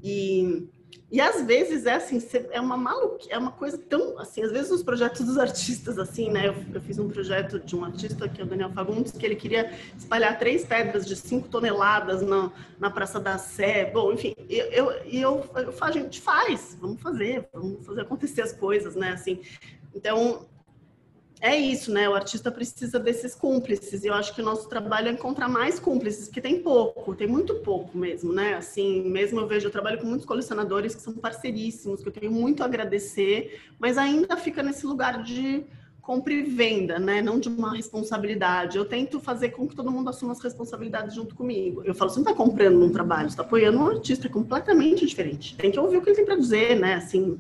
e 0.03 0.69
e 1.11 1.21
às 1.21 1.45
vezes 1.45 1.87
é 1.87 1.95
assim, 1.95 2.23
é 2.53 2.61
uma 2.61 2.77
maluca, 2.77 3.25
é 3.29 3.37
uma 3.37 3.51
coisa 3.51 3.77
tão 3.77 4.17
assim, 4.19 4.45
às 4.45 4.53
vezes 4.53 4.71
os 4.71 4.83
projetos 4.83 5.27
dos 5.27 5.39
artistas 5.39 5.99
assim, 5.99 6.31
né? 6.31 6.47
Eu, 6.47 6.55
eu, 6.73 6.81
fiz 6.81 7.01
um 7.01 7.09
projeto 7.09 7.59
de 7.59 7.75
um 7.75 7.85
artista 7.85 8.29
que 8.29 8.41
é 8.41 8.45
o 8.45 8.47
Daniel 8.47 8.71
Fagundes, 8.71 9.11
que 9.11 9.27
ele 9.27 9.35
queria 9.35 9.73
espalhar 9.99 10.39
três 10.39 10.65
pedras 10.65 11.05
de 11.05 11.17
cinco 11.17 11.49
toneladas 11.49 12.23
na, 12.23 12.53
na 12.79 12.91
Praça 12.91 13.19
da 13.19 13.39
Sé. 13.39 13.91
Bom, 13.93 14.13
enfim, 14.13 14.35
eu, 14.49 14.67
eu, 14.67 14.91
eu, 14.91 15.51
eu, 15.57 15.75
a 15.81 15.91
gente 15.91 16.21
faz, 16.21 16.77
vamos 16.81 17.03
fazer, 17.03 17.49
vamos 17.53 17.85
fazer 17.85 18.03
acontecer 18.03 18.43
as 18.43 18.53
coisas, 18.53 18.95
né? 18.95 19.11
Assim, 19.11 19.41
então 19.93 20.47
é 21.41 21.57
isso, 21.57 21.91
né? 21.91 22.07
O 22.09 22.15
artista 22.15 22.51
precisa 22.51 22.99
desses 22.99 23.35
cúmplices. 23.35 24.05
E 24.05 24.09
eu 24.09 24.15
acho 24.15 24.35
que 24.35 24.43
o 24.43 24.45
nosso 24.45 24.69
trabalho 24.69 25.09
é 25.09 25.13
encontrar 25.13 25.49
mais 25.49 25.81
cúmplices, 25.81 26.27
porque 26.27 26.41
tem 26.41 26.61
pouco, 26.61 27.15
tem 27.15 27.27
muito 27.27 27.55
pouco 27.57 27.97
mesmo, 27.97 28.33
né? 28.33 28.55
Assim, 28.55 29.03
mesmo 29.09 29.41
eu 29.41 29.47
vejo, 29.47 29.67
eu 29.67 29.71
trabalho 29.71 29.99
com 29.99 30.07
muitos 30.07 30.27
colecionadores 30.27 30.95
que 30.95 31.01
são 31.01 31.15
parceiríssimos, 31.15 32.03
que 32.03 32.09
eu 32.09 32.13
tenho 32.13 32.31
muito 32.31 32.63
a 32.63 32.67
agradecer, 32.67 33.59
mas 33.79 33.97
ainda 33.97 34.37
fica 34.37 34.63
nesse 34.63 34.87
lugar 34.87 35.23
de 35.23 35.65
compra 36.03 36.33
e 36.33 36.43
venda, 36.43 36.99
né? 36.99 37.23
Não 37.23 37.41
de 37.41 37.49
uma 37.49 37.75
responsabilidade. 37.75 38.77
Eu 38.77 38.85
tento 38.85 39.19
fazer 39.19 39.51
com 39.51 39.67
que 39.67 39.75
todo 39.75 39.91
mundo 39.91 40.11
assuma 40.11 40.33
as 40.33 40.41
responsabilidades 40.43 41.15
junto 41.15 41.35
comigo. 41.35 41.83
Eu 41.85 41.95
falo, 41.95 42.11
você 42.11 42.21
não 42.21 42.31
está 42.31 42.35
comprando 42.35 42.85
um 42.85 42.91
trabalho, 42.91 43.29
você 43.29 43.35
está 43.35 43.43
apoiando 43.43 43.79
um 43.79 43.87
artista, 43.87 44.27
é 44.27 44.31
completamente 44.31 45.07
diferente. 45.07 45.57
Tem 45.57 45.71
que 45.71 45.81
ouvir 45.81 45.97
o 45.97 46.03
que 46.03 46.11
ele 46.11 46.17
tem 46.17 46.25
para 46.27 46.37
dizer, 46.37 46.79
né? 46.79 46.95
Assim, 46.95 47.39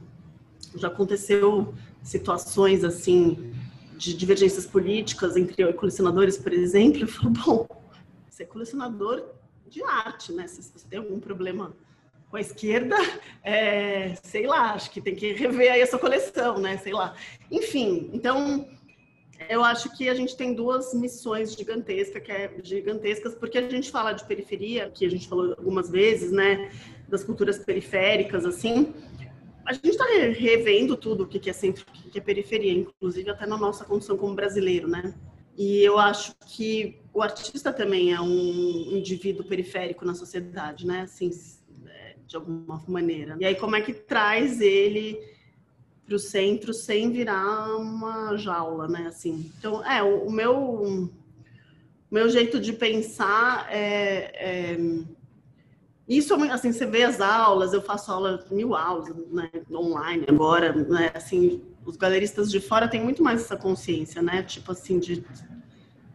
já 0.77 0.89
aconteceu 0.89 1.75
situações 2.03 2.83
assim 2.83 3.53
de 4.01 4.15
divergências 4.15 4.65
políticas 4.65 5.37
entre 5.37 5.71
colecionadores, 5.75 6.39
por 6.39 6.55
exemplo, 6.55 7.03
eu 7.03 7.07
falo, 7.07 7.31
bom, 7.31 7.67
você 8.31 8.45
é 8.45 8.47
colecionador 8.47 9.23
de 9.69 9.83
arte, 9.83 10.33
né? 10.33 10.47
Se 10.47 10.63
você 10.63 10.87
tem 10.89 10.99
algum 10.99 11.21
problema 11.21 11.77
com 12.31 12.39
a 12.39 12.41
esquerda, 12.41 12.97
é, 13.45 14.15
sei 14.23 14.47
lá, 14.47 14.73
acho 14.73 14.91
que 14.91 15.03
tem 15.03 15.15
que 15.15 15.35
rever 15.35 15.71
aí 15.71 15.83
essa 15.83 15.99
coleção, 15.99 16.59
né? 16.59 16.79
Sei 16.79 16.95
lá. 16.95 17.15
Enfim, 17.51 18.09
então 18.15 18.67
eu 19.51 19.63
acho 19.63 19.95
que 19.95 20.09
a 20.09 20.15
gente 20.15 20.35
tem 20.35 20.55
duas 20.55 20.95
missões 20.95 21.53
gigantescas, 21.55 22.23
que 22.23 22.33
é 22.33 22.51
gigantescas, 22.63 23.35
porque 23.35 23.59
a 23.59 23.69
gente 23.69 23.91
fala 23.91 24.13
de 24.13 24.25
periferia, 24.25 24.91
que 24.91 25.05
a 25.05 25.11
gente 25.11 25.29
falou 25.29 25.55
algumas 25.59 25.91
vezes, 25.91 26.33
né? 26.33 26.73
Das 27.07 27.23
culturas 27.23 27.59
periféricas, 27.59 28.47
assim 28.47 28.95
a 29.65 29.73
gente 29.73 29.91
está 29.91 30.05
revendo 30.05 30.97
tudo 30.97 31.25
o 31.25 31.27
que 31.27 31.49
é 31.49 31.53
centro, 31.53 31.85
o 31.89 32.11
que 32.11 32.19
é 32.19 32.21
periferia, 32.21 32.73
inclusive 32.73 33.31
até 33.31 33.47
na 33.47 33.57
nossa 33.57 33.85
condição 33.85 34.17
como 34.17 34.35
brasileiro, 34.35 34.89
né? 34.89 35.15
E 35.57 35.83
eu 35.83 35.99
acho 35.99 36.35
que 36.47 37.01
o 37.13 37.23
artista 37.23 37.73
também 37.73 38.13
é 38.13 38.21
um 38.21 38.97
indivíduo 38.97 39.45
periférico 39.45 40.05
na 40.05 40.15
sociedade, 40.15 40.87
né? 40.87 41.03
Assim, 41.03 41.31
é, 41.87 42.17
de 42.27 42.37
alguma 42.37 42.83
maneira. 42.89 43.37
E 43.39 43.45
aí, 43.45 43.55
como 43.55 43.77
é 43.77 43.81
que 43.81 43.93
traz 43.93 44.61
ele 44.61 45.21
para 46.07 46.17
o 46.17 46.19
centro 46.19 46.73
sem 46.73 47.13
virar 47.13 47.77
uma 47.77 48.37
jaula, 48.37 48.89
né? 48.89 49.07
Assim, 49.07 49.53
então, 49.59 49.85
é, 49.85 50.03
o, 50.03 50.31
meu, 50.31 51.13
meu 52.11 52.29
jeito 52.29 52.59
de 52.59 52.73
pensar 52.73 53.69
é, 53.71 54.73
é 54.73 54.79
isso, 56.11 56.35
assim, 56.51 56.73
você 56.73 56.85
vê 56.85 57.05
as 57.05 57.21
aulas, 57.21 57.73
eu 57.73 57.81
faço 57.81 58.11
aula, 58.11 58.45
mil 58.51 58.75
aulas, 58.75 59.15
né, 59.31 59.49
online 59.71 60.27
agora, 60.29 60.73
né, 60.73 61.13
assim, 61.15 61.63
os 61.87 61.97
galeristas 61.97 62.51
de 62.51 62.61
fora 62.61 62.89
têm 62.89 63.01
muito 63.01 63.23
mais 63.23 63.43
essa 63.43 63.57
consciência, 63.57 64.21
né, 64.21 64.43
tipo 64.43 64.73
assim, 64.73 64.99
de, 64.99 65.25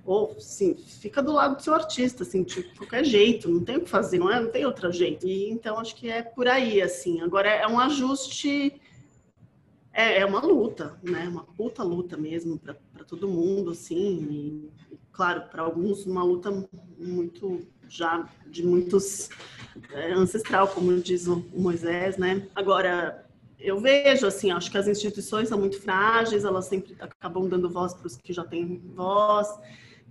ou, 0.04 0.36
sim, 0.38 0.76
fica 0.76 1.24
do 1.24 1.32
lado 1.32 1.56
do 1.56 1.62
seu 1.64 1.74
artista, 1.74 2.24
assim, 2.24 2.44
de 2.44 2.64
qualquer 2.76 3.06
jeito, 3.06 3.50
não 3.50 3.64
tem 3.64 3.78
o 3.78 3.82
que 3.82 3.90
fazer, 3.90 4.20
não, 4.20 4.30
é, 4.30 4.40
não 4.40 4.52
tem 4.52 4.66
outro 4.66 4.92
jeito. 4.92 5.26
E, 5.26 5.50
então, 5.50 5.80
acho 5.80 5.96
que 5.96 6.10
é 6.10 6.22
por 6.22 6.48
aí, 6.48 6.80
assim. 6.80 7.22
Agora, 7.22 7.50
é 7.50 7.66
um 7.66 7.80
ajuste, 7.80 8.80
é, 9.92 10.20
é 10.20 10.26
uma 10.26 10.42
luta, 10.42 11.00
né, 11.02 11.28
uma 11.28 11.44
puta 11.44 11.82
luta 11.82 12.16
mesmo 12.18 12.60
para 12.60 12.76
todo 13.08 13.28
mundo, 13.28 13.72
assim, 13.72 14.28
e, 14.30 14.70
claro, 15.12 15.50
para 15.50 15.64
alguns 15.64 16.06
uma 16.06 16.24
luta 16.24 16.52
muito, 17.00 17.66
já 17.88 18.30
de 18.46 18.64
muitos 18.64 19.30
ancestral, 20.16 20.68
como 20.68 20.98
diz 21.00 21.28
o 21.28 21.46
Moisés, 21.54 22.18
né? 22.18 22.48
Agora, 22.56 23.26
eu 23.60 23.80
vejo, 23.80 24.28
assim, 24.28 24.52
acho 24.52 24.70
que 24.70 24.78
as 24.78 24.88
instituições 24.88 25.50
são 25.50 25.60
muito 25.60 25.82
frágeis, 25.82 26.44
elas 26.44 26.66
sempre 26.66 26.96
acabam 27.00 27.48
dando 27.48 27.70
voz 27.70 27.94
para 27.94 28.08
os 28.08 28.16
que 28.16 28.34
já 28.34 28.44
têm 28.44 28.82
voz. 28.96 29.48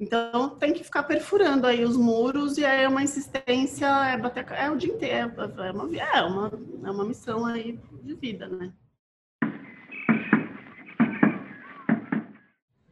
Então, 0.00 0.50
tem 0.50 0.72
que 0.72 0.82
ficar 0.82 1.04
perfurando 1.04 1.66
aí 1.66 1.84
os 1.84 1.96
muros 1.96 2.58
e 2.58 2.64
é 2.64 2.88
uma 2.88 3.02
insistência, 3.02 3.86
é 3.86 4.18
bater, 4.18 4.44
é 4.50 4.70
o 4.70 4.76
dia 4.76 4.92
inteiro, 4.92 5.32
é 5.38 5.70
uma, 5.70 5.96
é 5.96 6.22
uma, 6.22 6.52
é 6.84 6.90
uma 6.90 7.04
missão 7.04 7.46
aí 7.46 7.78
de 8.02 8.14
vida, 8.14 8.48
né? 8.48 8.72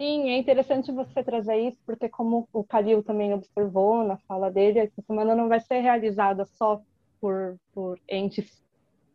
Sim, 0.02 0.30
é 0.30 0.36
interessante 0.36 0.90
você 0.90 1.22
trazer 1.22 1.56
isso, 1.68 1.78
porque 1.86 2.08
como 2.08 2.48
o 2.52 2.64
Calil 2.64 3.04
também 3.04 3.32
observou 3.32 4.02
na 4.02 4.16
fala 4.26 4.50
dele, 4.50 4.80
essa 4.80 5.00
semana 5.02 5.36
não 5.36 5.48
vai 5.48 5.60
ser 5.60 5.78
realizada 5.78 6.44
só 6.44 6.82
por, 7.20 7.56
por 7.72 8.00
entes 8.08 8.60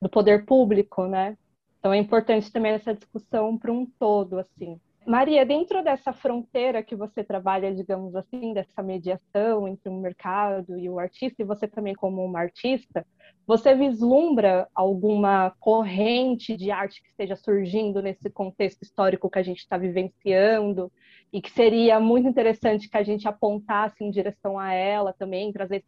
do 0.02 0.10
poder 0.10 0.46
público, 0.46 1.06
né? 1.06 1.38
Então 1.78 1.92
é 1.94 1.98
importante 1.98 2.50
também 2.54 2.72
essa 2.72 2.94
discussão 2.94 3.58
para 3.58 3.70
um 3.70 3.86
todo, 3.86 4.40
assim. 4.40 4.80
Maria, 5.08 5.46
dentro 5.46 5.82
dessa 5.82 6.12
fronteira 6.12 6.84
que 6.84 6.94
você 6.94 7.24
trabalha, 7.24 7.74
digamos 7.74 8.14
assim, 8.14 8.54
dessa 8.54 8.84
mediação 8.84 9.66
entre 9.66 9.88
o 9.88 9.94
mercado 9.94 10.78
e 10.78 10.90
o 10.90 11.00
artista, 11.00 11.42
e 11.42 11.46
você 11.46 11.66
também 11.66 11.96
como 11.96 12.26
uma 12.26 12.42
artista, 12.42 13.08
você 13.48 13.74
vislumbra 13.74 14.68
alguma 14.76 15.54
corrente 15.62 16.58
de 16.58 16.72
arte 16.72 17.02
que 17.02 17.08
esteja 17.08 17.38
surgindo 17.38 18.02
nesse 18.02 18.30
contexto 18.30 18.82
histórico 18.84 19.30
que 19.30 19.40
a 19.40 19.44
gente 19.44 19.60
está 19.60 19.78
vivenciando 19.78 20.92
e 21.32 21.42
que 21.42 21.52
seria 21.52 22.02
muito 22.02 22.28
interessante 22.28 22.90
que 22.90 22.98
a 22.98 23.04
gente 23.04 23.30
apontasse 23.30 24.04
em 24.04 24.12
direção 24.12 24.60
a 24.60 24.74
ela 24.74 25.14
também, 25.14 25.54
trazer 25.54 25.86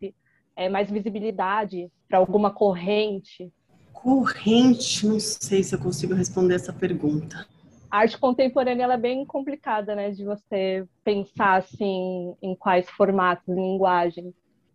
é, 0.56 0.70
mais 0.70 0.90
visibilidade 0.90 1.92
para 2.08 2.20
alguma 2.20 2.52
corrente? 2.52 3.52
Corrente, 3.92 5.06
não 5.06 5.20
sei 5.20 5.62
se 5.62 5.76
eu 5.76 5.80
consigo 5.80 6.14
responder 6.14 6.56
essa 6.56 6.72
pergunta 6.72 7.46
a 7.90 8.00
arte 8.00 8.18
contemporânea 8.18 8.84
ela 8.84 8.94
é 8.94 8.98
bem 8.98 9.26
complicada, 9.26 9.96
né, 9.96 10.12
de 10.12 10.24
você 10.24 10.88
pensar 11.04 11.58
assim 11.58 12.36
em 12.42 12.56
quais 12.56 12.90
formatos, 12.90 13.48
linguagens. 13.48 14.34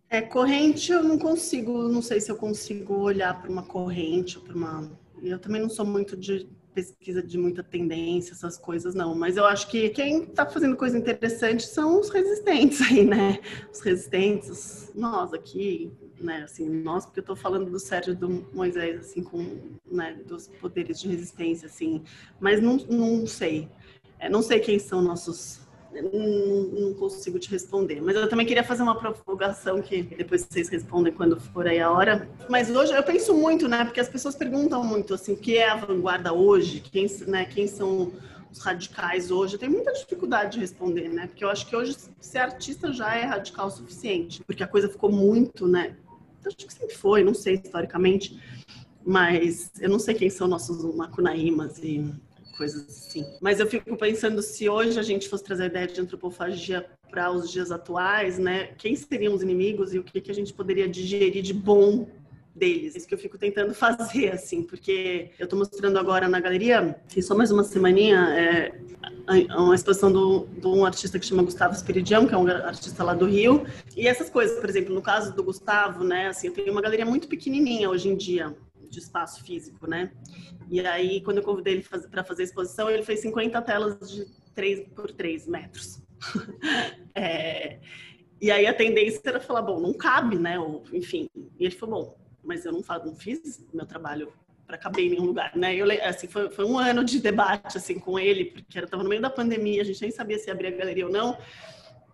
É 0.09 0.21
corrente, 0.21 0.91
eu 0.91 1.03
não 1.03 1.17
consigo, 1.17 1.87
não 1.87 2.01
sei 2.01 2.21
se 2.21 2.31
eu 2.31 2.35
consigo 2.35 2.95
olhar 2.95 3.41
para 3.41 3.51
uma 3.51 3.63
corrente 3.63 4.37
ou 4.37 4.43
para 4.43 4.55
uma. 4.55 4.91
Eu 5.21 5.39
também 5.39 5.61
não 5.61 5.69
sou 5.69 5.85
muito 5.85 6.15
de 6.15 6.47
pesquisa 6.75 7.23
de 7.23 7.37
muita 7.37 7.63
tendência, 7.63 8.33
essas 8.33 8.57
coisas 8.57 8.93
não. 8.93 9.15
Mas 9.15 9.37
eu 9.37 9.45
acho 9.45 9.67
que 9.67 9.89
quem 9.89 10.23
está 10.23 10.45
fazendo 10.45 10.75
coisa 10.75 10.97
interessante 10.97 11.63
são 11.63 11.99
os 11.99 12.09
resistentes 12.09 12.81
aí, 12.81 13.05
né? 13.05 13.39
Os 13.71 13.79
resistentes, 13.79 14.91
nós 14.93 15.33
aqui, 15.33 15.91
né? 16.19 16.43
Assim, 16.43 16.69
nós, 16.69 17.05
porque 17.05 17.19
eu 17.19 17.23
estou 17.23 17.35
falando 17.35 17.69
do 17.69 17.79
Sérgio 17.79 18.15
do 18.15 18.47
Moisés, 18.53 18.99
assim, 18.99 19.23
com, 19.23 19.59
né, 19.89 20.19
dos 20.25 20.47
poderes 20.47 20.99
de 20.99 21.07
resistência, 21.07 21.67
assim. 21.67 22.03
Mas 22.39 22.61
não, 22.61 22.77
não 22.77 23.27
sei. 23.27 23.69
É, 24.19 24.29
não 24.29 24.41
sei 24.41 24.59
quem 24.59 24.79
são 24.79 25.01
nossos 25.01 25.65
não, 26.01 26.11
não, 26.11 26.93
consigo 26.93 27.39
te 27.39 27.49
responder. 27.49 28.01
Mas 28.01 28.15
eu 28.15 28.27
também 28.27 28.45
queria 28.45 28.63
fazer 28.63 28.83
uma 28.83 28.97
provocação 28.97 29.81
que 29.81 30.03
depois 30.03 30.47
vocês 30.49 30.69
respondem 30.69 31.13
quando 31.13 31.39
for 31.39 31.67
aí 31.67 31.79
a 31.79 31.91
hora. 31.91 32.29
Mas 32.49 32.69
hoje 32.69 32.93
eu 32.93 33.03
penso 33.03 33.33
muito, 33.33 33.67
né? 33.67 33.85
Porque 33.85 33.99
as 33.99 34.09
pessoas 34.09 34.35
perguntam 34.35 34.83
muito 34.83 35.13
assim, 35.13 35.33
o 35.33 35.37
que 35.37 35.57
é 35.57 35.69
a 35.69 35.75
vanguarda 35.75 36.33
hoje? 36.33 36.79
Quem, 36.79 37.07
né, 37.27 37.45
quem 37.45 37.67
são 37.67 38.11
os 38.51 38.59
radicais 38.59 39.31
hoje? 39.31 39.55
Eu 39.55 39.59
tenho 39.59 39.71
muita 39.71 39.93
dificuldade 39.93 40.53
de 40.53 40.59
responder, 40.59 41.09
né? 41.09 41.27
Porque 41.27 41.43
eu 41.43 41.49
acho 41.49 41.67
que 41.67 41.75
hoje 41.75 41.95
ser 42.19 42.39
artista 42.39 42.91
já 42.91 43.15
é 43.15 43.23
radical 43.23 43.67
o 43.67 43.71
suficiente, 43.71 44.43
porque 44.43 44.63
a 44.63 44.67
coisa 44.67 44.89
ficou 44.89 45.11
muito, 45.11 45.67
né? 45.67 45.95
Acho 46.45 46.57
que 46.57 46.73
sempre 46.73 46.95
foi, 46.95 47.23
não 47.23 47.33
sei 47.33 47.55
historicamente, 47.55 48.39
mas 49.05 49.71
eu 49.79 49.89
não 49.89 49.99
sei 49.99 50.15
quem 50.15 50.29
são 50.29 50.47
nossos 50.47 50.95
macunaímas 50.95 51.79
e 51.79 52.13
coisas 52.57 52.87
assim. 52.87 53.25
Mas 53.41 53.59
eu 53.59 53.67
fico 53.67 53.95
pensando 53.97 54.41
se 54.41 54.67
hoje 54.69 54.99
a 54.99 55.03
gente 55.03 55.29
fosse 55.29 55.43
trazer 55.43 55.63
a 55.63 55.67
ideia 55.67 55.87
de 55.87 56.01
antropofagia 56.01 56.85
para 57.09 57.31
os 57.31 57.51
dias 57.51 57.71
atuais, 57.71 58.37
né? 58.37 58.67
Quem 58.77 58.95
seriam 58.95 59.33
os 59.33 59.41
inimigos 59.41 59.93
e 59.93 59.99
o 59.99 60.03
que, 60.03 60.19
que 60.19 60.31
a 60.31 60.35
gente 60.35 60.53
poderia 60.53 60.87
digerir 60.87 61.43
de 61.43 61.53
bom 61.53 62.07
deles. 62.55 62.95
Isso 62.95 63.07
que 63.07 63.13
eu 63.13 63.17
fico 63.17 63.37
tentando 63.37 63.73
fazer, 63.75 64.31
assim, 64.31 64.63
porque 64.63 65.31
eu 65.37 65.43
estou 65.43 65.59
mostrando 65.59 65.99
agora 65.99 66.27
na 66.29 66.39
galeria, 66.39 66.95
tem 67.13 67.21
só 67.21 67.35
mais 67.35 67.51
uma 67.51 67.63
semaninha, 67.63 68.29
é, 68.29 68.79
uma 69.55 69.75
exposição 69.75 70.11
de 70.11 70.67
um 70.67 70.85
artista 70.85 71.19
que 71.19 71.25
chama 71.25 71.43
Gustavo 71.43 71.73
Espiridião, 71.73 72.25
que 72.25 72.33
é 72.33 72.37
um 72.37 72.47
artista 72.47 73.03
lá 73.03 73.13
do 73.13 73.25
Rio. 73.25 73.65
E 73.95 74.07
essas 74.07 74.29
coisas, 74.29 74.59
por 74.59 74.69
exemplo, 74.69 74.93
no 74.93 75.01
caso 75.01 75.35
do 75.35 75.43
Gustavo, 75.43 76.03
né, 76.03 76.27
assim, 76.27 76.47
eu 76.47 76.53
tenho 76.53 76.71
uma 76.71 76.81
galeria 76.81 77.05
muito 77.05 77.27
pequenininha 77.27 77.89
hoje 77.89 78.07
em 78.09 78.15
dia, 78.15 78.55
de 78.89 78.99
espaço 78.99 79.43
físico, 79.43 79.89
né? 79.89 80.11
E 80.69 80.79
aí, 80.79 81.21
quando 81.21 81.37
eu 81.37 81.43
convidei 81.43 81.73
ele 81.73 81.85
para 82.09 82.23
fazer 82.23 82.43
a 82.43 82.45
exposição, 82.45 82.89
ele 82.89 83.03
fez 83.03 83.19
50 83.21 83.61
telas 83.61 83.99
de 84.09 84.25
3 84.53 84.87
por 84.95 85.11
3 85.11 85.47
metros. 85.47 86.01
é, 87.13 87.79
e 88.41 88.51
aí 88.51 88.65
a 88.65 88.73
tendência 88.73 89.21
era 89.25 89.39
falar, 89.39 89.61
bom, 89.61 89.79
não 89.79 89.93
cabe, 89.93 90.37
né? 90.37 90.59
Ou, 90.59 90.83
enfim. 90.93 91.27
E 91.35 91.65
ele 91.65 91.75
falou, 91.75 92.03
bom, 92.03 92.24
mas 92.45 92.65
eu 92.65 92.71
não, 92.71 92.83
falo, 92.83 93.05
não 93.05 93.15
fiz 93.15 93.65
meu 93.73 93.85
trabalho 93.85 94.31
para 94.65 94.77
caber 94.77 95.05
em 95.05 95.09
nenhum 95.11 95.25
lugar, 95.25 95.55
né? 95.55 95.75
Eu, 95.75 95.85
assim, 96.07 96.27
foi, 96.27 96.49
foi 96.49 96.65
um 96.65 96.77
ano 96.77 97.03
de 97.03 97.19
debate, 97.19 97.77
assim, 97.77 97.99
com 97.99 98.17
ele, 98.17 98.45
porque 98.45 98.79
eu 98.79 98.85
estava 98.85 99.03
no 99.03 99.09
meio 99.09 99.21
da 99.21 99.29
pandemia, 99.29 99.81
a 99.81 99.85
gente 99.85 100.01
nem 100.01 100.11
sabia 100.11 100.39
se 100.39 100.49
abrir 100.49 100.67
a 100.67 100.71
galeria 100.71 101.05
ou 101.05 101.11
não. 101.11 101.37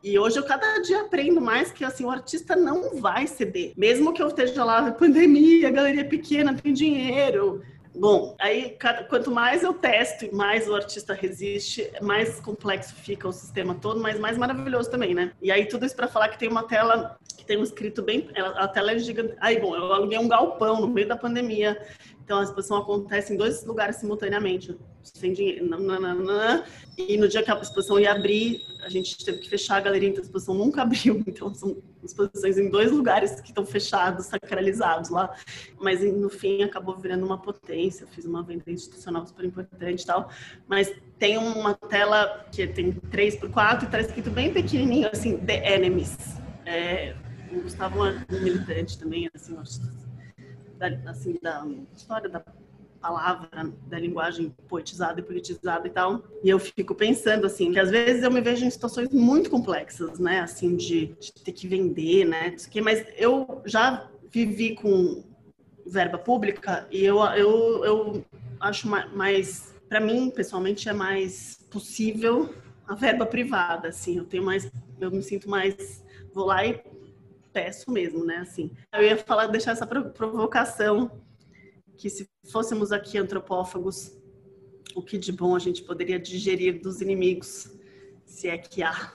E 0.03 0.17
hoje 0.17 0.37
eu 0.37 0.43
cada 0.43 0.79
dia 0.79 1.01
aprendo 1.01 1.39
mais 1.39 1.71
que 1.71 1.85
assim 1.85 2.03
o 2.03 2.09
artista 2.09 2.55
não 2.55 2.99
vai 2.99 3.27
ceder. 3.27 3.73
Mesmo 3.77 4.13
que 4.13 4.21
eu 4.21 4.27
esteja 4.27 4.63
lá 4.63 4.91
pandemia, 4.91 5.67
a 5.67 5.71
galeria 5.71 6.01
é 6.01 6.05
pequena, 6.05 6.55
tem 6.55 6.73
dinheiro, 6.73 7.61
Bom, 7.93 8.35
aí 8.39 8.77
quanto 9.09 9.29
mais 9.29 9.63
eu 9.63 9.73
testo 9.73 10.25
e 10.25 10.33
mais 10.33 10.67
o 10.67 10.75
artista 10.75 11.13
resiste, 11.13 11.91
mais 12.01 12.39
complexo 12.39 12.95
fica 12.95 13.27
o 13.27 13.33
sistema 13.33 13.75
todo, 13.75 13.99
mas 13.99 14.17
mais 14.17 14.37
maravilhoso 14.37 14.89
também, 14.89 15.13
né? 15.13 15.33
E 15.41 15.51
aí 15.51 15.65
tudo 15.65 15.85
isso 15.85 15.95
para 15.95 16.07
falar 16.07 16.29
que 16.29 16.39
tem 16.39 16.47
uma 16.47 16.63
tela 16.63 17.17
que 17.37 17.43
tem 17.45 17.57
um 17.57 17.63
escrito 17.63 18.01
bem, 18.01 18.29
a 18.35 18.67
tela 18.67 18.93
é 18.93 18.99
gigante. 18.99 19.35
Aí, 19.39 19.59
bom, 19.59 19.75
eu 19.75 19.91
aluguei 19.91 20.17
um 20.17 20.27
galpão 20.27 20.79
no 20.79 20.87
meio 20.87 21.07
da 21.07 21.17
pandemia. 21.17 21.79
Então 22.23 22.39
a 22.39 22.43
exposição 22.43 22.77
acontece 22.77 23.33
em 23.33 23.37
dois 23.37 23.65
lugares 23.65 23.97
simultaneamente, 23.97 24.77
sem 25.03 25.33
dinheiro. 25.33 25.67
Nananana. 25.67 26.65
E 26.97 27.17
no 27.17 27.27
dia 27.27 27.43
que 27.43 27.51
a 27.51 27.59
exposição 27.59 27.99
ia 27.99 28.11
abrir, 28.11 28.61
a 28.83 28.89
gente 28.89 29.23
teve 29.23 29.39
que 29.39 29.49
fechar 29.49 29.77
a 29.77 29.81
galeria, 29.81 30.09
então 30.09 30.21
a 30.21 30.25
exposição 30.25 30.53
nunca 30.53 30.81
abriu. 30.83 31.23
Então 31.27 31.53
são 31.53 31.77
exposições 32.03 32.57
em 32.57 32.69
dois 32.69 32.91
lugares 32.91 33.39
que 33.41 33.49
estão 33.49 33.65
fechados, 33.65 34.25
sacralizados 34.27 35.09
lá. 35.09 35.35
Mas 35.79 36.01
no 36.01 36.29
fim 36.29 36.63
acabou 36.63 36.97
virando 36.97 37.25
uma 37.25 37.37
potência. 37.37 38.07
fiz 38.07 38.25
uma 38.25 38.43
venda 38.43 38.63
institucional 38.67 39.25
super 39.25 39.45
importante 39.45 40.03
e 40.03 40.05
tal. 40.05 40.29
Mas 40.67 40.91
tem 41.17 41.37
uma 41.37 41.73
tela 41.73 42.45
que 42.51 42.65
tem 42.67 42.91
3 42.91 43.35
por 43.37 43.49
4 43.49 43.85
e 43.85 43.87
está 43.87 43.99
escrito 43.99 44.29
bem 44.29 44.51
pequenininho, 44.51 45.09
assim, 45.11 45.37
The 45.37 45.75
Enemies. 45.75 46.17
É, 46.65 47.15
o 47.51 47.61
Gustavo 47.61 48.05
é 48.05 48.25
um 48.31 48.41
militante 48.41 48.97
também, 48.97 49.29
assim, 49.33 49.57
assim, 51.05 51.37
da 51.41 51.67
história 51.95 52.29
da 52.29 52.43
palavra, 53.01 53.73
da 53.87 53.99
linguagem 53.99 54.55
poetizada 54.67 55.19
e 55.19 55.23
politizada 55.23 55.87
e 55.87 55.91
tal. 55.91 56.23
E 56.43 56.49
eu 56.49 56.59
fico 56.59 56.93
pensando, 56.93 57.45
assim, 57.45 57.71
que 57.71 57.79
às 57.79 57.89
vezes 57.89 58.23
eu 58.23 58.31
me 58.31 58.41
vejo 58.41 58.63
em 58.63 58.69
situações 58.69 59.09
muito 59.09 59.49
complexas, 59.49 60.19
né? 60.19 60.41
Assim, 60.41 60.75
de, 60.75 61.07
de 61.19 61.33
ter 61.33 61.51
que 61.51 61.67
vender, 61.67 62.25
né? 62.25 62.55
Mas 62.83 63.05
eu 63.17 63.61
já 63.65 64.09
vivi 64.29 64.75
com 64.75 65.23
verba 65.85 66.17
pública 66.17 66.87
e 66.91 67.03
eu, 67.03 67.19
eu, 67.19 67.85
eu 67.85 68.25
acho 68.59 68.87
mais, 68.87 69.75
para 69.89 69.99
mim, 69.99 70.29
pessoalmente, 70.29 70.87
é 70.87 70.93
mais 70.93 71.59
possível 71.69 72.53
a 72.87 72.95
verba 72.95 73.25
privada, 73.25 73.89
assim. 73.89 74.17
Eu 74.17 74.25
tenho 74.25 74.43
mais, 74.43 74.71
eu 74.99 75.11
me 75.11 75.23
sinto 75.23 75.49
mais, 75.49 76.03
vou 76.33 76.45
lá 76.45 76.65
e 76.65 76.81
peço 77.51 77.91
mesmo, 77.91 78.23
né? 78.23 78.37
Assim, 78.37 78.71
eu 78.93 79.01
ia 79.01 79.17
falar, 79.17 79.47
deixar 79.47 79.71
essa 79.71 79.87
provocação 79.87 81.11
que 81.97 82.09
se 82.09 82.30
fôssemos 82.49 82.91
aqui 82.91 83.17
antropófagos, 83.17 84.17
o 84.95 85.01
que 85.01 85.17
de 85.17 85.31
bom 85.31 85.55
a 85.55 85.59
gente 85.59 85.83
poderia 85.83 86.19
digerir 86.19 86.81
dos 86.81 87.01
inimigos, 87.01 87.77
se 88.25 88.47
é 88.47 88.57
que 88.57 88.83
há. 88.83 89.13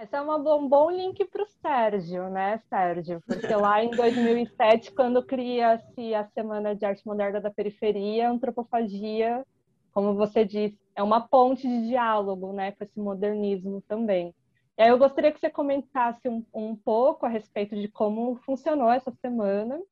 Esse 0.00 0.16
é 0.16 0.20
uma, 0.20 0.36
um 0.36 0.68
bom 0.68 0.90
link 0.90 1.22
para 1.26 1.42
o 1.42 1.46
Sérgio, 1.60 2.30
né, 2.30 2.62
Sérgio? 2.70 3.20
Porque 3.26 3.54
lá 3.54 3.82
em 3.82 3.90
2007, 3.90 4.92
quando 4.92 5.22
cria-se 5.22 6.14
a 6.14 6.24
Semana 6.28 6.74
de 6.74 6.84
Arte 6.84 7.06
Moderna 7.06 7.40
da 7.40 7.50
Periferia, 7.50 8.28
a 8.28 8.32
antropofagia, 8.32 9.44
como 9.92 10.14
você 10.14 10.44
disse, 10.44 10.78
é 10.94 11.02
uma 11.02 11.20
ponte 11.20 11.68
de 11.68 11.88
diálogo 11.88 12.52
né, 12.52 12.72
com 12.72 12.84
esse 12.84 12.98
modernismo 12.98 13.82
também. 13.86 14.34
E 14.78 14.82
aí 14.82 14.90
eu 14.90 14.98
gostaria 14.98 15.32
que 15.32 15.40
você 15.40 15.50
comentasse 15.50 16.28
um, 16.28 16.46
um 16.54 16.76
pouco 16.76 17.26
a 17.26 17.28
respeito 17.28 17.74
de 17.74 17.88
como 17.88 18.36
funcionou 18.44 18.90
essa 18.92 19.10
semana. 19.20 19.82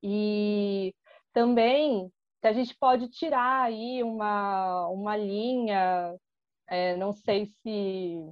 E 0.00 0.94
também 1.32 2.12
se 2.40 2.46
a 2.46 2.52
gente 2.52 2.76
pode 2.78 3.08
tirar 3.08 3.64
aí 3.64 4.04
uma, 4.04 4.86
uma 4.88 5.16
linha, 5.16 6.14
é, 6.68 6.96
não 6.96 7.12
sei 7.12 7.46
se 7.46 8.22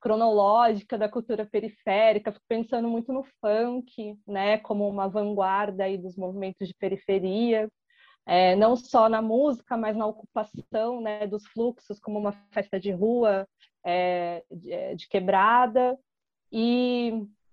cronológica 0.00 0.96
da 0.96 1.08
cultura 1.08 1.44
periférica, 1.46 2.30
fico 2.30 2.44
pensando 2.46 2.88
muito 2.88 3.12
no 3.12 3.24
funk, 3.40 4.16
né, 4.26 4.58
como 4.58 4.86
uma 4.86 5.08
vanguarda 5.08 5.84
aí 5.84 5.96
dos 5.98 6.14
movimentos 6.14 6.68
de 6.68 6.74
periferia, 6.74 7.68
é, 8.26 8.54
não 8.54 8.76
só 8.76 9.08
na 9.08 9.22
música, 9.22 9.76
mas 9.76 9.96
na 9.96 10.06
ocupação 10.06 11.00
né, 11.00 11.26
dos 11.26 11.46
fluxos, 11.48 11.98
como 11.98 12.18
uma 12.18 12.32
festa 12.52 12.78
de 12.78 12.92
rua, 12.92 13.48
é, 13.84 14.42
de, 14.50 14.72
é, 14.72 14.94
de, 14.94 15.08
quebrada. 15.08 15.98
E, 16.50 17.12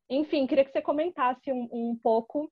enfim, 0.10 0.48
queria 0.48 0.64
que 0.64 0.72
você 0.72 0.82
comentasse 0.82 1.52
um, 1.52 1.68
um 1.72 2.00
pouco. 2.02 2.52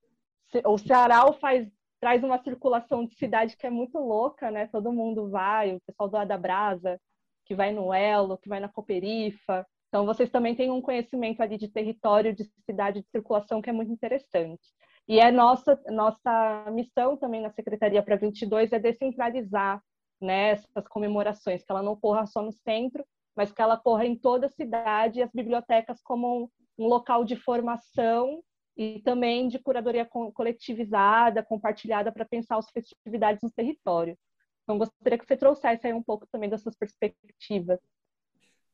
O 0.64 0.78
Ceará 0.78 1.32
faz, 1.34 1.68
traz 2.00 2.22
uma 2.22 2.42
circulação 2.42 3.04
de 3.04 3.14
cidade 3.14 3.56
que 3.56 3.66
é 3.66 3.70
muito 3.70 3.98
louca, 3.98 4.50
né? 4.50 4.66
Todo 4.66 4.92
mundo 4.92 5.30
vai, 5.30 5.74
o 5.74 5.80
pessoal 5.86 6.08
do 6.08 6.16
Ada 6.16 6.36
Brasa, 6.36 7.00
que 7.46 7.54
vai 7.54 7.72
no 7.72 7.92
Elo, 7.92 8.38
que 8.38 8.48
vai 8.48 8.60
na 8.60 8.68
Coperifa. 8.68 9.66
Então, 9.88 10.06
vocês 10.06 10.30
também 10.30 10.54
têm 10.54 10.70
um 10.70 10.82
conhecimento 10.82 11.40
ali 11.42 11.58
de 11.58 11.68
território, 11.68 12.34
de 12.34 12.44
cidade, 12.64 13.00
de 13.00 13.08
circulação 13.10 13.60
que 13.60 13.70
é 13.70 13.72
muito 13.72 13.90
interessante. 13.92 14.62
E 15.08 15.18
é 15.18 15.32
nossa 15.32 15.80
nossa 15.88 16.70
missão 16.70 17.16
também 17.16 17.40
na 17.40 17.50
Secretaria 17.50 18.02
para 18.02 18.14
22 18.16 18.72
é 18.72 18.78
descentralizar 18.78 19.82
né, 20.20 20.50
essas 20.50 20.86
comemorações, 20.88 21.64
que 21.64 21.72
ela 21.72 21.82
não 21.82 21.92
ocorra 21.92 22.26
só 22.26 22.42
no 22.42 22.52
centro, 22.52 23.04
mas 23.40 23.50
que 23.50 23.62
ela 23.62 23.76
ocorra 23.76 24.04
em 24.04 24.14
toda 24.14 24.48
a 24.48 24.50
cidade 24.50 25.22
as 25.22 25.32
bibliotecas 25.32 26.02
como 26.02 26.44
um, 26.76 26.84
um 26.84 26.88
local 26.88 27.24
de 27.24 27.36
formação 27.36 28.44
e 28.76 29.00
também 29.00 29.48
de 29.48 29.58
curadoria 29.58 30.06
coletivizada, 30.34 31.42
compartilhada 31.42 32.12
para 32.12 32.26
pensar 32.26 32.58
as 32.58 32.68
festividades 32.68 33.42
no 33.42 33.50
território. 33.50 34.14
Então, 34.62 34.76
gostaria 34.76 35.16
que 35.16 35.24
você 35.24 35.38
trouxesse 35.38 35.86
aí 35.86 35.94
um 35.94 36.02
pouco 36.02 36.26
também 36.30 36.50
dessas 36.50 36.76
perspectivas. 36.76 37.78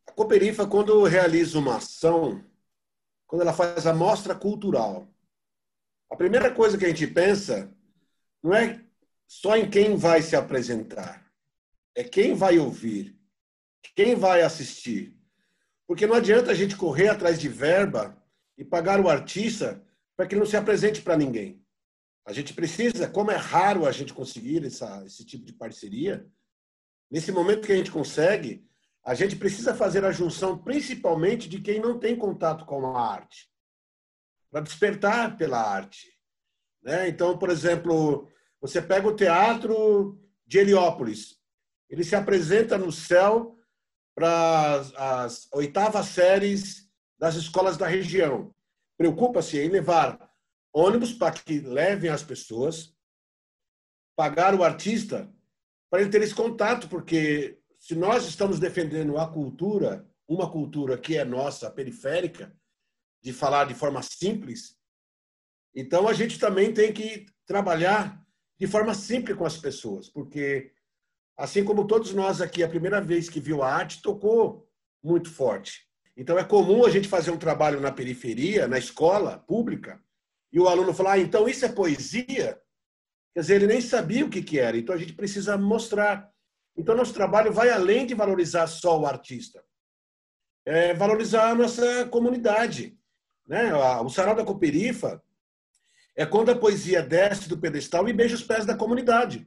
A 0.05 0.10
Cooperifa, 0.10 0.66
quando 0.66 1.05
realiza 1.05 1.60
uma 1.60 1.76
ação, 1.76 2.44
quando 3.24 3.43
ela 3.43 3.52
faz 3.52 3.86
a 3.86 3.94
mostra 3.94 4.34
cultural, 4.34 5.06
a 6.10 6.16
primeira 6.16 6.52
coisa 6.52 6.76
que 6.76 6.84
a 6.84 6.88
gente 6.88 7.06
pensa 7.06 7.72
não 8.43 8.52
é 8.52 8.84
só 9.28 9.56
em 9.56 9.70
quem 9.70 9.94
vai 9.94 10.22
se 10.22 10.34
apresentar, 10.34 11.24
é 11.94 12.02
quem 12.02 12.34
vai 12.34 12.59
ouvir, 12.59 13.16
quem 13.95 14.15
vai 14.15 14.43
assistir. 14.43 15.17
Porque 15.87 16.07
não 16.07 16.15
adianta 16.15 16.51
a 16.51 16.55
gente 16.55 16.77
correr 16.77 17.09
atrás 17.09 17.39
de 17.39 17.49
verba 17.49 18.21
e 18.59 18.65
pagar 18.65 19.01
o 19.01 19.09
artista 19.09 19.83
para 20.17 20.27
que 20.27 20.35
ele 20.35 20.41
não 20.41 20.47
se 20.47 20.57
apresente 20.57 21.03
para 21.03 21.17
ninguém. 21.17 21.63
A 22.25 22.33
gente 22.33 22.53
precisa, 22.55 23.09
como 23.09 23.31
é 23.31 23.37
raro 23.37 23.87
a 23.87 23.93
gente 23.93 24.13
conseguir 24.13 24.65
essa, 24.65 25.05
esse 25.07 25.25
tipo 25.25 25.45
de 25.45 25.53
parceria, 25.53 26.27
nesse 27.11 27.31
momento 27.31 27.67
que 27.67 27.73
a 27.73 27.77
gente 27.77 27.91
consegue, 27.91 28.67
a 29.05 29.15
gente 29.15 29.37
precisa 29.37 29.75
fazer 29.75 30.05
a 30.05 30.11
junção 30.11 30.59
principalmente 30.59 31.49
de 31.49 31.61
quem 31.61 31.79
não 31.79 31.99
tem 31.99 32.17
contato 32.17 32.65
com 32.65 32.97
a 32.97 33.13
arte 33.13 33.49
para 34.51 34.61
despertar 34.61 35.37
pela 35.37 35.61
arte. 35.61 36.13
Né? 36.83 37.09
Então, 37.09 37.39
por 37.39 37.51
exemplo, 37.51 38.29
você 38.61 38.81
pega 38.81 39.07
o 39.07 39.15
teatro 39.15 40.19
de 40.47 40.59
Heliópolis, 40.59 41.37
ele 41.89 42.03
se 42.03 42.17
apresenta 42.17 42.77
no 42.77 42.91
céu 42.91 43.56
para 44.16 44.80
as 45.22 45.47
oitavas 45.52 46.06
séries 46.06 46.90
das 47.18 47.34
escolas 47.34 47.76
da 47.76 47.86
região. 47.86 48.51
Preocupa-se 48.97 49.59
em 49.59 49.68
levar 49.68 50.32
ônibus 50.72 51.12
para 51.12 51.32
que 51.32 51.60
levem 51.60 52.10
as 52.10 52.22
pessoas, 52.22 52.97
pagar 54.16 54.55
o 54.55 54.64
artista 54.64 55.30
para 55.90 56.01
ele 56.01 56.10
ter 56.10 56.22
esse 56.22 56.34
contato, 56.34 56.88
porque 56.88 57.60
se 57.78 57.94
nós 57.94 58.26
estamos 58.26 58.59
defendendo 58.59 59.18
a 59.18 59.30
cultura, 59.30 60.09
uma 60.26 60.51
cultura 60.51 60.97
que 60.97 61.16
é 61.16 61.24
nossa, 61.24 61.70
periférica, 61.70 62.56
de 63.22 63.34
falar 63.34 63.66
de 63.66 63.74
forma 63.74 64.02
simples. 64.02 64.78
Então 65.74 66.09
a 66.09 66.14
gente 66.14 66.38
também 66.38 66.72
tem 66.72 66.93
que 66.93 67.26
trabalhar 67.44 68.24
de 68.59 68.66
forma 68.66 68.94
simples 68.94 69.36
com 69.36 69.44
as 69.44 69.59
pessoas, 69.59 70.09
porque 70.09 70.72
assim 71.37 71.65
como 71.65 71.87
todos 71.87 72.13
nós 72.13 72.41
aqui, 72.41 72.63
a 72.63 72.69
primeira 72.69 73.01
vez 73.01 73.29
que 73.29 73.41
viu 73.41 73.63
a 73.63 73.73
arte 73.73 74.01
tocou 74.01 74.69
muito 75.03 75.31
forte. 75.31 75.87
Então 76.17 76.39
é 76.39 76.45
comum 76.45 76.85
a 76.87 76.91
gente 76.91 77.09
fazer 77.09 77.31
um 77.31 77.37
trabalho 77.37 77.81
na 77.81 77.93
periferia, 77.93 78.67
na 78.67 78.79
escola 78.79 79.39
pública, 79.39 80.01
e 80.53 80.59
o 80.59 80.69
aluno 80.69 80.95
falar, 80.95 81.13
ah, 81.13 81.19
então 81.19 81.47
isso 81.49 81.67
é 81.67 81.69
poesia? 81.69 82.59
Quer 83.35 83.41
dizer, 83.41 83.55
ele 83.57 83.67
nem 83.67 83.81
sabia 83.83 84.25
o 84.25 84.31
que, 84.31 84.43
que 84.43 84.59
era. 84.59 84.79
Então 84.79 84.95
a 84.95 84.99
gente 84.99 85.13
precisa 85.13 85.59
mostrar. 85.59 86.31
Então 86.75 86.97
nosso 86.97 87.13
trabalho 87.13 87.53
vai 87.53 87.69
além 87.69 88.07
de 88.07 88.15
valorizar 88.15 88.67
só 88.67 88.99
o 88.99 89.07
artista. 89.07 89.63
É 90.65 90.95
valorizar 90.95 91.51
a 91.51 91.55
nossa 91.55 92.07
comunidade. 92.07 92.99
Né? 93.47 93.75
O 93.75 94.09
Sarau 94.09 94.35
da 94.35 94.45
Cooperifa 94.45 95.23
é 96.17 96.25
quando 96.25 96.51
a 96.51 96.57
poesia 96.57 97.03
desce 97.03 97.49
do 97.49 97.59
pedestal 97.59 98.09
e 98.09 98.13
beija 98.15 98.35
os 98.35 98.43
pés 98.43 98.65
da 98.65 98.75
comunidade. 98.75 99.47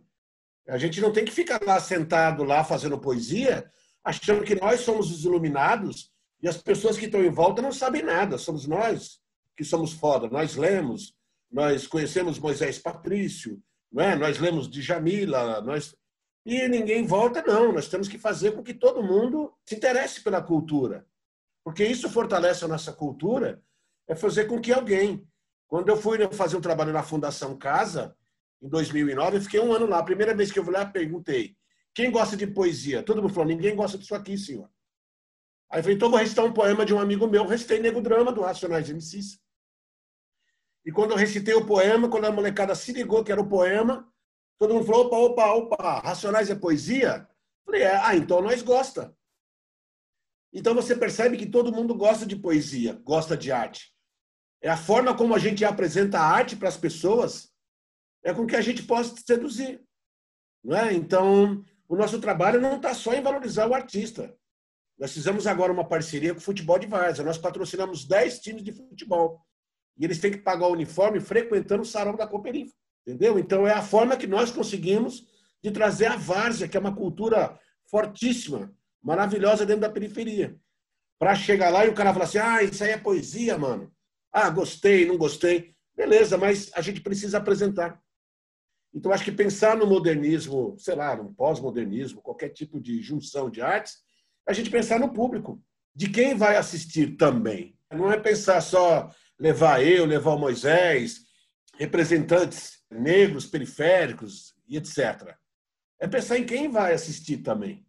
A 0.70 0.78
gente 0.78 1.02
não 1.02 1.12
tem 1.12 1.26
que 1.26 1.32
ficar 1.32 1.62
lá 1.66 1.80
sentado 1.80 2.44
lá 2.44 2.64
fazendo 2.64 3.00
poesia, 3.00 3.70
achando 4.04 4.44
que 4.44 4.56
nós 4.56 4.82
somos 4.82 5.12
os 5.12 5.26
iluminados 5.26 6.12
e 6.42 6.48
as 6.48 6.58
pessoas 6.58 6.98
que 6.98 7.06
estão 7.06 7.24
em 7.24 7.30
volta 7.30 7.62
não 7.62 7.72
sabem 7.72 8.02
nada. 8.02 8.38
Somos 8.38 8.68
nós 8.68 9.20
que 9.58 9.64
somos 9.64 9.92
foda. 9.92 10.30
Nós 10.30 10.56
lemos, 10.56 11.14
nós 11.52 11.86
conhecemos 11.88 12.40
Moisés 12.40 12.80
Patrício, 12.80 13.62
não 13.92 14.04
é? 14.04 14.16
Nós 14.16 14.40
lemos 14.40 14.70
de 14.70 14.82
Jamila, 14.82 15.62
nós 15.62 15.96
e 16.46 16.68
ninguém 16.68 17.06
volta 17.06 17.44
não. 17.46 17.74
Nós 17.74 17.90
temos 17.90 18.08
que 18.08 18.18
fazer 18.18 18.54
com 18.54 18.64
que 18.64 18.74
todo 18.74 19.04
mundo 19.04 19.54
se 19.66 19.76
interesse 19.76 20.24
pela 20.24 20.42
cultura, 20.42 21.06
porque 21.64 21.84
isso 21.84 22.10
fortalece 22.10 22.64
a 22.64 22.68
nossa 22.68 22.94
cultura. 22.94 23.62
É 24.08 24.16
fazer 24.16 24.46
com 24.46 24.60
que 24.60 24.74
alguém 24.74 25.28
quando 25.70 25.90
eu 25.90 25.98
fui 25.98 26.18
fazer 26.34 26.58
um 26.58 26.62
trabalho 26.62 26.92
na 26.92 27.04
Fundação 27.04 27.56
Casa, 27.56 28.16
em 28.62 28.68
2009, 28.68 29.38
eu 29.38 29.42
fiquei 29.42 29.60
um 29.60 29.74
ano 29.74 29.86
lá. 29.86 30.00
A 30.00 30.04
primeira 30.04 30.36
vez 30.36 30.52
que 30.52 30.60
eu 30.60 30.64
fui 30.64 30.74
lá, 30.74 30.86
perguntei: 30.86 31.56
quem 31.94 32.12
gosta 32.12 32.36
de 32.36 32.46
poesia? 32.48 33.04
Todo 33.04 33.22
mundo 33.22 33.34
falou: 33.34 33.50
ninguém 33.50 33.76
gosta 33.76 33.98
disso 33.98 34.14
aqui, 34.14 34.38
senhor. 34.38 34.70
Aí 35.70 35.80
eu 35.80 35.84
falei: 35.84 35.96
então 35.96 36.10
vou 36.10 36.20
recitar 36.20 36.46
um 36.46 36.54
poema 36.54 36.86
de 36.86 36.94
um 36.94 37.00
amigo 37.00 37.28
meu. 37.28 37.46
Recitei 37.46 37.80
Nego 37.80 38.02
Drama, 38.02 38.32
do 38.32 38.42
Racionais 38.42 38.90
MCs. 38.90 39.40
E 40.86 40.92
quando 40.92 41.12
eu 41.12 41.18
recitei 41.18 41.54
o 41.54 41.66
poema, 41.66 42.10
quando 42.10 42.26
a 42.26 42.32
molecada 42.32 42.74
se 42.76 42.92
ligou 42.92 43.24
que 43.24 43.32
era 43.32 43.42
o 43.42 43.50
poema, 43.50 44.08
todo 44.58 44.74
mundo 44.74 44.86
falou: 44.86 45.06
opa, 45.06 45.18
opa, 45.18 45.54
opa, 45.54 46.00
Racionais 46.00 46.50
é 46.50 46.56
poesia? 46.56 47.28
Eu 47.60 47.66
falei: 47.66 47.84
é, 47.84 47.96
ah, 47.96 48.16
então 48.16 48.42
nós 48.42 48.62
gosta. 48.62 49.16
Então 50.52 50.74
você 50.74 50.96
percebe 50.96 51.38
que 51.38 51.46
todo 51.46 51.72
mundo 51.72 51.94
gosta 51.96 52.26
de 52.26 52.36
poesia, 52.36 52.94
gosta 53.04 53.38
de 53.38 53.52
arte. 53.52 53.94
É 54.62 54.70
a 54.70 54.78
forma 54.78 55.16
como 55.16 55.36
a 55.36 55.40
gente 55.40 55.64
apresenta 55.64 56.20
a 56.20 56.26
arte 56.26 56.56
para 56.56 56.68
as 56.68 56.76
pessoas, 56.76 57.50
é 58.24 58.34
com 58.34 58.46
que 58.46 58.56
a 58.56 58.62
gente 58.62 58.84
possa 58.84 59.16
seduzir. 59.26 59.82
Não 60.64 60.78
é? 60.78 60.94
Então, 60.94 61.64
o 61.88 61.96
nosso 61.96 62.20
trabalho 62.20 62.60
não 62.60 62.76
está 62.76 62.94
só 62.94 63.14
em 63.14 63.22
valorizar 63.22 63.68
o 63.68 63.74
artista. 63.74 64.36
Nós 64.98 65.14
fizemos 65.14 65.48
agora 65.48 65.72
uma 65.72 65.88
parceria 65.88 66.34
com 66.34 66.40
o 66.40 66.44
Futebol 66.44 66.78
de 66.78 66.88
Várzea. 66.88 67.24
Nós 67.24 67.38
patrocinamos 67.38 68.06
10 68.06 68.40
times 68.40 68.64
de 68.64 68.74
futebol. 68.74 69.42
E 69.98 70.04
eles 70.04 70.20
têm 70.20 70.32
que 70.32 70.40
pagar 70.40 70.68
o 70.68 70.74
uniforme 70.74 71.20
frequentando 71.20 71.84
o 71.84 71.86
sarau 71.86 72.18
da 72.18 72.28
Cooperifa. 72.28 72.74
Entendeu? 73.08 73.40
Então, 73.40 73.66
é 73.66 73.74
a 73.74 73.82
forma 73.82 74.18
que 74.18 74.28
nós 74.28 74.52
conseguimos 74.52 75.26
de 75.64 75.72
trazer 75.72 76.08
a 76.08 76.18
várzea, 76.18 76.68
que 76.68 76.76
é 76.76 76.80
uma 76.80 76.96
cultura 76.96 77.58
fortíssima, 77.90 78.74
maravilhosa 79.02 79.66
dentro 79.66 79.82
da 79.82 79.90
periferia. 79.90 80.60
Para 81.18 81.36
chegar 81.36 81.70
lá 81.70 81.86
e 81.86 81.90
o 81.90 81.94
cara 81.94 82.14
falar 82.14 82.26
assim: 82.26 82.38
ah, 82.38 82.62
isso 82.62 82.84
aí 82.84 82.92
é 82.92 82.98
poesia, 82.98 83.58
mano. 83.58 83.92
Ah, 84.32 84.50
gostei, 84.50 85.06
não 85.06 85.18
gostei. 85.18 85.76
Beleza, 85.96 86.38
mas 86.38 86.72
a 86.74 86.82
gente 86.82 87.02
precisa 87.02 87.38
apresentar. 87.38 88.02
Então, 88.94 89.12
acho 89.12 89.24
que 89.24 89.32
pensar 89.32 89.78
no 89.78 89.86
modernismo, 89.86 90.76
sei 90.80 90.96
lá, 90.96 91.16
no 91.16 91.34
pós-modernismo, 91.34 92.22
qualquer 92.22 92.50
tipo 92.50 92.80
de 92.80 93.02
junção 93.02 93.50
de 93.50 93.62
artes, 93.62 93.98
a 94.48 94.54
gente 94.54 94.70
pensar 94.70 95.00
no 95.00 95.14
público, 95.14 95.62
de 95.96 96.10
quem 96.10 96.36
vai 96.36 96.56
assistir 96.56 97.16
também. 97.16 97.78
Não 97.92 98.12
é 98.12 98.20
pensar 98.20 98.62
só 98.62 99.10
levar 99.40 99.84
eu, 99.84 100.06
levar 100.06 100.34
o 100.34 100.40
Moisés, 100.40 101.22
representantes 101.78 102.80
negros, 102.90 103.46
periféricos 103.46 104.56
e 104.68 104.78
etc. 104.78 105.36
É 106.00 106.08
pensar 106.08 106.38
em 106.38 106.46
quem 106.46 106.70
vai 106.70 106.94
assistir 106.94 107.38
também. 107.38 107.86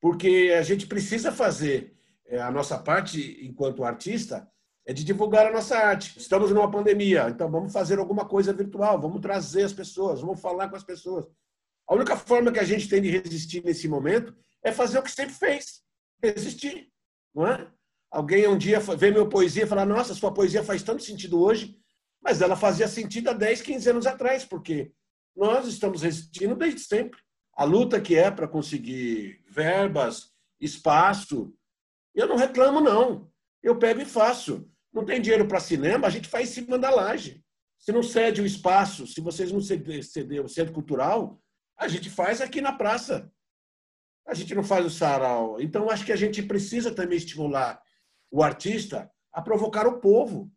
Porque 0.00 0.54
a 0.56 0.62
gente 0.62 0.86
precisa 0.86 1.32
fazer 1.32 1.96
eh, 2.26 2.40
a 2.40 2.50
nossa 2.50 2.78
parte 2.78 3.44
enquanto 3.44 3.84
artista 3.84 4.48
é 4.88 4.92
de 4.94 5.04
divulgar 5.04 5.46
a 5.46 5.52
nossa 5.52 5.76
arte. 5.76 6.18
Estamos 6.18 6.50
numa 6.50 6.70
pandemia, 6.70 7.28
então 7.28 7.50
vamos 7.50 7.74
fazer 7.74 7.98
alguma 7.98 8.24
coisa 8.24 8.54
virtual, 8.54 8.98
vamos 8.98 9.20
trazer 9.20 9.64
as 9.64 9.72
pessoas, 9.74 10.22
vamos 10.22 10.40
falar 10.40 10.70
com 10.70 10.76
as 10.76 10.82
pessoas. 10.82 11.26
A 11.86 11.94
única 11.94 12.16
forma 12.16 12.50
que 12.50 12.58
a 12.58 12.64
gente 12.64 12.88
tem 12.88 13.02
de 13.02 13.10
resistir 13.10 13.62
nesse 13.62 13.86
momento 13.86 14.34
é 14.64 14.72
fazer 14.72 14.98
o 14.98 15.02
que 15.02 15.10
sempre 15.10 15.34
fez, 15.34 15.82
resistir, 16.22 16.88
não 17.34 17.46
é? 17.46 17.70
Alguém 18.10 18.48
um 18.48 18.56
dia 18.56 18.80
vê 18.80 19.10
minha 19.10 19.28
poesia 19.28 19.64
e 19.64 19.66
fala, 19.66 19.84
nossa, 19.84 20.14
sua 20.14 20.32
poesia 20.32 20.64
faz 20.64 20.82
tanto 20.82 21.02
sentido 21.02 21.38
hoje, 21.38 21.76
mas 22.22 22.40
ela 22.40 22.56
fazia 22.56 22.88
sentido 22.88 23.28
há 23.28 23.34
10, 23.34 23.60
15 23.60 23.90
anos 23.90 24.06
atrás, 24.06 24.46
porque 24.46 24.90
nós 25.36 25.66
estamos 25.66 26.00
resistindo 26.00 26.56
desde 26.56 26.80
sempre. 26.80 27.20
A 27.54 27.64
luta 27.64 28.00
que 28.00 28.16
é 28.16 28.30
para 28.30 28.48
conseguir 28.48 29.44
verbas, 29.50 30.30
espaço, 30.58 31.54
eu 32.14 32.26
não 32.26 32.36
reclamo, 32.36 32.80
não. 32.80 33.30
Eu 33.62 33.78
pego 33.78 34.00
e 34.00 34.06
faço. 34.06 34.66
Não 34.98 35.04
tem 35.04 35.20
dinheiro 35.20 35.46
para 35.46 35.60
cinema, 35.60 36.08
a 36.08 36.10
gente 36.10 36.26
faz 36.26 36.50
em 36.50 36.52
cima 36.54 36.76
da 36.76 36.90
laje. 36.90 37.40
Se 37.78 37.92
não 37.92 38.02
cede 38.02 38.42
o 38.42 38.46
espaço, 38.46 39.06
se 39.06 39.20
vocês 39.20 39.52
não 39.52 39.60
ceder 39.60 40.44
o 40.44 40.48
centro 40.48 40.74
cultural, 40.74 41.40
a 41.76 41.86
gente 41.86 42.10
faz 42.10 42.40
aqui 42.40 42.60
na 42.60 42.72
praça. 42.72 43.30
A 44.26 44.34
gente 44.34 44.56
não 44.56 44.64
faz 44.64 44.84
o 44.84 44.90
sarau. 44.90 45.60
Então, 45.60 45.88
acho 45.88 46.04
que 46.04 46.10
a 46.10 46.16
gente 46.16 46.42
precisa 46.42 46.92
também 46.92 47.16
estimular 47.16 47.80
o 48.28 48.42
artista 48.42 49.08
a 49.32 49.40
provocar 49.40 49.86
o 49.86 50.00
povo. 50.00 50.50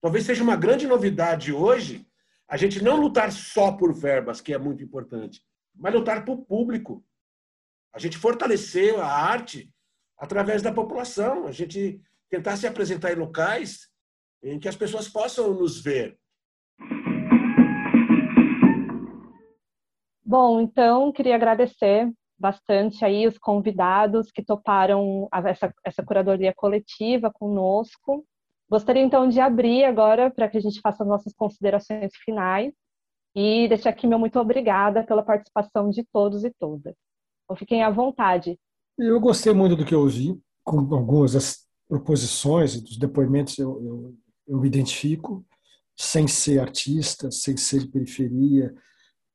Talvez 0.00 0.24
seja 0.24 0.44
uma 0.44 0.54
grande 0.54 0.86
novidade 0.86 1.52
hoje 1.52 2.06
a 2.46 2.56
gente 2.56 2.80
não 2.80 3.00
lutar 3.00 3.32
só 3.32 3.72
por 3.72 3.92
verbas, 3.92 4.40
que 4.40 4.54
é 4.54 4.58
muito 4.58 4.82
importante, 4.82 5.42
mas 5.74 5.92
lutar 5.92 6.24
por 6.24 6.46
público. 6.46 7.04
A 7.92 7.98
gente 7.98 8.16
fortalecer 8.16 8.96
a 8.96 9.08
arte 9.08 9.74
através 10.16 10.62
da 10.62 10.72
população. 10.72 11.48
A 11.48 11.50
gente 11.50 12.00
tentar 12.30 12.56
se 12.56 12.66
apresentar 12.66 13.12
em 13.12 13.16
locais 13.16 13.87
em 14.42 14.58
que 14.58 14.68
as 14.68 14.76
pessoas 14.76 15.08
possam 15.08 15.54
nos 15.54 15.80
ver. 15.80 16.18
Bom, 20.24 20.60
então 20.60 21.10
queria 21.10 21.34
agradecer 21.34 22.12
bastante 22.38 23.04
aí 23.04 23.26
os 23.26 23.38
convidados 23.38 24.30
que 24.30 24.44
toparam 24.44 25.28
essa, 25.44 25.74
essa 25.84 26.04
curadoria 26.04 26.54
coletiva 26.54 27.32
conosco. 27.32 28.24
Gostaria 28.70 29.02
então 29.02 29.28
de 29.28 29.40
abrir 29.40 29.84
agora 29.84 30.30
para 30.30 30.48
que 30.48 30.58
a 30.58 30.60
gente 30.60 30.80
faça 30.80 31.04
nossas 31.04 31.32
considerações 31.32 32.12
finais 32.24 32.72
e 33.34 33.66
deixar 33.68 33.90
aqui 33.90 34.06
meu 34.06 34.18
muito 34.18 34.38
obrigada 34.38 35.02
pela 35.04 35.22
participação 35.22 35.90
de 35.90 36.04
todos 36.12 36.44
e 36.44 36.50
todas. 36.58 36.94
Então, 37.44 37.56
fiquem 37.56 37.82
à 37.82 37.90
vontade. 37.90 38.58
Eu 38.98 39.18
gostei 39.20 39.52
muito 39.52 39.74
do 39.74 39.84
que 39.84 39.94
eu 39.94 40.00
ouvi, 40.00 40.38
com 40.62 40.80
algumas 40.94 41.32
das 41.32 41.66
proposições 41.88 42.74
e 42.74 42.82
dos 42.82 42.98
depoimentos 42.98 43.58
eu, 43.58 43.82
eu, 43.82 44.14
eu 44.48 44.58
me 44.58 44.66
identifico, 44.66 45.44
sem 45.96 46.26
ser 46.26 46.60
artista, 46.60 47.30
sem 47.30 47.56
ser 47.56 47.80
de 47.80 47.88
periferia, 47.88 48.74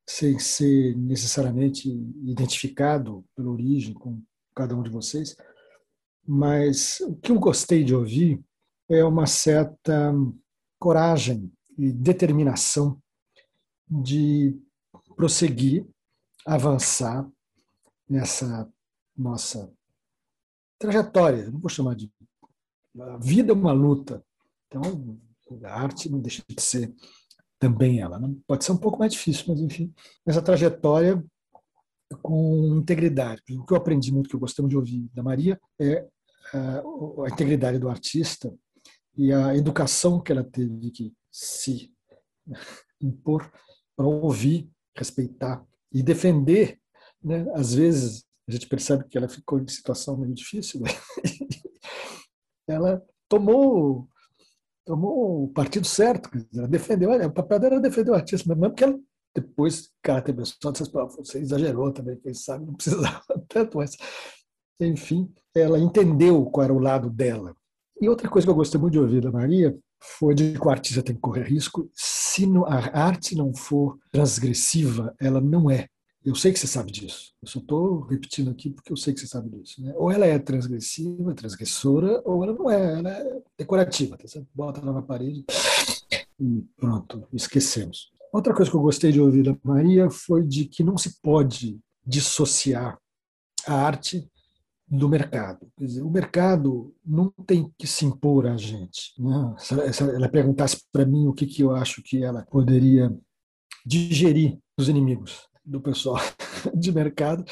sem 0.08 0.40
ser 0.40 0.98
necessariamente 0.98 1.90
identificado 2.24 3.24
pela 3.36 3.52
origem 3.52 3.94
com 3.94 4.22
cada 4.56 4.76
um 4.76 4.82
de 4.82 4.90
vocês. 4.90 5.36
Mas 6.26 7.00
o 7.02 7.16
que 7.16 7.32
eu 7.32 7.40
gostei 7.40 7.84
de 7.84 7.94
ouvir 7.94 8.42
é 8.90 9.04
uma 9.04 9.26
certa 9.26 10.14
coragem 10.80 11.52
e 11.78 11.92
determinação 11.92 13.02
de 13.90 14.58
prosseguir, 15.16 15.86
avançar 16.46 17.30
nessa 18.10 18.70
nossa 19.16 19.72
trajetória, 20.78 21.50
não 21.50 21.60
vou 21.60 21.70
chamar 21.70 21.96
de 21.96 22.12
a 23.00 23.18
vida 23.18 23.52
é 23.52 23.56
uma 23.56 23.72
luta. 23.72 24.24
Então, 24.76 25.20
a 25.64 25.82
arte 25.82 26.10
não 26.10 26.20
deixa 26.20 26.42
de 26.48 26.62
ser 26.62 26.94
também 27.60 28.00
ela. 28.00 28.20
Não 28.20 28.34
pode 28.48 28.66
ser 28.66 28.72
um 28.72 28.78
pouco 28.78 28.98
mais 28.98 29.14
difícil, 29.14 29.46
mas 29.48 29.60
enfim, 29.60 29.94
essa 30.26 30.42
trajetória 30.42 31.24
com 32.22 32.78
integridade. 32.78 33.42
O 33.52 33.66
que 33.66 33.74
eu 33.74 33.78
aprendi 33.78 34.12
muito, 34.12 34.30
que 34.30 34.36
eu 34.36 34.40
gostei 34.40 34.66
de 34.68 34.76
ouvir 34.76 35.08
da 35.14 35.24
Maria, 35.24 35.60
é 35.80 36.06
a 36.54 37.30
integridade 37.32 37.80
do 37.80 37.90
artista 37.90 38.54
e 39.16 39.32
a 39.32 39.56
educação 39.56 40.20
que 40.20 40.32
ela 40.32 40.44
teve 40.44 40.92
que 40.92 41.14
se 41.32 41.92
impor 43.02 43.50
para 43.96 44.06
ouvir, 44.06 44.70
respeitar 44.96 45.66
e 45.92 46.04
defender. 46.04 46.80
Né? 47.24 47.46
Às 47.54 47.74
vezes 47.74 48.26
a 48.48 48.52
gente 48.52 48.68
percebe 48.68 49.06
que 49.08 49.18
ela 49.18 49.30
ficou 49.30 49.60
em 49.60 49.68
situação 49.68 50.18
meio 50.18 50.34
difícil, 50.34 50.82
né? 50.82 50.90
ela 52.68 53.02
tomou 53.30 54.10
tomou 54.86 55.44
o 55.44 55.48
partido 55.50 55.88
certo, 55.88 56.30
ela 56.56 56.68
defendeu, 56.68 57.12
o 57.12 57.32
papel 57.32 57.60
dela 57.60 57.74
era 57.76 57.82
defender 57.82 58.12
o 58.12 58.16
artista, 58.16 58.48
mas 58.48 58.58
mesmo 58.58 58.76
que 58.76 58.84
ela 58.84 59.00
depois, 59.36 59.90
cara, 60.02 60.22
teve 60.22 60.42
você 60.42 61.40
exagerou 61.40 61.92
também, 61.92 62.18
quem 62.18 62.34
sabe, 62.34 62.66
não 62.66 62.74
precisava 62.76 63.24
tanto, 63.48 63.78
mas 63.78 63.98
enfim, 64.80 65.32
ela 65.56 65.80
entendeu 65.80 66.46
qual 66.46 66.66
era 66.66 66.74
o 66.74 66.80
lado 66.80 67.10
dela. 67.10 67.56
E 68.00 68.10
outra 68.10 68.30
coisa 68.30 68.46
que 68.46 68.52
eu 68.52 68.56
gostei 68.56 68.80
muito 68.80 68.94
de 68.94 69.00
ouvir 69.00 69.22
da 69.22 69.32
Maria 69.32 69.76
foi 70.20 70.36
de 70.36 70.54
que 70.54 70.68
o 70.68 70.70
artista 70.70 71.02
tem 71.02 71.16
que 71.16 71.22
correr 71.22 71.44
risco. 71.44 71.90
Se 71.94 72.46
a 72.66 73.06
arte 73.06 73.36
não 73.36 73.54
for 73.54 73.98
transgressiva, 74.12 75.16
ela 75.20 75.40
não 75.40 75.70
é. 75.70 75.88
Eu 76.26 76.36
sei 76.36 76.54
que 76.54 76.60
você 76.60 76.68
sabe 76.68 76.92
disso. 76.92 77.34
Eu 77.42 77.48
só 77.50 77.60
estou 77.60 78.02
repetindo 78.02 78.50
aqui 78.50 78.70
porque 78.70 78.92
eu 78.94 78.98
sei 78.98 79.14
que 79.14 79.20
você 79.20 79.28
sabe 79.28 79.50
disso. 79.50 79.82
Né? 79.82 79.94
Ou 79.98 80.10
ela 80.10 80.26
é 80.26 80.40
transgressiva, 80.40 81.34
transgressora, 81.34 82.22
ou 82.24 82.44
ela 82.44 82.54
não 82.54 82.70
é. 82.70 83.00
Ela 83.00 83.10
é 83.12 83.42
decorativa. 83.58 84.18
Tá? 84.18 84.26
Você 84.26 84.46
bota 84.54 84.80
ela 84.80 84.94
na 84.94 85.02
parede 85.02 85.44
e 86.40 86.64
pronto, 86.78 87.28
esquecemos. 87.34 88.12
Outra 88.32 88.54
coisa 88.54 88.72
que 88.72 88.78
eu 88.78 88.82
gostei 88.82 89.12
de 89.12 89.20
ouvir 89.20 89.44
da 89.44 89.56
Maria 89.64 90.10
foi 90.10 90.44
de 90.48 90.66
que 90.66 90.84
não 90.84 90.98
se 90.98 91.22
pode 91.22 91.80
dissociar 92.06 92.98
a 93.68 93.74
arte 93.74 94.28
do 94.88 95.10
mercado. 95.10 95.72
Quer 95.78 95.86
dizer, 95.86 96.02
o 96.04 96.10
mercado 96.10 96.96
não 97.06 97.30
tem 97.46 97.72
que 97.78 97.86
se 97.86 98.06
impor 98.06 98.48
a 98.48 98.56
gente. 98.58 99.14
Né? 99.20 99.56
Se 99.60 100.04
ela 100.04 100.30
perguntasse 100.30 100.82
para 100.92 101.06
mim 101.06 101.28
o 101.28 101.34
que, 101.34 101.46
que 101.46 101.64
eu 101.64 101.76
acho 101.76 102.02
que 102.02 102.24
ela 102.24 102.46
poderia 102.46 103.14
digerir 103.86 104.58
dos 104.78 104.88
inimigos 104.88 105.48
do 105.66 105.80
pessoal 105.82 106.20
de 106.74 106.92
mercado, 106.92 107.44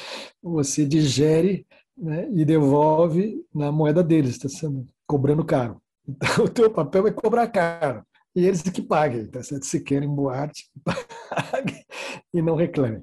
você 0.42 0.84
digere 0.84 1.66
né, 1.96 2.28
e 2.32 2.44
devolve 2.44 3.44
na 3.54 3.70
moeda 3.70 4.02
deles, 4.02 4.32
está 4.32 4.48
sendo 4.48 4.86
cobrando 5.06 5.44
caro. 5.44 5.80
Então, 6.08 6.44
o 6.44 6.48
teu 6.48 6.70
papel 6.70 7.06
é 7.06 7.12
cobrar 7.12 7.46
caro. 7.48 8.04
E 8.34 8.46
eles 8.46 8.62
que 8.62 8.82
paguem. 8.82 9.26
Tá 9.26 9.42
Se 9.42 9.80
querem 9.80 10.08
boate, 10.08 10.70
paguem 10.82 11.84
e 12.32 12.40
não 12.40 12.56
reclamem. 12.56 13.02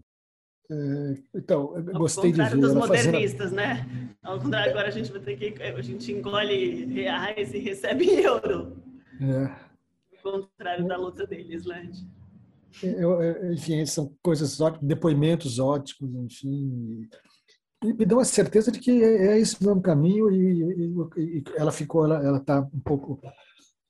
É, 0.72 1.18
então, 1.36 1.76
eu 1.76 1.84
gostei 1.94 2.32
de 2.32 2.44
ver. 2.44 2.58
dos 2.58 2.76
modernistas, 2.76 3.52
fazendo... 3.52 3.56
né? 3.56 4.16
Ao 4.22 4.40
contrário, 4.40 4.72
agora 4.72 4.88
a 4.88 4.92
gente 4.92 5.12
vai 5.12 5.22
ter 5.22 5.36
que. 5.36 5.64
A 5.64 5.82
gente 5.82 6.12
engole 6.12 6.86
reais 6.86 7.54
e 7.54 7.60
recebe 7.60 8.22
euro. 8.22 8.78
É. 9.20 9.46
Ao 10.18 10.32
contrário 10.32 10.88
da 10.88 10.98
luta 10.98 11.26
deles, 11.26 11.66
né? 11.66 11.90
Eu, 12.84 13.54
enfim, 13.54 13.86
são 13.86 14.14
coisas 14.22 14.60
ótimas, 14.62 14.88
depoimentos 14.88 15.60
ótimos, 15.60 16.14
enfim. 16.26 17.08
E 17.84 17.94
me 17.94 18.06
dão 18.06 18.20
a 18.20 18.26
certeza 18.26 18.72
de 18.72 18.80
que 18.80 19.04
é, 19.04 19.28
é 19.28 19.40
esse 19.40 19.64
mesmo 19.64 19.82
caminho 19.82 20.30
e, 20.30 20.64
e, 21.18 21.38
e 21.40 21.44
ela 21.56 21.72
ficou, 21.72 22.06
ela 22.06 22.38
está 22.38 22.60
um 22.62 22.80
pouco 22.80 23.20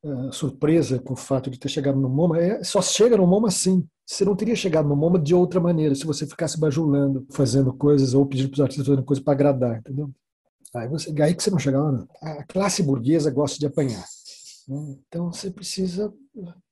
uh, 0.03 0.31
surpresa 0.31 0.99
com 0.99 1.13
o 1.13 1.17
fato 1.17 1.49
de 1.49 1.59
ter 1.59 1.69
chegado 1.69 1.99
no 1.99 2.07
MoMA. 2.07 2.39
É, 2.39 2.63
só 2.63 2.81
chega 2.81 3.17
no 3.17 3.25
MoMA 3.25 3.49
sim. 3.49 3.87
Você 4.05 4.25
não 4.25 4.35
teria 4.35 4.55
chegado 4.55 4.87
no 4.87 4.95
MoMA 4.95 5.19
de 5.19 5.35
outra 5.35 5.59
maneira, 5.59 5.95
se 5.95 6.05
você 6.05 6.25
ficasse 6.25 6.59
bajulando, 6.59 7.25
fazendo 7.31 7.73
coisas 7.73 8.13
ou 8.13 8.25
pedindo 8.25 8.49
para 8.49 8.55
os 8.55 8.61
artistas 8.61 8.87
fazendo 8.87 9.05
coisas 9.05 9.23
para 9.23 9.33
agradar, 9.33 9.79
entendeu? 9.79 10.09
Aí, 10.75 10.87
você, 10.87 11.13
aí 11.21 11.33
que 11.33 11.43
você 11.43 11.49
não 11.49 11.59
chega 11.59 11.81
lá, 11.81 11.91
não. 11.91 12.07
A 12.21 12.43
classe 12.43 12.83
burguesa 12.83 13.31
gosta 13.31 13.57
de 13.57 13.65
apanhar. 13.65 14.05
Né? 14.67 14.97
Então 15.07 15.31
você 15.31 15.49
precisa 15.49 16.13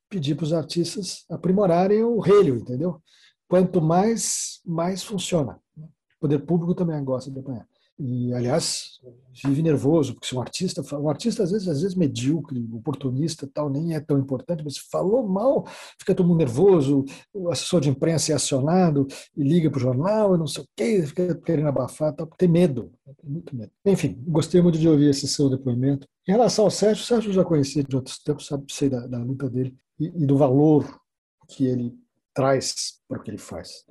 pedir 0.09 0.35
para 0.35 0.45
os 0.45 0.53
artistas 0.53 1.25
aprimorarem 1.29 2.03
o 2.03 2.19
relho, 2.19 2.55
entendeu? 2.55 3.01
Quanto 3.47 3.81
mais, 3.81 4.61
mais 4.65 5.03
funciona. 5.03 5.59
O 5.77 6.19
poder 6.21 6.39
público 6.39 6.75
também 6.75 7.03
gosta 7.03 7.31
de 7.31 7.39
apanhar. 7.39 7.67
E, 7.99 8.31
aliás, 8.31 8.99
vive 9.43 9.63
nervoso, 9.63 10.13
porque 10.13 10.27
se 10.27 10.35
um 10.35 10.41
artista, 10.41 10.83
um 10.95 11.09
artista 11.09 11.41
às 11.41 11.49
vezes, 11.49 11.67
às 11.67 11.81
vezes 11.81 11.95
medíocre, 11.95 12.63
oportunista 12.71 13.49
tal, 13.51 13.71
nem 13.71 13.95
é 13.95 13.99
tão 13.99 14.19
importante, 14.19 14.63
mas 14.63 14.77
falou 14.77 15.27
mal, 15.27 15.65
fica 15.99 16.13
todo 16.13 16.27
mundo 16.27 16.37
nervoso, 16.37 17.03
o 17.33 17.49
assessor 17.49 17.81
de 17.81 17.89
imprensa 17.89 18.31
é 18.31 18.35
acionado 18.35 19.07
e 19.35 19.43
liga 19.43 19.71
para 19.71 19.77
o 19.77 19.81
jornal 19.81 20.35
e 20.35 20.37
não 20.37 20.45
sei 20.45 20.63
o 20.63 20.67
quê, 20.75 21.07
fica 21.07 21.33
querendo 21.41 21.69
abafar, 21.69 22.13
tal, 22.13 22.27
tem 22.37 22.47
medo, 22.47 22.93
tem 23.03 23.31
muito 23.31 23.55
medo. 23.55 23.71
Enfim, 23.83 24.23
gostei 24.27 24.61
muito 24.61 24.77
de 24.77 24.87
ouvir 24.87 25.09
esse 25.09 25.27
seu 25.27 25.49
depoimento. 25.49 26.07
Em 26.27 26.33
relação 26.33 26.65
ao 26.65 26.71
Sérgio, 26.71 27.03
o 27.03 27.07
Sérgio 27.07 27.33
já 27.33 27.43
conhecia 27.43 27.83
de 27.83 27.95
outros 27.95 28.19
tempos, 28.19 28.45
sabe, 28.45 28.65
sei 28.71 28.89
da, 28.89 29.07
da 29.07 29.17
luta 29.17 29.49
dele 29.49 29.75
e, 29.99 30.05
e 30.05 30.25
do 30.27 30.37
valor 30.37 31.01
que 31.47 31.65
ele 31.65 31.97
traz 32.31 32.99
para 33.07 33.19
o 33.19 33.23
que 33.23 33.31
ele 33.31 33.39
faz, 33.39 33.83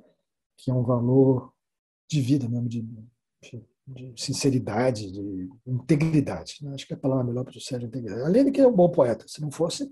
que 0.57 0.71
é 0.71 0.73
um 0.73 0.83
valor 0.83 1.51
de 2.09 2.21
vida 2.21 2.47
mesmo, 2.47 2.69
de, 2.69 2.81
de 2.81 3.67
de 3.87 4.13
sinceridade, 4.17 5.11
de 5.11 5.49
integridade. 5.65 6.57
Né? 6.61 6.73
Acho 6.73 6.85
que 6.85 6.93
a 6.93 6.97
palavra 6.97 7.23
melhor 7.23 7.45
para 7.45 7.57
o 7.57 7.61
Sérgio 7.61 7.85
é 7.85 7.89
integridade. 7.89 8.21
Além 8.23 8.45
de 8.45 8.51
que 8.51 8.59
é 8.59 8.67
um 8.67 8.75
bom 8.75 8.89
poeta, 8.89 9.25
se 9.27 9.41
não 9.41 9.49
fosse, 9.49 9.89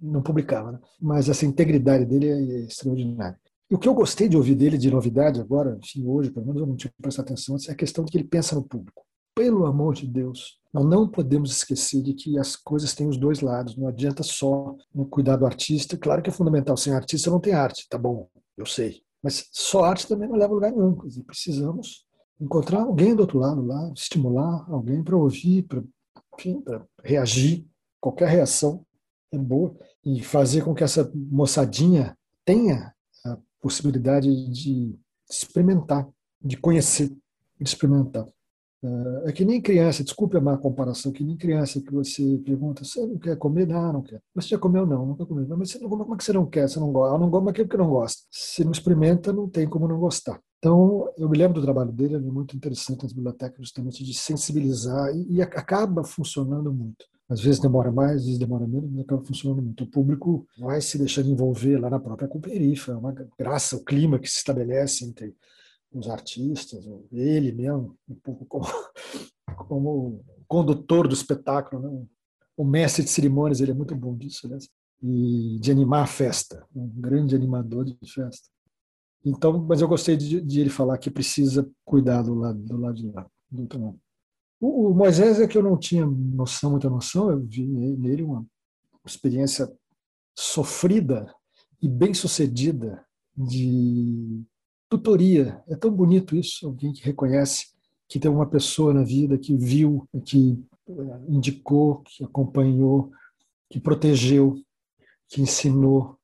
não 0.00 0.22
publicava. 0.22 0.72
Né? 0.72 0.78
Mas 1.00 1.28
essa 1.28 1.46
integridade 1.46 2.04
dele 2.04 2.28
é, 2.28 2.32
é 2.32 2.60
extraordinária. 2.64 3.38
E 3.70 3.74
o 3.74 3.78
que 3.78 3.88
eu 3.88 3.94
gostei 3.94 4.28
de 4.28 4.36
ouvir 4.36 4.54
dele 4.54 4.76
de 4.76 4.90
novidade 4.90 5.40
agora, 5.40 5.78
enfim, 5.82 6.06
hoje, 6.06 6.30
pelo 6.30 6.44
menos 6.44 6.60
eu 6.60 6.66
não 6.66 6.76
tinha 6.76 6.92
prestado 7.00 7.24
atenção, 7.24 7.56
é 7.66 7.72
a 7.72 7.74
questão 7.74 8.04
de 8.04 8.12
que 8.12 8.18
ele 8.18 8.28
pensa 8.28 8.54
no 8.54 8.62
público. 8.62 9.02
Pelo 9.34 9.64
amor 9.64 9.94
de 9.94 10.06
Deus, 10.06 10.58
nós 10.74 10.84
não 10.84 11.08
podemos 11.08 11.50
esquecer 11.50 12.02
de 12.02 12.12
que 12.12 12.38
as 12.38 12.54
coisas 12.54 12.94
têm 12.94 13.08
os 13.08 13.16
dois 13.16 13.40
lados. 13.40 13.74
Não 13.78 13.88
adianta 13.88 14.22
só 14.22 14.76
cuidar 15.08 15.36
do 15.36 15.46
artista. 15.46 15.96
Claro 15.96 16.22
que 16.22 16.28
é 16.28 16.32
fundamental. 16.32 16.76
Sem 16.76 16.92
artista 16.92 17.30
não 17.30 17.40
tem 17.40 17.54
arte, 17.54 17.88
tá 17.88 17.96
bom, 17.96 18.28
eu 18.58 18.66
sei. 18.66 19.00
Mas 19.22 19.48
só 19.52 19.84
arte 19.84 20.06
também 20.06 20.28
não 20.28 20.36
leva 20.36 20.52
a 20.52 20.54
lugar 20.54 20.70
nenhum. 20.70 20.94
Precisamos 21.26 22.04
encontrar 22.42 22.82
alguém 22.82 23.14
do 23.14 23.20
outro 23.20 23.38
lado 23.38 23.64
lá, 23.64 23.92
estimular 23.94 24.66
alguém 24.68 25.02
para 25.02 25.16
ouvir, 25.16 25.62
para 25.62 25.82
reagir. 27.02 27.64
Qualquer 28.00 28.28
reação 28.28 28.84
é 29.30 29.38
boa 29.38 29.76
e 30.04 30.20
fazer 30.20 30.64
com 30.64 30.74
que 30.74 30.82
essa 30.82 31.10
moçadinha 31.14 32.18
tenha 32.44 32.92
a 33.24 33.38
possibilidade 33.60 34.28
de 34.50 34.98
experimentar, 35.30 36.08
de 36.40 36.56
conhecer, 36.56 37.08
de 37.08 37.68
experimentar. 37.68 38.26
É, 38.84 39.30
é 39.30 39.32
que 39.32 39.44
nem 39.44 39.62
criança, 39.62 40.02
desculpe 40.02 40.36
a 40.36 40.40
má 40.40 40.58
comparação, 40.58 41.12
que 41.12 41.22
nem 41.22 41.36
criança 41.36 41.80
que 41.80 41.92
você 41.92 42.40
pergunta, 42.44 42.84
você 42.84 43.06
não 43.06 43.16
quer 43.16 43.36
comer? 43.38 43.68
Não, 43.68 43.92
não 43.92 44.02
quer. 44.02 44.20
Você 44.34 44.48
já 44.48 44.58
comeu? 44.58 44.84
Não, 44.84 45.06
nunca 45.06 45.24
comeu. 45.24 45.46
Mas 45.56 45.70
você 45.70 45.78
não, 45.78 45.88
como 45.88 46.14
é 46.14 46.18
que 46.18 46.24
você 46.24 46.32
não 46.32 46.46
quer? 46.46 46.68
Você 46.68 46.80
não 46.80 46.90
gosta? 46.90 47.14
Eu 47.14 47.20
não 47.20 47.30
gosto, 47.30 47.44
mas 47.44 47.54
é 47.54 47.62
porque 47.62 47.76
não 47.76 47.88
gosta. 47.88 48.22
Se 48.32 48.64
não 48.64 48.72
experimenta, 48.72 49.32
não 49.32 49.48
tem 49.48 49.68
como 49.68 49.86
não 49.86 50.00
gostar. 50.00 50.40
Então, 50.62 51.12
eu 51.18 51.28
me 51.28 51.36
lembro 51.36 51.60
do 51.60 51.64
trabalho 51.64 51.90
dele, 51.90 52.14
é 52.14 52.18
muito 52.20 52.56
interessante 52.56 53.02
nas 53.02 53.12
bibliotecas, 53.12 53.58
justamente 53.58 54.04
de 54.04 54.14
sensibilizar, 54.14 55.12
e, 55.12 55.34
e 55.34 55.42
acaba 55.42 56.04
funcionando 56.04 56.72
muito. 56.72 57.04
Às 57.28 57.40
vezes 57.40 57.58
demora 57.58 57.90
mais, 57.90 58.18
às 58.18 58.24
vezes 58.26 58.38
demora 58.38 58.64
menos, 58.64 58.88
mas 58.88 59.00
acaba 59.00 59.24
funcionando 59.24 59.60
muito. 59.60 59.82
O 59.82 59.90
público 59.90 60.46
vai 60.56 60.80
se 60.80 60.98
deixando 60.98 61.30
envolver 61.30 61.78
lá 61.78 61.90
na 61.90 61.98
própria 61.98 62.28
Cooperifa, 62.28 62.92
é 62.92 62.94
uma 62.94 63.12
graça, 63.36 63.74
o 63.74 63.84
clima 63.84 64.20
que 64.20 64.28
se 64.30 64.36
estabelece 64.36 65.04
entre 65.04 65.34
os 65.92 66.08
artistas, 66.08 66.84
ele 67.10 67.50
mesmo, 67.50 67.96
um 68.08 68.14
pouco 68.14 68.46
como, 68.46 68.64
como 69.66 70.24
condutor 70.46 71.08
do 71.08 71.14
espetáculo, 71.14 71.82
né? 71.82 72.06
o 72.56 72.64
mestre 72.64 73.02
de 73.02 73.10
cerimônias, 73.10 73.60
ele 73.60 73.72
é 73.72 73.74
muito 73.74 73.96
bom 73.96 74.16
disso, 74.16 74.48
né? 74.48 74.58
e 75.02 75.58
de 75.60 75.72
animar 75.72 76.04
a 76.04 76.06
festa, 76.06 76.64
um 76.72 76.86
grande 76.86 77.34
animador 77.34 77.84
de 77.84 77.96
festa. 78.06 78.48
Então, 79.24 79.58
mas 79.58 79.80
eu 79.80 79.88
gostei 79.88 80.16
de, 80.16 80.40
de, 80.40 80.60
ele 80.60 80.70
falar 80.70 80.98
que 80.98 81.10
precisa 81.10 81.68
cuidar 81.84 82.22
do 82.22 82.34
lado, 82.34 82.58
do 82.58 82.76
lado 82.76 82.94
de 82.94 83.06
lá. 83.06 83.26
Outro 83.56 83.98
O, 84.60 84.90
o, 84.90 84.94
Moisés 84.94 85.40
é 85.40 85.46
que 85.46 85.56
eu 85.56 85.62
não 85.62 85.78
tinha 85.78 86.04
noção, 86.04 86.72
muita 86.72 86.90
noção, 86.90 87.30
eu 87.30 87.40
vi 87.40 87.64
nele 87.64 88.22
uma 88.22 88.44
experiência 89.06 89.70
sofrida 90.34 91.32
e 91.80 91.88
bem 91.88 92.14
sucedida 92.14 93.04
de 93.36 94.42
tutoria. 94.88 95.62
É 95.68 95.76
tão 95.76 95.90
bonito 95.90 96.34
isso, 96.34 96.66
alguém 96.66 96.92
que 96.92 97.02
reconhece 97.02 97.66
que 98.08 98.18
tem 98.18 98.30
uma 98.30 98.46
pessoa 98.46 98.92
na 98.92 99.02
vida 99.02 99.38
que 99.38 99.56
viu, 99.56 100.06
que 100.24 100.58
indicou, 101.28 102.02
que 102.02 102.24
acompanhou, 102.24 103.10
que 103.70 103.80
protegeu, 103.80 104.54
que 105.28 105.40
ensinou, 105.40 106.18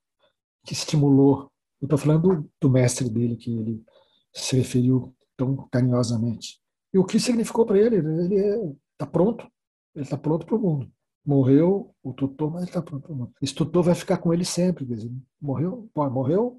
que 0.64 0.72
estimulou 0.74 1.50
eu 1.80 1.86
estou 1.86 1.98
falando 1.98 2.50
do 2.60 2.70
mestre 2.70 3.08
dele, 3.08 3.36
que 3.36 3.54
ele 3.54 3.84
se 4.32 4.56
referiu 4.56 5.14
tão 5.36 5.68
carinhosamente. 5.70 6.60
E 6.92 6.98
o 6.98 7.04
que 7.04 7.20
significou 7.20 7.64
para 7.64 7.78
ele? 7.78 7.96
Ele 7.96 8.76
está 8.92 9.06
é, 9.06 9.10
pronto, 9.10 9.46
ele 9.94 10.04
está 10.04 10.16
pronto 10.16 10.46
para 10.46 10.56
o 10.56 10.58
mundo. 10.58 10.90
Morreu 11.24 11.94
o 12.02 12.12
tutor, 12.12 12.50
mas 12.50 12.62
ele 12.62 12.70
está 12.70 12.82
pronto 12.82 13.02
para 13.02 13.12
o 13.12 13.16
mundo. 13.16 13.32
Esse 13.40 13.54
tutor 13.54 13.82
vai 13.82 13.94
ficar 13.94 14.18
com 14.18 14.32
ele 14.32 14.44
sempre. 14.44 14.84
Dizer, 14.84 15.10
morreu, 15.40 15.88
pô, 15.92 16.08
morreu, 16.10 16.58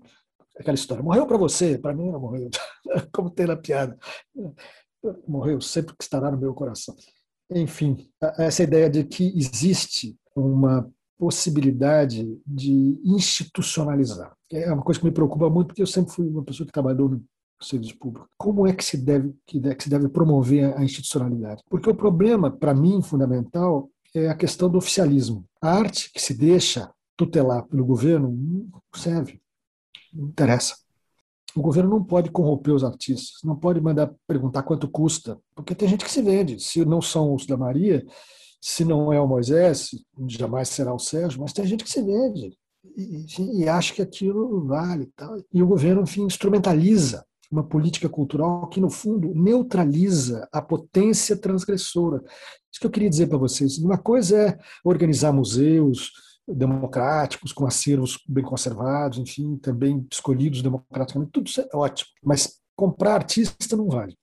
aquela 0.57 0.75
história. 0.75 1.03
Morreu 1.03 1.25
para 1.25 1.37
você, 1.37 1.77
para 1.77 1.93
mim 1.93 2.11
não 2.11 2.19
morreu. 2.19 2.49
Como 3.13 3.29
tem 3.29 3.47
na 3.47 3.57
piada. 3.57 3.97
Morreu 5.27 5.59
sempre 5.59 5.95
que 5.97 6.03
estará 6.03 6.29
no 6.31 6.37
meu 6.37 6.53
coração. 6.53 6.95
Enfim, 7.49 8.09
essa 8.37 8.61
ideia 8.61 8.89
de 8.89 9.03
que 9.03 9.33
existe 9.35 10.15
uma 10.35 10.89
possibilidade 11.19 12.39
de 12.47 12.97
institucionalizar. 13.03 14.33
É 14.49 14.71
uma 14.71 14.81
coisa 14.81 14.99
que 14.99 15.05
me 15.05 15.11
preocupa 15.11 15.49
muito, 15.49 15.67
porque 15.67 15.81
eu 15.81 15.87
sempre 15.87 16.13
fui 16.13 16.25
uma 16.25 16.43
pessoa 16.43 16.65
que 16.65 16.71
trabalhou 16.71 17.09
no 17.09 17.23
serviço 17.61 17.97
público. 17.99 18.25
Como 18.37 18.65
é 18.65 18.73
que 18.73 18.83
se 18.83 18.95
deve, 18.95 19.35
que 19.45 19.61
se 19.79 19.89
deve 19.89 20.07
promover 20.07 20.73
a 20.77 20.83
institucionalidade? 20.83 21.61
Porque 21.69 21.89
o 21.89 21.95
problema, 21.95 22.49
para 22.49 22.73
mim, 22.73 23.01
fundamental, 23.01 23.89
é 24.15 24.29
a 24.29 24.35
questão 24.35 24.69
do 24.69 24.77
oficialismo. 24.77 25.45
A 25.61 25.71
arte 25.71 26.09
que 26.13 26.21
se 26.21 26.33
deixa 26.33 26.89
tutelar 27.17 27.65
pelo 27.65 27.85
governo 27.85 28.31
não 28.31 28.81
serve, 28.95 29.41
não 30.13 30.29
interessa. 30.29 30.77
O 31.53 31.61
governo 31.61 31.89
não 31.89 32.03
pode 32.03 32.31
corromper 32.31 32.73
os 32.73 32.83
artistas, 32.83 33.41
não 33.43 33.57
pode 33.57 33.81
mandar 33.81 34.09
perguntar 34.25 34.63
quanto 34.63 34.87
custa, 34.87 35.37
porque 35.53 35.75
tem 35.75 35.89
gente 35.89 36.05
que 36.05 36.11
se 36.11 36.21
vende. 36.21 36.59
Se 36.61 36.85
não 36.85 37.01
são 37.01 37.33
os 37.33 37.45
da 37.45 37.57
Maria, 37.57 38.05
Se 38.61 38.83
não 38.83 39.11
é 39.13 39.19
o 39.19 39.27
Moisés, 39.27 39.89
jamais 40.27 40.69
será 40.69 40.93
o 40.93 40.99
Sérgio, 40.99 41.41
mas 41.41 41.53
tem 41.53 41.65
gente 41.65 41.83
que 41.83 41.89
se 41.89 42.01
vende 42.01 42.57
e, 42.95 43.61
e 43.61 43.69
acha 43.69 43.93
que 43.93 44.01
aquilo 44.01 44.65
vale. 44.65 45.11
Tal. 45.15 45.37
E 45.53 45.63
o 45.63 45.67
governo, 45.67 46.01
enfim, 46.01 46.23
instrumentaliza 46.23 47.25
uma 47.51 47.63
política 47.63 48.07
cultural 48.07 48.67
que, 48.67 48.79
no 48.79 48.89
fundo, 48.89 49.33
neutraliza 49.33 50.47
a 50.51 50.61
potência 50.61 51.35
transgressora. 51.35 52.21
Isso 52.71 52.79
que 52.79 52.85
eu 52.85 52.91
queria 52.91 53.09
dizer 53.09 53.27
para 53.27 53.37
vocês. 53.37 53.77
Uma 53.79 53.97
coisa 53.97 54.37
é 54.37 54.57
organizar 54.83 55.31
museus 55.31 56.11
democráticos, 56.47 57.51
com 57.51 57.65
acervos 57.65 58.19
bem 58.27 58.43
conservados, 58.43 59.19
enfim, 59.19 59.57
também 59.57 60.05
escolhidos 60.11 60.61
democraticamente, 60.61 61.31
tudo 61.31 61.47
isso 61.47 61.61
é 61.61 61.69
ótimo. 61.73 62.09
Mas 62.23 62.59
comprar 62.75 63.15
artista 63.15 63.75
não 63.75 63.87
vale, 63.87 64.15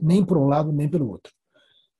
nem 0.00 0.24
por 0.24 0.36
um 0.36 0.46
lado, 0.46 0.72
nem 0.72 0.88
pelo 0.88 1.08
outro. 1.08 1.32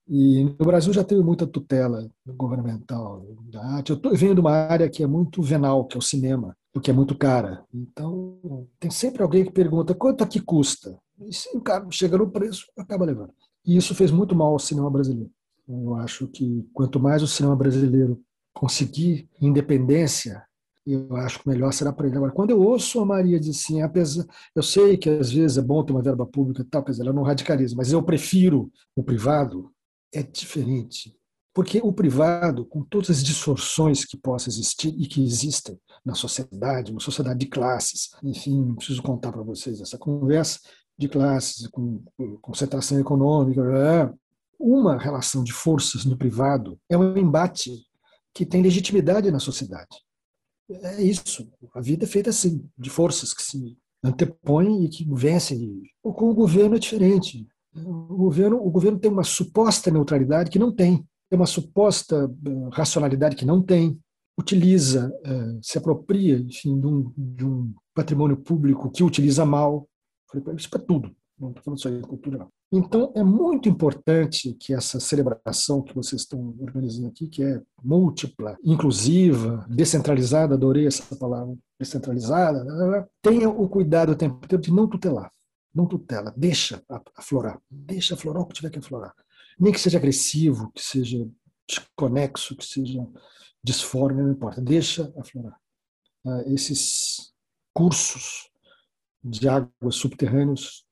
E 0.08 0.44
no 0.44 0.64
Brasil 0.64 0.92
já 0.92 1.04
teve 1.04 1.22
muita 1.22 1.46
tutela 1.46 2.10
governamental 2.26 3.26
da 3.50 3.62
arte. 3.74 3.90
Eu 3.90 3.96
tô, 3.96 4.10
venho 4.14 4.34
de 4.34 4.40
uma 4.40 4.52
área 4.52 4.88
que 4.88 5.02
é 5.02 5.06
muito 5.06 5.42
venal, 5.42 5.84
que 5.84 5.96
é 5.96 5.98
o 5.98 6.02
cinema, 6.02 6.56
porque 6.72 6.90
é 6.90 6.94
muito 6.94 7.16
cara. 7.16 7.62
Então, 7.74 8.66
tem 8.80 8.90
sempre 8.90 9.22
alguém 9.22 9.44
que 9.44 9.52
pergunta 9.52 9.94
quanto 9.94 10.24
aqui 10.24 10.40
custa. 10.40 10.98
E 11.20 11.34
se 11.34 11.54
o 11.54 11.60
cara 11.60 11.86
chega 11.90 12.16
no 12.16 12.30
preço, 12.30 12.64
acaba 12.78 13.04
levando. 13.04 13.32
E 13.66 13.76
isso 13.76 13.94
fez 13.94 14.10
muito 14.10 14.34
mal 14.34 14.52
ao 14.52 14.58
cinema 14.58 14.90
brasileiro. 14.90 15.30
Eu 15.68 15.94
acho 15.96 16.26
que 16.28 16.66
quanto 16.72 16.98
mais 16.98 17.22
o 17.22 17.26
cinema 17.26 17.54
brasileiro 17.54 18.18
conseguir 18.54 19.28
independência, 19.40 20.42
eu 20.86 21.14
acho 21.16 21.40
que 21.40 21.48
melhor 21.48 21.70
será 21.72 21.92
para 21.92 22.06
ele. 22.06 22.16
Agora, 22.16 22.32
quando 22.32 22.50
eu 22.50 22.62
ouço 22.62 22.98
a 22.98 23.04
Maria 23.04 23.38
dizer 23.38 23.50
assim, 23.50 23.82
apesar, 23.82 24.24
eu 24.54 24.62
sei 24.62 24.96
que 24.96 25.10
às 25.10 25.30
vezes 25.30 25.58
é 25.58 25.62
bom 25.62 25.84
ter 25.84 25.92
uma 25.92 26.00
verba 26.00 26.24
pública 26.24 26.62
e 26.62 26.64
tal, 26.64 26.82
quer 26.82 26.92
dizer, 26.92 27.02
ela 27.02 27.12
não 27.12 27.22
radicaliza, 27.22 27.76
mas 27.76 27.92
eu 27.92 28.02
prefiro 28.02 28.70
o 28.96 29.02
privado, 29.02 29.70
é 30.12 30.22
diferente. 30.22 31.14
Porque 31.54 31.80
o 31.82 31.92
privado, 31.92 32.64
com 32.64 32.84
todas 32.84 33.10
as 33.10 33.22
distorções 33.22 34.04
que 34.04 34.16
possam 34.16 34.52
existir 34.52 34.94
e 34.96 35.06
que 35.06 35.24
existem 35.24 35.78
na 36.04 36.14
sociedade, 36.14 36.92
uma 36.92 37.00
sociedade 37.00 37.38
de 37.38 37.46
classes, 37.46 38.10
enfim, 38.22 38.64
não 38.64 38.76
preciso 38.76 39.02
contar 39.02 39.32
para 39.32 39.42
vocês 39.42 39.80
essa 39.80 39.98
conversa 39.98 40.60
de 40.96 41.08
classes, 41.08 41.66
com 41.68 42.02
concentração 42.40 42.98
econômica, 42.98 43.62
uma 44.58 44.98
relação 44.98 45.44
de 45.44 45.52
forças 45.52 46.04
no 46.04 46.16
privado 46.16 46.78
é 46.88 46.98
um 46.98 47.16
embate 47.16 47.86
que 48.34 48.44
tem 48.44 48.62
legitimidade 48.62 49.30
na 49.30 49.38
sociedade. 49.38 49.96
É 50.70 51.02
isso. 51.02 51.50
A 51.74 51.80
vida 51.80 52.04
é 52.04 52.08
feita 52.08 52.30
assim, 52.30 52.68
de 52.76 52.90
forças 52.90 53.32
que 53.32 53.42
se 53.42 53.78
antepõem 54.02 54.84
e 54.84 54.88
que 54.88 55.06
vencem. 55.14 55.82
Com 56.02 56.30
o 56.30 56.34
governo 56.34 56.76
é 56.76 56.78
diferente. 56.78 57.46
O 57.84 58.16
governo, 58.16 58.56
o 58.56 58.70
governo 58.70 58.98
tem 58.98 59.10
uma 59.10 59.24
suposta 59.24 59.90
neutralidade 59.90 60.50
que 60.50 60.58
não 60.58 60.72
tem, 60.72 61.04
tem 61.28 61.38
uma 61.38 61.46
suposta 61.46 62.30
eh, 62.46 62.68
racionalidade 62.72 63.36
que 63.36 63.44
não 63.44 63.62
tem, 63.62 63.98
utiliza, 64.38 65.12
eh, 65.24 65.58
se 65.62 65.78
apropria 65.78 66.38
enfim, 66.38 66.80
de, 66.80 66.86
um, 66.86 67.12
de 67.16 67.44
um 67.44 67.74
patrimônio 67.94 68.36
público 68.36 68.90
que 68.90 69.02
utiliza 69.02 69.44
mal. 69.44 69.88
Isso 70.56 70.70
para 70.70 70.80
tudo, 70.80 71.10
não 71.38 71.50
estou 71.50 71.64
falando 71.64 71.80
só 71.80 71.90
de 71.90 72.00
cultura, 72.02 72.38
não. 72.38 72.48
Então, 72.70 73.10
é 73.14 73.22
muito 73.22 73.66
importante 73.66 74.54
que 74.60 74.74
essa 74.74 75.00
celebração 75.00 75.80
que 75.80 75.94
vocês 75.94 76.20
estão 76.20 76.54
organizando 76.60 77.08
aqui, 77.08 77.26
que 77.26 77.42
é 77.42 77.62
múltipla, 77.82 78.58
inclusiva, 78.62 79.66
descentralizada, 79.70 80.54
adorei 80.54 80.86
essa 80.86 81.16
palavra, 81.16 81.56
descentralizada, 81.80 83.08
tenha 83.22 83.48
o 83.48 83.66
cuidado 83.70 84.12
o 84.12 84.16
tempo 84.16 84.44
inteiro 84.44 84.62
de 84.62 84.70
não 84.70 84.86
tutelar 84.86 85.32
não 85.78 85.86
tutela, 85.86 86.34
deixa 86.36 86.84
aflorar, 87.14 87.62
deixa 87.70 88.14
aflorar 88.14 88.42
o 88.42 88.46
que 88.46 88.54
tiver 88.54 88.70
que 88.70 88.80
aflorar. 88.80 89.14
Nem 89.58 89.72
que 89.72 89.78
seja 89.78 89.96
agressivo, 89.96 90.72
que 90.72 90.82
seja 90.82 91.24
desconexo, 91.68 92.56
que 92.56 92.64
seja 92.64 93.06
disforme, 93.62 94.22
não 94.22 94.32
importa, 94.32 94.60
deixa 94.60 95.12
aflorar. 95.16 95.56
Ah, 96.26 96.42
esses 96.46 97.32
cursos 97.72 98.50
de 99.22 99.48
águas 99.48 99.94
subterrâneos 99.94 100.84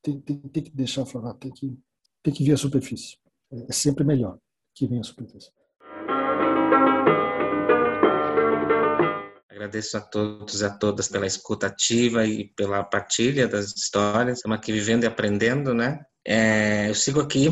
tem, 0.00 0.20
tem, 0.20 0.38
tem, 0.38 0.62
que 0.62 0.70
deixar 0.70 1.02
aflorar, 1.02 1.34
tem 1.34 1.50
que, 1.50 1.76
tem 2.22 2.32
que 2.32 2.44
vir 2.44 2.52
à 2.52 2.56
superfície. 2.56 3.18
É 3.50 3.72
sempre 3.72 4.04
melhor 4.04 4.38
que 4.72 4.86
venha 4.86 5.00
à 5.00 5.04
superfície. 5.04 5.50
Agradeço 9.66 9.96
a 9.96 10.00
todos 10.00 10.60
e 10.60 10.64
a 10.64 10.70
todas 10.70 11.08
pela 11.08 11.26
escuta 11.26 11.66
ativa 11.66 12.24
e 12.24 12.44
pela 12.54 12.84
partilha 12.84 13.48
das 13.48 13.74
histórias. 13.74 14.38
Estamos 14.38 14.56
aqui 14.56 14.70
vivendo 14.70 15.02
e 15.02 15.06
aprendendo, 15.08 15.74
né? 15.74 16.04
É, 16.24 16.88
eu 16.88 16.94
sigo 16.94 17.20
aqui 17.20 17.48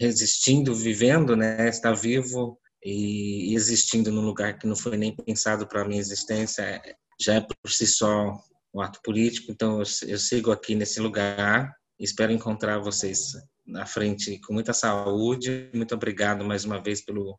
resistindo, 0.00 0.74
vivendo, 0.74 1.36
né? 1.36 1.68
Estar 1.68 1.92
vivo 1.92 2.58
e 2.82 3.54
existindo 3.54 4.10
num 4.10 4.22
lugar 4.22 4.58
que 4.58 4.66
não 4.66 4.74
foi 4.74 4.96
nem 4.96 5.14
pensado 5.14 5.68
para 5.68 5.82
a 5.82 5.84
minha 5.84 6.00
existência 6.00 6.80
já 7.20 7.34
é 7.34 7.40
por 7.42 7.70
si 7.70 7.86
só 7.86 8.32
um 8.74 8.80
ato 8.80 8.98
político. 9.04 9.52
Então 9.52 9.82
eu, 10.06 10.18
sigo 10.18 10.50
aqui 10.50 10.74
nesse 10.74 11.00
lugar. 11.00 11.70
Espero 12.00 12.32
encontrar 12.32 12.78
vocês 12.78 13.32
na 13.66 13.84
frente 13.84 14.40
com 14.40 14.54
muita 14.54 14.72
saúde. 14.72 15.68
Muito 15.74 15.94
obrigado 15.94 16.46
mais 16.46 16.64
uma 16.64 16.82
vez 16.82 17.04
pelo 17.04 17.38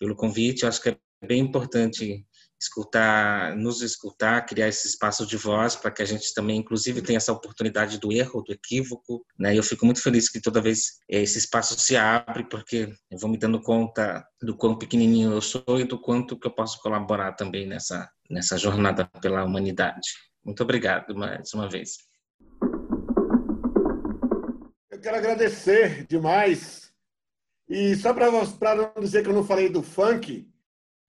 pelo 0.00 0.16
convite. 0.16 0.62
Eu 0.64 0.68
acho 0.68 0.82
que 0.82 0.88
é 0.88 0.96
bem 1.24 1.40
importante 1.40 2.26
escutar, 2.62 3.56
nos 3.56 3.82
escutar, 3.82 4.46
criar 4.46 4.68
esse 4.68 4.88
espaço 4.88 5.26
de 5.26 5.36
voz 5.36 5.76
para 5.76 5.90
que 5.90 6.02
a 6.02 6.04
gente 6.04 6.32
também, 6.34 6.58
inclusive, 6.58 7.02
tenha 7.02 7.16
essa 7.16 7.32
oportunidade 7.32 7.98
do 7.98 8.12
erro, 8.12 8.42
do 8.42 8.52
equívoco, 8.52 9.24
né? 9.38 9.56
Eu 9.56 9.62
fico 9.62 9.84
muito 9.84 10.02
feliz 10.02 10.28
que 10.28 10.40
toda 10.40 10.60
vez 10.60 10.98
esse 11.08 11.38
espaço 11.38 11.78
se 11.78 11.96
abre, 11.96 12.44
porque 12.44 12.92
eu 13.10 13.18
vou 13.18 13.30
me 13.30 13.38
dando 13.38 13.60
conta 13.60 14.24
do 14.40 14.56
quão 14.56 14.76
pequenininho 14.76 15.32
eu 15.32 15.40
sou 15.40 15.78
e 15.78 15.84
do 15.84 15.98
quanto 15.98 16.38
que 16.38 16.46
eu 16.46 16.54
posso 16.54 16.80
colaborar 16.80 17.32
também 17.32 17.66
nessa 17.66 18.10
nessa 18.32 18.56
jornada 18.56 19.04
pela 19.20 19.44
humanidade. 19.44 20.08
Muito 20.44 20.62
obrigado 20.62 21.14
mais 21.14 21.52
uma 21.52 21.68
vez. 21.68 21.98
Eu 24.90 24.98
quero 25.00 25.16
agradecer 25.16 26.06
demais. 26.06 26.90
E 27.68 27.94
só 27.96 28.12
para 28.12 28.30
não 28.76 28.92
dizer 29.00 29.22
que 29.22 29.28
eu 29.28 29.34
não 29.34 29.44
falei 29.44 29.68
do 29.68 29.82
funk, 29.82 30.48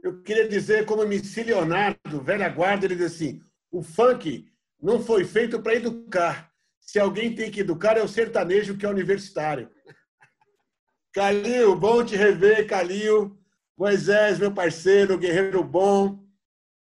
eu 0.03 0.21
queria 0.21 0.49
dizer, 0.49 0.85
como 0.85 1.03
MC 1.03 1.43
Leonardo, 1.43 2.21
velha 2.21 2.49
guarda, 2.49 2.85
ele 2.85 2.97
diz 2.97 3.13
assim: 3.13 3.41
o 3.71 3.81
funk 3.81 4.45
não 4.79 5.01
foi 5.01 5.23
feito 5.23 5.61
para 5.61 5.75
educar. 5.75 6.51
Se 6.81 6.99
alguém 6.99 7.33
tem 7.33 7.49
que 7.49 7.61
educar, 7.61 7.97
é 7.97 8.03
o 8.03 8.07
sertanejo 8.07 8.77
que 8.77 8.85
é 8.85 8.89
universitário. 8.89 9.71
Calil, 11.15 11.73
bom 11.77 12.03
te 12.03 12.17
rever, 12.17 12.67
Calil. 12.67 13.39
Moisés, 13.77 14.39
meu 14.39 14.53
parceiro, 14.53 15.17
guerreiro 15.17 15.63
bom. 15.63 16.21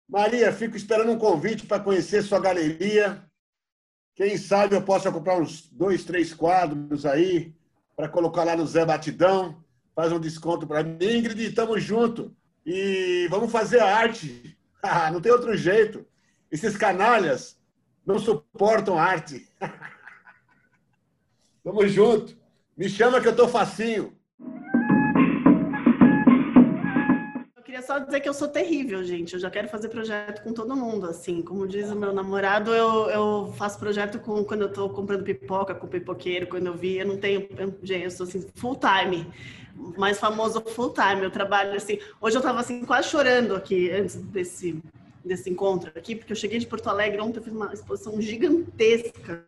Maria, 0.09 0.53
fico 0.53 0.77
esperando 0.77 1.13
um 1.13 1.19
convite 1.19 1.65
para 1.65 1.83
conhecer 1.83 2.23
sua 2.23 2.41
galeria. 2.41 3.25
Quem 4.17 4.37
sabe 4.37 4.75
eu 4.75 4.83
possa 4.83 5.13
comprar 5.13 5.39
uns 5.39 5.71
dois, 5.71 6.05
três 6.05 6.35
quadros 6.35 7.07
aí 7.07 7.55
para 7.97 8.09
colocar 8.09 8.43
lá 8.43 8.57
no 8.57 8.67
Zé 8.67 8.85
Batidão. 8.85 9.65
Faz 9.95 10.11
um 10.13 10.21
desconto 10.21 10.67
para 10.67 10.83
mim. 10.83 10.99
Ingrid, 11.01 11.41
estamos 11.45 11.83
junto 11.83 12.37
e 12.65 13.27
vamos 13.29 13.51
fazer 13.51 13.81
a 13.81 13.97
arte. 13.97 14.57
Ah, 14.85 15.13
não 15.13 15.21
tem 15.21 15.31
outro 15.31 15.57
jeito. 15.57 16.05
Esses 16.51 16.77
canalhas 16.77 17.57
não 18.05 18.19
suportam 18.19 18.99
arte. 18.99 19.49
Tamo 21.63 21.87
junto. 21.87 22.37
Me 22.77 22.89
chama 22.89 23.21
que 23.21 23.29
eu 23.29 23.37
tô 23.37 23.47
facinho. 23.47 24.13
Só 27.93 27.99
dizer 27.99 28.21
que 28.21 28.29
eu 28.29 28.35
sou 28.35 28.49
terrível, 28.49 29.05
gente. 29.05 29.35
Eu 29.35 29.41
já 29.41 29.51
quero 29.51 29.69
fazer 29.69 29.89
projeto 29.89 30.43
com 30.43 30.53
todo 30.53 30.75
mundo, 30.75 31.07
assim. 31.07 31.43
Como 31.43 31.69
diz 31.69 31.91
o 31.91 31.97
meu 31.97 32.13
namorado, 32.13 32.75
eu, 32.75 33.11
eu 33.11 33.55
faço 33.57 33.79
projeto 33.79 34.19
com 34.19 34.43
quando 34.45 34.63
eu 34.63 34.73
tô 34.73 34.89
comprando 34.89 35.23
pipoca, 35.23 35.75
com 35.75 35.87
pipoqueiro, 35.87 36.47
quando 36.47 36.67
eu 36.67 36.75
vi, 36.75 36.99
eu 36.99 37.07
não 37.07 37.19
tenho. 37.19 37.47
Eu, 37.57 37.75
gente, 37.83 38.05
eu 38.05 38.11
sou 38.11 38.27
assim, 38.27 38.47
full 38.55 38.77
time 38.77 39.27
mais 39.97 40.19
famoso 40.19 40.61
full 40.61 40.93
time. 40.95 41.23
Eu 41.23 41.31
trabalho 41.31 41.77
assim. 41.77 41.99
Hoje 42.21 42.37
eu 42.37 42.41
estava 42.41 42.61
assim 42.61 42.85
quase 42.85 43.09
chorando 43.09 43.55
aqui 43.55 43.91
antes 43.91 44.17
desse 44.17 44.81
desse 45.25 45.49
encontro 45.49 45.93
aqui, 45.95 46.17
porque 46.17 46.33
eu 46.33 46.37
cheguei 46.37 46.59
de 46.59 46.67
Porto 46.67 46.89
Alegre 46.89 47.21
ontem, 47.21 47.39
eu 47.39 47.45
fiz 47.45 47.53
uma 47.53 47.73
exposição 47.73 48.21
gigantesca 48.21 49.47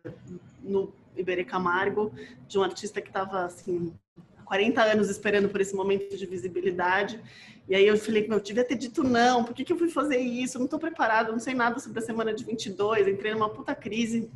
no 0.63 0.93
Iberê 1.17 1.43
Camargo 1.43 2.13
de 2.47 2.57
um 2.57 2.63
artista 2.63 3.01
que 3.01 3.09
estava 3.09 3.43
assim 3.43 3.93
40 4.45 4.81
anos 4.81 5.09
esperando 5.09 5.49
por 5.49 5.59
esse 5.59 5.75
momento 5.75 6.15
de 6.15 6.25
visibilidade. 6.25 7.19
E 7.67 7.75
aí 7.75 7.87
eu 7.87 7.97
falei, 7.97 8.27
meu, 8.27 8.37
eu 8.37 8.43
devia 8.43 8.63
ter 8.63 8.75
dito 8.75 9.03
não, 9.03 9.43
por 9.43 9.53
que, 9.53 9.63
que 9.63 9.73
eu 9.73 9.77
fui 9.77 9.89
fazer 9.89 10.17
isso? 10.17 10.57
Eu 10.57 10.59
não 10.59 10.65
estou 10.65 10.79
preparada, 10.79 11.31
não 11.31 11.39
sei 11.39 11.53
nada 11.53 11.79
sobre 11.79 11.99
a 11.99 12.01
semana 12.01 12.33
de 12.33 12.43
22, 12.43 13.07
entrei 13.07 13.33
numa 13.33 13.49
puta 13.49 13.73
crise. 13.73 14.29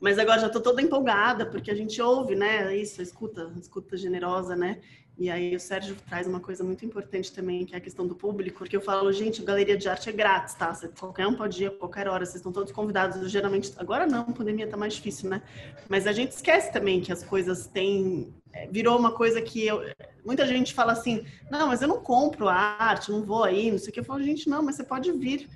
Mas 0.00 0.18
agora 0.18 0.40
já 0.40 0.46
estou 0.46 0.62
toda 0.62 0.80
empolgada, 0.80 1.44
porque 1.44 1.70
a 1.70 1.74
gente 1.74 2.00
ouve, 2.00 2.34
né, 2.34 2.74
isso, 2.74 3.02
escuta, 3.02 3.52
escuta 3.60 3.98
generosa, 3.98 4.56
né? 4.56 4.80
E 5.20 5.28
aí 5.28 5.54
o 5.54 5.60
Sérgio 5.60 5.94
traz 6.08 6.26
uma 6.26 6.40
coisa 6.40 6.64
muito 6.64 6.82
importante 6.82 7.30
também, 7.30 7.66
que 7.66 7.74
é 7.74 7.76
a 7.76 7.80
questão 7.80 8.06
do 8.06 8.14
público, 8.14 8.60
porque 8.60 8.74
eu 8.74 8.80
falo, 8.80 9.12
gente, 9.12 9.42
galeria 9.42 9.76
de 9.76 9.86
arte 9.86 10.08
é 10.08 10.12
grátis, 10.12 10.54
tá? 10.54 10.72
qualquer 10.98 11.26
um 11.26 11.34
pode 11.34 11.62
ir 11.62 11.66
a 11.66 11.70
qualquer 11.70 12.08
hora, 12.08 12.24
vocês 12.24 12.36
estão 12.36 12.50
todos 12.50 12.72
convidados. 12.72 13.30
Geralmente, 13.30 13.70
agora 13.76 14.06
não, 14.06 14.22
a 14.22 14.32
pandemia 14.32 14.66
tá 14.66 14.78
mais 14.78 14.94
difícil, 14.94 15.28
né? 15.28 15.42
Mas 15.90 16.06
a 16.06 16.12
gente 16.12 16.32
esquece 16.32 16.72
também 16.72 17.02
que 17.02 17.12
as 17.12 17.22
coisas 17.22 17.66
têm. 17.66 18.32
É, 18.50 18.66
virou 18.66 18.98
uma 18.98 19.12
coisa 19.12 19.42
que 19.42 19.66
eu, 19.66 19.82
Muita 20.24 20.46
gente 20.46 20.74
fala 20.74 20.92
assim, 20.92 21.24
não, 21.50 21.68
mas 21.68 21.82
eu 21.82 21.88
não 21.88 22.00
compro 22.00 22.48
arte, 22.48 23.10
não 23.10 23.22
vou 23.22 23.44
aí, 23.44 23.70
não 23.70 23.78
sei 23.78 23.90
o 23.90 23.92
que. 23.92 24.00
Eu 24.00 24.04
falo, 24.04 24.22
gente, 24.22 24.48
não, 24.48 24.62
mas 24.62 24.76
você 24.76 24.84
pode 24.84 25.10
vir 25.12 25.48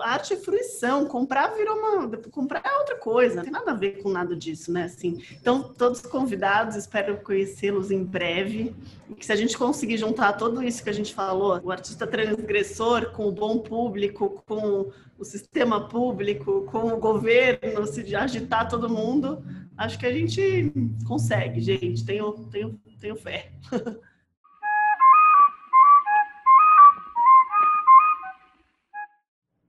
arte 0.00 0.34
é 0.34 0.36
fruição, 0.36 1.06
comprar 1.06 1.48
virou 1.48 1.76
uma. 1.76 2.08
comprar 2.30 2.62
é 2.64 2.78
outra 2.78 2.96
coisa, 2.96 3.36
não 3.36 3.42
tem 3.42 3.52
nada 3.52 3.70
a 3.72 3.74
ver 3.74 4.02
com 4.02 4.10
nada 4.10 4.36
disso, 4.36 4.70
né? 4.72 4.84
Assim, 4.84 5.22
então, 5.40 5.62
todos 5.62 6.02
convidados, 6.02 6.76
espero 6.76 7.18
conhecê-los 7.18 7.90
em 7.90 8.04
breve. 8.04 8.74
E 9.08 9.14
que 9.14 9.26
se 9.26 9.32
a 9.32 9.36
gente 9.36 9.56
conseguir 9.56 9.96
juntar 9.96 10.34
tudo 10.34 10.62
isso 10.62 10.84
que 10.84 10.90
a 10.90 10.94
gente 10.94 11.14
falou, 11.14 11.60
o 11.62 11.72
artista 11.72 12.06
transgressor 12.06 13.10
com 13.12 13.26
o 13.26 13.32
bom 13.32 13.58
público, 13.58 14.42
com 14.46 14.92
o 15.18 15.24
sistema 15.24 15.88
público, 15.88 16.66
com 16.70 16.88
o 16.88 16.98
governo, 16.98 17.86
se 17.86 18.14
agitar 18.14 18.68
todo 18.68 18.88
mundo, 18.88 19.42
acho 19.80 19.98
que 19.98 20.06
a 20.06 20.12
gente 20.12 20.72
consegue, 21.06 21.60
gente. 21.60 22.04
Tenho, 22.04 22.32
tenho, 22.50 22.78
tenho 23.00 23.16
fé. 23.16 23.50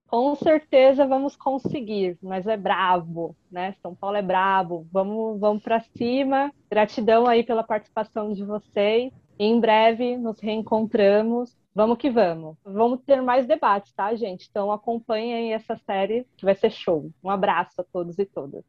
com 0.07 0.35
certeza 0.35 1.07
vamos 1.07 1.37
conseguir, 1.37 2.17
mas 2.21 2.45
é 2.45 2.57
brabo, 2.57 3.33
né? 3.49 3.73
São 3.81 3.95
Paulo 3.95 4.17
é 4.17 4.21
brabo. 4.21 4.85
Vamos, 4.91 5.39
vamos 5.39 5.63
para 5.63 5.79
cima. 5.79 6.51
Gratidão 6.69 7.25
aí 7.27 7.43
pela 7.43 7.63
participação 7.63 8.33
de 8.33 8.43
vocês. 8.43 9.13
Em 9.39 9.57
breve 9.61 10.17
nos 10.17 10.37
reencontramos. 10.41 11.57
Vamos 11.73 11.97
que 11.97 12.09
vamos. 12.09 12.57
Vamos 12.65 12.99
ter 13.05 13.21
mais 13.21 13.47
debates, 13.47 13.93
tá, 13.93 14.13
gente? 14.13 14.45
Então 14.49 14.69
acompanhem 14.73 15.53
essa 15.53 15.77
série 15.85 16.27
que 16.35 16.43
vai 16.43 16.55
ser 16.55 16.71
show. 16.71 17.09
Um 17.23 17.29
abraço 17.29 17.79
a 17.79 17.83
todos 17.85 18.19
e 18.19 18.25
todas. 18.25 18.65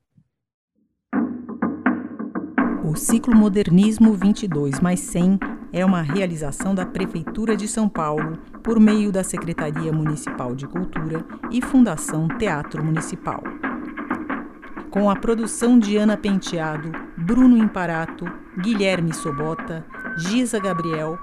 O 2.84 2.96
ciclo 2.96 3.32
Modernismo 3.36 4.12
22 4.12 4.80
mais 4.80 4.98
100 4.98 5.38
é 5.72 5.86
uma 5.86 6.02
realização 6.02 6.74
da 6.74 6.84
Prefeitura 6.84 7.56
de 7.56 7.68
São 7.68 7.88
Paulo 7.88 8.38
por 8.60 8.80
meio 8.80 9.12
da 9.12 9.22
Secretaria 9.22 9.92
Municipal 9.92 10.52
de 10.52 10.66
Cultura 10.66 11.24
e 11.52 11.62
Fundação 11.62 12.26
Teatro 12.26 12.84
Municipal. 12.84 13.40
Com 14.90 15.08
a 15.08 15.14
produção 15.14 15.78
de 15.78 15.96
Ana 15.96 16.16
Penteado, 16.16 16.90
Bruno 17.16 17.56
Imparato, 17.56 18.24
Guilherme 18.58 19.14
Sobota, 19.14 19.86
Giza 20.18 20.58
Gabriel, 20.58 21.16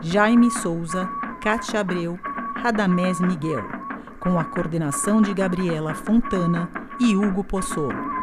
Jaime 0.00 0.50
Souza, 0.50 1.06
Cátia 1.42 1.80
Abreu, 1.80 2.18
Radamés 2.56 3.20
Miguel, 3.20 3.62
com 4.18 4.38
a 4.38 4.44
coordenação 4.44 5.20
de 5.20 5.34
Gabriela 5.34 5.94
Fontana 5.94 6.70
e 6.98 7.14
Hugo 7.14 7.44
Possolo. 7.44 8.21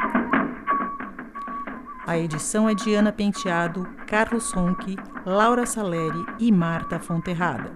A 2.10 2.18
edição 2.18 2.68
é 2.68 2.73
de 2.73 2.91
Ana 2.95 3.11
Penteado, 3.11 3.88
Carlos 4.07 4.52
Ronque, 4.52 4.98
Laura 5.23 5.64
Saleri 5.68 6.26
e 6.40 6.52
Marta 6.52 6.99
Fonterrada. 6.99 7.72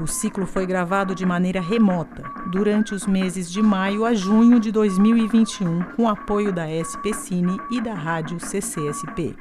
O 0.00 0.06
ciclo 0.06 0.46
foi 0.46 0.64
gravado 0.64 1.12
de 1.12 1.26
maneira 1.26 1.60
remota 1.60 2.22
durante 2.52 2.94
os 2.94 3.04
meses 3.04 3.50
de 3.50 3.60
maio 3.60 4.04
a 4.04 4.14
junho 4.14 4.60
de 4.60 4.70
2021, 4.70 5.82
com 5.96 6.08
apoio 6.08 6.52
da 6.52 6.68
SP 6.70 7.10
Cine 7.12 7.58
e 7.68 7.80
da 7.80 7.94
rádio 7.94 8.38
CCSP. 8.38 9.34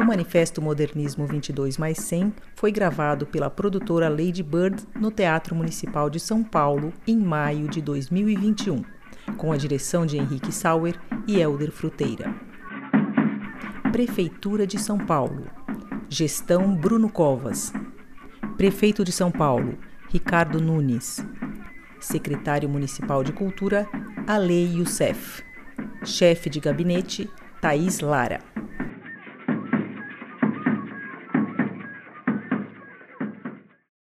O 0.00 0.04
Manifesto 0.04 0.60
Modernismo 0.60 1.28
22 1.28 1.78
mais 1.78 1.98
100 1.98 2.34
foi 2.56 2.72
gravado 2.72 3.24
pela 3.24 3.48
produtora 3.48 4.08
Lady 4.08 4.42
Bird 4.42 4.82
no 4.96 5.12
Teatro 5.12 5.54
Municipal 5.54 6.10
de 6.10 6.18
São 6.18 6.42
Paulo 6.42 6.92
em 7.06 7.16
maio 7.16 7.68
de 7.68 7.80
2021 7.80 8.99
com 9.36 9.52
a 9.52 9.56
direção 9.56 10.04
de 10.04 10.16
Henrique 10.16 10.52
Sauer 10.52 10.98
e 11.26 11.40
Helder 11.40 11.70
Fruteira. 11.70 12.34
Prefeitura 13.92 14.66
de 14.66 14.78
São 14.78 14.98
Paulo. 14.98 15.46
Gestão 16.08 16.74
Bruno 16.74 17.10
Covas. 17.10 17.72
Prefeito 18.56 19.04
de 19.04 19.12
São 19.12 19.30
Paulo, 19.30 19.78
Ricardo 20.08 20.60
Nunes. 20.60 21.24
Secretário 22.00 22.68
Municipal 22.68 23.22
de 23.22 23.32
Cultura, 23.32 23.86
Alei 24.26 24.76
Youssef. 24.76 25.42
Chefe 26.04 26.48
de 26.48 26.60
gabinete, 26.60 27.28
Thaís 27.60 28.00
Lara. 28.00 28.40